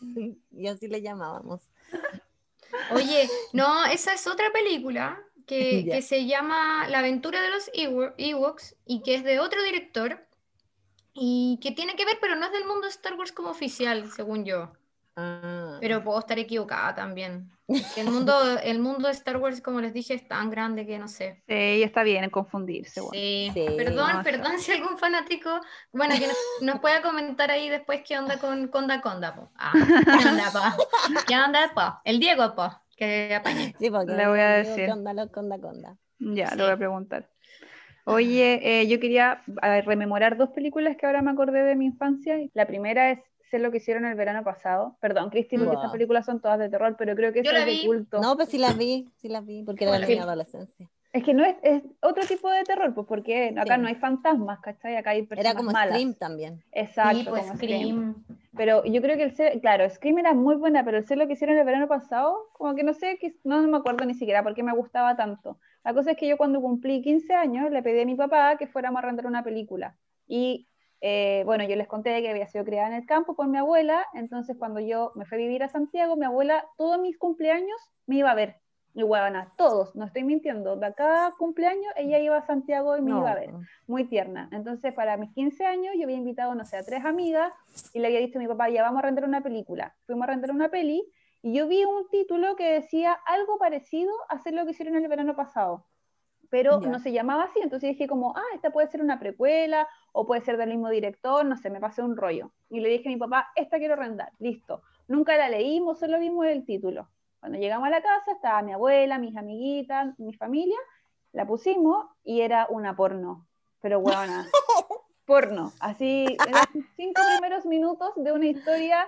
y 0.50 0.66
así 0.66 0.88
le 0.88 1.02
llamábamos. 1.02 1.62
Oye, 2.92 3.28
no, 3.52 3.84
esa 3.86 4.14
es 4.14 4.26
otra 4.26 4.50
película 4.52 5.25
que, 5.86 5.86
que 5.90 6.02
se 6.02 6.26
llama 6.26 6.88
La 6.88 6.98
aventura 6.98 7.40
de 7.40 7.50
los 7.50 7.70
Ewoks 7.74 8.76
y 8.84 9.02
que 9.02 9.14
es 9.14 9.24
de 9.24 9.40
otro 9.40 9.62
director 9.62 10.26
y 11.18 11.58
que 11.62 11.72
tiene 11.72 11.96
que 11.96 12.04
ver, 12.04 12.18
pero 12.20 12.36
no 12.36 12.46
es 12.46 12.52
del 12.52 12.66
mundo 12.66 12.82
de 12.82 12.90
Star 12.90 13.14
Wars 13.14 13.32
como 13.32 13.48
oficial, 13.50 14.10
según 14.12 14.44
yo. 14.44 14.72
Ah. 15.16 15.78
Pero 15.80 16.04
puedo 16.04 16.18
estar 16.18 16.38
equivocada 16.38 16.94
también. 16.94 17.50
El 17.96 18.10
mundo, 18.10 18.58
el 18.62 18.78
mundo 18.78 19.08
de 19.08 19.14
Star 19.14 19.38
Wars, 19.38 19.60
como 19.60 19.80
les 19.80 19.92
dije, 19.92 20.14
es 20.14 20.28
tan 20.28 20.50
grande 20.50 20.86
que 20.86 20.98
no 21.00 21.08
sé. 21.08 21.42
Sí, 21.48 21.82
está 21.82 22.04
bien 22.04 22.22
en 22.22 22.30
confundirse. 22.30 23.00
Sí. 23.10 23.50
Perdón, 23.76 24.22
perdón 24.22 24.60
si 24.60 24.70
algún 24.70 24.96
fanático, 24.98 25.50
bueno, 25.90 26.14
que 26.16 26.28
nos, 26.60 26.78
pueda 26.78 27.02
comentar 27.02 27.50
ahí 27.50 27.68
después 27.68 28.02
qué 28.06 28.18
onda 28.18 28.38
con 28.38 28.68
Conda 28.68 29.00
Conda. 29.00 29.34
Po. 29.34 29.50
Ah, 29.56 29.72
¿Qué 29.72 30.28
onda, 30.28 30.52
po? 30.52 31.22
¿Qué 31.26 31.36
onda, 31.36 31.72
po? 31.74 32.00
El 32.04 32.20
Diego, 32.20 32.54
po, 32.54 32.70
que 32.96 33.34
apañe. 33.34 33.74
Sí, 33.78 33.90
porque 33.90 34.12
le 34.12 34.26
voy 34.26 34.40
a 34.40 34.48
decir. 34.48 34.86
¿Qué 34.86 34.92
onda, 34.92 35.12
los 35.12 35.30
Conda 35.30 35.58
Conda? 35.58 35.96
Ya, 36.18 36.54
lo 36.56 36.64
voy 36.64 36.72
a 36.72 36.76
preguntar. 36.76 37.28
Oye, 38.04 38.60
eh, 38.62 38.86
yo 38.86 39.00
quería 39.00 39.42
rememorar 39.84 40.36
dos 40.36 40.50
películas 40.50 40.96
que 40.96 41.06
ahora 41.06 41.22
me 41.22 41.30
acordé 41.30 41.62
de 41.62 41.74
mi 41.74 41.86
infancia. 41.86 42.38
La 42.54 42.66
primera 42.66 43.10
es 43.10 43.18
sé 43.50 43.58
lo 43.58 43.70
que 43.70 43.78
hicieron 43.78 44.04
el 44.04 44.14
verano 44.14 44.42
pasado. 44.44 44.96
Perdón, 45.00 45.30
Cristi, 45.30 45.56
porque 45.56 45.74
estas 45.74 45.92
películas 45.92 46.26
son 46.26 46.40
todas 46.40 46.58
de 46.58 46.68
terror, 46.68 46.96
pero 46.98 47.14
creo 47.14 47.32
que 47.32 47.40
es 47.40 47.44
de 47.44 47.80
culto. 47.84 48.20
No, 48.20 48.36
pues 48.36 48.48
sí 48.48 48.58
las 48.58 48.76
vi, 48.76 49.08
sí 49.16 49.28
las 49.28 49.44
vi, 49.44 49.62
porque 49.62 49.84
era 49.84 49.98
de 49.98 50.06
mi 50.06 50.18
adolescencia. 50.18 50.90
Es 51.12 51.24
que 51.24 51.32
no 51.32 51.44
es, 51.44 51.56
es, 51.62 51.82
otro 52.02 52.24
tipo 52.26 52.50
de 52.50 52.62
terror, 52.64 52.92
pues 52.94 53.06
porque 53.06 53.54
acá 53.56 53.78
no 53.78 53.88
hay 53.88 53.94
fantasmas, 53.94 54.60
¿cachai? 54.60 54.96
Acá 54.96 55.10
hay 55.10 55.22
personas 55.22 55.52
Era 55.52 55.58
como 55.58 55.70
Scream 55.70 56.14
también. 56.14 56.62
Exacto, 56.72 57.18
sí, 57.18 57.26
pues, 57.28 57.46
Scream. 57.56 58.24
Pero 58.56 58.84
yo 58.84 59.00
creo 59.02 59.16
que 59.16 59.22
el 59.22 59.34
ser, 59.34 59.60
claro, 59.60 59.88
Scream 59.88 60.18
era 60.18 60.34
muy 60.34 60.56
buena, 60.56 60.84
pero 60.84 60.98
el 60.98 61.06
ser 61.06 61.18
lo 61.18 61.26
que 61.26 61.34
hicieron 61.34 61.56
el 61.56 61.64
verano 61.64 61.88
pasado, 61.88 62.48
como 62.52 62.74
que 62.74 62.82
no 62.82 62.92
sé, 62.94 63.18
no 63.44 63.62
me 63.62 63.76
acuerdo 63.76 64.04
ni 64.04 64.14
siquiera 64.14 64.42
por 64.42 64.54
qué 64.54 64.62
me 64.62 64.74
gustaba 64.74 65.16
tanto. 65.16 65.58
La 65.84 65.94
cosa 65.94 66.12
es 66.12 66.16
que 66.16 66.26
yo 66.26 66.36
cuando 66.36 66.60
cumplí 66.60 67.02
15 67.02 67.34
años 67.34 67.70
le 67.70 67.82
pedí 67.82 68.00
a 68.00 68.06
mi 68.06 68.14
papá 68.14 68.56
que 68.58 68.66
fuéramos 68.66 68.98
a 68.98 69.06
rentar 69.06 69.26
una 69.26 69.44
película. 69.44 69.96
Y 70.26 70.66
eh, 71.00 71.42
bueno, 71.44 71.64
yo 71.64 71.76
les 71.76 71.86
conté 71.86 72.20
que 72.22 72.30
había 72.30 72.46
sido 72.46 72.64
criada 72.64 72.88
en 72.88 72.94
el 72.94 73.06
campo 73.06 73.36
por 73.36 73.46
mi 73.46 73.58
abuela, 73.58 74.06
entonces 74.14 74.56
cuando 74.58 74.80
yo 74.80 75.12
me 75.14 75.26
fui 75.26 75.36
a 75.36 75.40
vivir 75.40 75.62
a 75.62 75.68
Santiago, 75.68 76.16
mi 76.16 76.24
abuela 76.24 76.66
todos 76.76 76.98
mis 76.98 77.18
cumpleaños 77.18 77.78
me 78.06 78.16
iba 78.16 78.30
a 78.30 78.34
ver. 78.34 78.56
Y 78.96 79.02
a 79.02 79.52
todos, 79.58 79.94
no 79.94 80.06
estoy 80.06 80.24
mintiendo, 80.24 80.74
de 80.74 80.94
cada 80.94 81.30
cumpleaños 81.32 81.92
ella 81.96 82.18
iba 82.18 82.38
a 82.38 82.46
Santiago 82.46 82.96
y 82.96 83.02
me 83.02 83.10
iba 83.10 83.30
a 83.30 83.34
ver, 83.34 83.50
muy 83.86 84.04
tierna. 84.04 84.48
Entonces, 84.52 84.94
para 84.94 85.18
mis 85.18 85.34
15 85.34 85.66
años, 85.66 85.94
yo 85.98 86.04
había 86.04 86.16
invitado, 86.16 86.54
no 86.54 86.64
sé, 86.64 86.78
a 86.78 86.82
tres 86.82 87.04
amigas 87.04 87.52
y 87.92 87.98
le 87.98 88.06
había 88.06 88.20
dicho 88.20 88.38
a 88.38 88.42
mi 88.42 88.48
papá, 88.48 88.70
ya 88.70 88.80
vamos 88.80 89.00
a 89.00 89.02
rentar 89.02 89.24
una 89.24 89.42
película. 89.42 89.94
Fuimos 90.06 90.24
a 90.24 90.30
rentar 90.32 90.50
una 90.50 90.70
peli 90.70 91.06
y 91.42 91.52
yo 91.52 91.68
vi 91.68 91.84
un 91.84 92.08
título 92.08 92.56
que 92.56 92.72
decía 92.72 93.12
algo 93.12 93.58
parecido 93.58 94.14
a 94.30 94.36
hacer 94.36 94.54
lo 94.54 94.64
que 94.64 94.70
hicieron 94.70 94.96
el 94.96 95.06
verano 95.08 95.36
pasado 95.36 95.84
pero 96.48 96.80
no 96.80 96.98
se 96.98 97.12
llamaba 97.12 97.44
así, 97.44 97.60
entonces 97.60 97.90
dije 97.90 98.06
como, 98.06 98.32
ah, 98.36 98.54
esta 98.54 98.70
puede 98.70 98.88
ser 98.88 99.00
una 99.00 99.18
precuela 99.18 99.88
o 100.12 100.26
puede 100.26 100.40
ser 100.42 100.56
del 100.56 100.70
mismo 100.70 100.88
director, 100.88 101.44
no 101.44 101.56
sé, 101.56 101.70
me 101.70 101.80
pasé 101.80 102.02
un 102.02 102.16
rollo. 102.16 102.52
Y 102.70 102.80
le 102.80 102.88
dije 102.88 103.08
a 103.08 103.12
mi 103.12 103.18
papá, 103.18 103.48
esta 103.56 103.78
quiero 103.78 103.96
rentar, 103.96 104.30
listo. 104.38 104.82
Nunca 105.08 105.36
la 105.36 105.48
leímos, 105.48 105.98
solo 105.98 106.18
vimos 106.18 106.46
el 106.46 106.64
título. 106.64 107.08
Cuando 107.46 107.60
llegamos 107.60 107.86
a 107.86 107.90
la 107.90 108.02
casa 108.02 108.32
estaba 108.32 108.60
mi 108.62 108.72
abuela, 108.72 109.18
mis 109.18 109.36
amiguitas, 109.36 110.18
mi 110.18 110.34
familia, 110.34 110.76
la 111.30 111.46
pusimos 111.46 112.06
y 112.24 112.40
era 112.40 112.66
una 112.68 112.96
porno, 112.96 113.46
pero 113.80 114.00
buena, 114.00 114.48
porno, 115.26 115.70
así, 115.78 116.26
en 116.44 116.52
los 116.52 116.66
cinco 116.96 117.22
primeros 117.34 117.64
minutos 117.64 118.10
de 118.16 118.32
una 118.32 118.46
historia 118.46 119.06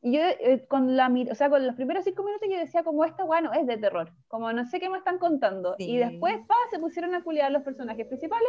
y 0.00 0.12
yo 0.12 0.22
eh, 0.22 0.64
con 0.68 0.96
la 0.96 1.12
o 1.30 1.34
sea, 1.34 1.50
con 1.50 1.66
los 1.66 1.76
primeros 1.76 2.04
cinco 2.04 2.22
minutos 2.22 2.48
yo 2.50 2.56
decía 2.56 2.82
como 2.82 3.04
esta 3.04 3.24
bueno 3.24 3.52
es 3.52 3.66
de 3.66 3.76
terror, 3.76 4.10
como 4.26 4.50
no 4.54 4.64
sé 4.64 4.80
qué 4.80 4.88
me 4.88 4.96
están 4.96 5.18
contando. 5.18 5.74
Y 5.76 5.98
después 5.98 6.38
pa, 6.46 6.54
se 6.70 6.78
pusieron 6.78 7.14
a 7.14 7.22
culiar 7.22 7.52
los 7.52 7.62
personajes 7.62 8.06
principales 8.06 8.48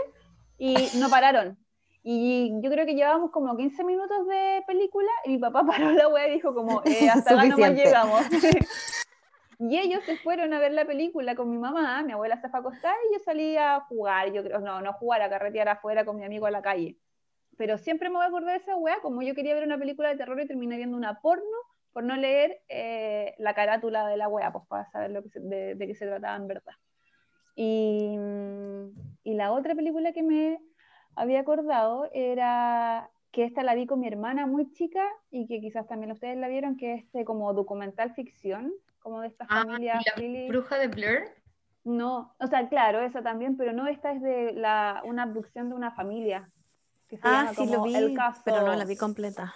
y 0.57 0.73
no 0.99 1.09
pararon. 1.09 1.57
Y 2.03 2.51
yo 2.61 2.71
creo 2.71 2.85
que 2.85 2.95
llevábamos 2.95 3.31
como 3.31 3.55
15 3.55 3.83
minutos 3.83 4.27
de 4.27 4.63
película 4.65 5.09
y 5.25 5.31
mi 5.31 5.37
papá 5.37 5.63
paró 5.67 5.91
la 5.91 6.07
wea 6.07 6.27
y 6.27 6.33
dijo 6.33 6.53
como, 6.53 6.81
eh, 6.85 7.09
hasta 7.09 7.33
acá 7.33 7.45
nomás 7.45 7.71
llegamos. 7.71 8.21
Y 9.61 9.77
ellos 9.77 10.03
se 10.03 10.17
fueron 10.17 10.53
a 10.53 10.59
ver 10.59 10.73
la 10.73 10.85
película 10.85 11.35
con 11.35 11.49
mi 11.49 11.57
mamá, 11.57 12.01
mi 12.03 12.11
abuela 12.13 12.35
se 12.41 12.49
fue 12.49 12.59
y 12.61 13.13
yo 13.13 13.19
salí 13.23 13.55
a 13.57 13.81
jugar, 13.81 14.33
yo 14.33 14.43
creo, 14.43 14.59
no, 14.59 14.81
no 14.81 14.93
jugar, 14.93 15.21
a 15.21 15.29
carretear 15.29 15.69
afuera 15.69 16.03
con 16.03 16.17
mi 16.17 16.25
amigo 16.25 16.47
a 16.47 16.51
la 16.51 16.61
calle 16.61 16.97
pero 17.61 17.77
siempre 17.77 18.09
me 18.09 18.15
voy 18.15 18.23
a 18.23 18.29
acordar 18.29 18.57
de 18.57 18.63
esa 18.63 18.75
weá, 18.75 18.99
como 19.03 19.21
yo 19.21 19.35
quería 19.35 19.53
ver 19.53 19.63
una 19.63 19.77
película 19.77 20.09
de 20.09 20.17
terror 20.17 20.41
y 20.41 20.47
terminé 20.47 20.77
viendo 20.77 20.97
una 20.97 21.21
porno 21.21 21.45
por 21.93 22.03
no 22.03 22.15
leer 22.15 22.61
eh, 22.69 23.35
la 23.37 23.53
carátula 23.53 24.07
de 24.07 24.17
la 24.17 24.27
weá, 24.27 24.51
pues 24.51 24.65
para 24.67 24.85
saber 24.87 25.11
lo 25.11 25.21
que 25.21 25.39
de, 25.39 25.77
qué 25.77 25.93
se 25.93 26.07
trataba 26.07 26.35
en 26.37 26.47
verdad. 26.47 26.73
Y, 27.55 28.17
y, 29.23 29.33
la 29.35 29.51
otra 29.51 29.75
película 29.75 30.11
que 30.11 30.23
me 30.23 30.59
había 31.15 31.41
acordado 31.41 32.09
era 32.13 33.11
que 33.31 33.43
esta 33.43 33.61
la 33.61 33.75
vi 33.75 33.85
con 33.85 33.99
mi 33.99 34.07
hermana 34.07 34.47
muy 34.47 34.71
chica 34.71 35.05
y 35.29 35.45
que 35.45 35.61
quizás 35.61 35.85
también 35.87 36.11
ustedes 36.11 36.37
la 36.37 36.47
vieron, 36.47 36.77
que 36.77 36.93
es 36.95 37.03
este 37.03 37.25
como 37.25 37.53
documental 37.53 38.15
ficción, 38.15 38.73
como 39.01 39.21
de 39.21 39.27
esta 39.27 39.45
ah, 39.49 39.63
familia. 39.63 39.99
¿La 40.15 40.47
bruja 40.47 40.77
de 40.77 40.87
Blair? 40.87 41.23
No, 41.83 42.35
o 42.39 42.47
sea, 42.47 42.69
claro, 42.69 43.01
esa 43.01 43.21
también, 43.21 43.57
pero 43.57 43.73
no, 43.73 43.87
esta 43.87 44.11
es 44.11 44.21
de 44.21 44.53
la, 44.53 45.01
una 45.03 45.23
abducción 45.23 45.69
de 45.69 45.75
una 45.75 45.91
familia 45.91 46.49
ah, 47.21 47.51
sí, 47.55 47.65
lo 47.65 47.83
vi, 47.83 47.95
el 47.95 48.15
caso, 48.15 48.41
pero 48.45 48.61
no 48.61 48.75
la 48.75 48.85
vi 48.85 48.95
completa. 48.95 49.53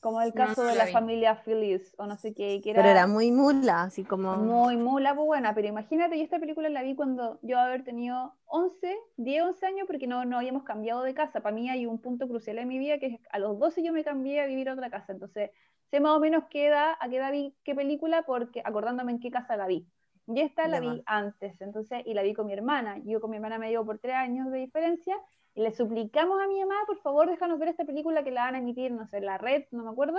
Como 0.00 0.20
el 0.20 0.34
caso 0.34 0.64
de 0.64 0.74
la, 0.74 0.88
familia 0.88 1.34
Phillips 1.34 1.94
o 1.96 2.06
no 2.06 2.18
sé 2.18 2.34
qué. 2.34 2.60
Que 2.62 2.72
era 2.72 2.82
pero 2.82 2.90
era 2.90 3.06
muy 3.06 3.32
mula, 3.32 3.84
así 3.84 4.04
como... 4.04 4.36
Muy 4.36 4.76
mula, 4.76 5.14
pues 5.14 5.24
buena, 5.24 5.54
pero 5.54 5.68
imagínate, 5.68 6.18
yo 6.18 6.24
esta 6.24 6.38
película 6.38 6.68
la 6.68 6.82
vi 6.82 6.94
cuando 6.94 7.38
yo 7.40 7.58
haber 7.58 7.84
tenido 7.84 8.34
11, 8.44 8.94
10, 9.16 9.42
11 9.44 9.66
años 9.66 9.86
porque 9.86 10.06
no, 10.06 10.26
no 10.26 10.36
habíamos 10.36 10.64
cambiado 10.64 11.02
de 11.02 11.14
casa. 11.14 11.40
Para 11.40 11.54
mí 11.54 11.70
hay 11.70 11.86
un 11.86 11.98
punto 11.98 12.28
crucial 12.28 12.58
en 12.58 12.68
mi 12.68 12.78
vida 12.78 12.98
que 12.98 13.06
es 13.06 13.20
a 13.30 13.38
los 13.38 13.58
12 13.58 13.82
yo 13.82 13.94
me 13.94 14.04
cambié 14.04 14.42
a 14.42 14.46
vivir 14.46 14.68
a 14.68 14.74
otra 14.74 14.90
casa. 14.90 15.10
Entonces 15.14 15.52
sé 15.94 16.00
más 16.00 16.16
o 16.16 16.20
menos 16.20 16.44
qué 16.50 16.66
edad, 16.66 16.94
a 16.98 17.08
qué 17.08 17.18
edad 17.18 17.30
vi 17.30 17.54
qué 17.62 17.72
película 17.72 18.24
porque 18.26 18.60
acordándome 18.64 19.12
en 19.12 19.20
qué 19.20 19.30
casa 19.30 19.56
la 19.56 19.68
vi. 19.68 19.86
Y 20.26 20.40
esta 20.40 20.66
la 20.66 20.80
vi 20.80 21.02
antes, 21.06 21.60
entonces, 21.60 22.02
y 22.04 22.14
la 22.14 22.22
vi 22.22 22.34
con 22.34 22.46
mi 22.46 22.52
hermana. 22.52 22.98
Yo 23.04 23.20
con 23.20 23.30
mi 23.30 23.36
hermana 23.36 23.58
me 23.58 23.70
llevo 23.70 23.84
por 23.84 23.98
tres 23.98 24.14
años 24.14 24.50
de 24.50 24.58
diferencia, 24.58 25.14
y 25.54 25.60
le 25.60 25.70
suplicamos 25.72 26.42
a 26.42 26.48
mi 26.48 26.58
mamá, 26.60 26.74
por 26.86 26.98
favor, 26.98 27.30
déjanos 27.30 27.60
ver 27.60 27.68
esta 27.68 27.84
película 27.84 28.24
que 28.24 28.32
la 28.32 28.46
van 28.46 28.56
a 28.56 28.58
emitir, 28.58 28.90
no 28.90 29.06
sé, 29.06 29.18
en 29.18 29.26
la 29.26 29.38
red, 29.38 29.64
no 29.70 29.84
me 29.84 29.90
acuerdo, 29.90 30.18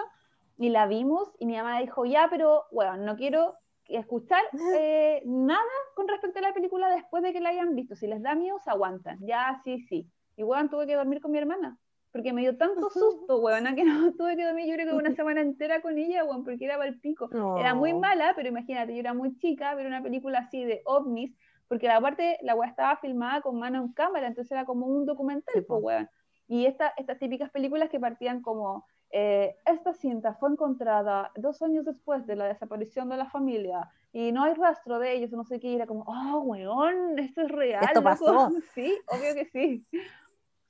y 0.57 0.69
la 0.69 0.87
vimos, 0.87 1.33
y 1.39 1.45
mi 1.45 1.57
mamá 1.57 1.79
dijo, 1.79 2.05
ya, 2.05 2.27
pero, 2.29 2.65
bueno, 2.71 2.95
no 2.97 3.17
quiero 3.17 3.55
escuchar 3.87 4.41
eh, 4.79 5.23
nada 5.25 5.59
con 5.95 6.07
respecto 6.07 6.39
a 6.39 6.43
la 6.43 6.53
película 6.53 6.87
después 6.89 7.21
de 7.21 7.33
que 7.33 7.41
la 7.41 7.49
hayan 7.49 7.75
visto. 7.75 7.95
Si 7.95 8.07
les 8.07 8.21
da 8.21 8.35
miedo, 8.35 8.59
se 8.59 8.69
aguantan. 8.69 9.17
Ya, 9.25 9.59
sí, 9.65 9.81
sí. 9.89 10.09
Y 10.37 10.43
bueno, 10.43 10.69
tuve 10.69 10.87
que 10.87 10.95
dormir 10.95 11.19
con 11.19 11.31
mi 11.31 11.39
hermana. 11.39 11.77
Porque 12.15 12.31
me 12.31 12.43
dio 12.43 12.55
tanto 12.55 12.89
susto, 12.89 13.41
weón, 13.41 13.75
que 13.75 13.83
no 13.83 14.13
tuve 14.13 14.37
que 14.37 14.45
dormir 14.45 14.67
yo 14.67 14.75
creo 14.75 14.87
que 14.87 14.95
una 14.95 15.13
semana 15.13 15.41
entera 15.41 15.81
con 15.81 15.97
ella, 15.97 16.23
weón, 16.23 16.45
porque 16.45 16.63
era 16.63 16.77
para 16.77 16.87
el 16.87 16.97
pico. 16.97 17.29
Era 17.59 17.73
muy 17.73 17.93
mala, 17.93 18.31
pero 18.37 18.47
imagínate, 18.47 18.93
yo 18.93 19.01
era 19.01 19.13
muy 19.13 19.35
chica, 19.35 19.75
ver 19.75 19.85
una 19.85 20.01
película 20.01 20.39
así 20.39 20.63
de 20.63 20.81
ovnis, 20.85 21.35
porque 21.67 21.87
la 21.87 21.99
parte, 21.99 22.37
la 22.41 22.55
weá 22.55 22.69
estaba 22.69 22.95
filmada 22.95 23.41
con 23.41 23.59
mano 23.59 23.81
en 23.81 23.91
cámara, 23.91 24.27
entonces 24.27 24.49
era 24.53 24.63
como 24.63 24.85
un 24.85 25.05
documental, 25.05 25.65
pues, 25.67 25.83
weón. 25.83 26.09
Y 26.47 26.67
esta, 26.67 26.93
estas 26.95 27.19
típicas 27.19 27.49
películas 27.49 27.89
que 27.89 27.99
partían 27.99 28.41
como 28.41 28.85
eh, 29.09 29.57
esta 29.65 29.93
cinta 29.93 30.35
fue 30.35 30.51
encontrada 30.51 31.33
dos 31.35 31.61
años 31.61 31.83
después 31.83 32.25
de 32.25 32.37
la 32.37 32.45
desaparición 32.45 33.09
de 33.09 33.17
la 33.17 33.25
familia 33.25 33.89
y 34.13 34.31
no 34.31 34.43
hay 34.43 34.53
rastro 34.53 34.99
de 34.99 35.13
ellos, 35.15 35.31
no 35.31 35.43
sé 35.43 35.59
qué, 35.59 35.67
y 35.67 35.75
era 35.75 35.85
como, 35.85 36.05
oh, 36.07 36.39
weón, 36.45 37.19
esto 37.19 37.41
es 37.41 37.51
real. 37.51 37.83
Esto 37.83 38.01
pasó. 38.01 38.49
Sí, 38.73 38.97
obvio 39.07 39.33
que 39.33 39.49
sí. 39.51 39.85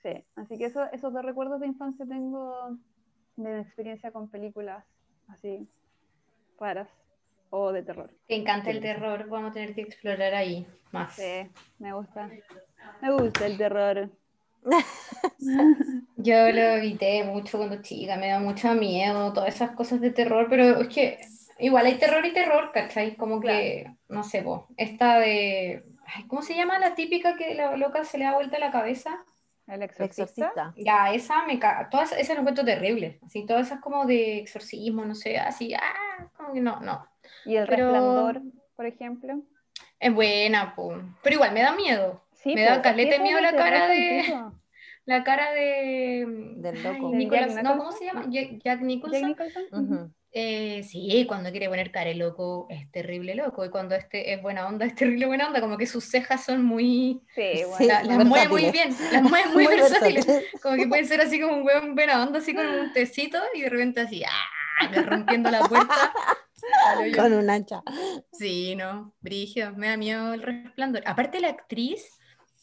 Sí, 0.06 0.24
así 0.36 0.60
que 0.60 0.66
eso, 0.66 0.84
esos 0.92 1.12
dos 1.12 1.26
recuerdos 1.26 1.60
de 1.60 1.66
infancia 1.66 2.06
tengo 2.06 2.78
de 3.38 3.50
mi 3.50 3.60
experiencia 3.60 4.12
con 4.12 4.30
películas 4.30 4.86
así, 5.28 5.68
raras 6.60 6.88
o 7.50 7.72
de 7.72 7.82
terror. 7.82 8.12
Te 8.28 8.36
encanta 8.36 8.70
el 8.70 8.82
terror, 8.82 9.28
vamos 9.28 9.50
a 9.50 9.54
tener 9.54 9.74
que 9.74 9.82
explorar 9.82 10.36
ahí 10.36 10.68
más. 10.92 11.16
Sí, 11.16 11.50
me 11.80 11.92
gusta. 11.94 12.30
Me 13.02 13.14
gusta 13.14 13.48
el 13.48 13.58
terror. 13.58 14.12
Yo 16.18 16.52
lo 16.52 16.62
evité 16.62 17.24
mucho 17.24 17.58
cuando 17.58 17.82
chica, 17.82 18.16
me 18.16 18.30
da 18.30 18.38
mucho 18.38 18.76
miedo, 18.76 19.34
todas 19.34 19.56
esas 19.56 19.72
cosas 19.72 20.02
de 20.02 20.12
terror, 20.12 20.46
pero 20.48 20.82
es 20.82 20.88
que 20.90 21.18
igual 21.58 21.88
hay 21.88 21.98
terror 21.98 22.24
y 22.24 22.32
terror, 22.32 22.72
¿cachai? 22.72 23.16
Como 23.16 23.42
que, 23.42 23.92
no 24.10 24.22
sé, 24.22 24.44
vos, 24.44 24.66
esta 24.78 25.18
de, 25.18 25.84
¿cómo 26.28 26.44
se 26.44 26.56
llama 26.56 26.78
la 26.78 26.94
típica 26.94 27.36
que 27.36 27.56
la 27.56 27.76
loca 27.76 28.04
se 28.04 28.20
le 28.20 28.26
da 28.26 28.36
vuelta 28.36 28.60
la 28.60 28.70
cabeza? 28.70 29.26
El 29.68 29.82
exorcista. 29.82 30.74
Ya, 30.78 31.14
esa 31.14 31.46
me 31.46 31.60
caga, 31.60 31.90
todas 31.90 32.12
esa 32.12 32.34
lo 32.34 32.42
encuentro 32.42 32.64
terrible, 32.64 33.20
así, 33.26 33.46
todas 33.46 33.68
esas 33.68 33.82
como 33.82 34.06
de 34.06 34.40
exorcismo, 34.40 35.06
no 35.06 35.16
sé, 35.16 35.38
así, 35.38 35.74
ah, 35.74 36.30
como 36.38 36.54
que 36.54 36.62
no, 36.62 36.80
no. 36.82 37.08
¿Y 37.46 37.56
el 37.56 37.68
resplandor, 37.68 38.42
por 38.76 38.86
ejemplo? 38.86 39.42
Es 40.00 40.14
buena, 40.14 40.76
pues, 40.76 41.00
pero 41.24 41.36
igual 41.36 41.54
me 41.54 41.62
da 41.62 41.74
miedo 41.74 42.26
me 42.54 42.64
da 42.64 42.82
caleta 42.82 43.22
miedo 43.22 43.42
la 43.42 43.56
cara 43.56 43.88
de. 43.88 44.24
La 45.06 45.24
cara 45.24 45.52
de. 45.52 46.26
Del 46.58 46.84
loco. 46.84 47.12
no, 47.64 47.78
¿cómo 47.78 47.92
se 47.92 48.06
llama? 48.06 48.26
Jack, 48.30 48.82
Nicholson. 48.82 49.36
Eh, 50.38 50.84
sí, 50.84 51.24
cuando 51.30 51.50
quiere 51.50 51.70
poner 51.70 51.92
cara 51.92 52.10
de 52.10 52.16
loco 52.16 52.68
es 52.70 52.92
terrible 52.92 53.36
loco. 53.36 53.64
Y 53.64 53.70
cuando 53.70 53.96
este 53.96 54.34
es 54.34 54.42
buena 54.42 54.68
onda, 54.68 54.86
es 54.86 54.94
terrible 54.94 55.28
buena 55.28 55.48
onda. 55.48 55.62
Como 55.62 55.78
que 55.78 55.88
sus 55.88 56.04
cejas 56.04 56.44
son 56.44 56.62
muy. 56.66 57.22
Sí, 57.34 57.64
bueno, 57.80 57.94
las 58.04 58.26
mueve 58.26 58.50
muy 58.50 58.70
bien. 58.70 58.94
Las 59.14 59.24
mueve 59.30 59.48
muy, 59.54 59.66
versátiles. 59.66 60.28
Como 60.62 60.76
que 60.76 60.88
pueden 60.88 61.08
ser 61.08 61.22
así 61.22 61.40
como 61.40 61.56
un 61.56 61.66
hueón 61.66 61.96
buena 61.96 62.22
onda, 62.22 62.40
así 62.40 62.54
con 62.54 62.68
un 62.68 62.92
tecito 62.92 63.40
y 63.54 63.62
de 63.62 63.70
repente 63.70 64.02
así. 64.02 64.24
¡ah! 64.26 64.92
rompiendo 65.06 65.50
la 65.50 65.62
puerta. 65.62 66.12
Con 67.16 67.32
un 67.32 67.50
hacha. 67.50 67.82
Sí, 68.34 68.76
no, 68.76 69.14
Brigio, 69.22 69.72
me 69.78 69.88
da 69.88 69.96
miedo 69.96 70.34
el 70.34 70.42
resplandor. 70.42 71.02
Aparte, 71.06 71.40
la 71.40 71.48
actriz 71.48 72.10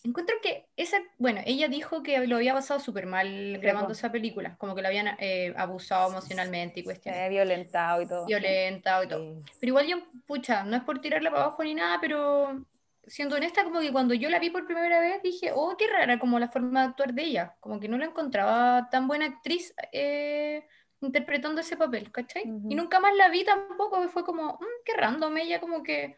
encuentro 0.05 0.37
que 0.43 0.67
esa, 0.77 0.99
bueno, 1.19 1.41
ella 1.47 1.69
dijo 1.69 2.03
que 2.03 2.27
lo 2.27 2.37
había 2.37 2.55
pasado 2.55 2.81
súper 2.81 3.07
mal 3.07 3.59
grabando 3.59 3.93
esa 3.93 4.11
película, 4.11 4.57
como 4.57 4.75
que 4.75 4.83
la 4.83 4.89
habían 4.89 5.17
eh, 5.19 5.55
abusado 5.57 6.11
emocionalmente 6.11 6.81
y 6.81 6.85
cuestiones. 6.85 7.21
Eh, 7.21 7.29
violentado 7.29 8.03
y 8.03 8.07
todo. 8.07 8.27
Violentado 8.27 9.05
y 9.05 9.09
todo. 9.09 9.43
Pero 9.61 9.71
igual 9.71 9.87
yo, 9.87 9.97
pucha, 10.27 10.65
no 10.65 10.77
es 10.77 10.83
por 10.83 11.01
tirarla 11.01 11.31
para 11.31 11.45
abajo 11.45 11.63
ni 11.63 11.75
nada, 11.75 11.99
pero 12.01 12.65
siendo 13.07 13.37
honesta, 13.37 13.65
como 13.65 13.81
que 13.81 13.93
cuando 13.93 14.15
yo 14.15 14.31
la 14.31 14.39
vi 14.39 14.51
por 14.51 14.67
primera 14.67 15.01
vez 15.01 15.23
dije, 15.23 15.53
oh, 15.55 15.77
qué 15.77 15.87
rara 15.89 16.19
como 16.19 16.39
la 16.39 16.49
forma 16.49 16.83
de 16.83 16.89
actuar 16.89 17.15
de 17.15 17.23
ella, 17.23 17.57
como 17.61 17.81
que 17.81 17.89
no 17.89 17.99
la 17.99 18.07
encontraba 18.07 18.89
tan 18.91 19.09
buena 19.09 19.27
actriz 19.27 19.75
eh, 19.93 20.67
interpretando 21.01 21.61
ese 21.61 21.77
papel, 21.77 22.11
¿cachai? 22.13 22.43
Y 22.45 22.75
nunca 22.75 23.01
más 23.01 23.15
la 23.17 23.29
vi 23.29 23.45
tampoco, 23.45 24.09
fue 24.09 24.25
como, 24.25 24.55
mm, 24.55 24.85
qué 24.85 24.93
random 24.97 25.37
ella, 25.37 25.61
como 25.61 25.83
que, 25.83 26.17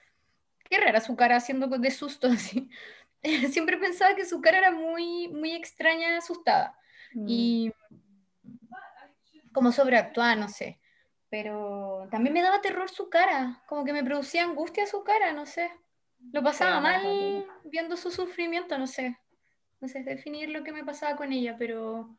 qué 0.68 0.78
rara 0.78 1.00
su 1.00 1.16
cara 1.16 1.36
haciendo 1.36 1.66
de 1.66 1.90
susto 1.90 2.28
así. 2.32 2.70
siempre 3.50 3.78
pensaba 3.78 4.14
que 4.14 4.24
su 4.24 4.40
cara 4.40 4.58
era 4.58 4.70
muy, 4.70 5.28
muy 5.28 5.52
extraña, 5.52 6.16
asustada. 6.16 6.78
Mm. 7.14 7.26
Y 7.28 7.72
como 9.52 9.72
sobreactuada, 9.72 10.36
no 10.36 10.48
sé. 10.48 10.80
Pero 11.30 12.06
también 12.10 12.34
me 12.34 12.42
daba 12.42 12.60
terror 12.60 12.90
su 12.90 13.08
cara, 13.08 13.62
como 13.66 13.84
que 13.84 13.92
me 13.92 14.04
producía 14.04 14.44
angustia 14.44 14.86
su 14.86 15.02
cara, 15.02 15.32
no 15.32 15.46
sé. 15.46 15.70
Lo 16.32 16.42
pasaba 16.42 16.80
mal 16.80 17.46
viendo 17.64 17.96
su 17.96 18.10
sufrimiento, 18.10 18.78
no 18.78 18.86
sé. 18.86 19.18
No 19.80 19.88
sé 19.88 20.02
definir 20.02 20.50
lo 20.50 20.62
que 20.64 20.72
me 20.72 20.84
pasaba 20.84 21.16
con 21.16 21.32
ella, 21.32 21.56
pero 21.58 22.16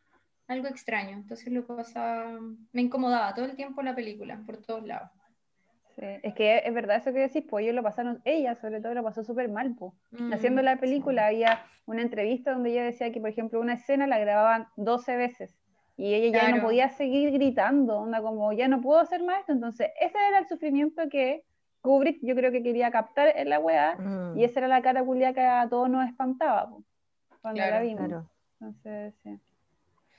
algo 0.47 0.67
extraño. 0.67 1.11
Entonces 1.11 1.51
lo 1.51 1.65
pasaba, 1.65 2.39
me 2.71 2.81
incomodaba 2.81 3.33
todo 3.33 3.45
el 3.45 3.55
tiempo 3.55 3.81
la 3.81 3.95
película, 3.95 4.41
por 4.45 4.57
todos 4.57 4.85
lados. 4.85 5.09
Es 5.97 6.33
que 6.33 6.61
es 6.65 6.73
verdad 6.73 6.97
eso 6.97 7.13
que 7.13 7.19
decís, 7.19 7.43
pues 7.49 7.63
ellos 7.63 7.75
lo 7.75 7.83
pasaron, 7.83 8.21
ella 8.25 8.55
sobre 8.55 8.81
todo 8.81 8.93
lo 8.93 9.03
pasó 9.03 9.23
súper 9.23 9.49
mal, 9.49 9.75
pues. 9.77 9.93
Haciendo 10.33 10.61
la 10.61 10.77
película 10.77 11.27
había 11.27 11.63
una 11.85 12.01
entrevista 12.01 12.51
donde 12.51 12.71
ella 12.71 12.83
decía 12.83 13.11
que, 13.11 13.19
por 13.19 13.29
ejemplo, 13.29 13.59
una 13.59 13.73
escena 13.73 14.07
la 14.07 14.19
grababan 14.19 14.67
12 14.75 15.15
veces 15.15 15.55
y 15.97 16.13
ella 16.13 16.41
ya 16.41 16.55
no 16.55 16.61
podía 16.61 16.89
seguir 16.89 17.31
gritando, 17.31 17.97
onda 17.97 18.21
como, 18.21 18.51
ya 18.51 18.67
no 18.67 18.81
puedo 18.81 18.99
hacer 18.99 19.23
más 19.23 19.39
esto, 19.39 19.53
entonces 19.53 19.91
ese 20.01 20.17
era 20.27 20.39
el 20.39 20.47
sufrimiento 20.47 21.07
que 21.09 21.43
Kubrick 21.81 22.19
yo 22.21 22.35
creo 22.35 22.51
que 22.51 22.63
quería 22.63 22.91
captar 22.91 23.31
en 23.35 23.49
la 23.49 23.59
weá 23.59 23.97
y 24.35 24.43
esa 24.43 24.59
era 24.59 24.67
la 24.67 24.81
cara 24.81 25.05
culia 25.05 25.33
que 25.33 25.41
a 25.41 25.69
todos 25.69 25.89
nos 25.89 26.05
espantaba, 26.07 26.69
cuando 27.41 27.61
la 27.61 27.79
vimos. 27.79 28.25
Entonces, 28.59 29.13
sí. 29.23 29.39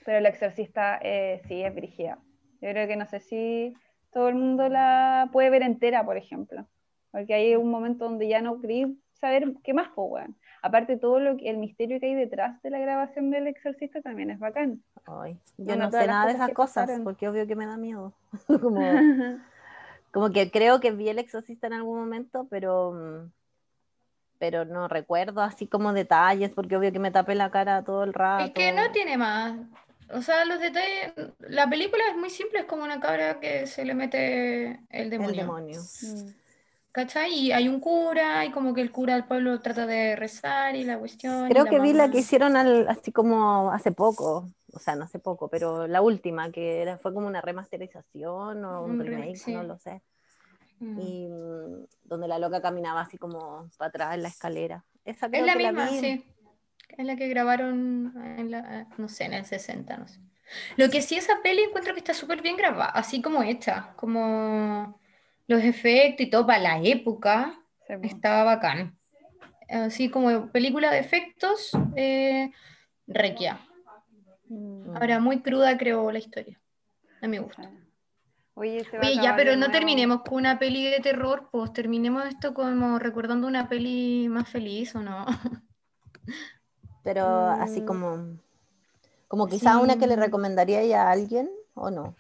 Pero 0.05 0.19
el 0.19 0.27
exorcista 0.27 1.01
eh, 1.03 1.41
sí 1.49 1.63
es 1.63 1.75
Brigia. 1.75 2.19
Yo 2.61 2.71
creo 2.71 2.87
que 2.87 2.97
no 2.97 3.07
sé 3.07 3.19
si 3.19 3.75
todo 4.17 4.31
el 4.31 4.35
mundo 4.35 4.67
la 4.71 5.29
puede 5.31 5.51
ver 5.51 5.61
entera, 5.61 6.03
por 6.03 6.17
ejemplo. 6.17 6.67
Porque 7.11 7.35
hay 7.35 7.55
un 7.55 7.71
momento 7.71 8.07
donde 8.07 8.27
ya 8.27 8.41
no 8.41 8.63
querí 8.63 8.99
saber 9.13 9.53
qué 9.63 9.75
más, 9.75 9.91
pues, 9.95 10.27
Aparte, 10.63 10.97
todo 10.97 11.21
lo 11.21 11.37
que, 11.37 11.51
el 11.51 11.59
misterio 11.59 12.01
que 12.01 12.07
hay 12.07 12.15
detrás 12.15 12.63
de 12.63 12.71
la 12.71 12.79
grabación 12.79 13.31
del 13.31 13.47
exorcista 13.47 14.01
también 14.01 14.31
es 14.31 14.39
bacán. 14.39 14.83
yo 15.59 15.77
no, 15.77 15.91
sé 15.91 16.07
nada 16.07 16.25
de 16.25 16.33
esas 16.33 16.51
cosas, 16.55 16.91
porque 17.05 17.29
obvio 17.29 17.47
que 17.47 17.57
me 17.57 17.67
da 17.67 17.77
miedo. 17.77 18.15
como, 18.63 18.81
como 20.13 20.31
que 20.31 20.51
creo 20.51 20.81
que 20.81 20.93
vi 20.93 21.11
el 21.11 21.19
exorcista 21.19 21.67
en 21.67 21.75
algún 21.75 21.99
momento, 21.99 22.47
pero 22.49 23.29
pero 24.39 24.65
no 24.65 24.89
recuerdo 24.89 25.43
así 25.43 25.67
como 25.67 25.93
detalles, 25.93 26.53
porque 26.53 26.77
obvio 26.79 26.91
que 26.91 26.99
me 26.99 27.11
tapé 27.11 27.35
la 27.35 27.51
cara 27.51 27.85
todo 27.85 28.03
el 28.03 28.15
rato. 28.15 28.47
Es 28.47 28.53
que 28.53 28.73
no 28.73 28.91
tiene 28.93 29.19
más. 29.19 29.59
O 30.13 30.23
sea, 30.23 30.45
los 30.45 30.61
detalles. 30.61 31.13
La 31.41 31.69
película 31.69 32.03
es 32.11 32.17
muy 32.17 32.31
simple, 32.31 32.61
es 32.61 32.65
como 32.67 32.85
una 32.85 33.01
cabra 33.01 33.41
que 33.41 33.67
se 33.67 33.85
le 33.85 33.95
mete 33.95 34.81
el 34.91 35.11
demonio. 35.11 35.31
El 35.31 35.37
demonio. 35.37 35.81
Mm. 35.81 36.29
¿Cachai? 36.93 37.35
Y 37.35 37.53
hay 37.53 37.69
un 37.69 37.79
cura, 37.79 38.45
y 38.47 38.51
como 38.51 38.73
que 38.73 38.81
el 38.81 38.91
cura 38.91 39.15
del 39.15 39.25
pueblo 39.25 39.61
trata 39.61 39.87
de 39.87 40.17
rezar 40.17 40.75
y 40.77 40.85
la 40.85 40.99
cuestión. 40.99 41.49
Creo 41.51 41.67
que 41.67 41.79
vi 41.79 41.93
la 41.93 42.11
que 42.11 42.21
hicieron 42.21 42.57
así 42.57 43.13
como 43.13 43.71
hace 43.71 43.93
poco, 43.93 44.49
o 44.73 44.79
sea, 44.79 44.97
no 44.97 45.05
hace 45.05 45.19
poco, 45.19 45.49
pero 45.49 45.87
la 45.87 46.01
última, 46.01 46.51
que 46.51 46.81
era, 46.81 46.97
fue 46.97 47.13
como 47.13 47.27
una 47.27 47.43
remasterización 47.43 48.65
o 48.65 48.83
un, 48.83 48.99
remake, 48.99 49.47
no 49.49 49.63
lo 49.63 49.77
sé. 49.77 50.01
Mm. 50.79 51.01
Y 51.01 51.29
mm, 51.29 51.87
donde 52.05 52.29
la 52.29 52.39
loca 52.39 52.63
caminaba 52.63 53.03
así 53.03 53.19
como 53.19 53.69
para 53.77 53.89
atrás 53.89 54.15
en 54.15 54.23
la 54.23 54.29
escalera. 54.29 54.85
Esa 55.05 55.27
es 55.31 55.45
la 55.45 55.55
misma, 55.55 55.89
sí. 55.89 56.25
Es 56.89 57.05
la 57.05 57.17
que 57.17 57.29
grabaron 57.29 58.15
en 58.39 58.51
la, 58.51 58.89
no 58.97 59.09
sé, 59.09 59.25
en 59.25 59.35
el 59.35 59.45
60, 59.45 59.97
no 59.97 60.09
sé. 60.09 60.21
Lo 60.77 60.89
que 60.91 61.03
sí 61.03 61.17
esa 61.17 61.43
peli 61.43 61.63
encuentro 61.63 61.93
que 61.93 62.01
está 62.01 62.15
súper 62.15 62.41
bien 62.41 62.57
grabada, 62.57 62.91
así 62.91 63.21
como 63.21 63.43
hecha, 63.43 63.93
como 63.97 64.99
los 65.47 65.63
efectos 65.63 66.27
y 66.27 66.31
todo 66.31 66.47
para 66.47 66.59
la 66.59 66.81
época, 66.83 67.59
estaba 68.03 68.45
bacán. 68.45 68.97
Así 69.69 70.11
como 70.11 70.51
película 70.53 70.91
de 70.91 71.01
efectos, 71.01 71.73
eh, 71.97 72.53
requia. 73.07 73.61
Mm. 74.49 74.97
Ahora, 74.97 75.19
muy 75.19 75.41
cruda 75.41 75.77
creo 75.77 76.11
la 76.13 76.19
historia. 76.19 76.61
A 77.21 77.27
mí 77.27 77.39
me 77.39 77.41
gusta. 77.41 77.71
Oye, 78.55 78.87
ya, 79.23 79.37
pero 79.37 79.55
no 79.55 79.71
terminemos 79.71 80.23
con 80.23 80.39
una 80.39 80.59
peli 80.59 80.91
de 80.91 81.01
terror, 81.01 81.51
pues 81.53 81.75
terminemos 81.75 82.25
esto 82.25 82.55
como 82.55 82.99
recordando 82.99 83.47
una 83.47 83.69
peli 83.69 84.29
más 84.31 84.49
feliz 84.49 84.95
o 84.95 85.03
no. 85.03 85.27
pero 87.07 87.47
así 87.47 87.83
mm. 87.83 87.87
como, 87.87 88.37
como 89.29 89.47
quizá 89.47 89.79
una 89.79 89.97
que 89.97 90.09
le 90.09 90.17
recomendaría 90.17 91.05
a 91.05 91.13
alguien 91.13 91.49
o 91.75 91.89
no. 91.89 92.17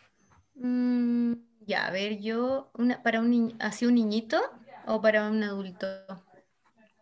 Mm, 0.54 1.32
ya, 1.66 1.88
a 1.88 1.90
ver, 1.90 2.20
yo, 2.20 2.70
una, 2.78 3.02
para 3.02 3.18
un 3.18 3.56
así 3.58 3.84
un 3.84 3.96
niñito, 3.96 4.38
o 4.86 5.00
para 5.00 5.28
un 5.28 5.42
adulto? 5.42 5.88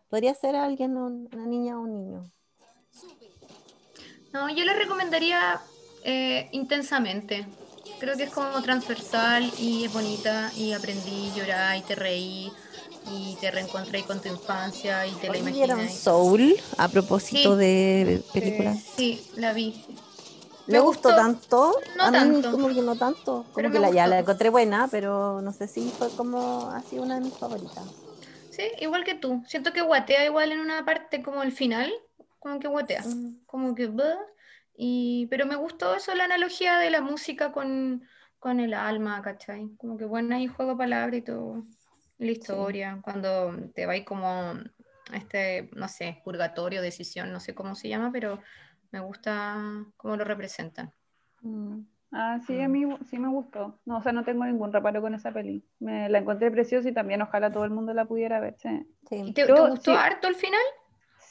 Podría 0.09 0.33
ser 0.33 0.55
alguien, 0.55 0.97
una 0.97 1.45
niña 1.45 1.77
o 1.77 1.81
un 1.81 1.93
niño. 1.93 2.31
No, 4.33 4.49
yo 4.49 4.65
le 4.65 4.73
recomendaría 4.73 5.61
eh, 6.03 6.49
intensamente. 6.53 7.45
Creo 7.99 8.17
que 8.17 8.23
es 8.23 8.31
como 8.31 8.63
transversal 8.63 9.43
y 9.59 9.85
es 9.85 9.93
bonita 9.93 10.51
y 10.57 10.73
aprendí, 10.73 11.31
llorar 11.35 11.77
y 11.77 11.81
te 11.81 11.93
reí 11.93 12.51
y 13.11 13.35
te 13.39 13.51
reencontré 13.51 14.03
con 14.03 14.21
tu 14.21 14.29
infancia 14.29 15.05
y 15.05 15.11
te 15.13 15.29
la 15.29 15.37
imaginé. 15.37 15.89
Soul 15.89 16.55
a 16.77 16.87
propósito 16.87 17.55
de 17.55 18.23
películas? 18.33 18.79
Sí, 18.95 19.25
la 19.35 19.53
vi. 19.53 19.85
¿Le 20.67 20.79
gustó, 20.79 21.15
tanto? 21.15 21.73
No 21.95 22.03
a 22.03 22.11
mí 22.11 22.41
tanto. 22.41 22.51
como 22.51 22.69
que 22.69 22.81
no 22.81 22.95
tanto. 22.95 23.45
Como 23.53 23.71
que 23.71 23.79
la, 23.79 23.91
ya 23.91 24.07
la 24.07 24.19
encontré 24.19 24.49
buena, 24.49 24.87
pero 24.89 25.41
no 25.41 25.51
sé 25.51 25.67
si 25.67 25.89
fue 25.89 26.09
como 26.15 26.71
así 26.71 26.97
una 26.97 27.15
de 27.15 27.21
mis 27.21 27.37
favoritas. 27.37 27.83
Sí, 28.49 28.63
igual 28.79 29.03
que 29.03 29.13
tú. 29.13 29.43
Siento 29.47 29.73
que 29.73 29.81
guatea 29.81 30.25
igual 30.25 30.51
en 30.51 30.59
una 30.59 30.83
parte 30.83 31.21
como 31.21 31.43
el 31.43 31.51
final, 31.51 31.93
como 32.39 32.59
que 32.59 32.67
guatea. 32.67 33.03
Mm. 33.03 33.45
Como 33.45 33.75
que... 33.75 33.91
Y, 34.77 35.27
pero 35.29 35.45
me 35.45 35.55
gustó 35.55 35.95
eso, 35.95 36.13
la 36.15 36.25
analogía 36.25 36.79
de 36.79 36.89
la 36.89 37.01
música 37.01 37.51
con, 37.51 38.03
con 38.39 38.59
el 38.59 38.73
alma, 38.73 39.21
¿cachai? 39.21 39.69
Como 39.77 39.97
que 39.97 40.05
bueno, 40.05 40.35
ahí 40.35 40.47
juego 40.47 40.77
palabra 40.77 41.15
y 41.15 41.21
todo. 41.21 41.63
La 42.17 42.31
historia, 42.31 42.99
cuando 43.03 43.53
te 43.73 43.85
vais 43.85 44.05
como 44.05 44.53
este, 45.13 45.69
no 45.75 45.87
sé, 45.87 46.21
purgatorio, 46.23 46.81
decisión, 46.81 47.31
no 47.31 47.39
sé 47.39 47.53
cómo 47.53 47.75
se 47.75 47.89
llama, 47.89 48.11
pero 48.11 48.39
me 48.91 48.99
gusta 48.99 49.57
cómo 49.97 50.15
lo 50.15 50.23
representan. 50.23 50.93
Mm. 51.41 51.81
Ah, 52.11 52.39
sí, 52.47 52.61
a 52.61 52.69
mm. 52.69 52.71
mí 52.71 52.97
sí 53.09 53.19
me 53.19 53.27
gustó. 53.27 53.79
No, 53.85 53.97
o 53.97 54.01
sea, 54.01 54.13
no 54.13 54.23
tengo 54.23 54.45
ningún 54.45 54.71
reparo 54.71 55.01
con 55.01 55.13
esa 55.13 55.31
peli. 55.31 55.63
Me 55.79 56.07
la 56.09 56.19
encontré 56.19 56.49
preciosa 56.49 56.87
y 56.89 56.93
también 56.93 57.21
ojalá 57.21 57.51
todo 57.51 57.65
el 57.65 57.71
mundo 57.71 57.93
la 57.93 58.05
pudiera 58.05 58.39
ver. 58.39 58.55
Sí. 58.57 59.33
¿Te, 59.33 59.45
gustó 59.45 59.93
harto 59.93 60.27
el 60.27 60.35
final? 60.35 60.61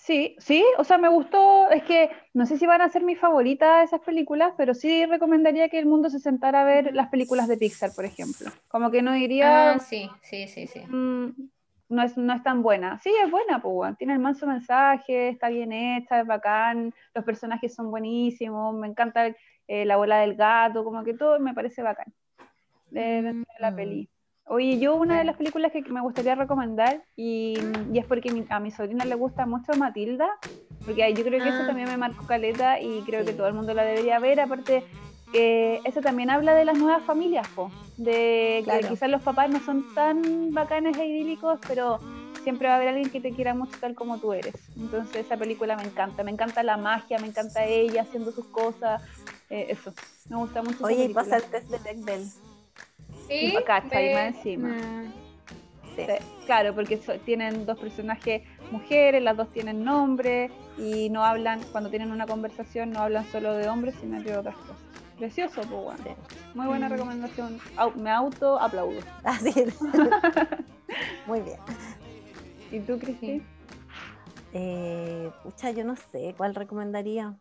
Sí, 0.05 0.36
sí, 0.39 0.62
o 0.76 0.85
sea, 0.85 0.98
me 0.98 1.09
gustó, 1.09 1.70
es 1.70 1.82
que 1.85 2.10
no 2.35 2.44
sé 2.44 2.59
si 2.59 2.66
van 2.66 2.82
a 2.82 2.90
ser 2.90 3.02
mis 3.02 3.18
favoritas 3.18 3.85
esas 3.85 4.02
películas, 4.02 4.52
pero 4.55 4.74
sí 4.74 5.06
recomendaría 5.06 5.70
que 5.70 5.78
el 5.78 5.86
mundo 5.86 6.10
se 6.10 6.18
sentara 6.18 6.60
a 6.60 6.64
ver 6.64 6.94
las 6.94 7.09
películas 7.09 7.48
de 7.48 7.56
Pixar, 7.56 7.90
por 7.97 8.05
ejemplo. 8.05 8.51
Como 8.68 8.90
que 8.90 9.01
no 9.01 9.14
diría... 9.14 9.72
Ah, 9.72 9.78
sí, 9.78 10.10
sí, 10.20 10.47
sí, 10.47 10.66
sí. 10.66 10.81
Mm, 10.81 11.48
no, 11.89 12.02
es, 12.02 12.18
no 12.18 12.35
es 12.35 12.43
tan 12.43 12.62
buena. 12.62 12.98
Sí, 12.98 13.10
es 13.24 13.31
buena, 13.31 13.62
pues, 13.62 13.97
tiene 13.97 14.12
el 14.12 14.18
manso 14.18 14.47
mensaje, 14.47 15.31
está 15.31 15.48
bien 15.48 15.72
hecha, 15.72 16.20
es 16.20 16.26
bacán, 16.26 16.93
los 17.14 17.24
personajes 17.24 17.74
son 17.74 17.90
buenísimos, 17.90 18.74
me 18.74 18.89
encanta 18.89 19.28
eh, 19.66 19.86
la 19.86 19.97
bola 19.97 20.18
del 20.18 20.35
gato, 20.35 20.85
como 20.85 21.02
que 21.02 21.14
todo 21.14 21.40
me 21.40 21.55
parece 21.55 21.81
bacán 21.81 22.12
de, 22.90 23.43
la 23.59 23.70
mm. 23.70 23.74
peli. 23.76 24.10
Oye, 24.46 24.78
yo 24.78 24.94
una 24.96 25.18
de 25.18 25.24
las 25.24 25.36
películas 25.36 25.72
que 25.72 25.82
me 25.82 26.02
gustaría 26.02 26.34
recomendar, 26.34 27.02
y, 27.16 27.58
es 27.94 28.04
porque 28.04 28.44
a 28.50 28.60
mi 28.60 28.70
sobrina 28.70 29.04
le 29.04 29.14
gusta 29.14 29.46
mucho 29.46 29.72
Matilda, 29.74 30.28
porque 30.84 31.14
yo 31.14 31.24
creo 31.24 31.42
que 31.42 31.48
eso 31.48 31.62
ah. 31.62 31.66
también 31.66 31.88
me 31.88 31.96
marcó 31.96 32.26
caleta 32.26 32.80
y 32.80 33.00
creo 33.02 33.24
que 33.24 33.32
todo 33.32 33.46
el 33.48 33.54
mundo 33.54 33.72
la 33.72 33.84
debería 33.84 34.18
ver, 34.18 34.40
aparte 34.40 34.84
que 35.32 35.80
eso 35.84 36.00
también 36.00 36.30
habla 36.30 36.54
de 36.54 36.64
las 36.64 36.78
nuevas 36.78 37.02
familias, 37.02 37.48
de 37.96 38.62
que 38.64 38.88
quizás 38.88 39.10
los 39.10 39.22
papás 39.22 39.50
no 39.50 39.60
son 39.60 39.92
tan 39.94 40.52
bacanes 40.52 40.96
e 40.96 41.06
idílicos, 41.06 41.58
pero 41.66 41.98
siempre 42.44 42.68
va 42.68 42.74
a 42.74 42.76
haber 42.76 42.88
alguien 42.88 43.10
que 43.10 43.20
te 43.20 43.32
quiera 43.32 43.54
mucho 43.54 43.76
tal 43.80 43.94
como 43.94 44.18
tú 44.18 44.32
eres. 44.32 44.54
Entonces 44.76 45.26
esa 45.26 45.36
película 45.36 45.76
me 45.76 45.82
encanta, 45.82 46.22
me 46.22 46.30
encanta 46.30 46.62
la 46.62 46.76
magia, 46.76 47.18
me 47.18 47.26
encanta 47.26 47.64
ella 47.64 48.02
haciendo 48.02 48.30
sus 48.30 48.44
cosas, 48.46 49.02
eh, 49.50 49.66
eso, 49.70 49.92
me 50.28 50.36
gusta 50.36 50.62
mucho. 50.62 50.84
Oye, 50.84 51.06
y 51.06 51.14
pasa 51.14 51.38
el 51.38 51.44
test 51.44 51.68
de 51.68 51.78
Bechdel. 51.78 52.28
Sí, 53.26 53.55
más 53.55 54.36
encima. 54.36 54.74
claro, 56.46 56.74
porque 56.74 56.98
tienen 57.24 57.66
dos 57.66 57.78
personajes 57.78 58.42
mujeres, 58.70 59.22
las 59.22 59.36
dos 59.36 59.51
tienen 59.52 59.84
nombre 59.84 60.51
y 60.78 61.09
no 61.10 61.24
hablan, 61.24 61.60
cuando 61.72 61.90
tienen 61.90 62.10
una 62.10 62.26
conversación, 62.26 62.92
no 62.92 63.01
hablan 63.01 63.24
solo 63.30 63.55
de 63.55 63.68
hombres, 63.68 63.94
sino 64.01 64.20
de 64.22 64.36
otras 64.36 64.56
cosas. 64.56 64.76
Precioso, 65.18 65.62
pues 65.62 65.70
bueno. 65.70 66.16
Muy 66.55 66.66
buena 66.66 66.88
mm. 66.88 66.92
recomendación. 66.92 67.60
me 67.96 68.10
auto 68.10 68.60
aplaudo. 68.60 69.01
Así 69.24 69.52
Muy 71.26 71.40
bien. 71.40 71.59
¿Y 72.70 72.80
tú, 72.80 72.98
Cristina? 72.98 73.44
Eh, 74.52 75.30
pucha, 75.42 75.70
yo 75.70 75.84
no 75.84 75.96
sé 75.96 76.34
cuál 76.36 76.55
recomendaría. 76.55 77.36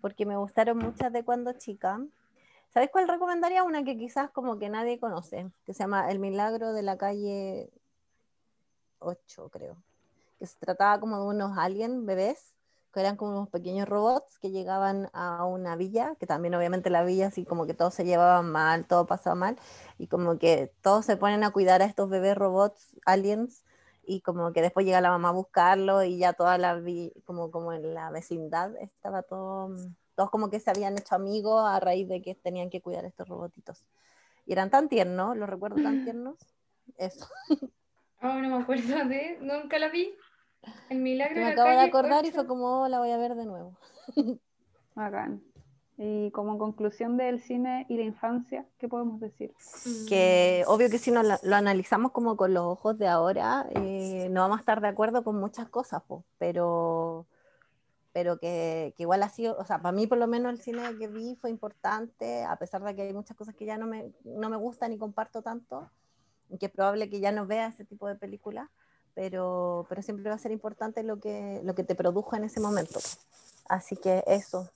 Porque 0.00 0.26
me 0.26 0.36
gustaron 0.36 0.78
muchas 0.78 1.12
de 1.12 1.22
cuando 1.24 1.52
chica. 1.52 2.00
¿Sabes 2.72 2.88
cuál 2.90 3.06
recomendaría? 3.06 3.64
Una 3.64 3.84
que 3.84 3.98
quizás 3.98 4.30
como 4.30 4.58
que 4.58 4.70
nadie 4.70 4.98
conoce, 4.98 5.50
que 5.64 5.74
se 5.74 5.80
llama 5.80 6.10
El 6.10 6.18
Milagro 6.18 6.72
de 6.72 6.82
la 6.82 6.96
calle 6.96 7.70
8, 8.98 9.50
creo. 9.50 9.76
Que 10.38 10.46
se 10.46 10.58
trataba 10.58 10.98
como 10.98 11.18
de 11.18 11.26
unos 11.26 11.58
aliens 11.58 12.04
bebés, 12.06 12.54
que 12.92 13.00
eran 13.00 13.16
como 13.16 13.32
unos 13.32 13.50
pequeños 13.50 13.88
robots 13.88 14.38
que 14.38 14.50
llegaban 14.50 15.10
a 15.12 15.44
una 15.44 15.76
villa, 15.76 16.14
que 16.18 16.26
también 16.26 16.54
obviamente 16.54 16.88
la 16.88 17.04
villa 17.04 17.26
así 17.28 17.44
como 17.44 17.66
que 17.66 17.74
todos 17.74 17.94
se 17.94 18.04
llevaban 18.04 18.50
mal, 18.50 18.86
todo 18.86 19.06
pasaba 19.06 19.36
mal, 19.36 19.58
y 19.98 20.06
como 20.06 20.38
que 20.38 20.72
todos 20.80 21.04
se 21.04 21.18
ponen 21.18 21.44
a 21.44 21.50
cuidar 21.52 21.82
a 21.82 21.86
estos 21.86 22.08
bebés 22.08 22.36
robots, 22.36 22.96
aliens, 23.04 23.64
y 24.04 24.22
como 24.22 24.52
que 24.52 24.62
después 24.62 24.86
llega 24.86 25.00
la 25.00 25.10
mamá 25.10 25.28
a 25.28 25.32
buscarlo 25.32 26.02
y 26.02 26.18
ya 26.18 26.32
toda 26.32 26.58
la, 26.58 26.82
como, 27.24 27.50
como 27.50 27.72
en 27.72 27.94
la 27.94 28.10
vecindad 28.10 28.74
estaba 28.76 29.22
todo 29.22 29.68
mm, 29.68 29.94
todos 30.14 30.30
como 30.30 30.50
que 30.50 30.60
se 30.60 30.70
habían 30.70 30.98
hecho 30.98 31.14
amigos 31.14 31.64
a 31.66 31.80
raíz 31.80 32.08
de 32.08 32.22
que 32.22 32.34
tenían 32.34 32.70
que 32.70 32.80
cuidar 32.80 33.04
estos 33.04 33.28
robotitos. 33.28 33.84
Y 34.46 34.52
eran 34.52 34.70
tan 34.70 34.88
tiernos, 34.88 35.36
los 35.36 35.48
recuerdo 35.48 35.82
tan 35.82 36.04
tiernos. 36.04 36.38
Eso. 36.96 37.26
Oh, 38.22 38.34
no 38.34 38.56
me 38.56 38.62
acuerdo 38.62 39.04
de, 39.08 39.38
nunca 39.40 39.78
la 39.78 39.88
vi. 39.88 40.14
El 40.88 40.98
milagro. 40.98 41.36
Me 41.36 41.52
acabo 41.52 41.70
de 41.70 41.80
acordar 41.80 42.24
y 42.24 42.30
fue 42.30 42.46
como, 42.46 42.82
oh, 42.82 42.88
la 42.88 42.98
voy 42.98 43.10
a 43.10 43.16
ver 43.16 43.34
de 43.34 43.44
nuevo. 43.44 43.76
Bacán. 44.94 45.42
Y 45.98 46.30
como 46.30 46.58
conclusión 46.58 47.16
del 47.16 47.40
cine 47.40 47.86
y 47.88 47.96
la 47.96 48.04
infancia, 48.04 48.64
¿qué 48.78 48.88
podemos 48.88 49.20
decir? 49.20 49.52
Que 50.08 50.64
obvio 50.66 50.88
que 50.88 50.98
si 50.98 51.10
no 51.10 51.22
lo, 51.22 51.36
analizamos 51.54 52.12
como 52.12 52.36
con 52.36 52.54
los 52.54 52.64
ojos 52.64 52.98
de 52.98 53.06
ahora, 53.06 53.66
eh, 53.74 54.28
no 54.30 54.40
vamos 54.40 54.58
a 54.58 54.60
estar 54.60 54.80
de 54.80 54.88
acuerdo 54.88 55.22
con 55.22 55.36
muchas 55.36 55.68
cosas, 55.68 56.02
pero 56.38 57.26
pero 58.12 58.38
que, 58.38 58.94
que, 58.96 59.04
igual 59.04 59.22
ha 59.22 59.28
sido, 59.28 59.56
o 59.58 59.64
sea, 59.64 59.80
para 59.80 59.92
mí 59.92 60.06
por 60.06 60.18
lo 60.18 60.26
menos 60.26 60.52
el 60.52 60.60
cine 60.60 60.82
que 60.98 61.08
vi 61.08 61.36
fue 61.40 61.50
importante, 61.50 62.44
a 62.44 62.56
pesar 62.56 62.82
de 62.82 62.94
que 62.94 63.02
hay 63.02 63.12
muchas 63.12 63.36
cosas 63.36 63.54
que 63.54 63.64
ya 63.64 63.78
no 63.78 63.86
me, 63.86 64.12
no 64.24 64.50
me 64.50 64.56
gustan 64.56 64.92
y 64.92 64.98
comparto 64.98 65.42
tanto, 65.42 65.90
que 66.58 66.66
es 66.66 66.72
probable 66.72 67.08
que 67.08 67.20
ya 67.20 67.32
no 67.32 67.46
vea 67.46 67.68
ese 67.68 67.84
tipo 67.84 68.06
de 68.06 68.14
películas, 68.14 68.68
pero, 69.14 69.86
pero 69.88 70.02
siempre 70.02 70.28
va 70.28 70.36
a 70.36 70.38
ser 70.38 70.52
importante 70.52 71.02
lo 71.02 71.20
que, 71.20 71.60
lo 71.64 71.74
que 71.74 71.84
te 71.84 71.94
produjo 71.94 72.36
en 72.36 72.44
ese 72.44 72.60
momento. 72.60 73.00
Así 73.68 73.96
que 73.96 74.22
eso. 74.26 74.70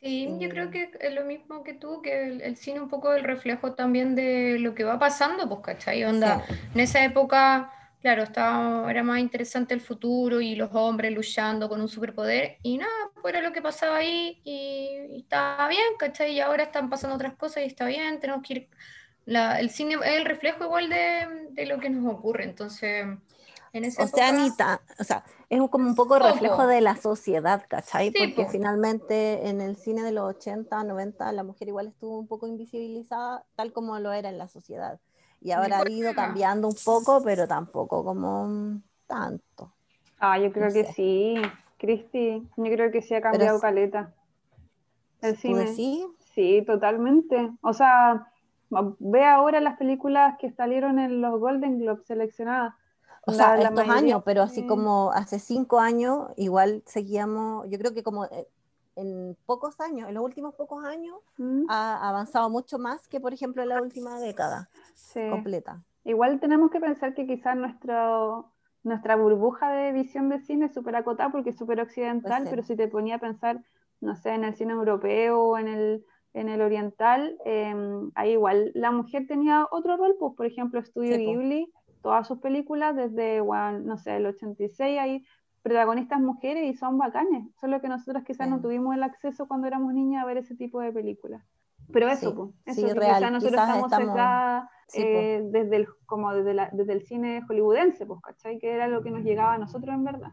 Sí, 0.00 0.34
yo 0.38 0.48
creo 0.48 0.70
que 0.70 0.90
es 0.98 1.14
lo 1.14 1.24
mismo 1.24 1.62
que 1.62 1.74
tú, 1.74 2.00
que 2.00 2.24
el, 2.24 2.40
el 2.40 2.56
cine 2.56 2.80
un 2.80 2.88
poco 2.88 3.12
el 3.12 3.22
reflejo 3.22 3.74
también 3.74 4.14
de 4.14 4.58
lo 4.58 4.74
que 4.74 4.84
va 4.84 4.98
pasando, 4.98 5.46
pues, 5.46 5.60
¿cachai? 5.60 6.04
Onda, 6.04 6.44
en 6.74 6.80
esa 6.80 7.04
época 7.04 7.70
Claro, 8.00 8.22
estaba, 8.22 8.90
era 8.90 9.02
más 9.02 9.18
interesante 9.18 9.74
el 9.74 9.82
futuro 9.82 10.40
y 10.40 10.54
los 10.54 10.70
hombres 10.72 11.12
luchando 11.12 11.68
con 11.68 11.82
un 11.82 11.88
superpoder 11.88 12.56
y 12.62 12.78
nada, 12.78 12.90
pues 13.20 13.34
era 13.34 13.46
lo 13.46 13.52
que 13.52 13.60
pasaba 13.60 13.96
ahí 13.96 14.40
y, 14.42 15.18
estaba 15.18 15.68
bien, 15.68 15.84
¿cachai? 15.98 16.32
Y 16.32 16.40
ahora 16.40 16.64
están 16.64 16.88
pasando 16.88 17.16
otras 17.16 17.34
cosas 17.34 17.62
y 17.62 17.66
está 17.66 17.86
bien, 17.86 18.18
tenemos 18.18 18.42
que 18.42 18.54
ir... 18.54 18.68
La, 19.26 19.60
el 19.60 19.68
cine 19.68 19.96
es 20.02 20.16
el 20.16 20.24
reflejo 20.24 20.64
igual 20.64 20.88
de, 20.88 21.48
de, 21.50 21.66
lo 21.66 21.78
que 21.78 21.90
nos 21.90 22.10
ocurre, 22.12 22.44
entonces... 22.44 23.06
En 23.72 23.84
esa 23.84 24.02
o 24.02 24.08
sea, 24.08 24.30
Anita, 24.30 24.80
o 24.98 25.04
sea, 25.04 25.22
es 25.48 25.60
como 25.70 25.86
un 25.86 25.94
poco 25.94 26.18
reflejo 26.18 26.66
de 26.66 26.80
la 26.80 26.96
sociedad, 26.96 27.64
¿cachai? 27.68 28.10
Porque 28.10 28.46
finalmente 28.50 29.48
en 29.48 29.60
el 29.60 29.76
cine 29.76 30.02
de 30.02 30.10
los 30.10 30.36
80, 30.36 30.82
90, 30.82 31.30
la 31.32 31.44
mujer 31.44 31.68
igual 31.68 31.88
estuvo 31.88 32.18
un 32.18 32.26
poco 32.26 32.48
invisibilizada, 32.48 33.44
tal 33.54 33.72
como 33.72 33.96
lo 34.00 34.12
era 34.12 34.30
en 34.30 34.38
la 34.38 34.48
sociedad 34.48 34.98
y 35.40 35.52
ahora 35.52 35.80
ha 35.80 35.90
ido 35.90 36.14
cambiando 36.14 36.68
un 36.68 36.76
poco, 36.84 37.22
pero 37.22 37.48
tampoco 37.48 38.04
como 38.04 38.80
tanto. 39.06 39.72
Ah, 40.18 40.38
yo 40.38 40.52
creo 40.52 40.72
que 40.72 40.84
sí, 40.92 41.34
Cristi, 41.78 42.46
yo 42.56 42.64
creo 42.64 42.90
que 42.92 43.00
sí 43.00 43.14
ha 43.14 43.22
cambiado 43.22 43.58
caleta. 43.58 44.12
El 45.22 45.36
cine. 45.36 45.66
Sí? 45.68 46.06
Sí, 46.34 46.62
totalmente. 46.66 47.52
O 47.62 47.72
sea, 47.72 48.26
ve 48.98 49.24
ahora 49.24 49.60
las 49.60 49.78
películas 49.78 50.36
que 50.38 50.50
salieron 50.52 50.98
en 50.98 51.20
los 51.22 51.40
Golden 51.40 51.78
Globes 51.78 52.06
seleccionadas. 52.06 52.74
O 53.26 53.32
sea, 53.32 53.60
estos 53.60 53.88
años, 53.88 54.22
pero 54.24 54.42
así 54.42 54.66
como 54.66 55.12
hace 55.12 55.38
cinco 55.38 55.78
años, 55.78 56.30
igual 56.36 56.82
seguíamos, 56.86 57.68
yo 57.68 57.78
creo 57.78 57.92
que 57.92 58.02
como 58.02 58.24
eh, 58.24 58.48
en 58.96 59.36
pocos 59.46 59.78
años, 59.80 60.08
en 60.08 60.14
los 60.14 60.24
últimos 60.24 60.54
pocos 60.54 60.84
años, 60.84 61.16
mm. 61.36 61.64
ha 61.68 62.08
avanzado 62.08 62.48
mucho 62.48 62.78
más 62.78 63.08
que, 63.08 63.20
por 63.20 63.34
ejemplo, 63.34 63.62
en 63.62 63.68
la 63.68 63.82
última 63.82 64.18
década 64.18 64.70
completa. 65.30 65.82
Igual 66.04 66.40
tenemos 66.40 66.70
que 66.70 66.80
pensar 66.80 67.14
que 67.14 67.26
quizás 67.26 67.56
nuestro, 67.56 68.52
nuestra 68.82 69.16
burbuja 69.16 69.70
de 69.72 69.92
visión 69.92 70.28
de 70.28 70.40
cine 70.40 70.66
es 70.66 70.74
súper 70.74 70.96
acotada 70.96 71.30
porque 71.30 71.50
es 71.50 71.56
súper 71.56 71.80
occidental, 71.80 72.46
pero 72.48 72.62
si 72.62 72.76
te 72.76 72.88
ponía 72.88 73.16
a 73.16 73.18
pensar, 73.18 73.62
no 74.00 74.16
sé, 74.16 74.30
en 74.30 74.44
el 74.44 74.54
cine 74.54 74.72
europeo 74.72 75.40
o 75.40 75.58
en 75.58 75.68
el 75.68 76.04
en 76.32 76.48
el 76.48 76.60
oriental, 76.60 77.36
em, 77.44 78.10
ahí 78.14 78.32
igual 78.32 78.70
la 78.74 78.90
mujer 78.90 79.26
tenía 79.26 79.66
otro 79.70 79.96
rol, 79.96 80.16
pues 80.18 80.34
por 80.36 80.46
ejemplo 80.46 80.78
Estudio 80.80 81.16
Ghibli, 81.16 81.72
todas 82.02 82.26
sus 82.26 82.38
películas 82.38 82.94
desde, 82.94 83.42
no 83.42 83.98
sé, 83.98 84.16
el 84.16 84.26
86 84.26 84.98
hay 84.98 85.24
protagonistas 85.62 86.20
mujeres 86.20 86.64
y 86.64 86.76
son 86.76 86.98
bacanes, 86.98 87.44
solo 87.60 87.80
que 87.80 87.88
nosotros 87.88 88.22
quizás 88.24 88.48
no 88.48 88.60
tuvimos 88.60 88.94
el 88.94 89.02
acceso 89.02 89.46
cuando 89.46 89.66
éramos 89.66 89.92
niñas 89.92 90.22
a 90.22 90.26
ver 90.26 90.38
ese 90.38 90.54
tipo 90.54 90.80
de 90.80 90.92
películas. 90.92 91.44
Pero 91.92 92.08
eso, 92.08 92.34
pues, 92.34 92.50
eso 92.66 92.88
sí, 92.88 92.92
real. 92.94 93.32
nosotros 93.32 93.60
estamos, 93.60 93.92
acá 93.92 94.70
eh, 94.94 95.42
desde, 95.44 95.76
el, 95.76 95.88
como 96.06 96.32
desde, 96.32 96.54
la, 96.54 96.70
desde 96.72 96.92
el 96.92 97.02
cine 97.02 97.42
hollywoodense, 97.46 98.06
pues, 98.06 98.20
¿cachai? 98.20 98.58
Que 98.58 98.72
era 98.72 98.88
lo 98.88 99.02
que 99.02 99.10
nos 99.10 99.22
llegaba 99.22 99.54
a 99.54 99.58
nosotros 99.58 99.94
en 99.94 100.04
verdad. 100.04 100.32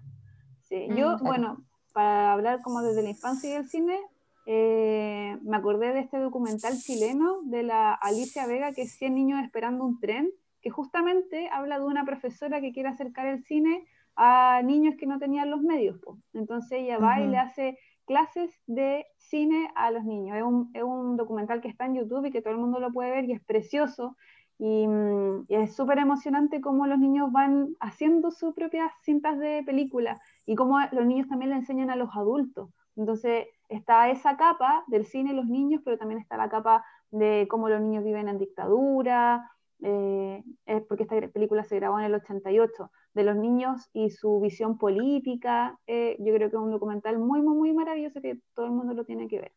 Sí, 0.62 0.88
yo, 0.96 1.18
mm, 1.18 1.24
bueno, 1.24 1.66
para 1.94 2.34
hablar 2.34 2.62
como 2.62 2.82
desde 2.82 3.04
la 3.04 3.10
infancia 3.10 3.50
y 3.50 3.54
el 3.54 3.68
cine, 3.68 4.00
eh, 4.46 5.38
me 5.42 5.58
acordé 5.58 5.94
de 5.94 6.00
este 6.00 6.18
documental 6.20 6.78
chileno 6.78 7.42
de 7.44 7.64
la 7.64 7.94
Alicia 7.94 8.48
Vega, 8.48 8.72
que 8.74 8.84
es 8.84 8.98
100 8.98 9.16
niños 9.16 9.44
esperando 9.44 9.84
un 9.84 10.00
tren, 10.00 10.32
que 10.62 10.70
justamente 10.70 11.50
habla 11.52 11.80
de 11.80 11.86
una 11.86 12.06
profesora 12.06 12.62
que 12.62 12.72
quiere 12.72 12.90
acercar 12.90 13.28
el 13.28 13.44
cine 13.44 13.86
a 14.16 14.62
niños 14.64 14.96
que 14.98 15.06
no 15.06 15.20
tenían 15.20 15.52
los 15.52 15.62
medios. 15.62 16.00
Pues. 16.04 16.18
Entonces 16.34 16.80
ella 16.80 16.98
va 16.98 17.22
y 17.22 17.28
le 17.28 17.38
hace 17.38 17.78
clases 18.08 18.50
de 18.66 19.06
cine 19.18 19.70
a 19.76 19.92
los 19.92 20.04
niños. 20.04 20.38
Es 20.38 20.44
un, 20.44 20.72
es 20.74 21.18
documental 21.18 21.62
que 21.62 21.68
está 21.68 21.86
en 21.86 21.96
YouTube 21.96 22.26
y 22.26 22.32
que 22.32 22.42
todo 22.42 22.54
el 22.54 22.60
mundo 22.60 22.80
lo 22.80 22.92
puede 22.92 23.12
ver 23.12 23.26
y 23.26 23.34
es 23.34 23.44
precioso. 23.44 24.16
Y, 24.58 24.88
mm, 24.88 25.46
es 25.50 25.76
súper 25.76 26.00
emocionante 26.00 26.62
cómo 26.62 26.88
los 26.88 26.98
niños 26.98 27.32
van 27.32 27.76
haciendo 27.80 28.32
sus 28.32 28.56
propias 28.56 28.92
cintas 29.04 29.38
de 29.38 29.62
película 29.64 30.20
y 30.48 30.56
cómo 30.56 30.80
los 30.92 31.06
niños 31.06 31.28
también 31.28 31.52
le 31.52 31.58
enseñan 31.58 31.92
a 31.92 31.96
los 31.96 32.10
adultos. 32.16 32.70
Entonces 32.96 33.48
está 33.70 34.10
esa 34.10 34.38
capa 34.38 34.84
del 34.88 35.06
cine 35.06 35.34
los 35.34 35.46
niños, 35.46 35.82
pero 35.86 36.00
también 36.00 36.20
está 36.20 36.38
la 36.38 36.50
capa 36.50 36.84
de 37.12 37.46
cómo 37.50 37.70
los 37.70 37.82
niños 37.82 38.04
viven 38.04 38.28
en 38.30 38.40
dictadura, 38.40 39.52
eh, 39.82 40.44
porque 40.88 41.04
esta 41.04 41.16
película 41.28 41.64
se 41.64 41.76
grabó 41.76 42.00
en 42.00 42.06
el 42.06 42.16
88, 42.16 42.90
de 43.18 43.24
los 43.24 43.36
niños 43.36 43.90
y 43.94 44.12
su 44.12 44.40
visión 44.40 44.78
política. 44.78 45.78
Eh, 45.88 46.16
yo 46.20 46.34
creo 46.36 46.52
que 46.52 46.56
es 46.56 46.62
un 46.62 46.72
documental 46.72 47.18
muy, 47.18 47.42
muy, 47.42 47.56
muy 47.56 47.74
maravilloso 47.74 48.22
que 48.22 48.40
todo 48.54 48.68
el 48.68 48.72
mundo 48.72 48.94
lo 48.94 49.06
tiene 49.06 49.28
que 49.28 49.40
ver. 49.40 49.52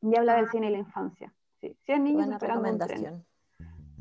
Y 0.00 0.16
habla 0.16 0.36
del 0.36 0.46
ah. 0.46 0.50
cine 0.50 0.68
y 0.68 0.70
la 0.70 0.78
infancia. 0.78 1.32
Sí, 1.60 1.76
niños 1.88 2.26
Buena 2.26 2.38
recomendación. 2.38 3.24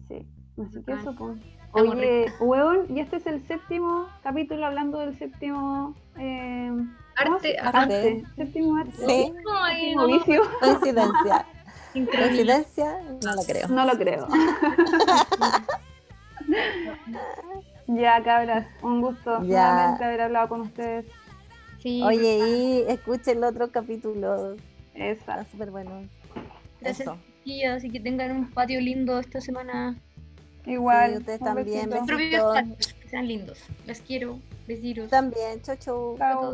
Sí, 0.08 0.26
así 0.66 0.84
que 0.84 0.94
eso 0.94 1.14
pues. 1.14 1.38
Oye, 1.74 2.28
hueón, 2.40 2.86
y 2.90 3.02
este 3.02 3.18
es 3.18 3.28
el 3.28 3.46
séptimo 3.48 4.08
capítulo 4.24 4.66
hablando 4.66 5.00
del 5.00 5.18
séptimo... 5.18 5.94
Eh, 6.18 6.72
arte, 7.18 7.58
arte, 7.60 8.24
Séptimo 8.38 8.78
arte. 8.78 8.94
Sí. 8.96 9.34
Séptimo 9.34 10.08
vicio. 10.08 10.42
Coincidencia. 10.62 11.46
Coincidencia, 11.94 13.02
no 13.26 13.36
lo 13.36 13.42
creo. 13.46 13.68
No 13.68 13.86
lo 13.86 13.98
creo. 13.98 14.28
Ya, 17.88 18.24
cabras, 18.24 18.66
un 18.82 19.02
gusto 19.02 19.44
ya. 19.44 19.96
haber 19.96 20.22
hablado 20.22 20.50
con 20.50 20.62
ustedes. 20.62 21.06
Sí, 21.80 22.02
Oye, 22.02 22.40
y 22.40 22.92
escuchen 22.92 23.38
el 23.38 23.44
otro 23.44 23.70
capítulo. 23.70 24.56
Está 24.96 25.46
súper 25.46 25.70
bueno. 25.70 26.02
Gracias, 26.82 27.10
así 27.76 27.90
que 27.92 28.00
tengan 28.00 28.32
un 28.32 28.50
patio 28.50 28.82
lindo 28.82 29.20
esta 29.20 29.40
semana. 29.40 29.96
Igual. 30.66 31.18
ustedes 31.18 31.40
también. 31.40 31.90
Besitos. 31.90 32.94
que 33.02 33.10
sean 33.10 33.28
lindos. 33.28 33.60
Les 33.86 34.02
quiero. 34.02 34.40
Besitos. 34.68 35.10
También. 35.10 35.62
Chau, 35.62 35.76
chau. 35.76 36.18
Chau. 36.18 36.52